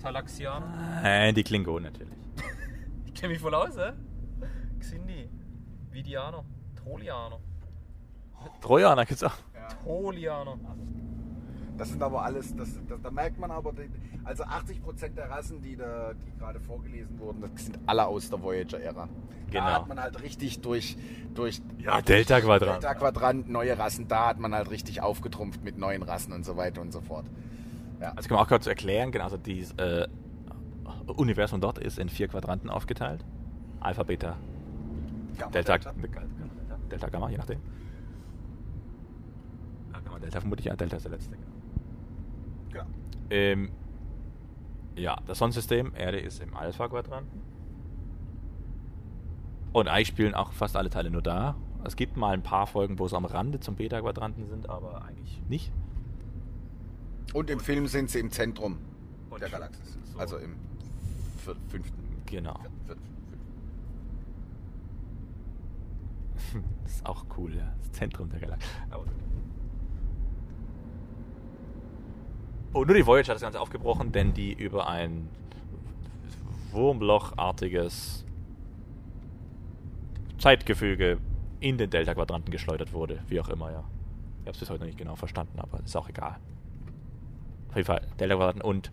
Talaxianer. 0.00 1.00
Nein, 1.02 1.34
die 1.34 1.42
Klingonen 1.42 1.92
natürlich. 1.92 2.14
Ich 3.06 3.14
kenne 3.14 3.32
mich 3.32 3.40
voll 3.40 3.54
aus, 3.54 3.76
hä? 3.78 3.92
Xindi, 4.78 5.30
Vidianer, 5.90 6.44
Trolianer, 6.76 7.40
Trojaner 8.60 9.04
gibt's 9.06 9.22
auch. 9.22 9.32
Trolianer. 9.84 10.56
Das 11.76 11.90
sind 11.90 12.02
aber 12.02 12.22
alles, 12.22 12.56
das, 12.56 12.70
das, 12.88 13.00
da 13.02 13.10
merkt 13.10 13.38
man 13.38 13.50
aber, 13.50 13.72
die- 13.72 13.90
also 14.24 14.44
80% 14.44 15.14
der 15.14 15.28
Rassen, 15.30 15.60
die, 15.60 15.76
da, 15.76 16.12
die 16.14 16.38
gerade 16.38 16.58
vorgelesen 16.58 17.18
wurden, 17.20 17.42
das 17.42 17.66
sind 17.66 17.78
alle 17.86 18.06
aus 18.06 18.30
der 18.30 18.42
Voyager-Ära. 18.42 19.08
Genau. 19.50 19.64
Da 19.64 19.74
hat 19.74 19.88
man 19.88 20.00
halt 20.00 20.22
richtig 20.22 20.60
durch, 20.62 20.96
durch 21.34 21.60
Ja, 21.78 22.00
Delta-Quadrant. 22.00 22.82
Delta-Quadrant, 22.82 23.48
neue 23.50 23.78
Rassen, 23.78 24.08
da 24.08 24.28
hat 24.28 24.38
man 24.40 24.54
halt 24.54 24.70
richtig 24.70 25.02
aufgetrumpft 25.02 25.62
mit 25.62 25.76
neuen 25.78 26.02
Rassen 26.02 26.32
und 26.32 26.44
so 26.44 26.56
weiter 26.56 26.80
und 26.80 26.92
so 26.92 27.00
fort. 27.02 27.26
Also 28.00 28.28
kann 28.28 28.36
man 28.36 28.44
auch 28.44 28.48
kurz 28.48 28.66
erklären, 28.66 29.12
genau, 29.12 29.24
also 29.24 29.36
dieses 29.36 29.72
äh, 29.78 30.08
Universum 31.06 31.60
dort 31.60 31.78
ist 31.78 31.98
in 31.98 32.08
vier 32.08 32.28
Quadranten 32.28 32.70
aufgeteilt. 32.70 33.24
Alpha, 33.80 34.02
Beta, 34.02 34.36
Gamma, 35.38 35.50
Delta, 35.52 35.78
Delta, 35.78 36.20
Delta 36.90 37.08
Gamma, 37.08 37.28
je 37.30 37.36
nachdem. 37.36 37.60
Ja, 40.26 40.30
Delta 40.32 40.40
vermutlich, 40.40 40.66
ja, 40.66 40.76
Delta 40.76 40.96
ist 40.96 41.04
der 41.04 41.12
letzte. 41.12 41.36
Genau. 42.72 42.84
Ähm, 43.30 43.70
ja, 44.96 45.16
das 45.26 45.38
Sonnensystem, 45.38 45.92
Erde 45.94 46.18
ist 46.18 46.42
im 46.42 46.56
Alpha-Quadranten. 46.56 47.40
Und 49.72 49.88
eigentlich 49.88 50.08
spielen 50.08 50.34
auch 50.34 50.52
fast 50.52 50.76
alle 50.76 50.90
Teile 50.90 51.10
nur 51.10 51.22
da. 51.22 51.54
Es 51.84 51.96
gibt 51.96 52.16
mal 52.16 52.32
ein 52.34 52.42
paar 52.42 52.66
Folgen, 52.66 52.98
wo 52.98 53.06
sie 53.06 53.16
am 53.16 53.24
Rande 53.26 53.60
zum 53.60 53.76
Beta-Quadranten 53.76 54.46
sind, 54.48 54.68
aber 54.68 55.04
eigentlich 55.04 55.40
nicht. 55.48 55.70
Und 57.34 57.50
im 57.50 57.60
Film 57.60 57.86
sind 57.86 58.10
sie 58.10 58.18
im 58.20 58.30
Zentrum 58.30 58.78
Und 59.30 59.40
der 59.42 59.50
Galaxis. 59.50 59.98
so. 60.12 60.18
Also 60.18 60.38
im 60.38 60.56
fünften. 61.68 62.02
Genau. 62.26 62.58
Das 66.84 66.92
ist 66.96 67.06
auch 67.06 67.24
cool, 67.36 67.54
ja. 67.54 67.72
Das 67.80 67.92
Zentrum 67.92 68.28
der 68.30 68.40
Galaxie. 68.40 68.68
Aber- 68.90 69.04
Und 72.65 72.65
Oh, 72.76 72.84
nur 72.84 72.94
die 72.94 73.06
Voyager 73.06 73.28
hat 73.28 73.36
das 73.36 73.42
Ganze 73.42 73.58
aufgebrochen, 73.58 74.12
denn 74.12 74.34
die 74.34 74.52
über 74.52 74.86
ein 74.86 75.30
Wurmlochartiges 76.72 78.26
Zeitgefüge 80.36 81.16
in 81.60 81.78
den 81.78 81.88
Delta-Quadranten 81.88 82.50
geschleudert 82.50 82.92
wurde. 82.92 83.20
Wie 83.28 83.40
auch 83.40 83.48
immer, 83.48 83.72
ja. 83.72 83.82
Ich 84.42 84.46
habe 84.46 84.50
es 84.50 84.58
bis 84.58 84.68
heute 84.68 84.80
noch 84.80 84.86
nicht 84.88 84.98
genau 84.98 85.16
verstanden, 85.16 85.58
aber 85.58 85.80
ist 85.82 85.96
auch 85.96 86.10
egal. 86.10 86.36
Auf 87.70 87.76
jeden 87.76 87.86
Fall, 87.86 88.06
Delta-Quadranten 88.20 88.60
und 88.60 88.92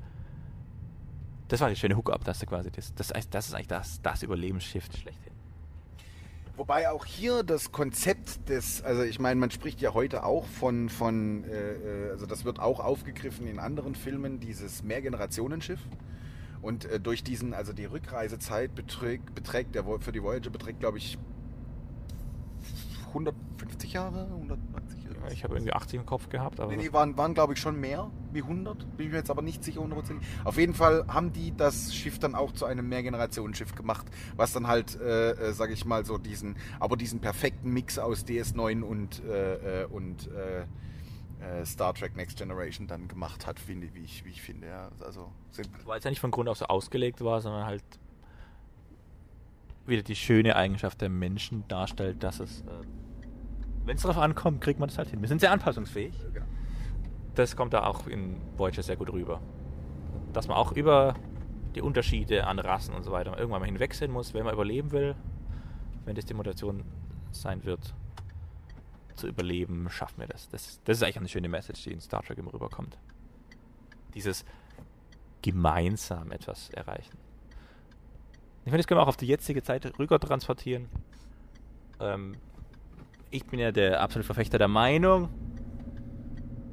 das 1.50 1.60
war 1.60 1.68
die 1.68 1.76
schöne 1.76 1.98
Hookup, 1.98 2.24
dass 2.24 2.40
du 2.40 2.46
quasi 2.46 2.72
das, 2.72 2.96
das, 2.96 3.12
das 3.30 3.48
ist 3.50 3.54
eigentlich 3.54 3.68
das, 3.68 4.02
das 4.02 4.24
Überlebensschiff 4.24 4.86
schlechthin. 4.98 5.33
Wobei 6.56 6.90
auch 6.92 7.06
hier 7.06 7.42
das 7.42 7.72
Konzept 7.72 8.48
des, 8.48 8.84
also 8.84 9.02
ich 9.02 9.20
meine, 9.20 9.40
man 9.40 9.50
spricht 9.50 9.82
ja 9.82 9.96
heute 9.96 10.24
auch 10.24 10.46
von, 10.46 10.88
von 10.88 11.44
äh, 11.46 11.74
äh, 11.74 12.10
also 12.12 12.28
das 12.28 12.46
wird 12.46 12.60
auch 12.60 12.80
aufgegriffen 12.80 13.48
in 13.48 13.58
anderen 13.58 13.96
Filmen, 13.96 14.40
dieses 14.40 14.84
Mehrgenerationenschiff. 14.84 15.80
Und 16.62 16.86
äh, 16.86 17.00
durch 17.00 17.24
diesen, 17.24 17.56
also 17.56 17.74
die 17.74 17.86
Rückreisezeit 17.86 18.76
beträgt, 18.76 19.34
beträgt 19.34 19.74
der, 19.74 19.84
für 20.00 20.12
die 20.12 20.22
Voyager 20.22 20.52
beträgt, 20.52 20.80
glaube 20.80 21.00
ich, 21.00 21.18
150 23.08 23.94
Jahre, 23.94 24.26
190 24.26 25.03
Jahre. 25.03 25.03
Ich 25.32 25.44
habe 25.44 25.56
irgendwie 25.56 25.74
80 25.74 26.00
im 26.00 26.06
Kopf 26.06 26.30
gehabt, 26.30 26.60
aber 26.60 26.72
Nee, 26.72 26.84
nee, 26.84 26.94
waren, 26.94 27.18
waren 27.18 27.34
glaube 27.34 27.54
ich 27.54 27.60
schon 27.60 27.80
mehr 27.80 28.10
wie 28.32 28.42
100. 28.42 28.98
Bin 28.98 29.06
ich 29.06 29.12
mir 29.12 29.20
jetzt 29.20 29.30
aber 29.30 29.42
nicht 29.42 29.64
sicher 29.64 29.82
hundertprozentig. 29.82 30.28
Auf 30.44 30.58
jeden 30.58 30.74
Fall 30.74 31.06
haben 31.08 31.32
die 31.32 31.56
das 31.56 31.96
Schiff 31.96 32.20
dann 32.20 32.36
auch 32.36 32.52
zu 32.52 32.66
einem 32.66 32.88
Mehrgenerationenschiff 32.90 33.76
gemacht, 33.76 34.08
was 34.36 34.54
dann 34.54 34.68
halt, 34.68 35.00
äh, 35.00 35.32
äh, 35.32 35.54
sage 35.54 35.74
ich 35.74 35.86
mal, 35.86 36.06
so 36.06 36.18
diesen, 36.18 36.56
aber 36.80 36.98
diesen 36.98 37.20
perfekten 37.20 37.72
Mix 37.72 38.00
aus 38.00 38.26
DS9 38.26 38.82
und, 38.82 39.24
äh, 39.24 39.84
äh, 39.84 39.86
und 39.86 40.30
äh, 40.32 40.66
äh, 41.44 41.66
Star 41.66 41.94
Trek 41.94 42.16
Next 42.16 42.38
Generation 42.38 42.88
dann 42.88 43.08
gemacht 43.08 43.46
hat, 43.48 43.60
finde, 43.60 43.94
wie, 43.94 44.04
ich, 44.04 44.26
wie 44.26 44.30
ich 44.30 44.42
finde. 44.42 44.68
Ja. 44.68 44.90
Also 45.02 45.32
weil 45.86 46.00
es 46.00 46.04
ja 46.04 46.10
nicht 46.10 46.20
von 46.20 46.32
Grund 46.32 46.50
auf 46.50 46.58
so 46.58 46.66
ausgelegt 46.66 47.22
war, 47.24 47.42
sondern 47.42 47.66
halt 47.66 47.84
wieder 49.86 50.04
die 50.04 50.16
schöne 50.16 50.56
Eigenschaft 50.56 51.02
der 51.02 51.10
Menschen 51.10 51.68
darstellt, 51.68 52.24
dass 52.24 52.40
es, 52.40 52.64
wenn 53.86 53.96
es 53.96 54.04
darauf 54.04 54.18
ankommt, 54.18 54.62
kriegt 54.62 54.80
man 54.80 54.90
das 54.90 54.98
halt 54.98 55.10
hin. 55.10 55.22
Wir 55.22 55.28
sind 55.28 55.42
sehr 55.42 55.52
anpassungsfähig. 55.52 56.14
genau. 56.34 56.46
Das 57.36 57.56
kommt 57.56 57.74
da 57.74 57.86
auch 57.86 58.08
in 58.08 58.38
Voyager 58.58 58.84
sehr 58.84 58.96
gut 58.96 59.12
rüber. 59.12 59.42
Dass 60.34 60.48
man 60.48 60.58
auch 60.58 60.72
über 60.72 61.16
die 61.76 61.82
Unterschiede 61.82 62.46
an 62.46 62.60
Rassen 62.60 62.94
und 62.94 63.04
so 63.04 63.12
weiter 63.12 63.38
irgendwann 63.38 63.62
mal 63.62 63.66
hinwegsehen 63.66 64.12
muss, 64.12 64.34
wenn 64.34 64.46
man 64.46 64.54
überleben 64.54 64.92
will. 64.92 65.16
Wenn 66.06 66.16
das 66.16 66.26
die 66.26 66.34
Motivation 66.34 66.84
sein 67.32 67.64
wird, 67.64 67.94
zu 69.16 69.28
überleben, 69.28 69.90
schaffen 69.90 70.20
wir 70.20 70.28
das. 70.28 70.50
Das, 70.50 70.82
das 70.84 70.98
ist 70.98 71.04
eigentlich 71.04 71.18
eine 71.18 71.30
schöne 71.30 71.50
Message, 71.50 71.84
die 71.84 71.92
in 71.92 72.02
Star 72.02 72.22
Trek 72.22 72.38
immer 72.38 72.54
rüberkommt. 72.54 72.98
Dieses 74.14 74.46
gemeinsam 75.42 76.32
etwas 76.32 76.70
erreichen. 76.70 77.18
Ich 78.60 78.66
finde, 78.66 78.78
das 78.78 78.88
können 78.88 79.00
wir 79.00 79.04
auch 79.04 79.10
auf 79.10 79.18
die 79.18 79.28
jetzige 79.28 79.62
Zeit 79.62 80.00
rüber 80.00 80.20
transportieren. 80.20 80.88
Ähm, 82.00 82.38
ich 83.34 83.46
bin 83.48 83.60
ja 83.60 83.72
der 83.72 84.02
absolute 84.02 84.26
Verfechter 84.26 84.58
der 84.60 84.68
Meinung, 84.68 85.30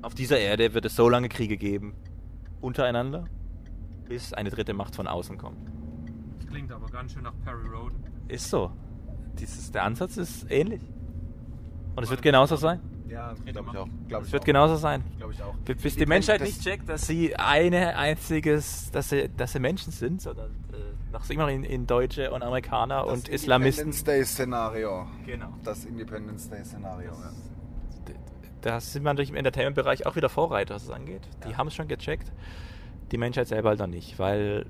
auf 0.02 0.14
dieser 0.14 0.38
Erde 0.38 0.74
wird 0.74 0.84
es 0.84 0.94
so 0.94 1.08
lange 1.08 1.28
Kriege 1.28 1.56
geben, 1.56 1.94
untereinander, 2.60 3.24
bis 4.08 4.32
eine 4.34 4.50
dritte 4.50 4.74
Macht 4.74 4.94
von 4.94 5.06
außen 5.06 5.38
kommt. 5.38 5.58
Das 6.38 6.46
klingt 6.48 6.70
aber 6.72 6.86
ganz 6.88 7.12
schön 7.12 7.22
nach 7.22 7.32
Perry 7.44 7.66
Road. 7.68 7.92
Ist 8.28 8.50
so. 8.50 8.70
Dieses, 9.38 9.70
der 9.72 9.84
Ansatz 9.84 10.16
ist 10.16 10.50
ähnlich. 10.50 10.82
Und 11.96 12.02
es 12.04 12.10
wird 12.10 12.22
genauso 12.22 12.56
sein. 12.56 12.80
Ja, 13.08 13.32
glaube 13.46 13.70
ich 13.72 13.78
auch. 13.78 13.88
Glaub 14.08 14.22
Es 14.22 14.32
wird 14.32 14.42
auch. 14.42 14.46
genauso 14.46 14.76
sein. 14.76 15.02
Glaube 15.16 15.32
ich 15.32 15.42
auch. 15.42 15.54
Bis, 15.64 15.82
bis 15.82 15.94
Die 15.94 16.00
die 16.00 16.06
Menschheit 16.06 16.40
das- 16.40 16.48
nicht 16.48 16.62
checkt, 16.62 16.88
dass 16.88 17.06
sie 17.06 17.34
eine 17.36 17.96
einziges, 17.96 18.90
dass 18.90 19.08
sie, 19.08 19.28
dass 19.36 19.52
sie 19.52 19.60
Menschen 19.60 19.92
sind, 19.92 20.20
sondern 20.22 20.50
äh, 20.72 20.76
noch 21.12 21.28
immer 21.30 21.48
in, 21.48 21.64
in 21.64 21.86
Deutsche 21.86 22.30
und 22.30 22.42
Amerikaner 22.42 23.02
Das 23.04 23.12
und 23.12 23.28
Islamisten. 23.28 23.86
Independence 23.86 24.04
Day 24.04 24.24
Szenario. 24.24 25.06
Genau. 25.26 25.48
Das 25.64 25.84
Independence 25.84 26.48
Day 26.48 26.64
Szenario. 26.64 27.12
Ja. 27.12 27.32
Da 28.60 28.78
sind 28.80 29.02
wir 29.04 29.10
natürlich 29.10 29.30
im 29.30 29.36
Entertainment-Bereich 29.36 30.06
auch 30.06 30.16
wieder 30.16 30.28
Vorreiter, 30.28 30.74
was 30.74 30.84
es 30.84 30.90
angeht. 30.90 31.22
Die 31.48 31.56
haben 31.56 31.68
es 31.68 31.74
schon 31.74 31.88
gecheckt. 31.88 32.30
Die 33.10 33.16
Menschheit 33.18 33.48
selber 33.48 33.70
halt 33.70 33.78
noch 33.78 33.86
nicht, 33.86 34.18
weil 34.18 34.66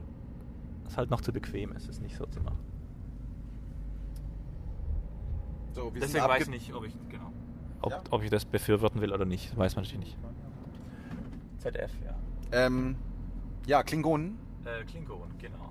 es 0.86 0.96
halt 0.96 1.10
noch 1.10 1.20
zu 1.20 1.32
bequem 1.32 1.72
ist, 1.72 1.88
es 1.88 2.00
nicht 2.00 2.16
so 2.16 2.24
zu 2.26 2.40
machen. 2.40 2.58
So, 5.72 5.90
Deswegen 5.90 6.24
weiß 6.24 6.42
ich 6.44 6.48
nicht, 6.50 6.72
ob 6.74 6.84
ich, 6.84 6.94
genau. 7.08 7.32
ob, 7.82 7.92
Ja. 7.92 8.02
ob 8.10 8.22
ich 8.22 8.30
das 8.30 8.44
befürworten 8.44 9.00
will 9.00 9.12
oder 9.12 9.24
nicht, 9.24 9.56
weiß 9.56 9.76
man 9.76 9.84
natürlich 9.84 10.04
nicht. 10.04 10.18
ZF, 11.58 11.92
ja. 12.04 12.14
Ähm, 12.52 12.96
ja, 13.66 13.82
Klingonen. 13.82 14.38
Äh, 14.64 14.84
Klingon, 14.84 15.30
genau. 15.38 15.70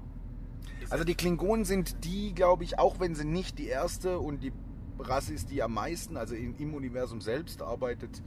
Also 0.89 1.03
die 1.03 1.15
Klingonen 1.15 1.65
sind 1.65 2.03
die, 2.03 2.33
glaube 2.33 2.63
ich, 2.63 2.79
auch 2.79 2.99
wenn 2.99 3.13
sie 3.13 3.25
nicht 3.25 3.59
die 3.59 3.67
erste 3.67 4.19
und 4.19 4.41
die 4.41 4.51
Rasse 4.97 5.33
ist, 5.33 5.51
die 5.51 5.61
am 5.61 5.73
meisten, 5.73 6.17
also 6.17 6.35
in, 6.35 6.55
im 6.57 6.73
Universum 6.73 7.21
selbst 7.21 7.61
arbeitet 7.61 8.23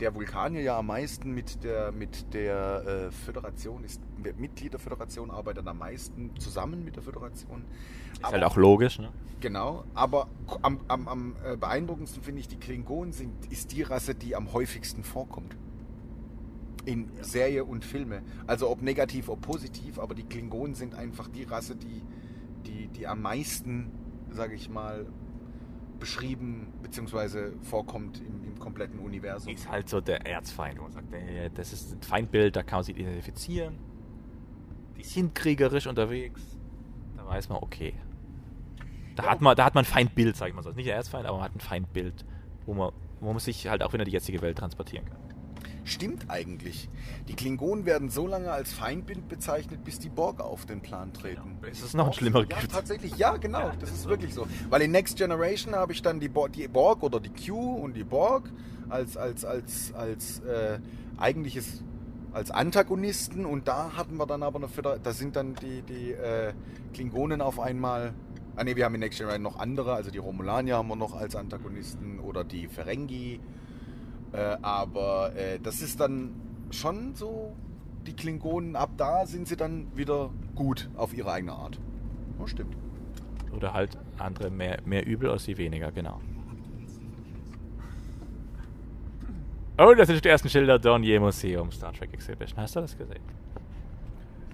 der 0.00 0.14
Vulkanier 0.14 0.62
ja 0.62 0.78
am 0.78 0.86
meisten 0.86 1.32
mit 1.32 1.62
der, 1.62 1.92
mit 1.92 2.32
der 2.32 2.84
äh, 2.86 3.10
Föderation, 3.10 3.84
ist 3.84 4.00
Mitglied 4.38 4.72
der 4.72 4.80
Föderation, 4.80 5.30
arbeitet 5.30 5.66
am 5.68 5.78
meisten 5.78 6.34
zusammen 6.38 6.84
mit 6.84 6.96
der 6.96 7.02
Föderation. 7.02 7.64
Ist 8.14 8.24
halt 8.24 8.42
auch 8.42 8.56
logisch, 8.56 8.98
ne? 8.98 9.12
Genau, 9.40 9.84
aber 9.94 10.28
am, 10.62 10.80
am, 10.88 11.06
am 11.06 11.36
äh, 11.44 11.56
beeindruckendsten 11.56 12.22
finde 12.22 12.40
ich, 12.40 12.48
die 12.48 12.56
Klingonen 12.56 13.12
sind, 13.12 13.46
ist 13.50 13.72
die 13.72 13.82
Rasse, 13.82 14.14
die 14.14 14.34
am 14.34 14.52
häufigsten 14.52 15.04
vorkommt. 15.04 15.56
In 16.86 17.10
Serie 17.20 17.64
und 17.64 17.84
Filme. 17.84 18.22
Also 18.46 18.70
ob 18.70 18.82
negativ, 18.82 19.28
ob 19.28 19.42
positiv, 19.42 19.98
aber 19.98 20.14
die 20.14 20.22
Klingonen 20.22 20.74
sind 20.74 20.94
einfach 20.94 21.28
die 21.28 21.44
Rasse, 21.44 21.76
die, 21.76 22.02
die, 22.66 22.88
die 22.88 23.06
am 23.06 23.22
meisten, 23.22 23.90
sage 24.30 24.54
ich 24.54 24.70
mal, 24.70 25.06
beschrieben 25.98 26.72
bzw. 26.82 27.52
vorkommt 27.62 28.20
im, 28.20 28.44
im 28.44 28.58
kompletten 28.58 28.98
Universum. 28.98 29.52
Ist 29.52 29.70
halt 29.70 29.88
so 29.88 30.00
der 30.00 30.26
Erzfeind, 30.26 30.78
wo 30.78 30.84
man 30.84 30.92
sagt, 30.92 31.12
äh, 31.12 31.50
das 31.54 31.72
ist 31.72 31.92
ein 31.92 32.02
Feindbild, 32.02 32.56
da 32.56 32.62
kann 32.62 32.78
man 32.78 32.84
sich 32.84 32.98
identifizieren. 32.98 33.78
Die 34.96 35.04
sind 35.04 35.34
kriegerisch 35.34 35.86
unterwegs. 35.86 36.40
Da 37.16 37.26
weiß 37.26 37.48
man, 37.50 37.58
okay. 37.62 37.94
Da, 39.16 39.24
hat, 39.24 39.40
man, 39.40 39.54
da 39.54 39.66
hat 39.66 39.74
man 39.74 39.84
ein 39.84 39.86
Feindbild, 39.86 40.36
sag 40.36 40.48
ich 40.48 40.54
mal 40.54 40.62
so. 40.62 40.70
Nicht 40.70 40.88
der 40.88 40.96
Erzfeind, 40.96 41.26
aber 41.26 41.36
man 41.36 41.44
hat 41.44 41.54
ein 41.54 41.60
Feindbild, 41.60 42.24
wo 42.64 42.74
man, 42.74 42.92
wo 43.20 43.28
man 43.28 43.38
sich 43.38 43.68
halt 43.68 43.82
auch 43.82 43.92
wieder 43.92 44.04
die 44.04 44.12
jetzige 44.12 44.40
Welt 44.40 44.58
transportieren 44.58 45.04
kann. 45.06 45.19
Stimmt 45.90 46.26
eigentlich. 46.30 46.88
Die 47.26 47.34
Klingonen 47.34 47.84
werden 47.84 48.10
so 48.10 48.28
lange 48.28 48.52
als 48.52 48.72
Feindbild 48.72 49.28
bezeichnet, 49.28 49.82
bis 49.82 49.98
die 49.98 50.08
Borg 50.08 50.40
auf 50.40 50.64
den 50.64 50.82
Plan 50.82 51.12
treten. 51.12 51.58
Bis 51.60 51.82
es 51.82 51.94
noch 51.94 52.06
ein 52.06 52.12
schlimmerer 52.12 52.46
Ja, 52.48 52.60
gibt. 52.60 52.70
tatsächlich, 52.70 53.16
ja, 53.16 53.36
genau. 53.38 53.58
Ja, 53.58 53.72
das 53.80 53.88
ist 53.90 53.96
ist 53.96 54.02
so. 54.04 54.08
wirklich 54.08 54.32
so. 54.32 54.46
Weil 54.68 54.82
in 54.82 54.92
Next 54.92 55.16
Generation 55.16 55.74
habe 55.74 55.92
ich 55.92 56.00
dann 56.00 56.20
die, 56.20 56.28
Bo 56.28 56.46
die 56.46 56.68
Borg 56.68 57.02
oder 57.02 57.18
die 57.18 57.30
Q 57.30 57.56
und 57.74 57.94
die 57.94 58.04
Borg 58.04 58.52
als, 58.88 59.16
als, 59.16 59.44
als, 59.44 59.92
als 59.92 60.38
äh, 60.40 60.78
eigentliches 61.18 61.82
als 62.32 62.52
Antagonisten 62.52 63.44
und 63.44 63.66
da 63.66 63.96
hatten 63.96 64.16
wir 64.16 64.26
dann 64.26 64.44
aber 64.44 64.60
eine 64.60 64.68
Föder 64.68 65.00
da 65.00 65.12
sind 65.12 65.34
dann 65.34 65.56
die, 65.56 65.82
die 65.82 66.12
äh, 66.12 66.52
Klingonen 66.94 67.40
auf 67.40 67.58
einmal. 67.58 68.14
Ah 68.54 68.62
ne, 68.62 68.76
wir 68.76 68.84
haben 68.84 68.94
in 68.94 69.00
Next 69.00 69.18
Generation 69.18 69.42
noch 69.42 69.58
andere, 69.58 69.94
also 69.94 70.12
die 70.12 70.18
Romulanier 70.18 70.76
haben 70.76 70.86
wir 70.86 70.94
noch 70.94 71.16
als 71.16 71.34
Antagonisten 71.34 72.20
oder 72.20 72.44
die 72.44 72.68
Ferengi. 72.68 73.40
Äh, 74.32 74.56
aber 74.62 75.34
äh, 75.34 75.58
das 75.60 75.80
ist 75.80 76.00
dann 76.00 76.34
schon 76.70 77.14
so, 77.14 77.54
die 78.06 78.14
Klingonen, 78.14 78.76
ab 78.76 78.90
da 78.96 79.26
sind 79.26 79.48
sie 79.48 79.56
dann 79.56 79.86
wieder 79.96 80.30
gut 80.54 80.88
auf 80.96 81.14
ihre 81.14 81.32
eigene 81.32 81.52
Art. 81.52 81.78
Oh, 82.38 82.46
stimmt. 82.46 82.76
Oder 83.52 83.72
halt 83.72 83.98
andere 84.18 84.50
mehr, 84.50 84.78
mehr 84.84 85.06
übel 85.06 85.30
als 85.30 85.44
sie 85.44 85.58
weniger, 85.58 85.90
genau. 85.90 86.20
Oh, 89.78 89.94
das 89.94 90.08
sind 90.08 90.24
die 90.24 90.28
ersten 90.28 90.48
Schilder 90.48 90.78
Dornier 90.78 91.20
Museum 91.20 91.72
Star 91.72 91.92
Trek 91.92 92.12
Exhibition. 92.12 92.60
Hast 92.60 92.76
du 92.76 92.80
das 92.80 92.96
gesehen? 92.96 93.22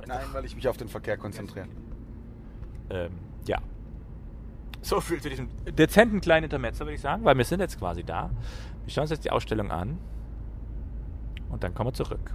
Nein, 0.07 0.24
weil 0.33 0.45
ich 0.45 0.55
mich 0.55 0.68
auf 0.68 0.77
den 0.77 0.89
Verkehr 0.89 1.16
konzentriere. 1.16 1.66
Ähm, 2.91 3.11
ja. 3.47 3.59
So 4.83 5.01
viel 5.01 5.20
zu 5.20 5.29
diesem 5.29 5.49
dezenten 5.66 6.20
kleinen 6.20 6.45
Intermezzo, 6.45 6.85
würde 6.85 6.95
ich 6.95 7.01
sagen, 7.01 7.24
weil 7.24 7.37
wir 7.37 7.45
sind 7.45 7.59
jetzt 7.59 7.77
quasi 7.77 8.05
da. 8.05 8.31
Wir 8.87 8.93
schauen 8.93 9.03
uns 9.03 9.11
jetzt 9.11 9.24
die 9.24 9.32
Ausstellung 9.32 9.72
an. 9.72 9.99
Und 11.51 11.64
dann 11.64 11.74
kommen 11.74 11.89
wir 11.89 11.95
zurück. 11.95 12.34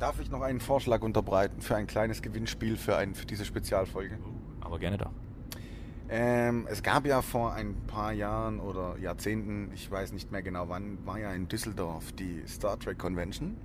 Darf 0.00 0.20
ich 0.20 0.30
noch 0.30 0.42
einen 0.42 0.60
Vorschlag 0.60 1.02
unterbreiten 1.02 1.60
für 1.60 1.76
ein 1.76 1.86
kleines 1.86 2.22
Gewinnspiel 2.22 2.76
für, 2.76 2.96
ein, 2.96 3.14
für 3.14 3.24
diese 3.24 3.44
Spezialfolge? 3.44 4.18
Aber 4.60 4.78
gerne 4.78 4.98
doch. 4.98 5.12
Ähm, 6.08 6.66
es 6.68 6.82
gab 6.82 7.06
ja 7.06 7.22
vor 7.22 7.52
ein 7.52 7.74
paar 7.86 8.12
Jahren 8.12 8.60
oder 8.60 8.96
Jahrzehnten, 8.98 9.70
ich 9.74 9.90
weiß 9.90 10.12
nicht 10.12 10.32
mehr 10.32 10.42
genau 10.42 10.68
wann, 10.68 11.04
war 11.06 11.18
ja 11.18 11.32
in 11.32 11.48
Düsseldorf 11.48 12.12
die 12.12 12.42
Star 12.48 12.78
Trek 12.78 12.98
Convention. 12.98 13.56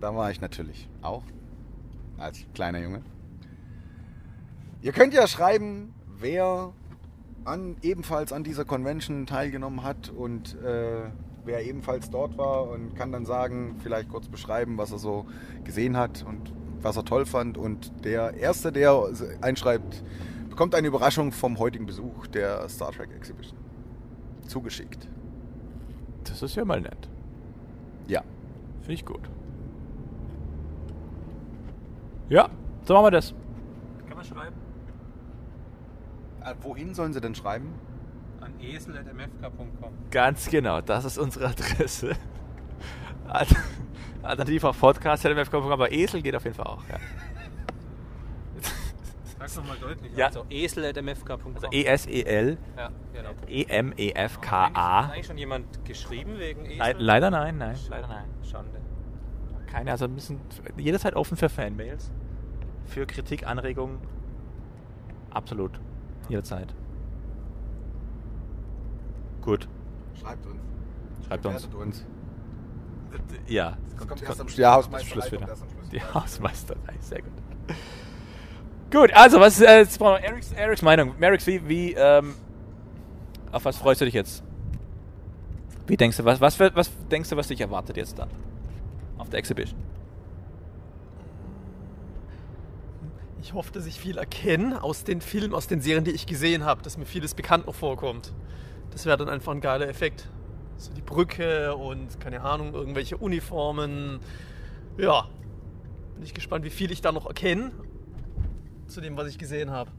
Da 0.00 0.14
war 0.14 0.30
ich 0.30 0.40
natürlich 0.40 0.88
auch 1.02 1.24
als 2.18 2.44
kleiner 2.54 2.80
Junge. 2.80 3.02
Ihr 4.82 4.92
könnt 4.92 5.14
ja 5.14 5.26
schreiben, 5.26 5.94
wer 6.06 6.72
an, 7.44 7.76
ebenfalls 7.82 8.32
an 8.32 8.44
dieser 8.44 8.64
Convention 8.64 9.26
teilgenommen 9.26 9.82
hat 9.82 10.10
und 10.10 10.54
äh, 10.62 11.10
wer 11.44 11.64
ebenfalls 11.64 12.10
dort 12.10 12.38
war 12.38 12.68
und 12.70 12.94
kann 12.94 13.12
dann 13.12 13.26
sagen, 13.26 13.76
vielleicht 13.82 14.08
kurz 14.08 14.28
beschreiben, 14.28 14.78
was 14.78 14.92
er 14.92 14.98
so 14.98 15.26
gesehen 15.64 15.96
hat 15.96 16.24
und 16.26 16.52
was 16.80 16.96
er 16.96 17.04
toll 17.04 17.26
fand. 17.26 17.58
Und 17.58 18.04
der 18.04 18.34
Erste, 18.34 18.72
der 18.72 19.08
einschreibt, 19.40 20.02
bekommt 20.48 20.74
eine 20.74 20.88
Überraschung 20.88 21.32
vom 21.32 21.58
heutigen 21.58 21.86
Besuch 21.86 22.26
der 22.28 22.68
Star 22.68 22.92
Trek 22.92 23.10
Exhibition. 23.14 23.58
Zugeschickt. 24.46 25.08
Das 26.24 26.42
ist 26.42 26.54
ja 26.54 26.64
mal 26.64 26.80
nett. 26.80 27.08
Ja. 28.06 28.22
Finde 28.80 28.94
ich 28.94 29.04
gut. 29.04 29.28
Ja, 32.28 32.48
so 32.84 32.94
machen 32.94 33.06
wir 33.06 33.10
das. 33.10 33.34
Kann 34.06 34.16
man 34.16 34.24
schreiben? 34.24 34.63
Äh, 36.44 36.54
wohin 36.60 36.94
sollen 36.94 37.12
sie 37.12 37.20
denn 37.20 37.34
schreiben? 37.34 37.72
An 38.40 38.52
esel.mfk.com. 38.60 39.92
Ganz 40.10 40.48
genau, 40.50 40.80
das 40.80 41.04
ist 41.04 41.18
unsere 41.18 41.46
Adresse. 41.48 42.12
Alt- 43.26 43.54
Alternativ 44.22 44.64
auf 44.64 44.78
Podcast 44.78 45.24
hätte 45.24 45.36
wir 45.36 45.42
aber 45.72 45.92
Esel 45.92 46.22
geht 46.22 46.34
auf 46.36 46.44
jeden 46.44 46.56
Fall 46.56 46.66
auch. 46.66 46.82
Ja. 46.88 46.96
Sag's 49.38 49.56
nochmal 49.56 49.76
deutlich. 49.78 50.12
Ja. 50.16 50.26
Also 50.26 50.46
esel.mfk.com. 50.48 51.54
Also 51.54 51.68
E-S-E-L, 51.70 52.56
ja, 52.76 52.90
genau. 53.12 53.30
E 53.46 53.62
Hat 53.64 53.70
E-M-E-F-K-A. 53.70 55.00
eigentlich 55.10 55.26
schon 55.26 55.38
jemand 55.38 55.84
geschrieben 55.84 56.38
wegen 56.38 56.64
Esel? 56.64 56.78
Le 56.78 56.94
leider 56.98 57.30
nein, 57.30 57.58
nein, 57.58 57.76
leider 57.90 58.06
nein. 58.08 58.24
Schande. 58.42 58.80
Keine, 59.66 59.90
also 59.90 60.04
ein 60.06 60.14
bisschen 60.14 60.40
jederzeit 60.78 61.14
offen 61.16 61.36
für 61.36 61.48
Fanmails. 61.48 62.10
Für 62.86 63.06
Kritik, 63.06 63.46
Anregungen. 63.46 63.98
Absolut. 65.30 65.80
Jederzeit. 66.28 66.74
Gut. 69.42 69.68
Schreibt 70.20 70.46
uns. 70.46 70.60
Schreibt 71.26 71.46
uns. 71.46 71.68
Uns. 71.74 72.06
Ja. 73.46 73.76
Das 73.96 74.08
kommt 74.08 74.22
erst 74.22 74.40
am 74.40 74.48
Schluss. 74.48 74.58
Ja, 74.58 74.74
Hausmeisterei 74.74 75.32
wieder. 75.32 75.48
Die 75.92 76.02
Hausmeisterei, 76.02 76.94
sehr 77.00 77.22
gut. 77.22 77.32
Gut, 78.90 79.12
also 79.12 79.40
was 79.40 79.60
äh, 79.60 79.78
jetzt 79.78 79.98
brauchen 79.98 80.22
wir 80.22 80.28
Erics, 80.28 80.52
Erics 80.52 80.82
Meinung. 80.82 81.14
Merix, 81.18 81.46
wie, 81.46 81.68
wie 81.68 81.92
ähm, 81.94 82.34
auf 83.50 83.64
was 83.64 83.76
freust 83.76 84.00
du 84.00 84.04
dich 84.04 84.14
jetzt? 84.14 84.42
Wie 85.86 85.96
denkst 85.96 86.16
du, 86.16 86.24
was, 86.24 86.40
was, 86.40 86.58
was 86.58 86.90
denkst 87.10 87.28
du, 87.28 87.36
was 87.36 87.48
dich 87.48 87.60
erwartet 87.60 87.96
jetzt 87.96 88.18
dann? 88.18 88.30
Auf 89.18 89.28
der 89.28 89.38
Exhibition. 89.38 89.78
Ich 93.44 93.52
hoffe, 93.52 93.72
dass 93.72 93.84
ich 93.84 94.00
viel 94.00 94.16
erkenne 94.16 94.82
aus 94.82 95.04
den 95.04 95.20
Filmen, 95.20 95.52
aus 95.54 95.66
den 95.66 95.82
Serien, 95.82 96.02
die 96.02 96.12
ich 96.12 96.24
gesehen 96.24 96.64
habe, 96.64 96.80
dass 96.80 96.96
mir 96.96 97.04
vieles 97.04 97.34
bekannt 97.34 97.66
noch 97.66 97.74
vorkommt. 97.74 98.32
Das 98.90 99.04
wäre 99.04 99.18
dann 99.18 99.28
einfach 99.28 99.52
ein 99.52 99.60
geiler 99.60 99.86
Effekt. 99.86 100.30
So 100.78 100.94
die 100.94 101.02
Brücke 101.02 101.76
und 101.76 102.18
keine 102.20 102.40
Ahnung, 102.40 102.72
irgendwelche 102.72 103.18
Uniformen. 103.18 104.18
Ja, 104.96 105.28
bin 106.14 106.24
ich 106.24 106.32
gespannt, 106.32 106.64
wie 106.64 106.70
viel 106.70 106.90
ich 106.90 107.02
da 107.02 107.12
noch 107.12 107.26
erkenne 107.26 107.70
zu 108.86 109.02
dem, 109.02 109.14
was 109.14 109.28
ich 109.28 109.36
gesehen 109.36 109.70
habe. 109.70 109.90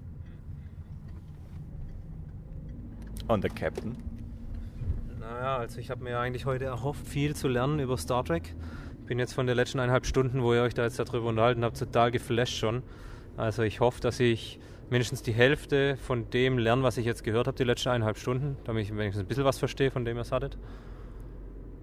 Und 3.28 3.44
der 3.44 3.52
Captain. 3.52 3.96
Naja, 5.20 5.58
also 5.58 5.80
ich 5.80 5.92
habe 5.92 6.04
mir 6.04 6.18
eigentlich 6.18 6.48
heute 6.48 6.66
erhofft, 6.66 7.08
viel 7.08 7.36
zu 7.36 7.48
lernen 7.48 7.78
über 7.78 8.00
Star 8.00 8.26
Trek. 8.26 8.56
Ich 9.02 9.06
bin 9.06 9.20
jetzt 9.20 9.34
von 9.34 9.46
der 9.46 9.54
letzten 9.54 9.80
eineinhalb 9.80 10.08
Stunden, 10.08 10.42
wo 10.42 10.56
ihr 10.56 10.64
euch 10.64 10.74
da 10.74 10.82
jetzt 10.82 10.98
darüber 10.98 11.30
unterhalten 11.30 11.64
habt, 11.64 11.78
total 11.78 12.10
geflasht 12.10 12.58
schon. 12.58 12.82
Also 13.38 13.64
ich 13.64 13.80
hoffe, 13.80 14.02
dass 14.02 14.20
ich 14.20 14.60
mindestens 14.90 15.24
die 15.24 15.34
Hälfte 15.34 15.98
von 15.98 16.30
dem 16.30 16.58
lerne, 16.58 16.84
was 16.84 16.98
ich 16.98 17.06
jetzt 17.06 17.24
gehört 17.24 17.48
habe, 17.48 17.58
die 17.58 17.64
letzten 17.64 17.90
eineinhalb 17.90 18.18
Stunden, 18.18 18.58
damit 18.66 18.84
ich 18.84 18.96
wenigstens 18.96 19.24
ein 19.24 19.28
bisschen 19.28 19.46
was 19.46 19.58
verstehe, 19.58 19.92
von 19.92 20.06
dem 20.06 20.18
ihr 20.18 20.22
es 20.22 20.32
hattet. 20.32 20.58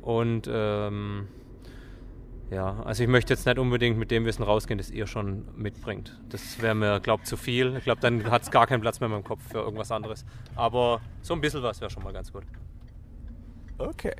Und 0.02 0.48
ähm, 0.50 1.28
ja, 2.50 2.82
also 2.84 3.02
ich 3.02 3.08
möchte 3.08 3.32
jetzt 3.32 3.46
nicht 3.46 3.58
unbedingt 3.58 3.98
mit 3.98 4.10
dem 4.10 4.24
Wissen 4.24 4.42
rausgehen, 4.42 4.78
das 4.78 4.90
ihr 4.90 5.06
schon 5.06 5.46
mitbringt. 5.56 6.20
Das 6.28 6.60
wäre 6.60 6.74
mir, 6.74 7.00
glaube 7.00 7.22
zu 7.24 7.36
viel. 7.36 7.76
Ich 7.76 7.84
glaube, 7.84 8.00
dann 8.00 8.30
hat 8.30 8.42
es 8.42 8.50
gar 8.50 8.66
keinen 8.66 8.82
Platz 8.82 9.00
mehr 9.00 9.06
in 9.06 9.12
meinem 9.12 9.24
Kopf 9.24 9.40
für 9.48 9.58
irgendwas 9.58 9.90
anderes. 9.90 10.24
Aber 10.54 11.00
so 11.22 11.34
ein 11.34 11.40
bisschen 11.40 11.62
was 11.62 11.80
wäre 11.80 11.90
schon 11.90 12.02
mal 12.02 12.12
ganz 12.12 12.32
gut. 12.32 12.44
Okay. 13.78 14.14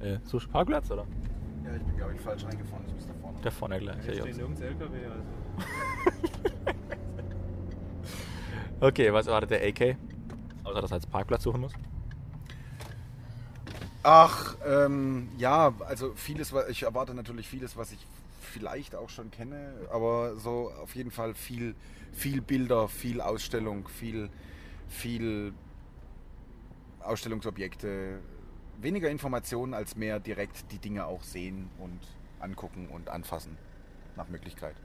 Äh, 0.00 0.18
so 0.24 0.38
Parkplatz 0.38 0.90
oder? 0.90 1.06
Ja, 1.68 1.76
ich 1.76 1.82
bin, 1.82 1.96
glaube 1.96 2.14
ich, 2.14 2.20
falsch 2.20 2.44
reingefahren. 2.44 2.84
Ich 2.86 2.94
muss 2.94 3.06
da 3.06 3.14
vorne. 3.20 3.38
Da 3.42 3.50
vorne 3.50 3.78
gleich. 3.78 4.04
Hier 4.04 4.14
Ja, 4.14 4.22
steht 4.22 4.36
nirgends 4.36 4.60
LKW, 4.60 4.96
also. 5.06 5.22
Okay, 8.80 9.12
was 9.12 9.26
erwartet 9.26 9.50
der 9.50 9.66
AK? 9.66 9.96
Außer 10.62 10.80
dass 10.80 10.92
er 10.92 10.98
jetzt 10.98 11.10
Parkplatz 11.10 11.42
suchen 11.42 11.62
muss. 11.62 11.72
Ach, 14.04 14.56
ähm, 14.64 15.28
ja, 15.36 15.74
also 15.80 16.12
vieles, 16.14 16.54
ich 16.68 16.84
erwarte 16.84 17.12
natürlich 17.12 17.48
vieles, 17.48 17.76
was 17.76 17.90
ich 17.90 17.98
vielleicht 18.40 18.94
auch 18.94 19.08
schon 19.10 19.32
kenne, 19.32 19.72
aber 19.90 20.36
so 20.36 20.70
auf 20.80 20.94
jeden 20.94 21.10
Fall 21.10 21.34
viel, 21.34 21.74
viel 22.12 22.40
Bilder, 22.40 22.88
viel 22.88 23.20
Ausstellung, 23.20 23.88
viel, 23.88 24.30
viel 24.88 25.52
Ausstellungsobjekte, 27.00 28.20
weniger 28.80 29.10
Informationen 29.10 29.74
als 29.74 29.96
mehr 29.96 30.20
direkt 30.20 30.70
die 30.72 30.78
Dinge 30.78 31.06
auch 31.06 31.22
sehen 31.22 31.70
und 31.78 32.00
angucken 32.40 32.88
und 32.88 33.08
anfassen, 33.08 33.56
nach 34.16 34.28
Möglichkeit. 34.28 34.76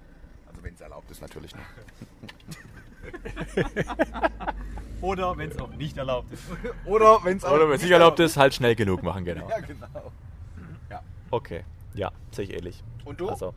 Also 0.48 0.64
wenn 0.64 0.74
es 0.74 0.82
erlaubt 0.82 1.10
ist 1.11 1.22
natürlich 1.22 1.53
noch. 1.56 1.64
Oder 5.02 5.38
wenn 5.38 5.49
es 5.49 5.60
auch 5.60 5.76
nicht 5.76 5.98
erlaubt 5.98 6.32
ist. 6.32 6.44
Oder 6.86 7.24
wenn 7.24 7.38
es 7.38 7.45
Oder 7.45 7.68
wenn 7.68 7.76
es 7.76 7.82
nicht 7.82 7.91
erlaubt 7.91 8.20
ist, 8.20 8.38
halt 8.38 8.53
schnell 8.53 8.76
genug 8.76 9.03
machen, 9.03 9.26
genau. 9.26 9.49
Ja, 9.49 9.60
genau. 9.60 10.11
Okay, 11.34 11.64
ja, 11.95 12.11
sehe 12.30 12.45
ich 12.45 12.53
ähnlich. 12.53 12.84
Und 13.06 13.20
du? 13.20 13.28
Also, 13.28 13.56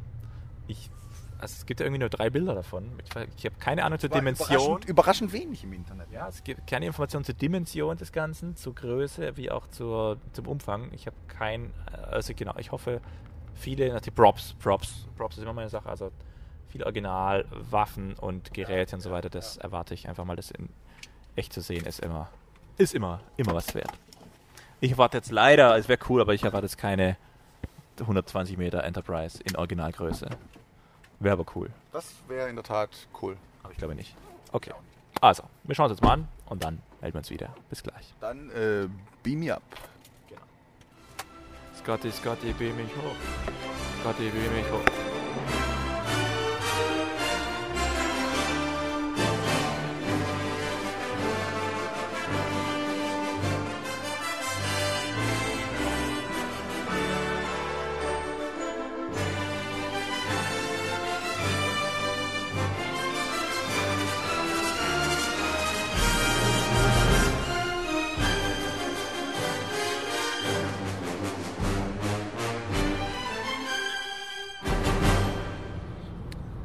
ich, 0.66 0.88
also 1.38 1.54
es 1.58 1.66
gibt 1.66 1.80
ja 1.80 1.86
irgendwie 1.86 2.00
nur 2.00 2.08
drei 2.08 2.30
Bilder 2.30 2.54
davon. 2.54 2.90
Ich, 3.04 3.10
ich 3.36 3.44
habe 3.46 3.56
keine 3.58 3.84
Ahnung 3.84 3.98
zur 3.98 4.08
Dimension. 4.08 4.48
Überraschend, 4.48 4.84
überraschend 4.88 5.32
wenig 5.32 5.64
im 5.64 5.72
Internet. 5.72 6.10
Ja, 6.10 6.28
es 6.28 6.42
gibt 6.44 6.66
keine 6.66 6.86
Informationen 6.86 7.24
zur 7.24 7.34
Dimension 7.34 7.96
des 7.96 8.12
Ganzen, 8.12 8.56
zur 8.56 8.74
Größe, 8.74 9.36
wie 9.36 9.50
auch 9.50 9.66
zur, 9.68 10.18
zum 10.32 10.46
Umfang. 10.46 10.90
Ich 10.92 11.06
habe 11.06 11.16
kein, 11.28 11.72
also 12.10 12.32
genau, 12.34 12.54
ich 12.58 12.72
hoffe, 12.72 13.00
viele, 13.54 13.92
natürlich 13.92 14.14
Props, 14.14 14.54
Props, 14.54 15.06
Props 15.16 15.36
ist 15.36 15.42
immer 15.42 15.52
meine 15.52 15.70
Sache, 15.70 15.88
also 15.88 16.10
viele 16.68 16.84
Originalwaffen 16.84 18.14
und 18.14 18.52
Geräte 18.52 18.96
und 18.96 19.02
so 19.02 19.10
weiter, 19.10 19.30
das 19.30 19.56
erwarte 19.56 19.94
ich 19.94 20.08
einfach 20.08 20.24
mal, 20.24 20.36
das 20.36 20.50
in 20.50 20.68
echt 21.36 21.52
zu 21.52 21.60
sehen, 21.60 21.84
ist 21.86 22.00
immer, 22.00 22.28
ist 22.78 22.94
immer, 22.94 23.20
immer 23.36 23.54
was 23.54 23.74
wert. 23.74 23.92
Ich 24.80 24.92
erwarte 24.92 25.18
jetzt 25.18 25.30
leider, 25.30 25.76
es 25.76 25.88
wäre 25.88 25.98
cool, 26.08 26.20
aber 26.20 26.34
ich 26.34 26.44
erwarte 26.44 26.66
jetzt 26.66 26.78
keine 26.78 27.16
120 28.00 28.58
Meter 28.58 28.84
Enterprise 28.84 29.42
in 29.42 29.56
Originalgröße. 29.56 30.28
Wäre 31.20 31.32
aber 31.34 31.46
cool. 31.54 31.70
Das 31.92 32.14
wäre 32.28 32.48
in 32.48 32.56
der 32.56 32.64
Tat 32.64 32.90
cool. 33.22 33.36
Aber 33.62 33.72
ich 33.72 33.78
glaube 33.78 33.94
nicht. 33.94 34.14
Okay. 34.52 34.72
Also, 35.20 35.44
wir 35.64 35.74
schauen 35.74 35.90
uns 35.90 35.98
jetzt 35.98 36.04
mal 36.04 36.12
an 36.12 36.28
und 36.46 36.62
dann 36.62 36.82
melden 37.00 37.14
wir 37.14 37.18
uns 37.18 37.30
wieder. 37.30 37.54
Bis 37.70 37.82
gleich. 37.82 38.14
Dann 38.20 38.50
äh, 38.50 38.88
beam 39.22 39.40
me 39.40 39.54
up. 39.54 39.62
Scotty, 41.78 42.10
Scotty, 42.10 42.52
beam 42.52 42.76
mich 42.76 42.90
hoch. 42.96 44.00
Scotty, 44.00 44.28
beam 44.30 44.52
mich 44.54 44.70
hoch. 44.70 45.05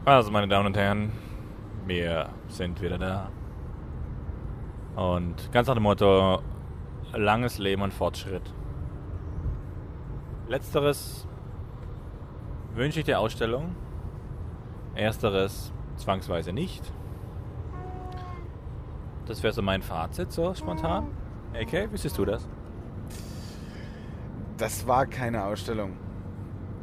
Also, 0.03 0.31
meine 0.31 0.47
Damen 0.47 0.65
und 0.65 0.77
Herren, 0.77 1.11
wir 1.85 2.29
sind 2.47 2.81
wieder 2.81 2.97
da. 2.97 3.29
Und 4.95 5.51
ganz 5.51 5.67
nach 5.67 5.75
dem 5.75 5.83
Motto: 5.83 6.41
langes 7.13 7.59
Leben 7.59 7.83
und 7.83 7.93
Fortschritt. 7.93 8.41
Letzteres 10.47 11.27
wünsche 12.73 13.01
ich 13.01 13.05
der 13.05 13.19
Ausstellung. 13.19 13.75
Ersteres 14.95 15.71
zwangsweise 15.97 16.51
nicht. 16.51 16.91
Das 19.27 19.43
wäre 19.43 19.53
so 19.53 19.61
mein 19.61 19.83
Fazit, 19.83 20.31
so 20.31 20.55
spontan. 20.55 21.09
AK, 21.53 21.91
wie 21.91 21.97
siehst 21.97 22.17
du 22.17 22.25
das? 22.25 22.49
Das 24.57 24.87
war 24.87 25.05
keine 25.05 25.43
Ausstellung. 25.43 25.93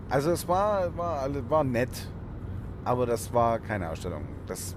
Also 0.08 0.30
es 0.30 0.46
war, 0.46 0.96
war, 0.96 1.28
war 1.50 1.64
nett, 1.64 2.08
aber 2.84 3.06
das 3.06 3.32
war 3.32 3.58
keine 3.58 3.90
Ausstellung. 3.90 4.22
Das 4.46 4.76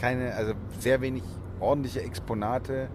keine, 0.00 0.34
also 0.34 0.54
sehr 0.78 1.00
wenig 1.00 1.22
ordentliche 1.60 2.02
Exponate. 2.02 2.88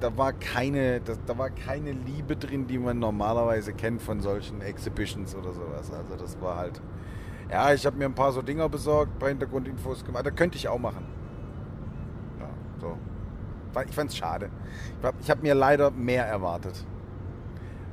Da 0.00 0.16
war 0.16 0.32
keine, 0.32 1.00
da, 1.00 1.12
da 1.26 1.36
war 1.36 1.50
keine 1.50 1.92
Liebe 1.92 2.36
drin, 2.36 2.66
die 2.66 2.78
man 2.78 2.98
normalerweise 2.98 3.74
kennt 3.74 4.00
von 4.00 4.20
solchen 4.20 4.62
Exhibitions 4.62 5.34
oder 5.34 5.52
sowas. 5.52 5.92
Also 5.92 6.16
das 6.16 6.40
war 6.40 6.56
halt. 6.56 6.80
Ja, 7.50 7.74
ich 7.74 7.84
habe 7.84 7.96
mir 7.98 8.06
ein 8.06 8.14
paar 8.14 8.32
so 8.32 8.42
Dinger 8.42 8.68
besorgt, 8.68 9.16
ein 9.16 9.18
paar 9.18 9.28
Hintergrundinfos 9.28 10.04
gemacht. 10.04 10.24
Da 10.24 10.30
könnte 10.30 10.56
ich 10.56 10.68
auch 10.68 10.78
machen. 10.78 11.04
Ja, 12.38 12.48
so. 12.80 12.96
Ich 13.86 13.94
fand's 13.94 14.16
schade. 14.16 14.48
Ich 15.00 15.06
habe 15.06 15.18
hab 15.28 15.42
mir 15.42 15.54
leider 15.54 15.90
mehr 15.90 16.24
erwartet. 16.24 16.86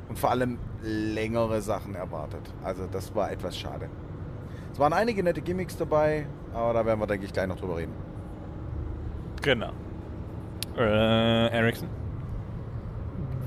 Und 0.07 0.17
vor 0.17 0.29
allem 0.29 0.57
längere 0.81 1.61
Sachen 1.61 1.95
erwartet. 1.95 2.53
Also 2.63 2.87
das 2.89 3.13
war 3.13 3.31
etwas 3.31 3.57
schade. 3.57 3.89
Es 4.71 4.79
waren 4.79 4.93
einige 4.93 5.23
nette 5.23 5.41
Gimmicks 5.41 5.77
dabei, 5.77 6.27
aber 6.53 6.73
da 6.73 6.85
werden 6.85 6.99
wir, 6.99 7.07
denke 7.07 7.25
ich, 7.25 7.33
gleich 7.33 7.47
noch 7.47 7.57
drüber 7.57 7.77
reden. 7.77 7.93
Genau. 9.41 9.71
Äh, 10.77 11.47
Ericsson? 11.47 11.89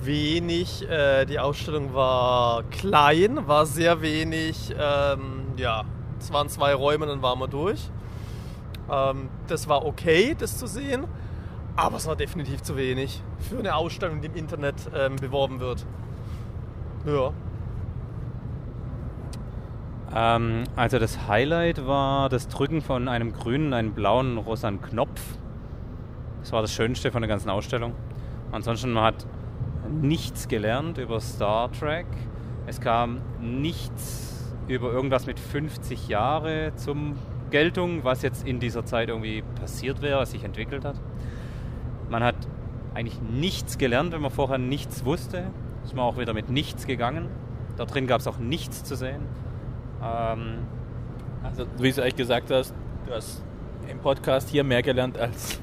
Wenig, 0.02 0.88
äh, 0.88 1.26
die 1.26 1.38
Ausstellung 1.38 1.94
war 1.94 2.62
klein, 2.64 3.47
war 3.47 3.66
sehr 3.66 4.01
wenig, 4.01 4.74
ähm, 4.78 5.42
ja, 5.56 5.84
es 6.18 6.32
waren 6.32 6.48
zwei 6.48 6.74
Räume, 6.74 7.06
dann 7.06 7.22
waren 7.22 7.38
wir 7.38 7.48
durch. 7.48 7.90
Ähm, 8.90 9.28
das 9.47 9.68
war 9.68 9.84
okay, 9.84 10.34
das 10.38 10.59
zu 10.59 10.66
sehen, 10.66 11.05
aber 11.76 11.98
es 11.98 12.06
war 12.06 12.16
definitiv 12.16 12.62
zu 12.62 12.76
wenig 12.76 13.22
für 13.38 13.59
eine 13.59 13.74
Ausstellung, 13.74 14.20
die 14.20 14.26
im 14.26 14.34
Internet 14.34 14.76
ähm, 14.94 15.16
beworben 15.16 15.60
wird. 15.60 15.86
Ja. 17.06 17.32
Ähm, 20.15 20.65
also 20.77 20.99
das 20.99 21.28
Highlight 21.28 21.87
war 21.87 22.28
das 22.28 22.49
Drücken 22.49 22.81
von 22.81 23.09
einem 23.09 23.32
grünen, 23.32 23.73
einem 23.73 23.93
blauen, 23.93 24.39
rosanen 24.39 24.81
Knopf. 24.81 25.20
Das 26.41 26.53
war 26.53 26.62
das 26.62 26.73
Schönste 26.73 27.12
von 27.12 27.23
der 27.23 27.28
ganzen 27.28 27.51
Ausstellung. 27.51 27.95
Ansonsten 28.53 28.93
man 28.93 29.05
hat 29.05 29.27
nichts 29.89 30.49
gelernt 30.49 30.99
über 30.99 31.20
Star 31.20 31.70
Trek. 31.73 32.07
Es 32.66 32.81
kam 32.81 33.20
nichts 33.41 34.55
über 34.69 34.93
irgendwas 34.93 35.27
mit 35.27 35.41
50 35.41 36.09
Jahre 36.09 36.73
zum 36.77 37.16
Geltung, 37.51 38.05
was 38.05 38.23
jetzt 38.23 38.47
in 38.47 38.61
dieser 38.61 38.85
Zeit 38.85 39.09
irgendwie 39.09 39.43
passiert 39.61 40.03
wäre, 40.03 40.20
was 40.20 40.31
sich 40.31 40.45
entwickelt 40.45 40.85
hat. 40.85 40.97
Man 42.09 42.23
hat 42.23 42.37
eigentlich 42.95 43.20
nichts 43.20 43.78
gelernt, 43.78 44.12
wenn 44.12 44.23
man 44.23 44.31
vorher 44.31 44.59
nichts 44.59 45.05
wusste. 45.05 45.51
Ist 45.85 45.95
man 45.95 46.05
auch 46.05 46.19
wieder 46.19 46.35
mit 46.35 46.51
nichts 46.51 46.87
gegangen. 46.87 47.28
Da 47.77 47.85
drin 47.85 48.07
gab 48.07 48.20
es 48.20 48.27
auch 48.27 48.39
nichts 48.39 48.85
zu 48.85 48.95
sehen. 48.97 49.23
Ähm, 50.02 50.59
Also, 51.43 51.64
wie 51.78 51.90
du 51.90 52.02
eigentlich 52.02 52.16
gesagt 52.16 52.51
hast, 52.51 52.74
du 53.06 53.14
hast 53.14 53.43
im 53.89 53.98
Podcast 53.98 54.51
hier 54.51 54.62
mehr 54.62 54.82
gelernt 54.82 55.16
als, 55.18 55.59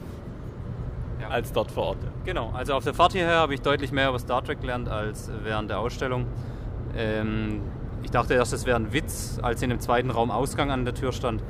Ja. 1.21 1.27
als 1.29 1.51
dort 1.53 1.71
vor 1.71 1.87
Ort. 1.89 1.97
Genau, 2.25 2.49
also 2.51 2.73
auf 2.73 2.83
der 2.83 2.95
Fahrt 2.95 3.11
hierher 3.13 3.35
habe 3.37 3.53
ich 3.53 3.61
deutlich 3.61 3.91
mehr 3.91 4.09
über 4.09 4.17
Star 4.17 4.43
Trek 4.43 4.59
gelernt 4.59 4.89
als 4.89 5.29
während 5.43 5.69
der 5.69 5.79
Ausstellung. 5.79 6.25
Ähm, 6.95 7.61
ich 8.01 8.09
dachte 8.09 8.33
erst, 8.33 8.53
es 8.53 8.65
wäre 8.65 8.77
ein 8.77 8.91
Witz, 8.91 9.39
als 9.41 9.61
in 9.61 9.69
dem 9.69 9.79
zweiten 9.79 10.09
Raum 10.09 10.31
Ausgang 10.31 10.71
an 10.71 10.83
der 10.83 10.95
Tür 10.95 11.11
stand. 11.11 11.43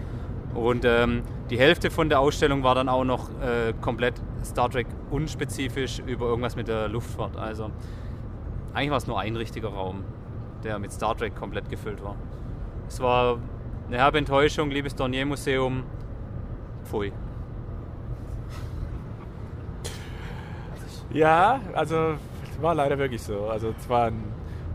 Und 0.54 0.84
ähm, 0.84 1.22
die 1.50 1.58
Hälfte 1.58 1.90
von 1.90 2.10
der 2.10 2.20
Ausstellung 2.20 2.64
war 2.64 2.76
dann 2.76 2.90
auch 2.90 3.06
noch 3.06 3.30
äh, 3.42 3.74
komplett 3.80 4.22
Star 4.44 4.70
Trek 4.70 4.88
unspezifisch 5.10 6.00
über 6.00 6.26
irgendwas 6.26 6.56
mit 6.58 6.68
der 6.68 6.90
Luftfahrt. 6.90 7.38
Also 7.38 7.70
eigentlich 8.74 8.90
war 8.92 8.98
es 8.98 9.08
nur 9.08 9.20
ein 9.20 9.36
richtiger 9.38 9.70
Raum, 9.70 10.04
der 10.66 10.80
mit 10.80 10.92
Star 10.92 11.16
Trek 11.16 11.34
komplett 11.36 11.70
gefüllt 11.70 12.04
war. 12.04 12.16
Es 12.88 13.00
war 13.00 13.38
eine 13.88 13.98
herbe 13.98 14.18
Enttäuschung, 14.18 14.70
liebes 14.70 14.96
Dornier-Museum. 14.96 15.84
Pfui. 16.86 17.12
Ja, 21.12 21.60
also 21.74 22.16
es 22.52 22.62
war 22.62 22.76
leider 22.76 22.98
wirklich 22.98 23.22
so. 23.22 23.48
Also 23.50 23.74
es 23.78 23.90
waren 23.90 24.24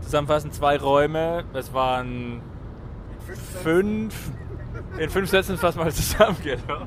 zusammenfassend 0.01 0.53
zwei 0.53 0.77
Räume. 0.77 1.43
Es 1.53 1.73
waren 1.73 2.41
fünf. 3.63 4.31
In 4.97 5.09
fünf 5.09 5.29
Sätzen 5.29 5.61
wir 5.61 5.71
mal 5.75 5.91
zusammen. 5.91 6.37
Genau. 6.43 6.85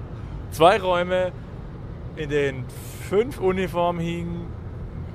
Zwei 0.50 0.80
Räume, 0.80 1.32
in 2.14 2.30
denen 2.30 2.64
fünf 3.08 3.40
Uniformen 3.40 4.00
hingen, 4.00 4.46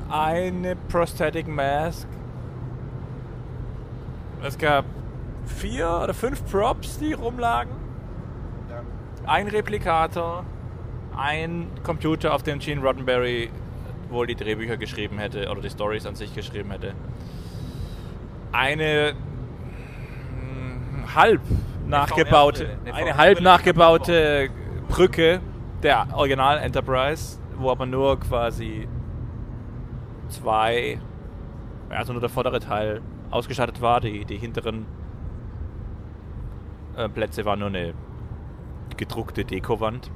eine 0.10 0.76
Prosthetic 0.76 1.48
Mask. 1.48 2.08
Es 4.44 4.58
gab 4.58 4.86
vier 5.52 6.02
oder 6.04 6.14
fünf 6.14 6.44
Props, 6.50 7.00
die 7.00 7.14
rumlagen. 7.14 7.72
Ein 9.26 9.48
Replikator, 9.48 10.46
ein 11.16 11.68
Computer, 11.84 12.34
auf 12.34 12.44
dem 12.44 12.60
Gene 12.60 12.82
Roddenberry 12.82 13.50
wohl 14.10 14.28
die 14.28 14.36
Drehbücher 14.36 14.78
geschrieben 14.78 15.18
hätte 15.18 15.50
oder 15.50 15.62
die 15.62 15.70
Stories 15.70 16.06
an 16.06 16.16
sich 16.16 16.34
geschrieben 16.34 16.72
hätte. 16.72 16.94
Eine 18.52 19.14
mm, 20.32 21.16
halb 21.16 21.42
nachgebaute. 21.88 22.78
Eine 22.92 23.16
halb 23.18 23.42
nachgebaute 23.42 24.50
Brücke 24.90 25.40
der 25.84 26.08
Original 26.14 26.58
Enterprise, 26.58 27.40
wo 27.58 27.72
aber 27.72 27.86
nur 27.86 28.20
quasi 28.20 28.88
zwei, 30.28 31.00
also 31.90 32.14
nur 32.14 32.22
der 32.22 32.30
vordere 32.30 32.60
Teil 32.60 33.02
ausgestattet 33.30 33.82
war. 33.82 34.02
Die, 34.02 34.26
die 34.26 34.38
hinteren 34.38 34.86
äh, 36.96 37.10
Plätze 37.10 37.46
waren 37.46 37.60
nur 37.60 37.70
eine 37.70 37.94
gedruckte 38.98 39.46
Dekowand. 39.46 40.12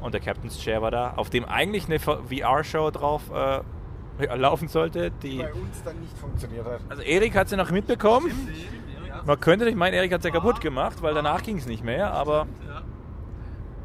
Und 0.00 0.14
der 0.14 0.20
Captain's 0.20 0.58
Chair 0.58 0.80
war 0.82 0.90
da, 0.90 1.12
auf 1.16 1.28
dem 1.30 1.44
eigentlich 1.44 1.86
eine 1.86 1.98
VR-Show 1.98 2.90
drauf 2.90 3.30
äh, 3.30 3.60
laufen 4.36 4.68
sollte. 4.68 5.10
Die, 5.10 5.38
uns 5.40 5.82
dann 5.84 6.00
nicht 6.00 6.16
funktioniert 6.16 6.66
hat. 6.66 6.80
also 6.88 7.02
Erik 7.02 7.36
hat 7.36 7.48
sie 7.48 7.56
noch 7.56 7.70
mitbekommen. 7.70 8.32
Man 9.26 9.38
könnte 9.40 9.66
nicht 9.66 9.76
meinen, 9.76 9.94
Erik 9.94 10.12
hat 10.12 10.22
sie 10.22 10.30
kaputt 10.30 10.60
gemacht, 10.60 11.02
weil 11.02 11.14
danach 11.14 11.42
ging 11.42 11.58
es 11.58 11.66
nicht 11.66 11.84
mehr. 11.84 12.12
Aber 12.12 12.46
Ja. 12.66 12.82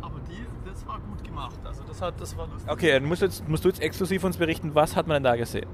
Aber 0.02 0.20
die, 0.30 0.46
das 0.70 0.88
war 0.88 1.00
gut 1.00 1.24
gemacht. 1.24 1.56
Also 1.66 1.84
das, 1.84 2.02
hat, 2.02 2.20
das 2.22 2.38
war 2.38 2.48
lustig. 2.48 2.72
okay, 2.72 2.92
dann 2.94 3.06
musst 3.06 3.22
du, 3.22 3.26
jetzt, 3.26 3.48
musst 3.48 3.66
du 3.66 3.70
jetzt 3.70 3.82
exklusiv 3.82 4.24
uns 4.24 4.38
berichten, 4.38 4.74
was 4.74 4.96
hat 4.96 5.08
man 5.08 5.16
denn 5.16 5.24
da 5.24 5.36
gesehen? 5.36 5.68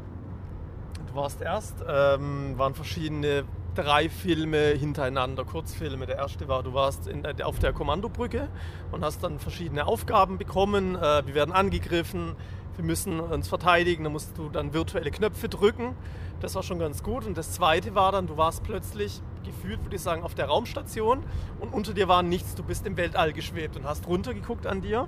Du 1.07 1.15
warst 1.15 1.41
erst, 1.41 1.84
ähm, 1.88 2.57
waren 2.57 2.73
verschiedene 2.73 3.43
drei 3.76 4.10
Filme 4.10 4.57
hintereinander, 4.77 5.45
Kurzfilme. 5.45 6.06
Der 6.06 6.18
erste 6.18 6.48
war, 6.48 6.64
du 6.64 6.73
warst 6.73 7.07
in, 7.07 7.23
der- 7.23 7.48
auf 7.48 7.60
der 7.60 7.73
Kommandobrücke 7.73 8.48
und 8.91 9.03
hast 9.03 9.23
dann 9.23 9.39
verschiedene 9.39 9.85
Aufgaben 9.88 10.38
bekommen. 10.38 10.95
Äh, 10.95 11.26
wir 11.26 11.34
werden 11.35 11.53
angegriffen, 11.53 12.35
wir 12.76 12.85
müssen 12.85 13.19
uns 13.19 13.48
verteidigen, 13.48 14.03
da 14.03 14.10
musst 14.10 14.38
du 14.38 14.49
dann 14.49 14.73
virtuelle 14.73 15.11
Knöpfe 15.11 15.49
drücken. 15.49 15.95
Das 16.39 16.56
war 16.56 16.64
schon 16.64 16.80
ganz 16.80 17.03
gut. 17.03 17.26
Und 17.27 17.38
das 17.38 17.52
zweite 17.52 17.93
war 17.93 18.11
dann, 18.11 18.26
du 18.27 18.35
warst 18.35 18.64
plötzlich 18.64 19.22
gefühlt, 19.45 19.84
würde 19.84 19.95
ich 19.95 20.02
sagen, 20.02 20.23
auf 20.23 20.34
der 20.35 20.45
Raumstation 20.48 21.23
und 21.60 21.73
unter 21.73 21.93
dir 21.93 22.07
war 22.07 22.23
nichts. 22.23 22.56
Du 22.56 22.64
bist 22.64 22.85
im 22.88 22.98
Weltall 22.98 23.31
geschwebt 23.34 23.76
und 23.77 23.85
hast 23.85 24.07
runtergeguckt 24.07 24.65
an 24.65 24.81
dir. 24.81 25.07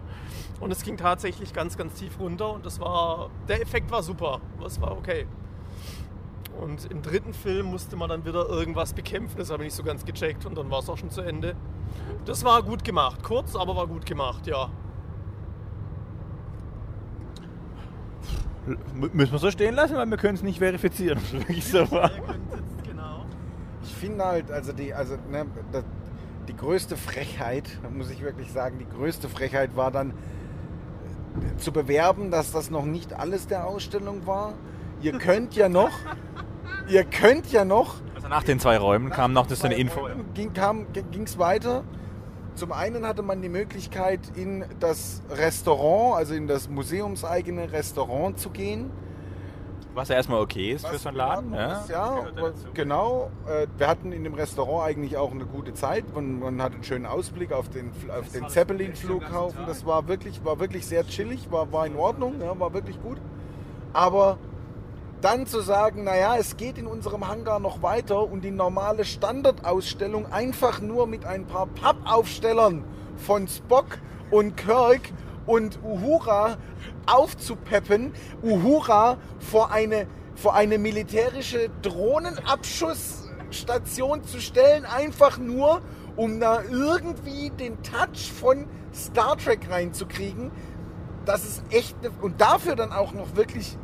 Und 0.60 0.72
es 0.72 0.84
ging 0.84 0.96
tatsächlich 0.98 1.54
ganz, 1.54 1.76
ganz 1.78 1.96
tief 1.96 2.20
runter 2.20 2.54
und 2.54 2.66
das 2.66 2.80
war, 2.80 3.30
der 3.48 3.62
Effekt 3.62 3.90
war 3.92 4.04
super. 4.04 4.42
Das 4.62 4.80
war 4.80 4.92
okay. 4.96 5.26
Und 6.60 6.90
im 6.92 7.02
dritten 7.02 7.34
Film 7.34 7.68
musste 7.68 7.96
man 7.96 8.10
dann 8.10 8.26
wieder 8.26 8.48
irgendwas 8.48 8.94
bekämpfen. 8.94 9.38
Das 9.38 9.50
habe 9.50 9.64
ich 9.64 9.68
nicht 9.68 9.76
so 9.76 9.84
ganz 9.84 10.06
gecheckt 10.06 10.46
und 10.46 10.58
dann 10.58 10.70
war 10.70 10.80
es 10.80 10.90
auch 10.90 10.98
schon 10.98 11.10
zu 11.10 11.22
Ende. 11.22 11.56
Das 12.26 12.44
war 12.44 12.62
gut 12.64 12.84
gemacht. 12.84 13.24
Kurz, 13.24 13.56
aber 13.56 13.76
war 13.76 13.88
gut 13.88 14.06
gemacht, 14.06 14.48
ja. 14.48 14.70
M 18.68 19.10
müssen 19.14 19.32
wir 19.34 19.40
so 19.40 19.52
stehen 19.52 19.76
lassen, 19.76 19.96
weil 19.96 20.06
wir 20.06 20.18
können 20.18 20.36
es 20.36 20.44
nicht 20.44 20.60
verifizieren, 20.60 21.18
ob 21.18 21.24
es 21.26 21.34
wirklich 21.34 21.66
so 21.66 21.92
war. 21.92 22.12
genau. 22.88 23.26
Ich 23.84 23.94
finde 23.94 24.24
halt, 24.24 24.52
also 24.52 24.72
die, 24.72 24.94
also 24.94 25.16
ne, 25.30 25.46
das, 25.72 25.84
die 26.48 26.56
größte 26.56 26.96
Frechheit, 26.96 27.70
muss 27.92 28.10
ich 28.10 28.22
wirklich 28.22 28.52
sagen, 28.52 28.78
die 28.80 28.88
größte 28.88 29.28
Frechheit 29.28 29.76
war 29.76 29.92
dann 29.92 30.12
äh, 30.12 31.58
zu 31.58 31.74
bewerben, 31.74 32.32
dass 32.32 32.52
das 32.52 32.70
noch 32.70 32.86
nicht 32.86 33.14
alles 33.14 33.48
der 33.48 33.66
Ausstellung 33.66 34.26
war. 34.26 34.54
Ihr 35.04 35.18
könnt 35.20 35.56
ja 35.56 35.70
noch, 35.70 35.92
ihr 36.88 37.04
könnt 37.04 37.52
ja 37.52 37.66
noch 37.66 37.96
Also 38.16 38.28
nach 38.28 38.44
den 38.44 38.60
zwei 38.60 38.78
Räumen 38.78 39.10
kam 39.10 39.34
noch 39.34 39.48
das 39.48 39.64
eine 39.64 39.76
Info. 39.76 40.08
Ging 40.34 40.52
es 41.24 41.38
weiter 41.38 41.84
zum 42.56 42.72
einen 42.72 43.06
hatte 43.08 43.24
man 43.24 43.42
die 43.42 43.50
Möglichkeit, 43.50 44.20
in 44.36 44.66
das 44.80 45.24
Restaurant, 45.32 46.18
also 46.18 46.36
in 46.36 46.48
das 46.48 46.70
museumseigene 46.70 47.72
Restaurant 47.72 48.38
zu 48.38 48.52
gehen. 48.52 48.92
Was 49.96 50.10
ja 50.10 50.16
erstmal 50.16 50.42
okay 50.42 50.72
ist 50.72 50.88
für 50.88 50.96
Was 50.96 51.04
so 51.04 51.10
einen 51.10 51.18
Laden. 51.18 51.54
Ja, 51.54 51.80
ist, 51.80 51.90
ja 51.90 52.26
genau. 52.74 53.30
Äh, 53.48 53.68
Wir 53.78 53.88
hatten 53.88 54.12
in 54.12 54.24
dem 54.24 54.34
Restaurant 54.34 54.88
eigentlich 54.88 55.18
auch 55.18 55.32
eine 55.32 55.46
gute 55.46 55.74
Zeit. 55.74 56.04
Man, 56.16 56.40
man 56.40 56.62
hatte 56.62 56.76
einen 56.76 56.84
schönen 56.84 57.06
Ausblick 57.06 57.52
auf 57.52 57.70
den, 57.70 57.92
auf 58.10 58.32
den 58.32 58.50
Zeppelin-Flughafen. 58.50 59.66
Das 59.68 59.86
war 59.86 60.08
wirklich, 60.08 60.44
war 60.44 60.60
wirklich 60.60 60.86
sehr 60.88 61.06
chillig, 61.06 61.52
war, 61.52 61.72
war 61.72 61.86
in 61.86 61.96
Ordnung, 61.96 62.42
ja, 62.42 62.60
war 62.60 62.74
wirklich 62.74 63.02
gut. 63.02 63.18
Aber 63.94 64.38
dann 65.24 65.48
zu 65.48 65.62
sagen, 65.62 66.04
naja, 66.04 66.36
es 66.38 66.58
geht 66.58 66.78
in 66.78 66.86
unserem 66.86 67.30
Hangar 67.30 67.62
noch 67.62 67.82
weiter 67.82 68.30
und 68.30 68.42
die 68.42 68.52
normale 68.52 69.06
Standardausstellung 69.06 70.30
einfach 70.34 70.82
nur 70.82 71.08
mit 71.08 71.26
ein 71.26 71.46
paar 71.46 71.68
Pappaufstellern 71.68 72.84
von 73.16 73.48
Spock 73.48 74.00
und 74.32 74.58
Kirk 74.58 75.14
und 75.46 75.80
Uhura 75.82 76.58
aufzupeppen, 77.06 78.12
Uhura 78.42 79.16
vor 79.40 79.72
eine, 79.72 80.08
vor 80.36 80.56
eine 80.56 80.78
militärische 80.78 81.70
Drohnenabschussstation 81.82 84.26
zu 84.26 84.42
stellen, 84.42 84.84
einfach 84.84 85.38
nur, 85.38 85.82
um 86.18 86.42
da 86.42 86.64
irgendwie 86.70 87.50
den 87.50 87.82
Touch 87.82 88.30
von 88.30 88.68
Star 88.94 89.38
Trek 89.38 89.70
reinzukriegen. 89.70 90.52
Das 91.24 91.46
ist 91.46 91.64
echt, 91.70 92.04
ne, 92.04 92.12
und 92.22 92.42
dafür 92.42 92.76
dann 92.76 92.92
auch 92.92 93.14
noch 93.14 93.38
wirklich 93.38 93.78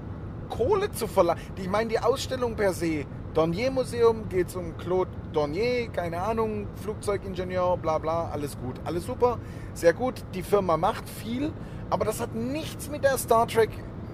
Kohle 0.49 0.91
zu 0.91 1.07
verlangen. 1.07 1.41
Ich 1.57 1.69
meine, 1.69 1.89
die 1.89 1.99
Ausstellung 1.99 2.55
per 2.55 2.73
se, 2.73 3.05
Dornier 3.33 3.71
Museum, 3.71 4.27
geht 4.29 4.47
es 4.47 4.55
um 4.55 4.75
Claude 4.77 5.11
Dornier, 5.33 5.89
keine 5.89 6.21
Ahnung, 6.21 6.67
Flugzeugingenieur, 6.81 7.77
bla 7.77 7.97
bla, 7.99 8.29
alles 8.29 8.57
gut, 8.59 8.75
alles 8.83 9.05
super, 9.05 9.37
sehr 9.73 9.93
gut. 9.93 10.15
Die 10.33 10.41
Firma 10.41 10.75
macht 10.77 11.07
viel, 11.07 11.53
aber 11.89 12.05
das 12.05 12.19
hat 12.19 12.33
nichts 12.35 12.89
mit 12.89 13.03
der 13.03 13.17
Star 13.17 13.47
Trek, 13.47 13.69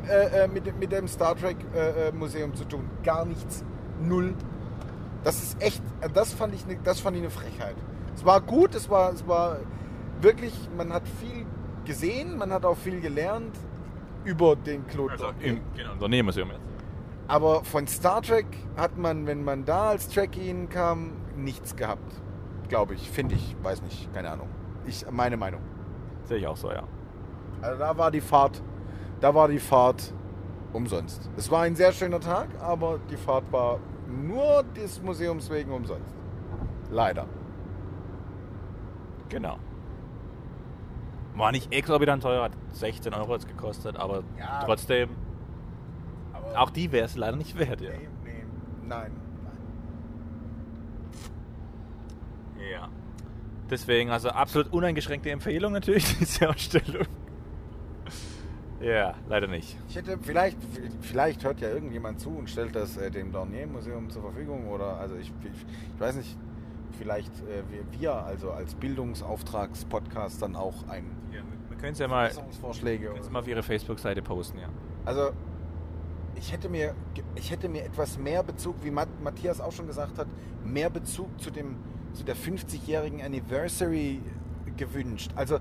äh, 0.09 0.43
äh, 0.43 0.47
mit, 0.47 0.65
dem- 0.65 0.77
mit 0.77 0.91
dem 0.91 1.07
Star 1.07 1.35
Trek 1.35 1.55
äh, 1.73 2.09
äh, 2.09 2.11
Museum 2.11 2.53
zu 2.53 2.65
tun. 2.65 2.89
Gar 3.03 3.25
nichts. 3.25 3.63
Null. 4.01 4.33
Das 5.23 5.41
ist 5.41 5.61
echt, 5.61 5.81
das 6.13 6.33
fand 6.33 6.53
ich, 6.53 6.67
ne, 6.67 6.77
das 6.83 6.99
fand 6.99 7.15
ich 7.15 7.21
eine 7.23 7.31
Frechheit. 7.31 7.75
Es 8.15 8.25
war 8.25 8.41
gut, 8.41 8.75
es 8.75 8.89
war, 8.89 9.11
es 9.13 9.25
war 9.27 9.57
wirklich, 10.21 10.53
man 10.77 10.91
hat 10.93 11.03
viel 11.19 11.45
gesehen, 11.85 12.37
man 12.37 12.51
hat 12.51 12.65
auch 12.65 12.77
viel 12.77 12.99
gelernt 13.01 13.55
über 14.25 14.55
den 14.55 14.85
Claude 14.87 15.13
Also 15.13 15.29
im 15.39 15.61
genau, 15.75 15.93
Unternehmermuseum 15.93 16.49
jetzt. 16.49 16.61
Aber 17.27 17.63
von 17.63 17.87
Star 17.87 18.21
Trek 18.21 18.45
hat 18.77 18.97
man, 18.97 19.25
wenn 19.25 19.43
man 19.43 19.65
da 19.65 19.89
als 19.89 20.09
Trekkie 20.09 20.41
hinkam, 20.41 21.11
nichts 21.35 21.75
gehabt. 21.75 22.21
Glaube 22.69 22.93
ich, 22.93 23.09
finde 23.09 23.35
ich, 23.35 23.55
weiß 23.63 23.81
nicht, 23.81 24.13
keine 24.13 24.31
Ahnung. 24.31 24.49
Ich, 24.85 25.09
meine 25.09 25.37
Meinung. 25.37 25.61
Sehe 26.25 26.37
ich 26.37 26.47
auch 26.47 26.57
so, 26.57 26.71
ja. 26.71 26.83
Also 27.61 27.79
da 27.79 27.97
war 27.97 28.11
die 28.11 28.21
Fahrt, 28.21 28.61
da 29.21 29.33
war 29.33 29.47
die 29.47 29.59
Fahrt 29.59 30.13
umsonst. 30.73 31.29
Es 31.37 31.49
war 31.49 31.63
ein 31.63 31.75
sehr 31.75 31.91
schöner 31.91 32.19
Tag, 32.19 32.49
aber 32.61 32.99
die 33.09 33.17
Fahrt 33.17 33.51
war 33.51 33.79
nur 34.07 34.63
des 34.75 35.01
Museums 35.01 35.49
wegen 35.49 35.71
umsonst. 35.71 36.13
Leider. 36.91 37.25
Genau. 39.29 39.57
War 41.35 41.51
nicht 41.51 41.71
exorbitant 41.73 42.23
teuer, 42.23 42.43
hat 42.43 42.53
16 42.71 43.13
Euro 43.13 43.33
jetzt 43.33 43.47
gekostet, 43.47 43.97
aber 43.97 44.23
Ja. 44.39 44.61
trotzdem, 44.63 45.09
Aber 46.33 46.61
auch 46.61 46.69
die 46.69 46.91
wäre 46.91 47.05
es 47.05 47.15
leider 47.15 47.35
nicht 47.37 47.57
wert, 47.57 47.81
ja. 47.81 47.89
nee, 47.91 48.07
nee, 48.23 48.43
nein, 48.87 49.11
nein. 49.43 49.57
Ja. 52.71 52.87
Deswegen, 53.69 54.11
also 54.11 54.29
absolut 54.29 54.71
uneingeschränkte 54.71 55.29
Empfehlung 55.31 55.73
natürlich, 55.73 56.17
diese 56.19 56.49
Ausstellung. 56.49 57.07
Ja, 58.81 59.15
leider 59.27 59.47
nicht. 59.47 59.77
Ich 59.89 59.95
hätte 59.95 60.17
vielleicht, 60.21 60.57
vielleicht 61.01 61.43
hört 61.43 61.59
ja 61.61 61.69
irgendjemand 61.69 62.19
zu 62.19 62.29
und 62.29 62.49
stellt 62.49 62.75
das 62.75 62.97
äh, 62.97 63.09
dem 63.09 63.31
Dornier 63.31 63.65
Museum 63.67 64.09
zur 64.09 64.21
Verfügung 64.21 64.67
oder 64.67 64.97
also 64.99 65.15
ich, 65.15 65.31
ich, 65.43 65.65
ich 65.95 65.99
weiß 65.99 66.15
nicht, 66.17 66.37
vielleicht 66.97 67.31
äh, 67.41 67.63
wir, 67.69 67.99
wir 67.99 68.13
also 68.25 68.51
als 68.51 68.75
Bildungsauftragspodcast 68.75 70.41
dann 70.41 70.55
auch 70.55 70.87
ein 70.87 71.05
Wir 71.69 71.77
können 71.77 71.93
es 71.93 71.99
ja 71.99 72.07
mal, 72.07 72.31
mal 73.31 73.39
auf 73.39 73.47
ihre 73.47 73.63
Facebook-Seite 73.63 74.21
posten, 74.21 74.59
ja. 74.59 74.69
Also 75.03 75.31
ich 76.35 76.51
hätte 76.51 76.69
mir, 76.69 76.95
ich 77.35 77.51
hätte 77.51 77.69
mir 77.69 77.83
etwas 77.83 78.17
mehr 78.17 78.43
Bezug, 78.43 78.75
wie 78.83 78.91
Matt, 78.91 79.09
Matthias 79.23 79.61
auch 79.61 79.71
schon 79.71 79.87
gesagt 79.87 80.17
hat, 80.17 80.27
mehr 80.63 80.89
Bezug 80.89 81.39
zu 81.39 81.51
dem 81.51 81.77
zu 82.15 82.23
der 82.23 82.35
50-jährigen 82.35 83.21
Anniversary 83.21 84.21
gewünscht. 84.77 85.31
Also 85.35 85.59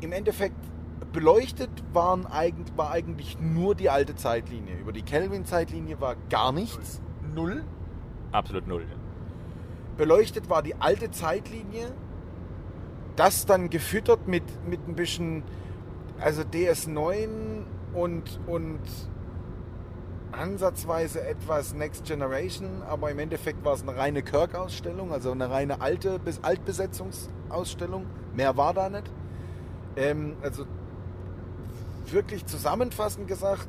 im 0.00 0.12
Endeffekt 0.12 0.56
beleuchtet 1.12 1.70
waren 1.92 2.26
eigentlich, 2.26 2.76
war 2.76 2.90
eigentlich 2.90 3.38
nur 3.40 3.74
die 3.74 3.88
alte 3.88 4.14
Zeitlinie. 4.14 4.76
Über 4.76 4.92
die 4.92 5.02
Kelvin-Zeitlinie 5.02 6.00
war 6.00 6.16
gar 6.28 6.52
nichts. 6.52 7.00
Null. 7.34 7.64
Absolut 8.32 8.66
null. 8.66 8.82
Ja. 8.82 9.07
Beleuchtet 9.98 10.48
war 10.48 10.62
die 10.62 10.76
alte 10.76 11.10
Zeitlinie. 11.10 11.92
Das 13.16 13.44
dann 13.46 13.68
gefüttert 13.68 14.28
mit, 14.28 14.44
mit 14.66 14.86
ein 14.86 14.94
bisschen, 14.94 15.42
also 16.20 16.42
DS9 16.42 17.28
und, 17.92 18.40
und 18.46 18.80
ansatzweise 20.30 21.20
etwas 21.26 21.74
Next 21.74 22.04
Generation, 22.04 22.82
aber 22.88 23.10
im 23.10 23.18
Endeffekt 23.18 23.64
war 23.64 23.74
es 23.74 23.82
eine 23.82 23.96
reine 23.96 24.22
Kirk-Ausstellung, 24.22 25.12
also 25.12 25.32
eine 25.32 25.50
reine 25.50 25.80
alte 25.80 26.20
Bis 26.20 26.44
Altbesetzungsausstellung. 26.44 28.06
Mehr 28.36 28.56
war 28.56 28.74
da 28.74 28.88
nicht. 28.88 29.10
Ähm, 29.96 30.36
also 30.42 30.64
wirklich 32.06 32.46
zusammenfassend 32.46 33.26
gesagt, 33.26 33.68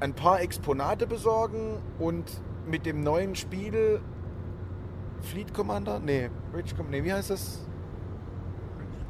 ein 0.00 0.14
paar 0.14 0.40
Exponate 0.40 1.06
besorgen 1.06 1.78
und 2.00 2.24
mit 2.66 2.86
dem 2.86 3.04
neuen 3.04 3.36
Spiel 3.36 4.00
Fleet 5.22 5.52
Commander? 5.54 5.98
Nee, 5.98 6.30
Bridge 6.52 6.74
Com 6.76 6.90
nee, 6.90 7.02
wie 7.02 7.12
heißt 7.12 7.30
das? 7.30 7.64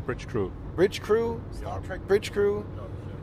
Bridge 0.07 0.27
Crew. 0.27 0.51
Bridge 0.77 1.01
Crew? 1.01 1.37
Star 1.53 1.83
Trek 1.83 2.07
Bridge 2.07 2.31
Crew? 2.33 2.63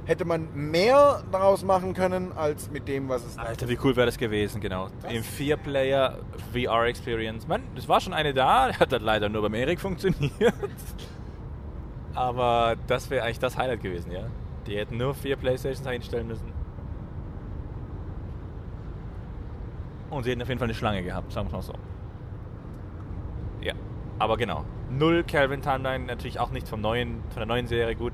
Hätte 0.05 0.25
man 0.25 0.47
mehr 0.53 1.23
daraus 1.31 1.63
machen 1.63 1.93
können, 1.93 2.31
als 2.31 2.71
mit 2.71 2.87
dem, 2.87 3.09
was 3.09 3.23
es 3.23 3.37
Alter, 3.37 3.69
wie 3.69 3.77
cool 3.83 3.95
wäre 3.95 4.07
das 4.07 4.17
gewesen, 4.17 4.59
genau. 4.59 4.87
Im 5.07 5.23
Vier-Player 5.23 6.17
VR-Experience. 6.51 7.47
Man, 7.47 7.61
es 7.75 7.87
war 7.87 8.01
schon 8.01 8.13
eine 8.13 8.33
da, 8.33 8.73
hat 8.79 8.91
dann 8.91 9.03
leider 9.03 9.29
nur 9.29 9.43
beim 9.43 9.53
Erik 9.53 9.79
funktioniert. 9.79 10.31
Aber 12.15 12.75
das 12.87 13.09
wäre 13.09 13.23
eigentlich 13.23 13.39
das 13.39 13.55
Highlight 13.55 13.81
gewesen, 13.83 14.11
ja. 14.11 14.23
Die 14.65 14.77
hätten 14.77 14.97
nur 14.97 15.13
vier 15.13 15.35
Playstations 15.35 15.85
einstellen 15.85 16.27
müssen. 16.27 16.51
Und 20.09 20.23
sie 20.23 20.31
hätten 20.31 20.41
auf 20.41 20.49
jeden 20.49 20.59
Fall 20.59 20.67
eine 20.67 20.73
Schlange 20.75 21.03
gehabt, 21.03 21.31
sagen 21.31 21.49
wir 21.49 21.57
mal 21.57 21.61
so. 21.61 21.73
Aber 24.19 24.35
genau. 24.35 24.65
Null 24.89 25.23
Calvin 25.23 25.61
Timeline, 25.61 26.05
natürlich 26.05 26.39
auch 26.39 26.51
nicht 26.51 26.67
vom 26.67 26.81
neuen, 26.81 27.23
von 27.29 27.37
der 27.37 27.45
neuen 27.45 27.67
Serie 27.67 27.95
gut. 27.95 28.13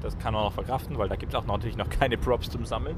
Das 0.00 0.18
kann 0.18 0.34
man 0.34 0.44
noch 0.44 0.52
verkraften, 0.52 0.98
weil 0.98 1.08
da 1.08 1.16
gibt 1.16 1.34
es 1.34 1.38
auch 1.38 1.44
natürlich 1.44 1.76
noch 1.76 1.90
keine 2.00 2.16
Props 2.16 2.50
zum 2.50 2.64
Sammeln. 2.64 2.96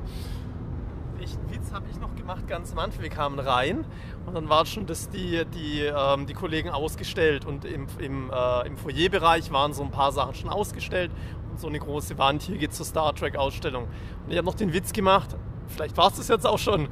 Echt 1.20 1.38
Witz 1.50 1.72
habe 1.72 1.86
ich 1.90 1.98
noch 1.98 2.14
gemacht 2.14 2.46
ganz 2.46 2.72
am 2.72 2.78
Anfang. 2.78 3.02
Wir 3.02 3.10
kamen 3.10 3.38
rein 3.38 3.84
und 4.26 4.34
dann 4.34 4.48
war 4.48 4.66
schon 4.66 4.86
das 4.86 5.08
die, 5.08 5.44
die, 5.46 5.80
ähm, 5.80 6.26
die 6.26 6.34
Kollegen 6.34 6.70
ausgestellt 6.70 7.44
und 7.44 7.64
im, 7.64 7.86
im, 7.98 8.30
äh, 8.30 8.66
im 8.66 8.76
Foyerbereich 8.76 9.50
waren 9.50 9.72
so 9.72 9.82
ein 9.82 9.90
paar 9.90 10.12
Sachen 10.12 10.34
schon 10.34 10.50
ausgestellt 10.50 11.10
und 11.50 11.60
so 11.60 11.68
eine 11.68 11.78
große 11.78 12.18
Wand. 12.18 12.42
Hier 12.42 12.58
geht 12.58 12.74
zur 12.74 12.86
Star 12.86 13.14
Trek 13.14 13.36
Ausstellung. 13.36 13.84
Und 14.24 14.30
ich 14.30 14.36
habe 14.36 14.46
noch 14.46 14.54
den 14.54 14.72
Witz 14.72 14.92
gemacht. 14.92 15.36
Vielleicht 15.68 15.96
war 15.96 16.08
es 16.08 16.16
das 16.16 16.28
jetzt 16.28 16.46
auch 16.46 16.58
schon. 16.58 16.88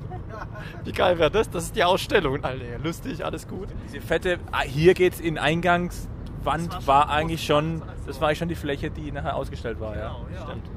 Wie 0.84 0.92
geil 0.92 1.18
wäre 1.18 1.30
das? 1.30 1.50
Das 1.50 1.64
ist 1.64 1.76
die 1.76 1.84
Ausstellung. 1.84 2.42
Alter, 2.44 2.64
lustig, 2.82 3.24
alles 3.24 3.46
gut. 3.46 3.68
Diese 3.86 4.00
fette, 4.00 4.38
ah, 4.50 4.62
hier 4.62 4.94
geht's 4.94 5.20
in 5.20 5.38
Eingangswand, 5.38 6.72
Das 6.72 6.86
war 6.86 7.08
war, 7.08 7.10
eigentlich 7.10 7.44
schon, 7.44 7.82
also- 7.82 8.06
das 8.06 8.20
war 8.20 8.28
eigentlich 8.28 8.38
schon 8.38 8.48
die 8.48 8.54
Fläche, 8.54 8.90
die 8.90 9.12
nachher 9.12 9.36
ausgestellt 9.36 9.78
war, 9.80 9.96
ja. 9.96 10.08
Genau, 10.08 10.26
ja. 10.34 10.42
Stimmt. 10.46 10.70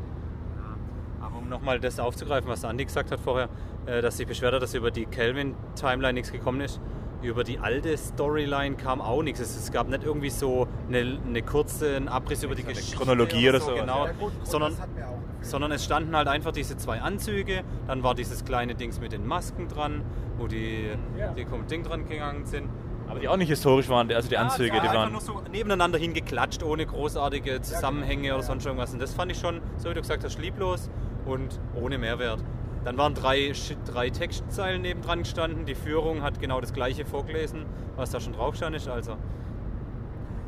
Aber 1.22 1.38
um 1.38 1.50
nochmal 1.50 1.80
das 1.80 2.00
aufzugreifen, 2.00 2.50
was 2.50 2.64
Andi 2.66 2.86
gesagt 2.86 3.12
hat 3.12 3.20
vorher, 3.20 3.50
äh, 3.86 4.02
dass 4.02 4.18
sich 4.18 4.28
beschwert 4.28 4.54
hat, 4.54 4.62
dass 4.62 4.74
über 4.74 4.92
die 4.92 5.06
Kelvin-Timeline 5.06 6.14
nichts 6.14 6.32
gekommen 6.32 6.62
ist. 6.62 6.80
Über 7.22 7.44
die 7.44 7.60
alte 7.60 7.98
Storyline 7.98 8.76
kam 8.76 9.02
auch 9.02 9.24
nichts. 9.24 9.40
Es, 9.40 9.56
es 9.58 9.72
gab 9.72 9.88
nicht 9.90 10.04
irgendwie 10.04 10.30
so 10.30 10.68
eine, 10.88 11.18
eine 11.26 11.42
kurze 11.42 11.96
einen 11.96 12.08
Abriss 12.08 12.44
über 12.44 12.56
die 12.56 12.64
Geschichte. 12.64 12.98
Chronologie 12.98 13.50
oder 13.50 13.60
sowas, 13.60 13.80
Genau, 13.82 14.06
ja. 14.06 14.12
sondern, 14.44 14.72
das 14.74 14.82
hat 14.82 14.94
mir 14.94 15.06
auch 15.08 15.12
gefallen. 15.12 15.22
sondern 15.42 15.72
es 15.72 15.84
standen 15.86 16.16
halt 16.16 16.28
einfach 16.28 16.52
diese 16.52 16.78
zwei 16.78 17.02
Anzüge, 17.02 17.64
dann 17.88 18.04
war 18.04 18.14
dieses 18.16 18.46
kleine 18.46 18.76
Dings 18.76 19.00
mit 19.00 19.12
den 19.12 19.26
Masken 19.26 19.68
dran, 19.68 20.04
wo 20.38 20.48
die, 20.48 20.90
Ja. 21.18 21.34
die 21.34 21.46
Ding 21.70 21.84
dran 21.84 22.08
gegangen 22.08 22.46
sind. 22.46 22.70
Aber 23.08 23.20
die 23.20 23.28
auch 23.28 23.38
nicht 23.38 23.50
historisch 23.50 23.88
waren, 23.90 24.12
also 24.12 24.28
die 24.30 24.38
Anzüge, 24.38 24.68
ja, 24.76 24.82
die 24.82 24.88
einfach 24.90 24.96
waren. 25.04 25.12
nur 25.12 25.22
so 25.22 25.42
nebeneinander 25.52 25.98
hingeklatscht, 26.00 26.64
ohne 26.64 26.86
großartige 26.86 27.62
Zusammenhänge 27.62 28.34
oder 28.34 28.42
sonst 28.44 28.66
irgendwas. 28.66 28.94
Und 28.94 29.02
das 29.02 29.14
fand 29.14 29.32
ich 29.32 29.40
schon, 29.40 29.62
so 29.78 29.90
wie 29.90 29.94
du 29.94 30.02
gesagt 30.02 30.24
hast, 30.24 30.40
lieblos 30.40 30.90
und 31.26 31.60
ohne 31.76 31.98
Mehrwert. 32.00 32.44
Dann 32.86 32.98
waren 33.00 33.16
drei, 33.16 33.52
drei 33.86 34.12
Textzeilen 34.12 34.84
nebendran 34.84 35.20
gestanden. 35.24 35.66
Die 35.66 35.74
Führung 35.74 36.22
hat 36.22 36.40
genau 36.40 36.62
das 36.62 36.72
gleiche 36.72 37.04
vorgelesen, 37.04 37.66
was 37.96 38.12
da 38.12 38.20
schon 38.20 38.34
drauf 38.34 38.56
stand 38.56 38.76
ist. 38.76 38.88
Also, 38.88 39.18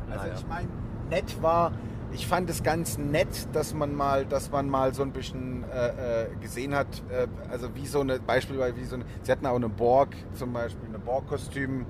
Also 0.08 0.24
Naja. 0.24 0.34
ich 0.38 0.46
meine, 0.46 0.68
nett 1.10 1.42
war, 1.42 1.72
ich 2.12 2.28
fand 2.28 2.48
es 2.48 2.62
ganz 2.62 2.96
nett, 2.96 3.48
dass 3.52 3.74
man 3.74 3.92
mal, 3.92 4.24
dass 4.24 4.52
man 4.52 4.70
mal 4.70 4.94
so 4.94 5.02
ein 5.02 5.12
bisschen 5.12 5.64
äh, 5.64 6.26
äh, 6.26 6.36
gesehen 6.40 6.76
hat, 6.76 7.02
äh, 7.10 7.26
also 7.50 7.74
wie 7.74 7.86
so 7.86 8.00
eine, 8.00 8.20
beispielsweise 8.20 8.76
wie 8.76 8.84
so 8.84 8.94
eine, 8.94 9.04
sie 9.22 9.32
hatten 9.32 9.44
auch 9.44 9.56
eine 9.56 9.68
Borg, 9.68 10.14
zum 10.34 10.52
Beispiel 10.52 10.88
eine 10.88 11.00
Borg-Kostüm, 11.00 11.86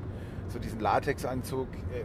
so 0.48 0.58
diesen 0.58 0.80
Latexanzug. 0.80 1.68
Äh, 1.92 2.04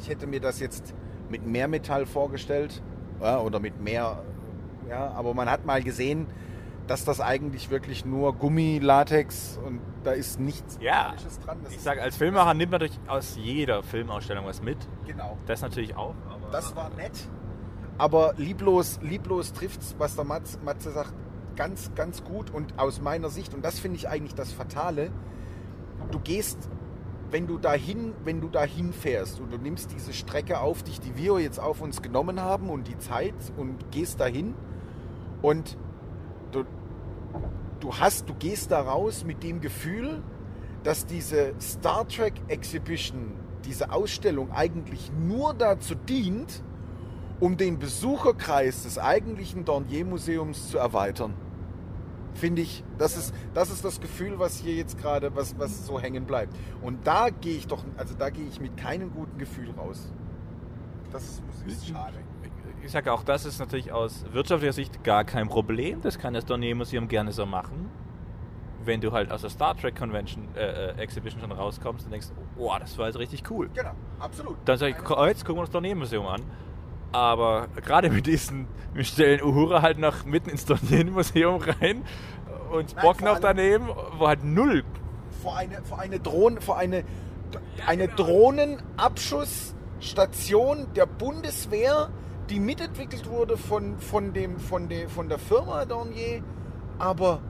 ich 0.00 0.08
hätte 0.08 0.26
mir 0.26 0.40
das 0.40 0.60
jetzt 0.60 0.94
mit 1.28 1.46
mehr 1.46 1.68
Metall 1.68 2.06
vorgestellt 2.06 2.82
ja, 3.20 3.38
oder 3.38 3.60
mit 3.60 3.82
mehr, 3.82 4.22
ja, 4.88 5.10
aber 5.10 5.34
man 5.34 5.50
hat 5.50 5.66
mal 5.66 5.82
gesehen, 5.82 6.26
dass 6.86 7.04
das 7.04 7.20
eigentlich 7.20 7.70
wirklich 7.70 8.04
nur 8.04 8.34
Gummi, 8.34 8.78
Latex 8.80 9.58
und 9.64 9.80
da 10.04 10.12
ist 10.12 10.38
nichts 10.38 10.78
Ja. 10.80 11.10
Metallisches 11.10 11.40
dran. 11.40 11.58
Das 11.64 11.72
Ich 11.72 11.80
sage, 11.80 12.02
als 12.02 12.16
Filmemacher 12.16 12.54
nimmt 12.54 12.72
man 12.72 12.80
natürlich 12.80 13.00
aus 13.08 13.36
jeder 13.36 13.82
Filmausstellung 13.82 14.44
was 14.46 14.62
mit. 14.62 14.78
genau. 15.06 15.36
Das 15.46 15.62
natürlich 15.62 15.96
auch. 15.96 16.14
Aber 16.30 16.48
Das 16.52 16.76
war 16.76 16.90
nett. 16.90 17.28
Aber 17.98 18.34
lieblos, 18.36 18.98
lieblos 19.02 19.52
trifft 19.52 19.80
was 19.98 20.16
der 20.16 20.24
Matze, 20.24 20.58
Matze 20.64 20.90
sagt, 20.92 21.14
ganz, 21.56 21.90
ganz 21.94 22.22
gut. 22.22 22.50
Und 22.50 22.78
aus 22.78 23.00
meiner 23.00 23.30
Sicht, 23.30 23.54
und 23.54 23.64
das 23.64 23.78
finde 23.78 23.96
ich 23.96 24.08
eigentlich 24.08 24.34
das 24.34 24.52
Fatale, 24.52 25.10
du 26.10 26.18
gehst, 26.20 26.68
wenn 27.30 27.46
du 27.48 27.58
dahin, 27.58 28.12
wenn 28.24 28.40
du 28.40 28.48
dahin 28.48 28.92
fährst 28.92 29.40
und 29.40 29.50
du 29.52 29.56
nimmst 29.58 29.90
diese 29.92 30.12
Strecke 30.12 30.60
auf 30.60 30.82
dich, 30.84 31.00
die 31.00 31.16
wir 31.16 31.40
jetzt 31.40 31.58
auf 31.58 31.80
uns 31.80 32.00
genommen 32.02 32.40
haben 32.40 32.68
und 32.70 32.86
die 32.86 32.98
Zeit 32.98 33.34
und 33.56 33.90
gehst 33.90 34.20
dahin 34.20 34.54
und 35.42 35.76
du, 36.64 36.70
du 37.80 37.94
hast, 37.94 38.28
du 38.28 38.34
gehst 38.34 38.70
da 38.70 38.80
raus 38.80 39.24
mit 39.24 39.42
dem 39.42 39.60
Gefühl, 39.60 40.22
dass 40.82 41.06
diese 41.06 41.54
Star 41.60 42.06
Trek 42.08 42.34
Exhibition, 42.48 43.32
diese 43.64 43.90
Ausstellung 43.90 44.52
eigentlich 44.52 45.10
nur 45.12 45.54
dazu 45.54 45.94
dient, 45.94 46.62
um 47.40 47.56
den 47.56 47.78
Besucherkreis 47.78 48.84
des 48.84 48.98
eigentlichen 48.98 49.64
Dornier-Museums 49.64 50.70
zu 50.70 50.78
erweitern. 50.78 51.34
Finde 52.34 52.62
ich, 52.62 52.84
das 52.98 53.16
ist, 53.16 53.34
das 53.54 53.70
ist 53.70 53.84
das 53.84 54.00
Gefühl, 54.00 54.38
was 54.38 54.58
hier 54.58 54.74
jetzt 54.74 54.98
gerade, 54.98 55.34
was, 55.34 55.58
was 55.58 55.86
so 55.86 55.98
hängen 55.98 56.26
bleibt. 56.26 56.54
Und 56.82 57.06
da 57.06 57.30
gehe 57.30 57.56
ich 57.56 57.66
doch, 57.66 57.84
also 57.96 58.14
da 58.14 58.30
gehe 58.30 58.46
ich 58.46 58.60
mit 58.60 58.76
keinem 58.76 59.10
guten 59.10 59.38
Gefühl 59.38 59.70
raus. 59.70 60.12
Das 61.12 61.22
ist, 61.24 61.42
ist 61.66 61.88
schade. 61.88 62.18
Ich 62.86 62.92
sage 62.92 63.12
auch, 63.12 63.22
das 63.24 63.44
ist 63.44 63.58
natürlich 63.58 63.92
aus 63.92 64.24
wirtschaftlicher 64.32 64.72
Sicht 64.72 65.04
gar 65.04 65.24
kein 65.24 65.48
Problem. 65.48 66.00
Das 66.00 66.18
kann 66.18 66.32
das 66.34 66.44
Dornier-Museum 66.46 67.08
gerne 67.08 67.32
so 67.32 67.44
machen. 67.46 67.90
Wenn 68.84 69.00
du 69.00 69.10
halt 69.12 69.30
aus 69.32 69.40
der 69.42 69.50
Star 69.50 69.76
Trek 69.76 69.96
Convention 69.96 70.48
äh, 70.56 70.90
äh, 70.90 70.98
Exhibition 70.98 71.40
schon 71.40 71.50
rauskommst 71.52 72.04
und 72.06 72.12
denkst, 72.12 72.28
oh, 72.56 72.72
das 72.78 72.96
war 72.98 73.06
jetzt 73.06 73.18
richtig 73.18 73.42
cool. 73.50 73.68
Genau, 73.74 73.90
absolut. 74.20 74.56
Dann 74.64 74.78
sage 74.78 74.92
ich, 74.96 75.04
ko- 75.04 75.24
jetzt 75.26 75.44
gucken 75.44 75.56
wir 75.56 75.60
uns 75.62 75.70
das 75.70 75.74
Dornier-Museum 75.74 76.26
an. 76.26 76.42
Aber 77.12 77.66
gerade 77.84 78.10
mit 78.10 78.26
diesen, 78.26 78.66
wir 78.94 79.04
stellen 79.04 79.42
Uhura 79.42 79.82
halt 79.82 79.98
noch 79.98 80.24
mitten 80.24 80.50
ins 80.50 80.64
Dornier-Museum 80.66 81.56
rein 81.60 82.04
und 82.72 82.94
Nein, 82.94 83.02
Bock 83.02 83.18
vor 83.20 83.28
noch 83.28 83.38
daneben, 83.40 83.88
wo 84.18 84.28
halt 84.28 84.44
null. 84.44 84.84
vor 85.42 85.56
eine, 85.56 85.82
vor 85.82 85.98
eine 85.98 86.20
Drohnen, 86.20 86.60
vor 86.60 86.76
eine, 86.76 87.02
eine. 87.86 88.06
Drohnenabschussstation 88.08 90.86
der 90.94 91.06
Bundeswehr, 91.06 92.10
die 92.50 92.60
mitentwickelt 92.60 93.28
wurde 93.28 93.56
von, 93.56 93.98
von, 93.98 94.32
dem, 94.32 94.58
von, 94.58 94.88
der, 94.88 95.08
von 95.08 95.28
der 95.28 95.38
Firma 95.38 95.84
Dornier. 95.84 96.42
Aber, 96.98 97.40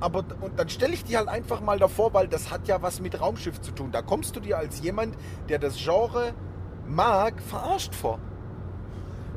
aber 0.00 0.24
und 0.40 0.58
dann 0.58 0.68
stelle 0.68 0.94
ich 0.94 1.04
die 1.04 1.16
halt 1.16 1.28
einfach 1.28 1.60
mal 1.60 1.78
davor, 1.78 2.14
weil 2.14 2.28
das 2.28 2.50
hat 2.50 2.68
ja 2.68 2.82
was 2.82 3.00
mit 3.00 3.20
Raumschiff 3.20 3.60
zu 3.60 3.72
tun. 3.72 3.92
Da 3.92 4.02
kommst 4.02 4.36
du 4.36 4.40
dir 4.40 4.58
als 4.58 4.80
jemand, 4.80 5.16
der 5.48 5.58
das 5.58 5.76
Genre 5.76 6.34
mag, 6.86 7.40
verarscht 7.40 7.94
vor. 7.94 8.18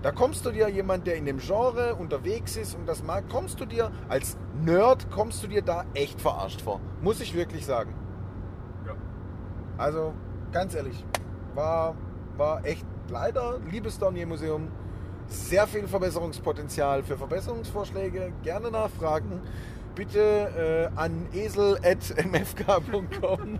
Da 0.02 0.12
kommst 0.12 0.46
du 0.46 0.52
dir, 0.52 0.70
jemand, 0.70 1.08
der 1.08 1.16
in 1.16 1.26
dem 1.26 1.40
Genre 1.40 1.96
unterwegs 1.96 2.56
ist 2.56 2.74
und 2.76 2.86
das 2.86 3.04
mag, 3.04 3.28
kommst 3.28 3.60
du 3.60 3.66
dir, 3.66 3.92
als 4.08 4.38
Nerd, 4.62 5.12
kommst 5.12 5.44
du 5.44 5.48
dir 5.48 5.62
da 5.62 5.84
echt 5.94 6.22
verarscht 6.22 6.62
vor. 6.62 6.80
Muss 7.02 7.20
ich 7.20 7.36
wirklich 7.36 7.66
sagen. 7.66 7.94
Also, 9.78 10.14
ganz 10.52 10.74
ehrlich, 10.76 11.04
war, 11.54 11.96
war 12.38 12.66
echt 12.66 12.86
leider, 13.10 13.60
liebes 13.72 13.98
Dornier-Museum, 14.00 14.70
sehr 15.30 15.68
viel 15.68 15.88
Verbesserungspotenzial 15.88 17.04
für 17.04 17.18
Verbesserungsvorschläge. 17.18 18.34
Gerne 18.44 18.72
nachfragen. 18.72 19.42
Bitte 19.96 20.90
äh, 20.96 21.00
an 21.00 21.28
esel.mfk.com 21.34 21.80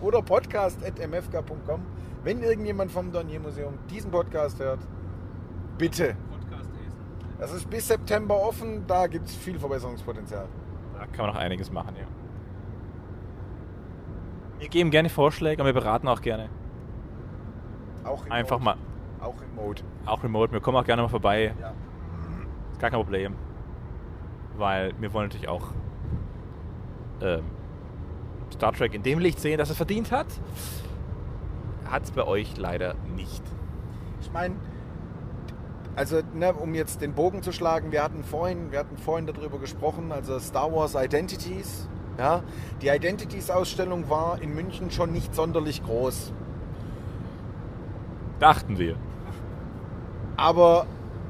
oder 0.00 0.22
podcast.mfk.com. 0.22 1.80
Wenn 2.22 2.42
irgendjemand 2.42 2.90
vom 2.90 3.12
Dornier-Museum 3.12 3.74
diesen 3.90 4.10
Podcast 4.10 4.58
hört, 4.58 4.80
bitte. 5.78 6.16
Podcast 6.30 6.70
Esel. 6.84 6.92
Das 7.38 7.52
ist 7.52 7.70
bis 7.70 7.88
September 7.88 8.34
offen, 8.40 8.86
da 8.86 9.06
gibt 9.06 9.28
es 9.28 9.34
viel 9.34 9.58
Verbesserungspotenzial. 9.58 10.46
Da 10.94 11.06
kann 11.06 11.26
man 11.26 11.34
noch 11.34 11.40
einiges 11.40 11.70
machen, 11.70 11.94
ja. 11.96 12.06
Wir 14.58 14.68
geben 14.68 14.90
gerne 14.90 15.08
Vorschläge 15.08 15.62
und 15.62 15.66
wir 15.66 15.74
beraten 15.74 16.08
auch 16.08 16.22
gerne. 16.22 16.48
Auch. 18.04 18.28
Einfach 18.30 18.58
mal, 18.58 18.76
Auch 19.20 19.34
remote. 19.40 19.82
auch 20.04 20.22
remote. 20.22 20.52
Wir 20.52 20.60
kommen 20.60 20.76
auch 20.76 20.84
gerne 20.84 21.02
mal 21.02 21.08
vorbei. 21.08 21.54
Ja. 21.60 21.72
Gar 22.78 22.90
kein 22.90 23.00
Problem. 23.00 23.34
Weil 24.56 24.92
wir 25.00 25.12
wollen 25.12 25.28
natürlich 25.28 25.48
auch 25.48 25.68
ähm, 27.20 27.44
Star 28.52 28.72
Trek 28.72 28.94
in 28.94 29.02
dem 29.02 29.18
Licht 29.18 29.40
sehen, 29.40 29.58
das 29.58 29.70
es 29.70 29.76
verdient 29.76 30.12
hat. 30.12 30.26
Hat 31.90 32.04
es 32.04 32.10
bei 32.10 32.24
euch 32.24 32.56
leider 32.56 32.94
nicht. 33.14 33.42
Ich 34.20 34.32
meine, 34.32 34.56
also 35.94 36.20
ne, 36.34 36.52
um 36.52 36.74
jetzt 36.74 37.00
den 37.00 37.14
Bogen 37.14 37.42
zu 37.42 37.52
schlagen, 37.52 37.92
wir 37.92 38.02
hatten 38.02 38.22
vorhin, 38.22 38.70
wir 38.70 38.78
hatten 38.78 38.98
vorhin 38.98 39.26
darüber 39.26 39.58
gesprochen, 39.58 40.12
also 40.12 40.38
Star 40.38 40.72
Wars 40.72 40.94
Identities. 40.94 41.88
Ja, 42.18 42.42
die 42.80 42.88
Identities-Ausstellung 42.88 44.08
war 44.08 44.40
in 44.40 44.54
München 44.54 44.90
schon 44.90 45.12
nicht 45.12 45.34
sonderlich 45.34 45.84
groß. 45.84 46.32
Dachten 48.38 48.78
wir. 48.78 48.96
Aber, 50.36 50.86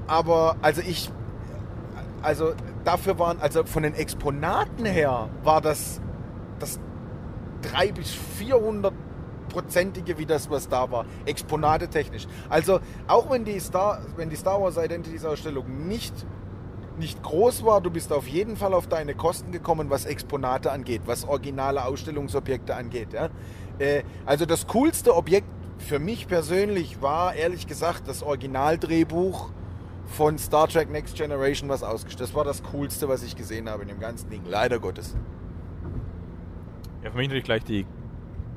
aber, 0.06 0.56
also 0.62 0.82
ich, 0.82 1.10
also 2.22 2.52
dafür 2.84 3.18
waren, 3.18 3.40
also 3.40 3.64
von 3.64 3.82
den 3.82 3.94
Exponaten 3.94 4.84
her 4.84 5.28
war 5.42 5.60
das 5.60 6.00
das 6.58 6.80
300 7.62 7.94
bis 7.94 8.10
400 8.12 8.92
prozentige 9.48 10.18
wie 10.18 10.26
das, 10.26 10.50
was 10.50 10.68
da 10.68 10.90
war. 10.90 11.06
Exponate 11.24 11.88
technisch. 11.88 12.26
Also 12.48 12.80
auch 13.06 13.30
wenn 13.30 13.44
die 13.44 13.58
Star, 13.60 14.00
wenn 14.16 14.28
die 14.28 14.36
Star 14.36 14.60
Wars 14.60 14.76
Identities 14.76 15.24
Ausstellung 15.24 15.86
nicht 15.86 16.14
nicht 16.98 17.22
groß 17.22 17.64
war, 17.64 17.82
du 17.82 17.90
bist 17.90 18.10
auf 18.10 18.26
jeden 18.26 18.56
Fall 18.56 18.72
auf 18.72 18.86
deine 18.86 19.14
Kosten 19.14 19.52
gekommen, 19.52 19.90
was 19.90 20.06
Exponate 20.06 20.72
angeht, 20.72 21.02
was 21.04 21.28
originale 21.28 21.84
Ausstellungsobjekte 21.84 22.74
angeht. 22.74 23.12
Ja? 23.12 23.28
Äh, 23.78 24.02
also 24.24 24.46
das 24.46 24.66
coolste 24.66 25.14
Objekt 25.14 25.48
für 25.78 25.98
mich 25.98 26.28
persönlich 26.28 27.02
war 27.02 27.34
ehrlich 27.34 27.66
gesagt 27.66 28.08
das 28.08 28.22
Originaldrehbuch 28.22 29.50
von 30.06 30.38
Star 30.38 30.68
Trek 30.68 30.90
Next 30.90 31.16
Generation, 31.16 31.68
was 31.68 31.82
ausgestellt. 31.82 32.28
Das 32.28 32.34
war 32.34 32.44
das 32.44 32.62
coolste, 32.62 33.08
was 33.08 33.22
ich 33.22 33.36
gesehen 33.36 33.68
habe 33.68 33.82
in 33.82 33.88
dem 33.88 34.00
ganzen 34.00 34.30
Ding. 34.30 34.42
Leider 34.48 34.78
Gottes. 34.78 35.16
Ja, 37.02 37.10
für 37.10 37.16
mich 37.16 37.28
natürlich 37.28 37.44
gleich 37.44 37.64
die 37.64 37.86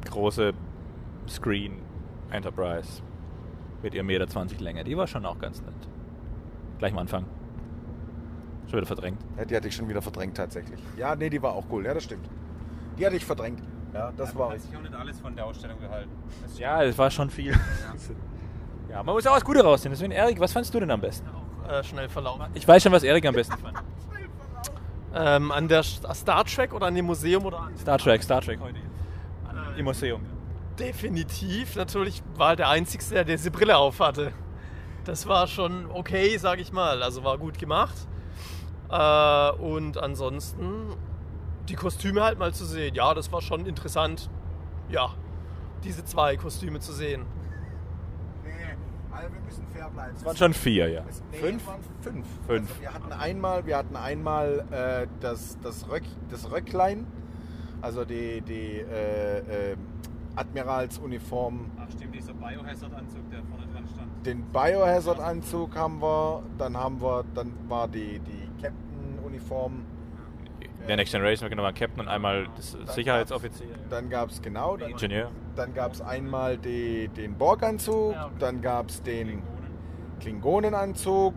große 0.10 0.54
Screen 1.28 1.80
Enterprise 2.32 3.02
mit 3.84 3.94
ihrem 3.94 4.08
Meter 4.08 4.28
20 4.28 4.60
Länge. 4.60 4.84
Die 4.84 4.98
war 4.98 5.08
schon 5.08 5.26
auch 5.26 5.40
ganz 5.40 5.62
nett. 5.62 5.74
Gleich 6.78 6.92
am 6.94 7.00
Anfang. 7.00 7.26
Schon 8.68 8.78
wieder 8.78 8.88
verdrängt. 8.88 9.20
Ja, 9.38 9.46
die 9.46 9.56
hatte 9.56 9.68
ich 9.68 9.76
schon 9.76 9.90
wieder 9.90 10.02
verdrängt 10.02 10.38
tatsächlich. 10.38 10.80
Ja, 10.98 11.16
nee, 11.16 11.30
die 11.30 11.42
war 11.42 11.54
auch 11.54 11.66
cool. 11.72 11.86
Ja, 11.86 11.94
das 11.94 12.04
stimmt. 12.04 12.30
Die 12.98 13.06
hatte 13.06 13.16
ich 13.16 13.26
verdrängt. 13.26 13.62
Ja, 13.94 14.12
das 14.16 14.36
war. 14.36 14.50
Weiß 14.50 14.66
ich 14.70 14.78
auch 14.78 14.82
nicht 14.82 14.94
alles 14.94 15.20
von 15.20 15.36
der 15.36 15.46
Ausstellung 15.46 15.80
gehalten. 15.80 16.10
Das 16.44 16.60
Ja, 16.60 16.84
das 16.84 16.98
war 16.98 17.10
schon 17.10 17.30
viel. 17.30 17.54
Ja, 18.90 19.02
man 19.04 19.16
muss 19.16 19.26
auch 19.28 19.36
was 19.36 19.44
Gute 19.44 19.64
rausziehen. 19.64 19.92
Deswegen, 19.92 20.12
Erik, 20.12 20.40
was 20.40 20.54
fandst 20.54 20.74
du 20.74 20.80
denn 20.80 20.92
am 20.92 21.02
besten? 21.02 21.28
Auch 21.30 21.70
äh, 21.70 21.84
schnell 21.84 22.08
verlaufen. 22.10 22.46
Ich 22.54 22.68
weiß 22.68 22.84
schon, 22.84 22.92
was 22.92 23.04
Erik 23.04 23.26
am 23.26 23.36
besten 23.36 23.58
fand. 23.58 23.78
Ähm, 25.12 25.52
an 25.52 25.68
der 25.68 25.82
St- 25.84 26.14
Star 26.14 26.46
Trek 26.46 26.72
oder 26.72 26.86
an 26.86 26.94
dem 26.94 27.06
Museum 27.06 27.44
oder 27.44 27.62
an 27.62 27.76
Star 27.76 27.98
Trek, 27.98 28.22
Star 28.22 28.42
Trek 28.42 28.60
heute. 28.62 28.78
Im 29.76 29.86
Museum. 29.86 30.22
Definitiv. 30.78 31.76
Natürlich 31.76 32.22
war 32.36 32.56
der 32.56 32.70
Einzige, 32.70 33.04
der 33.12 33.24
diese 33.24 33.50
Brille 33.50 33.76
auf 33.76 34.00
hatte. 34.00 34.34
Das 35.06 35.26
war 35.28 35.48
schon 35.48 35.88
okay, 35.92 36.38
sag 36.38 36.60
ich 36.60 36.72
mal. 36.72 37.02
Also 37.02 37.24
war 37.24 37.40
gut 37.40 37.58
gemacht. 37.58 37.96
Äh, 38.92 39.52
und 39.54 39.98
ansonsten 39.98 40.96
die 41.70 41.76
Kostüme 41.76 42.24
halt 42.24 42.40
mal 42.40 42.54
zu 42.54 42.66
sehen. 42.66 42.96
Ja, 42.96 43.14
das 43.14 43.32
war 43.32 43.42
schon 43.42 43.66
interessant. 43.66 44.30
Ja, 44.90 45.10
diese 45.84 46.04
zwei 46.04 46.36
Kostüme 46.36 46.80
zu 46.80 46.92
sehen. 46.94 47.26
Nee, 48.44 48.52
also 49.12 49.34
wir 49.34 49.42
müssen 49.42 49.66
fair 49.68 49.90
bleiben. 49.90 50.16
Es 50.16 50.26
waren 50.26 50.36
schon 50.36 50.54
vier, 50.54 50.90
ja. 50.90 51.04
Es- 51.08 51.22
nee, 51.32 51.38
Fünf? 51.38 51.62
es 51.62 51.68
waren 51.68 51.80
fünf. 52.02 52.26
Fünf. 52.48 52.70
Also 52.70 52.82
wir 52.82 52.94
hatten 52.94 53.12
einmal, 53.14 53.66
wir 53.66 53.78
hatten 53.78 53.96
einmal 53.96 54.66
äh, 54.72 55.08
das, 55.20 55.58
das, 55.62 55.88
Röck, 55.90 56.04
das 56.30 56.52
Röcklein, 56.52 57.06
also 57.82 58.04
die, 58.04 58.42
die 58.42 58.80
äh, 58.80 59.72
äh, 59.72 59.78
Admiralsuniform. 60.36 61.70
Ach 61.80 61.92
stimmt, 61.92 62.16
dieser 62.16 62.34
Biohazard-Anzug, 62.34 63.30
der 63.30 63.44
vorne 63.44 63.68
dran 63.74 63.88
stand. 63.94 64.26
Den 64.26 64.44
Biohazard-Anzug 64.52 65.76
haben 65.76 66.02
wir, 66.02 66.44
dann 66.58 66.76
haben 66.76 67.02
wir, 67.02 67.24
dann 67.36 67.54
war 67.68 67.88
die, 67.88 68.20
die 68.20 68.50
Captain-Uniform. 68.62 69.84
Der 70.90 70.96
Next 70.98 71.12
Generation 71.12 71.44
war 71.44 71.50
genau 71.52 71.66
ein 71.66 71.76
Captain 71.76 72.00
und 72.02 72.08
einmal 72.08 72.48
das 72.56 72.76
Sicherheitsoffizier. 72.96 73.68
Dann 73.92 74.10
gab 74.10 74.32
es 74.32 74.42
genau, 74.42 74.76
dann, 74.76 74.90
Ingenieur. 74.90 75.30
dann 75.56 75.76
gab 75.76 75.94
es 75.94 76.02
einmal 76.02 76.58
die, 76.58 77.10
den 77.10 77.38
Borg-Anzug, 77.38 78.14
Ja, 78.14 78.26
okay. 78.26 78.34
dann 78.40 78.60
gab 78.60 78.90
es 78.90 79.04
den 79.04 79.44
Klingonenanzug. 80.20 81.36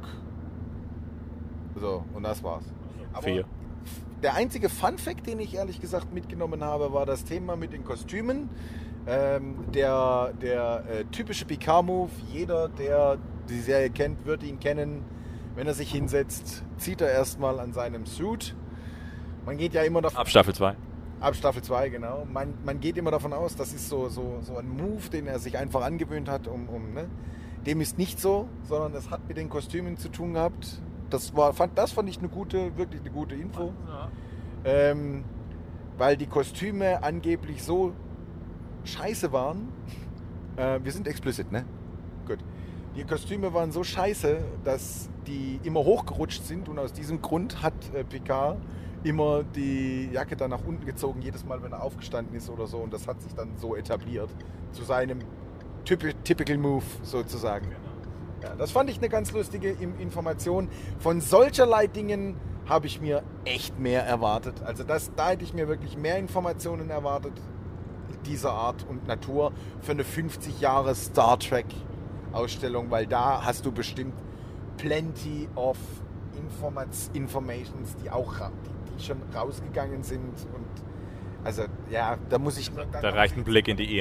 So, 1.76 2.02
und 2.14 2.22
das 2.22 2.42
war's. 2.42 2.64
Aber 3.12 3.22
Vier. 3.22 3.44
Der 4.22 4.34
einzige 4.34 4.70
Fun-Fact, 4.70 5.26
den 5.26 5.38
ich 5.38 5.54
ehrlich 5.54 5.82
gesagt 5.82 6.14
mitgenommen 6.14 6.64
habe, 6.64 6.94
war 6.94 7.04
das 7.04 7.24
Thema 7.24 7.54
mit 7.54 7.74
den 7.74 7.84
Kostümen. 7.84 8.48
Ähm, 9.06 9.70
der 9.74 10.32
der 10.40 10.84
äh, 10.88 11.04
typische 11.10 11.44
Picard-Move, 11.44 12.10
jeder, 12.32 12.70
der 12.70 13.18
die 13.50 13.60
Serie 13.60 13.90
kennt, 13.90 14.24
wird 14.24 14.44
ihn 14.44 14.60
kennen. 14.60 15.04
Wenn 15.56 15.66
er 15.66 15.74
sich 15.74 15.92
hinsetzt, 15.92 16.64
zieht 16.78 17.02
er 17.02 17.10
erstmal 17.10 17.60
an 17.60 17.74
seinem 17.74 18.06
Suit. 18.06 18.54
Man 19.44 19.56
geht 19.58 19.74
ja 19.74 19.82
immer 19.82 20.02
davon 20.02 20.18
Ab 20.18 20.28
Staffel 20.28 20.54
2. 20.54 20.76
Ab 21.20 21.36
Staffel 21.36 21.62
2, 21.62 21.88
genau. 21.88 22.26
Man, 22.32 22.54
man 22.64 22.80
geht 22.80 22.96
immer 22.96 23.10
davon 23.10 23.32
aus, 23.32 23.56
das 23.56 23.72
ist 23.72 23.88
so, 23.88 24.08
so, 24.08 24.38
so 24.42 24.56
ein 24.56 24.68
Move, 24.68 25.08
den 25.10 25.26
er 25.26 25.38
sich 25.38 25.56
einfach 25.56 25.82
angewöhnt 25.82 26.28
hat. 26.28 26.48
Um, 26.48 26.68
um, 26.68 26.92
ne? 26.94 27.08
Dem 27.66 27.80
ist 27.80 27.96
nicht 27.96 28.20
so, 28.20 28.48
sondern 28.64 28.94
es 28.94 29.10
hat 29.10 29.26
mit 29.28 29.36
den 29.36 29.48
Kostümen 29.48 29.96
zu 29.96 30.08
tun 30.08 30.34
gehabt. 30.34 30.80
Das, 31.10 31.36
war, 31.36 31.52
fand, 31.52 31.78
das 31.78 31.92
fand 31.92 32.08
ich 32.08 32.18
eine 32.18 32.28
gute, 32.28 32.76
wirklich 32.76 33.02
eine 33.02 33.10
gute 33.10 33.34
Info. 33.34 33.72
Ja. 33.86 34.10
Ähm, 34.64 35.24
weil 35.96 36.16
die 36.16 36.26
Kostüme 36.26 37.02
angeblich 37.02 37.62
so 37.62 37.92
scheiße 38.84 39.32
waren. 39.32 39.68
Äh, 40.56 40.80
wir 40.82 40.90
sind 40.90 41.06
explicit, 41.06 41.52
ne? 41.52 41.64
Gut. 42.26 42.38
Die 42.96 43.04
Kostüme 43.04 43.54
waren 43.54 43.72
so 43.72 43.84
scheiße, 43.84 44.38
dass 44.64 45.08
die 45.26 45.60
immer 45.62 45.80
hochgerutscht 45.80 46.44
sind 46.44 46.68
und 46.68 46.78
aus 46.78 46.92
diesem 46.92 47.22
Grund 47.22 47.62
hat 47.62 47.74
äh, 47.94 48.04
Picard 48.04 48.58
immer 49.04 49.42
die 49.42 50.08
Jacke 50.12 50.36
dann 50.36 50.50
nach 50.50 50.64
unten 50.64 50.84
gezogen, 50.86 51.22
jedes 51.22 51.44
Mal, 51.44 51.62
wenn 51.62 51.72
er 51.72 51.82
aufgestanden 51.82 52.34
ist 52.36 52.48
oder 52.50 52.66
so. 52.66 52.78
Und 52.78 52.92
das 52.92 53.06
hat 53.06 53.20
sich 53.22 53.34
dann 53.34 53.56
so 53.56 53.74
etabliert 53.76 54.30
zu 54.72 54.84
seinem 54.84 55.18
typi- 55.84 56.14
typical 56.24 56.56
Move 56.58 56.84
sozusagen. 57.02 57.72
Ja, 58.42 58.54
das 58.56 58.70
fand 58.72 58.90
ich 58.90 58.98
eine 58.98 59.08
ganz 59.08 59.32
lustige 59.32 59.70
Information. 59.70 60.68
Von 60.98 61.20
solcherlei 61.20 61.86
Dingen 61.86 62.36
habe 62.68 62.86
ich 62.86 63.00
mir 63.00 63.22
echt 63.44 63.78
mehr 63.78 64.04
erwartet. 64.04 64.62
Also 64.64 64.82
das, 64.84 65.12
da 65.14 65.30
hätte 65.30 65.44
ich 65.44 65.54
mir 65.54 65.68
wirklich 65.68 65.96
mehr 65.96 66.18
Informationen 66.18 66.90
erwartet 66.90 67.32
dieser 68.26 68.52
Art 68.52 68.86
und 68.88 69.06
Natur 69.08 69.52
für 69.80 69.92
eine 69.92 70.04
50 70.04 70.60
Jahre 70.60 70.94
Star 70.94 71.38
Trek 71.40 71.66
Ausstellung, 72.32 72.90
weil 72.90 73.06
da 73.06 73.44
hast 73.44 73.66
du 73.66 73.72
bestimmt 73.72 74.14
plenty 74.76 75.48
of 75.54 75.76
Informats, 76.36 77.10
Informations, 77.14 77.94
die 78.02 78.10
auch 78.10 78.38
die, 78.38 78.52
die 78.96 79.02
schon 79.02 79.18
rausgegangen 79.34 80.02
sind 80.02 80.34
und 80.54 80.66
also 81.44 81.64
ja, 81.90 82.18
da 82.28 82.38
muss 82.38 82.56
ich 82.56 82.70
Da 82.70 83.08
reicht 83.10 83.36
ein 83.36 83.42
Blick 83.42 83.66
in 83.66 83.76
die 83.76 83.98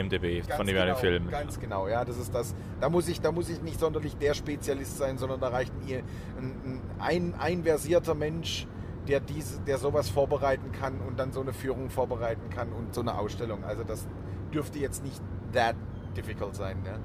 Ganz 0.48 0.58
von 0.58 0.68
den 0.68 0.76
genau, 0.76 0.96
Filmen. 0.96 1.30
Ganz 1.30 1.60
genau, 1.60 1.88
ja, 1.88 2.06
das 2.06 2.18
ist 2.18 2.36
das. 2.36 2.54
Da 2.80 2.90
muss 2.90 3.08
ich, 3.10 3.20
da 3.20 3.32
muss 3.32 3.50
ich 3.50 3.62
nicht 3.64 3.80
sonderlich 3.80 4.16
der 4.18 4.36
Spezialist 4.36 4.98
sein, 4.98 5.18
sondern 5.18 5.40
da 5.40 5.48
reicht 5.48 5.74
mir 5.84 6.04
ein, 6.38 6.82
ein, 7.00 7.34
ein 7.40 7.64
versierter 7.64 8.14
Mensch, 8.14 8.68
der 9.08 9.22
diese, 9.22 9.60
der 9.62 9.80
sowas 9.80 10.10
vorbereiten 10.10 10.72
kann 10.72 11.02
und 11.02 11.18
dann 11.18 11.32
so 11.32 11.42
eine 11.42 11.52
Führung 11.54 11.90
vorbereiten 11.90 12.50
kann 12.52 12.72
und 12.74 12.94
so 12.94 13.02
eine 13.02 13.18
Ausstellung. 13.18 13.64
Also 13.64 13.84
das 13.84 14.08
dürfte 14.54 14.78
jetzt 14.78 15.04
nicht 15.04 15.20
that 15.52 15.76
difficult 16.16 16.56
sein. 16.56 16.84
Ne? 16.84 17.00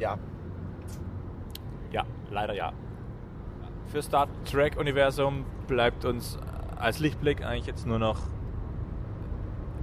Ja, 0.00 0.18
Ja, 1.92 2.04
leider 2.30 2.54
ja. 2.54 2.72
Für 3.86 4.02
Star 4.02 4.26
Trek 4.44 4.76
Universum 4.76 5.44
bleibt 5.68 6.04
uns 6.04 6.36
als 6.76 6.98
Lichtblick 6.98 7.44
eigentlich 7.44 7.66
jetzt 7.66 7.86
nur 7.86 7.98
noch, 7.98 8.18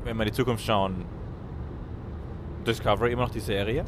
wenn 0.04 0.18
wir 0.18 0.24
in 0.24 0.30
die 0.30 0.36
Zukunft 0.36 0.64
schauen, 0.64 1.06
Discovery 2.66 3.12
immer 3.12 3.24
noch 3.24 3.30
die 3.30 3.40
Serie. 3.40 3.86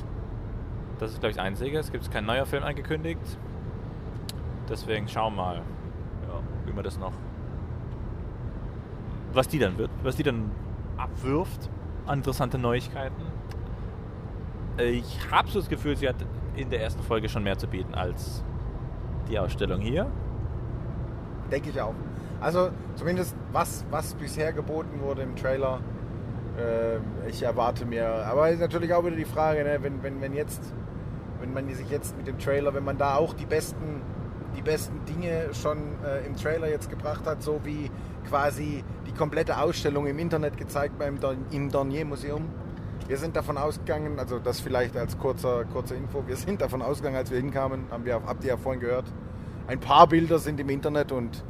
Das 1.00 1.12
ist, 1.12 1.20
glaube 1.20 1.32
ich, 1.32 1.38
das 1.38 1.46
Einzige. 1.46 1.80
Es 1.80 1.92
gibt 1.92 2.10
kein 2.12 2.26
neuer 2.26 2.46
Film 2.46 2.64
angekündigt. 2.64 3.38
Deswegen 4.70 5.08
schauen 5.08 5.36
wir 5.36 5.42
mal, 5.44 5.56
ja, 5.58 6.40
wie 6.66 6.74
man 6.74 6.84
das 6.84 6.98
noch. 6.98 7.14
Was 9.34 9.48
die 9.48 9.60
dann 9.60 9.78
wird, 9.78 9.92
was 10.04 10.16
die 10.16 10.24
dann 10.24 10.52
abwirft 10.98 11.70
an 12.06 12.20
interessante 12.20 12.58
Neuigkeiten. 12.58 13.22
Ich 14.78 15.20
habe 15.32 15.50
so 15.50 15.60
das 15.60 15.70
Gefühl, 15.70 15.96
sie 15.96 16.08
hat 16.08 16.16
in 16.56 16.70
der 16.70 16.82
ersten 16.82 17.04
Folge 17.04 17.30
schon 17.30 17.44
mehr 17.44 17.58
zu 17.58 17.68
bieten 17.68 17.94
als 17.96 18.44
die 19.30 19.38
Ausstellung 19.40 19.82
hier. 19.82 20.10
denke 21.52 21.70
ich 21.70 21.82
auch. 21.82 21.94
Also 22.44 22.72
zumindest 22.95 23.36
was, 23.53 23.86
was 23.90 24.14
bisher 24.15 24.52
geboten 24.52 24.99
wurde 24.99 25.22
im 25.22 25.36
Trailer. 25.38 25.80
Äh, 26.57 27.30
ich 27.30 27.41
erwarte 27.41 27.86
mir, 27.86 28.06
aber 28.06 28.49
ist 28.49 28.60
natürlich 28.60 28.94
auch 28.94 29.06
wieder 29.06 29.15
die 29.15 29.26
Frage, 29.26 29.64
ne, 29.64 29.78
wenn, 29.82 30.03
wenn, 30.03 30.20
wenn 30.22 30.34
jetzt, 30.34 30.61
wenn 31.40 31.53
man 31.53 31.74
sich 31.74 31.90
jetzt 31.90 32.18
mit 32.18 32.28
dem 32.28 32.38
Trailer, 32.38 32.74
wenn 32.74 32.84
man 32.84 32.98
da 32.98 33.15
auch 33.15 33.34
die 33.34 33.45
besten, 33.45 34.02
die 34.57 34.61
besten 34.61 35.06
Dinge 35.06 35.53
schon 35.53 35.78
äh, 36.06 36.26
im 36.28 36.36
Trailer 36.36 36.68
jetzt 36.70 36.90
gebracht 36.90 37.26
hat, 37.26 37.41
so 37.41 37.61
wie 37.64 37.90
quasi 38.28 38.84
die 39.07 39.14
komplette 39.14 39.57
Ausstellung 39.57 40.06
im 40.06 40.20
Internet 40.20 40.57
gezeigt 40.57 40.99
beim 40.99 41.18
im 41.49 41.72
Dornier 41.72 42.03
Museum. 42.03 42.49
Wir 43.07 43.18
sind 43.18 43.38
davon 43.38 43.57
ausgegangen, 43.57 44.20
also 44.20 44.40
das 44.40 44.60
vielleicht 44.60 44.98
als 44.98 45.18
kurzer, 45.18 45.64
kurze 45.72 45.95
Info, 45.95 46.28
wir 46.28 46.36
sind 46.36 46.61
davon 46.61 46.82
ausgegangen, 46.82 47.18
als 47.18 47.32
wir 47.32 47.38
hinkamen, 47.38 47.86
haben 47.90 48.03
wir, 48.03 48.15
habt 48.15 48.44
ihr 48.44 48.49
ja 48.49 48.57
vorhin 48.57 48.82
gehört, 48.82 49.06
ein 49.68 49.80
paar 49.80 50.07
Bilder 50.07 50.40
sind 50.40 50.60
im 50.60 50.70
Internet 50.70 51.14
und 51.14 51.44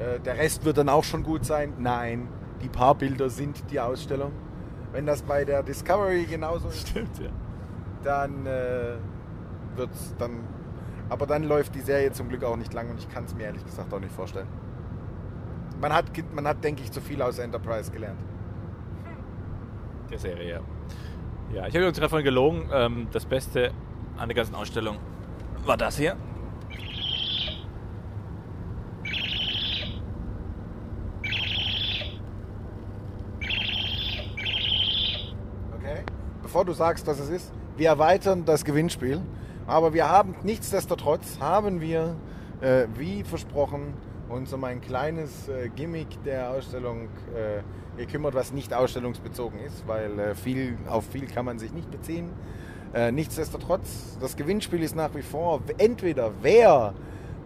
äh, 0.00 0.18
der 0.20 0.36
Rest 0.36 0.64
wird 0.64 0.78
dann 0.78 0.88
auch 0.88 1.04
schon 1.04 1.22
gut 1.22 1.44
sein. 1.44 1.74
Nein, 1.78 2.28
die 2.62 2.68
paar 2.68 2.94
Bilder 2.94 3.30
sind 3.30 3.70
die 3.70 3.78
Ausstellung. 3.78 4.32
Wenn 4.92 5.06
das 5.06 5.22
bei 5.22 5.44
der 5.44 5.62
Discovery 5.62 6.24
genauso 6.24 6.68
ist, 6.68 6.88
Stimmt, 6.88 7.18
ja. 7.20 7.30
dann 8.02 8.46
äh, 8.46 8.96
wird's 9.76 10.14
dann. 10.18 10.40
Aber 11.08 11.26
dann 11.26 11.44
läuft 11.44 11.74
die 11.74 11.80
Serie 11.80 12.10
zum 12.12 12.28
Glück 12.28 12.44
auch 12.44 12.56
nicht 12.56 12.72
lang 12.72 12.90
und 12.90 12.98
ich 12.98 13.08
kann 13.08 13.24
es 13.24 13.34
mir 13.34 13.44
ehrlich 13.44 13.64
gesagt 13.64 13.92
auch 13.92 14.00
nicht 14.00 14.12
vorstellen. 14.12 14.48
Man 15.80 15.92
hat, 15.92 16.06
man 16.34 16.46
hat, 16.46 16.62
denke 16.62 16.82
ich, 16.82 16.92
zu 16.92 17.00
viel 17.00 17.20
aus 17.22 17.38
Enterprise 17.38 17.90
gelernt. 17.90 18.20
Der 20.10 20.18
Serie, 20.18 20.50
ja. 20.50 20.60
Ja, 21.52 21.66
ich 21.66 21.74
habe 21.74 21.86
uns 21.86 21.98
gerade 21.98 22.08
vorhin 22.08 22.24
gelogen. 22.24 22.68
Ähm, 22.72 23.08
das 23.12 23.24
Beste 23.26 23.72
an 24.16 24.28
der 24.28 24.36
ganzen 24.36 24.54
Ausstellung 24.54 24.98
war 25.64 25.76
das 25.76 25.96
hier. 25.96 26.16
Okay? 35.74 36.04
Bevor 36.50 36.64
du 36.64 36.72
sagst, 36.72 37.06
was 37.06 37.20
es 37.20 37.28
ist, 37.28 37.52
wir 37.76 37.90
erweitern 37.90 38.44
das 38.44 38.64
Gewinnspiel. 38.64 39.20
Aber 39.68 39.94
wir 39.94 40.08
haben, 40.08 40.34
nichtsdestotrotz, 40.42 41.38
haben 41.38 41.80
wir, 41.80 42.16
äh, 42.60 42.86
wie 42.96 43.22
versprochen, 43.22 43.94
uns 44.28 44.52
um 44.52 44.64
ein 44.64 44.80
kleines 44.80 45.48
äh, 45.48 45.68
Gimmick 45.68 46.08
der 46.24 46.50
Ausstellung 46.50 47.02
äh, 47.36 47.62
gekümmert, 47.96 48.34
was 48.34 48.52
nicht 48.52 48.74
ausstellungsbezogen 48.74 49.60
ist, 49.60 49.86
weil 49.86 50.18
äh, 50.18 50.34
viel, 50.34 50.76
auf 50.88 51.04
viel 51.06 51.26
kann 51.26 51.44
man 51.44 51.60
sich 51.60 51.72
nicht 51.72 51.88
beziehen. 51.88 52.30
Äh, 52.94 53.12
nichtsdestotrotz, 53.12 54.18
das 54.20 54.34
Gewinnspiel 54.34 54.82
ist 54.82 54.96
nach 54.96 55.14
wie 55.14 55.22
vor, 55.22 55.60
entweder 55.78 56.32
wer 56.42 56.94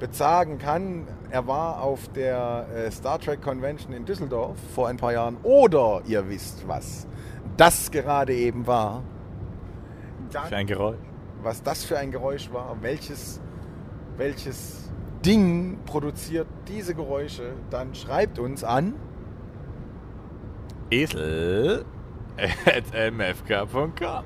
bezagen 0.01 0.57
kann, 0.57 1.07
er 1.29 1.47
war 1.47 1.83
auf 1.83 2.09
der 2.15 2.67
äh, 2.75 2.91
Star 2.91 3.19
Trek 3.19 3.43
Convention 3.43 3.93
in 3.93 4.07
Düsseldorf 4.07 4.57
vor 4.75 4.89
ein 4.89 4.97
paar 4.97 5.13
Jahren, 5.13 5.37
oder 5.43 6.01
ihr 6.07 6.27
wisst 6.31 6.67
was, 6.67 7.07
das 7.57 7.91
gerade 7.91 8.35
eben 8.35 8.67
war. 8.67 9.03
Dann, 10.31 10.47
Für 10.47 10.57
ein 10.57 10.67
Geräusch. 10.67 10.97
was 11.43 11.63
das 11.63 11.85
für 11.85 11.99
ein 11.99 12.11
Geräusch 12.11 12.53
war, 12.53 12.77
welches, 12.81 13.41
welches 14.17 14.91
Ding 15.25 15.79
produziert 15.87 16.47
diese 16.69 16.95
Geräusche, 16.95 17.53
dann 17.71 17.95
schreibt 17.95 18.39
uns 18.39 18.65
an. 18.65 18.95
Esel 20.91 21.85
at 22.67 23.13
mfk.com. 23.13 24.25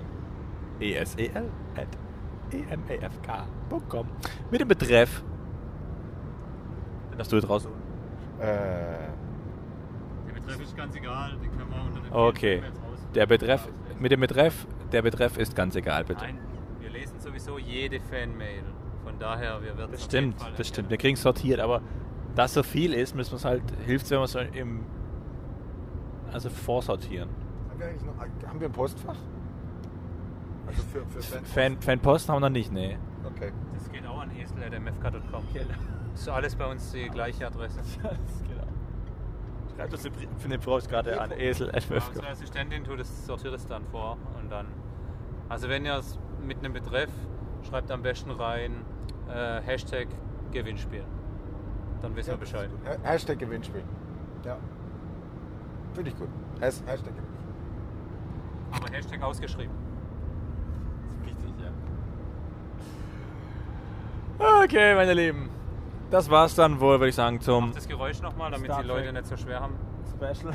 E-S-E-L 0.80 1.50
at 1.76 1.88
E 2.52 2.62
emafk.com. 2.70 4.06
Mit 4.50 4.60
dem 4.60 4.68
Betreff. 4.68 5.22
Den 7.12 7.18
hast 7.18 7.30
du 7.32 7.36
jetzt 7.36 7.48
raus. 7.48 7.66
Äh, 8.38 8.44
Der 8.46 10.32
Betreff 10.34 10.60
ist 10.62 10.76
ganz 10.76 10.94
egal, 10.96 11.32
den 11.42 11.50
können 11.50 11.70
wir 11.70 11.82
unter 11.86 12.00
dem 12.00 12.12
Okay. 12.12 12.58
Raus. 12.60 12.72
Der 13.14 13.26
Betreff, 13.26 13.68
mit 13.98 14.12
dem 14.12 14.20
Betreff, 14.20 14.66
der 14.92 15.02
Betreff 15.02 15.38
ist 15.38 15.56
ganz 15.56 15.74
egal, 15.76 16.04
bitte. 16.04 16.24
Nein, 16.24 16.38
wir 16.80 16.90
lesen 16.90 17.20
sowieso 17.20 17.58
jede 17.58 18.00
Fanmail. 18.00 18.62
Von 19.04 19.18
daher, 19.18 19.62
wir 19.62 19.76
werden 19.78 19.90
Das 19.92 20.00
es 20.00 20.06
auf 20.06 20.10
stimmt, 20.10 20.26
jeden 20.34 20.38
Fall 20.38 20.52
das 20.56 20.68
stimmt. 20.68 20.90
Wir 20.90 20.98
kriegen 20.98 21.14
es 21.14 21.22
sortiert, 21.22 21.60
aber 21.60 21.80
da 22.34 22.46
so 22.46 22.62
viel 22.62 22.92
ist, 22.92 23.14
müssen 23.14 23.32
wir 23.32 23.36
es 23.36 23.44
halt, 23.44 23.62
hilft 23.86 24.04
es, 24.04 24.10
wenn 24.10 24.18
wir 24.18 24.24
es 24.24 24.34
im, 24.34 24.84
also 26.32 26.50
vorsortieren. 26.50 27.28
Haben 27.70 27.80
wir 27.80 27.86
eigentlich 27.86 28.04
noch, 28.04 28.48
haben 28.48 28.60
wir 28.60 28.68
ein 28.68 28.72
Postfach? 28.72 29.16
Also 30.66 30.82
für, 30.82 31.00
für 31.06 31.22
Fans? 31.22 31.50
Fan, 31.52 31.80
Fanpost 31.80 32.28
haben 32.28 32.36
wir 32.36 32.40
noch 32.40 32.48
nicht, 32.50 32.70
nee. 32.70 32.98
Okay. 33.24 33.52
Das 33.74 33.90
geht 33.90 34.06
auch 34.06 34.20
an 34.20 34.30
esel.mfk.com. 34.36 35.42
Das 36.12 36.20
ist 36.20 36.28
alles 36.28 36.54
bei 36.56 36.66
uns 36.70 36.92
die 36.92 37.08
gleiche 37.08 37.46
Adresse. 37.46 37.80
Schreibt 39.78 39.92
das 39.92 40.02
für 40.02 40.48
Browse 40.58 40.88
gerade 40.88 41.20
an 41.20 41.30
Esel 41.30 41.70
Unsere 42.08 42.26
Assistentin 42.28 42.82
tut 42.82 42.98
es, 42.98 43.26
sortiert 43.26 43.54
es 43.54 43.64
dann 43.64 43.84
vor 43.92 44.18
und 44.36 44.50
dann. 44.50 44.66
Also 45.48 45.68
wenn 45.68 45.84
ihr 45.86 45.94
es 45.94 46.18
mit 46.42 46.58
einem 46.58 46.72
Betreff 46.72 47.10
schreibt 47.62 47.88
am 47.92 48.02
besten 48.02 48.32
rein 48.32 48.84
äh, 49.28 49.60
Hashtag 49.62 50.08
Gewinnspiel. 50.50 51.04
Dann 52.02 52.16
wissen 52.16 52.30
wir 52.30 52.38
Bescheid. 52.38 52.70
Ha- 52.86 52.96
Hashtag 53.08 53.38
Gewinnspiel. 53.38 53.84
Ja. 54.44 54.56
Finde 55.94 56.10
ich 56.10 56.16
gut. 56.18 56.28
Has 56.60 56.82
Hashtag 56.84 57.14
Gewinnspiel. 57.14 57.52
Aber 58.72 58.92
Hashtag 58.92 59.22
ausgeschrieben. 59.22 59.74
Richtig, 61.24 61.54
ja. 61.62 61.70
Okay, 64.64 64.94
meine 64.96 65.14
Lieben. 65.14 65.50
Das 66.10 66.30
war's 66.30 66.54
dann 66.54 66.80
wohl, 66.80 66.98
würde 67.00 67.08
ich 67.10 67.14
sagen, 67.14 67.40
zum 67.40 67.72
Das 67.74 67.86
Geräusch 67.86 68.22
nochmal, 68.22 68.50
damit 68.50 68.66
Star 68.66 68.82
die 68.82 68.88
Leute 68.88 69.04
Trek. 69.04 69.12
nicht 69.14 69.26
so 69.26 69.36
schwer 69.36 69.60
haben. 69.60 69.74
Special. 70.16 70.54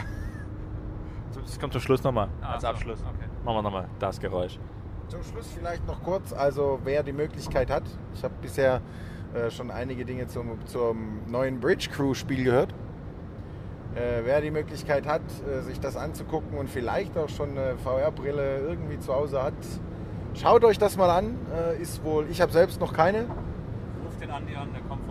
Das 1.45 1.59
kommt 1.59 1.73
zum 1.73 1.81
Schluss 1.81 2.03
nochmal. 2.03 2.27
Ah, 2.41 2.53
als 2.53 2.63
Abschluss. 2.63 2.99
okay. 3.01 3.27
Machen 3.43 3.57
wir 3.57 3.61
nochmal 3.63 3.87
das 3.99 4.19
Geräusch. 4.19 4.59
Zum 5.07 5.23
Schluss 5.23 5.51
vielleicht 5.57 5.85
noch 5.87 6.01
kurz, 6.03 6.31
also 6.33 6.79
wer 6.83 7.03
die 7.03 7.13
Möglichkeit 7.13 7.69
hat, 7.69 7.83
ich 8.13 8.23
habe 8.23 8.33
bisher 8.41 8.81
äh, 9.33 9.49
schon 9.49 9.69
einige 9.71 10.05
Dinge 10.05 10.27
zum, 10.27 10.63
zum 10.65 11.19
neuen 11.27 11.59
Bridge 11.59 11.89
Crew 11.91 12.13
Spiel 12.13 12.43
gehört. 12.43 12.73
Äh, 13.95 14.21
wer 14.23 14.41
die 14.41 14.49
Möglichkeit 14.51 15.05
hat, 15.07 15.21
äh, 15.47 15.61
sich 15.61 15.79
das 15.79 15.97
anzugucken 15.97 16.57
und 16.57 16.69
vielleicht 16.69 17.15
auch 17.17 17.29
schon 17.29 17.51
eine 17.51 17.77
VR-Brille 17.77 18.59
irgendwie 18.59 18.99
zu 18.99 19.13
Hause 19.13 19.43
hat, 19.43 19.53
schaut 20.33 20.63
euch 20.63 20.79
das 20.79 20.97
mal 20.97 21.09
an. 21.11 21.35
Äh, 21.53 21.81
ist 21.81 22.03
wohl, 22.03 22.27
ich 22.29 22.41
habe 22.41 22.51
selbst 22.51 22.79
noch 22.79 22.93
keine. 22.93 23.25
Ruft 24.03 24.19
den 24.21 24.31
Andi 24.31 24.55
an, 24.55 24.69
der 24.73 24.81
kommt. 24.83 25.02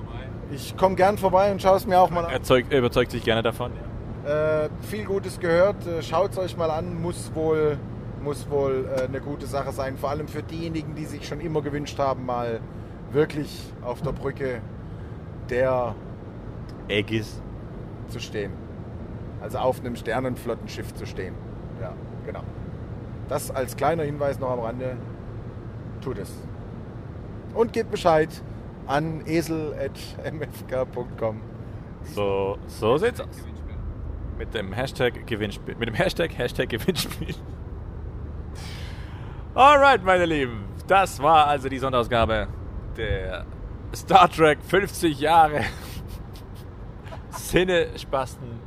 Ich 0.52 0.76
komme 0.76 0.96
gern 0.96 1.16
vorbei 1.16 1.50
und 1.50 1.62
schaue 1.62 1.76
es 1.76 1.86
mir 1.86 1.98
auch 1.98 2.10
mal 2.10 2.24
an. 2.26 2.32
Erzeugt, 2.32 2.72
überzeugt 2.72 3.10
sich 3.10 3.24
gerne 3.24 3.42
davon. 3.42 3.72
Äh, 4.26 4.68
viel 4.82 5.04
Gutes 5.04 5.40
gehört. 5.40 5.86
Äh, 5.86 6.02
Schaut 6.02 6.32
es 6.32 6.38
euch 6.38 6.56
mal 6.56 6.70
an. 6.70 7.00
Muss 7.00 7.34
wohl, 7.34 7.78
muss 8.22 8.48
wohl 8.50 8.86
äh, 8.96 9.04
eine 9.04 9.20
gute 9.20 9.46
Sache 9.46 9.72
sein. 9.72 9.96
Vor 9.96 10.10
allem 10.10 10.28
für 10.28 10.42
diejenigen, 10.42 10.94
die 10.94 11.06
sich 11.06 11.26
schon 11.26 11.40
immer 11.40 11.62
gewünscht 11.62 11.98
haben, 11.98 12.26
mal 12.26 12.60
wirklich 13.12 13.72
auf 13.82 14.02
der 14.02 14.12
Brücke 14.12 14.60
der 15.48 15.94
Aegis. 16.90 17.40
zu 18.08 18.20
stehen. 18.20 18.52
Also 19.40 19.58
auf 19.58 19.80
einem 19.80 19.96
Sternenflottenschiff 19.96 20.94
zu 20.94 21.06
stehen. 21.06 21.34
Ja, 21.80 21.94
genau. 22.26 22.42
Das 23.28 23.50
als 23.50 23.76
kleiner 23.76 24.02
Hinweis 24.04 24.38
noch 24.38 24.50
am 24.50 24.60
Rande. 24.60 24.96
Tut 26.02 26.18
es. 26.18 26.30
Und 27.54 27.72
gebt 27.72 27.90
Bescheid 27.90 28.28
an 28.86 29.22
esel.mfk.com. 29.26 29.92
So, 32.14 32.58
so 32.66 32.96
sieht's 32.98 33.20
aus. 33.20 33.28
Mit 34.38 34.54
dem 34.54 34.72
Hashtag 34.72 35.26
Gewinnspiel. 35.26 35.76
Mit 35.76 35.88
dem 35.88 35.94
Hashtag 35.94 36.36
Hashtag 36.36 36.68
Gewinnspiel. 36.68 37.34
Alright, 39.54 40.02
meine 40.02 40.24
Lieben. 40.26 40.64
Das 40.86 41.22
war 41.22 41.46
also 41.46 41.68
die 41.68 41.78
Sonderausgabe 41.78 42.48
der 42.96 43.44
Star 43.94 44.28
Trek 44.28 44.58
50 44.62 45.20
Jahre 45.20 45.60
Sinne-Spasten 47.30 48.60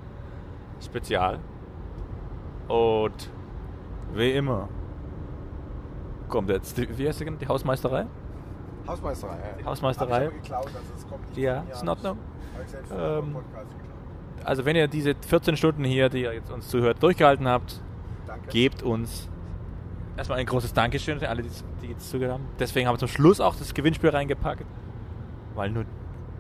Spezial. 0.79 1.39
Und 2.67 3.29
wie 4.13 4.31
immer 4.31 4.69
kommt 6.29 6.49
jetzt, 6.49 6.77
die, 6.77 6.97
wie 6.97 7.07
heißt 7.07 7.19
die, 7.19 7.31
die 7.31 7.47
Hausmeisterei? 7.47 8.05
Hausmeisterei. 8.87 9.37
Ja. 9.59 9.65
Hausmeisterei. 9.65 10.27
Geklaut, 10.27 10.65
also 10.67 10.77
es 10.95 11.07
kommt 11.07 11.27
nicht 11.29 11.37
Ja, 11.37 11.63
ist 11.71 11.81
in 11.83 11.89
Ordnung. 11.89 12.17
Ähm. 12.97 13.35
Also 14.43 14.63
wenn 14.65 14.75
ihr 14.75 14.87
diese 14.87 15.15
14 15.15 15.57
Stunden 15.57 15.83
hier, 15.83 16.09
die 16.09 16.21
ihr 16.21 16.33
jetzt 16.33 16.51
uns 16.51 16.67
zuhört, 16.69 17.01
durchgehalten 17.01 17.47
habt, 17.47 17.81
Danke. 18.27 18.47
gebt 18.49 18.83
uns 18.83 19.27
erstmal 20.17 20.37
ein 20.39 20.45
großes 20.45 20.73
Dankeschön 20.73 21.19
für 21.19 21.29
alle, 21.29 21.41
die, 21.41 21.49
die 21.81 21.87
jetzt 21.87 22.09
zugehört 22.09 22.35
haben. 22.35 22.47
Deswegen 22.59 22.87
haben 22.87 22.93
wir 22.95 22.99
zum 22.99 23.07
Schluss 23.07 23.41
auch 23.41 23.55
das 23.55 23.73
Gewinnspiel 23.73 24.09
reingepackt, 24.11 24.65
weil 25.55 25.71
nur, 25.71 25.85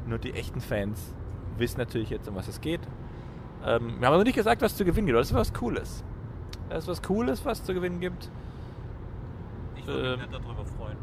nur 0.05 0.19
die 0.19 0.33
echten 0.33 0.61
Fans 0.61 1.13
wissen 1.57 1.79
natürlich 1.79 2.09
jetzt, 2.11 2.27
um 2.27 2.35
was 2.35 2.47
es 2.47 2.61
geht. 2.61 2.81
Ähm, 3.65 3.99
wir 3.99 4.07
haben 4.07 4.13
aber 4.13 4.23
nicht 4.23 4.35
gesagt, 4.35 4.61
was 4.61 4.75
zu 4.77 4.85
gewinnen 4.85 5.07
gibt, 5.07 5.15
aber 5.15 5.21
das 5.21 5.31
ist 5.31 5.35
was 5.37 5.53
Cooles. 5.53 6.03
Das 6.69 6.83
ist 6.83 6.87
was 6.87 7.01
Cooles, 7.01 7.43
was 7.43 7.63
zu 7.63 7.73
gewinnen 7.73 7.99
gibt. 7.99 8.29
Ich 9.77 9.87
würde 9.87 10.13
Ähm. 10.13 10.19
mich 10.19 10.29
nicht 10.29 10.33
darüber 10.45 10.65
freuen. 10.65 10.97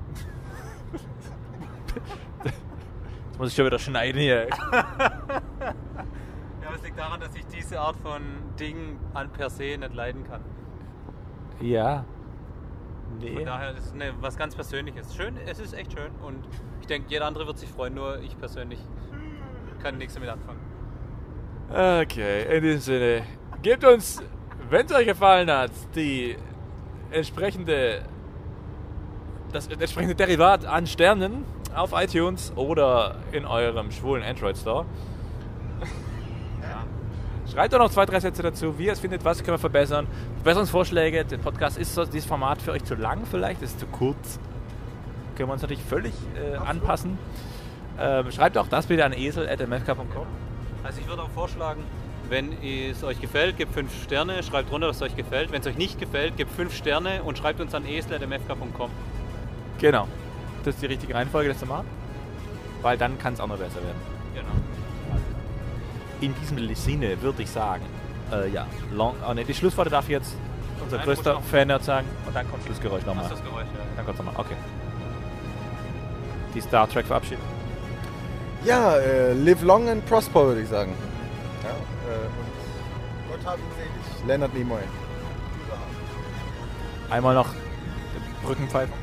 Jetzt 2.45 3.39
muss 3.39 3.49
ich 3.49 3.55
schon 3.55 3.67
wieder 3.67 3.79
schneiden 3.79 4.21
hier. 4.21 4.49
Ja, 6.63 6.69
aber 6.69 6.77
es 6.77 6.83
liegt 6.85 6.99
daran, 6.99 7.21
dass 7.21 7.35
ich 7.35 7.45
diese 7.47 7.81
Art 7.81 7.97
von 7.97 8.23
Ding 8.59 8.99
an 9.15 9.31
per 9.31 9.51
se 9.51 9.77
nicht 9.77 9.95
leiden 9.95 10.25
kann. 10.25 10.41
Ja. 11.61 12.05
Von 13.09 13.19
Nee. 13.19 13.45
daher 13.45 13.73
ist 13.77 13.87
es 13.87 13.93
eine, 13.93 14.13
was 14.21 14.37
ganz 14.37 14.55
Persönliches. 14.55 15.15
Schön, 15.15 15.37
es 15.47 15.59
ist 15.59 15.75
echt 15.75 15.93
schön 15.93 16.13
und 16.25 16.45
ich 16.81 16.87
denke, 16.87 17.11
jeder 17.11 17.27
andere 17.27 17.47
wird 17.47 17.59
sich 17.59 17.69
freuen, 17.69 17.95
nur 17.95 18.21
ich 18.21 18.39
persönlich 18.39 18.79
kann 19.83 19.99
nichts 19.99 20.15
damit 20.15 20.31
anfangen. 20.31 20.61
Okay, 21.69 22.57
in 22.57 22.63
diesem 22.63 22.81
Sinne, 22.81 23.23
gebt 23.63 23.85
uns, 23.85 24.23
wenn 24.71 24.87
es 24.87 24.93
euch 24.95 25.07
gefallen 25.07 25.51
hat, 25.51 25.73
die 25.97 26.37
entsprechende, 27.11 28.03
das 29.53 29.67
entsprechende 29.67 30.15
Derivat 30.15 30.65
an 30.65 30.87
Sternen 30.87 31.45
auf 31.75 31.93
iTunes 31.95 32.53
oder 32.57 33.17
in 33.33 33.47
eurem 33.47 33.91
schwulen 33.91 34.23
Android 34.23 34.57
Store. 34.57 34.87
Schreibt 37.53 37.75
doch 37.75 37.79
noch 37.79 37.91
zwei, 37.91 38.07
drei 38.07 38.19
Sätze 38.19 38.43
dazu, 38.43 38.79
wie 38.79 38.87
ihr 38.87 38.93
es 38.93 39.01
findet, 39.01 39.27
was 39.27 39.41
können 39.41 39.55
wir 39.55 39.59
verbessern. 39.59 40.07
Verbesserungsvorschläge, 40.37 41.27
der 41.27 41.37
Podcast 41.37 41.77
ist 41.77 41.95
so, 41.95 42.07
dieses 42.07 42.25
Format 42.25 42.63
für 42.63 42.73
euch 42.73 42.83
zu 42.85 42.95
lang 42.95 43.27
vielleicht, 43.31 43.61
ist 43.61 43.79
zu 43.79 43.87
kurz. 43.87 44.39
Können 45.37 45.51
wir 45.51 45.53
uns 45.53 45.61
natürlich 45.61 45.83
völlig 45.83 46.15
äh, 46.35 46.57
anpassen. 46.57 47.19
Ähm, 48.01 48.33
schreibt 48.33 48.57
auch 48.57 48.69
das 48.69 48.87
bitte 48.87 49.05
an 49.05 49.13
esel.mfk.com. 49.13 50.27
Also 50.83 51.01
ich 51.01 51.07
würde 51.07 51.23
auch 51.23 51.31
vorschlagen, 51.31 51.83
wenn 52.31 52.53
es 52.63 53.05
euch 53.05 53.21
gefällt, 53.21 53.59
gebt 53.59 53.75
5 53.75 54.05
Sterne, 54.05 54.43
schreibt 54.43 54.71
drunter, 54.71 54.87
dass 54.87 54.97
es 54.97 55.03
euch 55.03 55.17
gefällt. 55.17 55.53
Wenn 55.53 55.61
es 55.61 55.67
euch 55.67 55.77
nicht 55.77 56.01
gefällt, 56.01 56.39
gebt 56.39 56.53
5 56.53 56.75
Sterne 56.75 57.23
und 57.23 57.37
schreibt 57.37 57.61
uns 57.61 57.75
an 57.75 57.85
esel.mfk.com. 57.85 58.91
Genau. 59.79 60.09
Das 60.65 60.75
ist 60.75 60.83
die 60.83 60.87
richtige 60.87 61.15
Reihenfolge, 61.15 61.49
das 61.49 61.59
zu 61.59 61.67
machen. 61.67 61.87
Weil 62.83 62.99
dann 62.99 63.19
kann 63.19 63.35
es 63.35 63.41
auch 63.41 63.47
noch 63.47 63.59
besser 63.59 63.77
werden. 63.77 64.01
Genau. 64.35 64.49
In 66.21 66.35
diesem 66.41 66.75
Sinne 66.75 67.21
würde 67.21 67.43
ich 67.43 67.51
sagen, 67.51 67.85
äh, 68.33 68.49
ja, 68.49 68.67
long, 68.93 69.15
oh, 69.29 69.35
nee, 69.35 69.45
die 69.45 69.55
Schlussworte 69.55 69.91
darf 69.91 70.09
jetzt 70.09 70.35
unser 70.83 70.97
Nein, 70.99 71.07
größter. 71.07 71.41
Fan 71.41 71.69
sagen. 71.81 72.07
Und 72.27 72.35
dann 72.35 72.49
kommt 72.51 72.65
Schlussgeräusch 72.65 73.05
nochmal. 73.05 73.29
Das 73.29 73.43
Geräusch? 73.43 73.67
Ja. 73.67 73.81
Dann 73.97 74.07
kommt 74.07 74.19
nochmal, 74.19 74.35
okay. 74.37 74.57
Die 76.55 76.61
Star 76.61 76.89
Trek 76.89 77.07
verabschieden. 77.07 77.43
Ja, 78.65 78.97
äh, 78.97 79.33
live 79.33 79.63
long 79.63 79.89
and 79.89 80.07
prosper, 80.07 80.47
würde 80.47 80.63
ich 80.63 80.69
sagen. 80.69 80.95
Ja, 81.63 81.71
äh, 81.71 82.27
und 83.33 83.43
Gott 83.43 83.53
hab 83.53 83.59
ihn 83.59 83.65
selig. 83.77 84.27
Leonard 84.27 84.55
Nimoy. 84.55 84.83
Einmal 87.11 87.35
noch 87.35 87.49
den 87.49 88.47
Brückenpfeifen. 88.47 89.02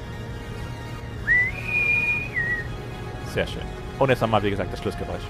Sehr 3.34 3.48
schön. 3.48 3.62
Und 4.00 4.10
jetzt 4.10 4.22
nochmal, 4.22 4.42
wie 4.44 4.50
gesagt, 4.50 4.72
das 4.74 4.80
Schlussgeräusch. 4.80 5.24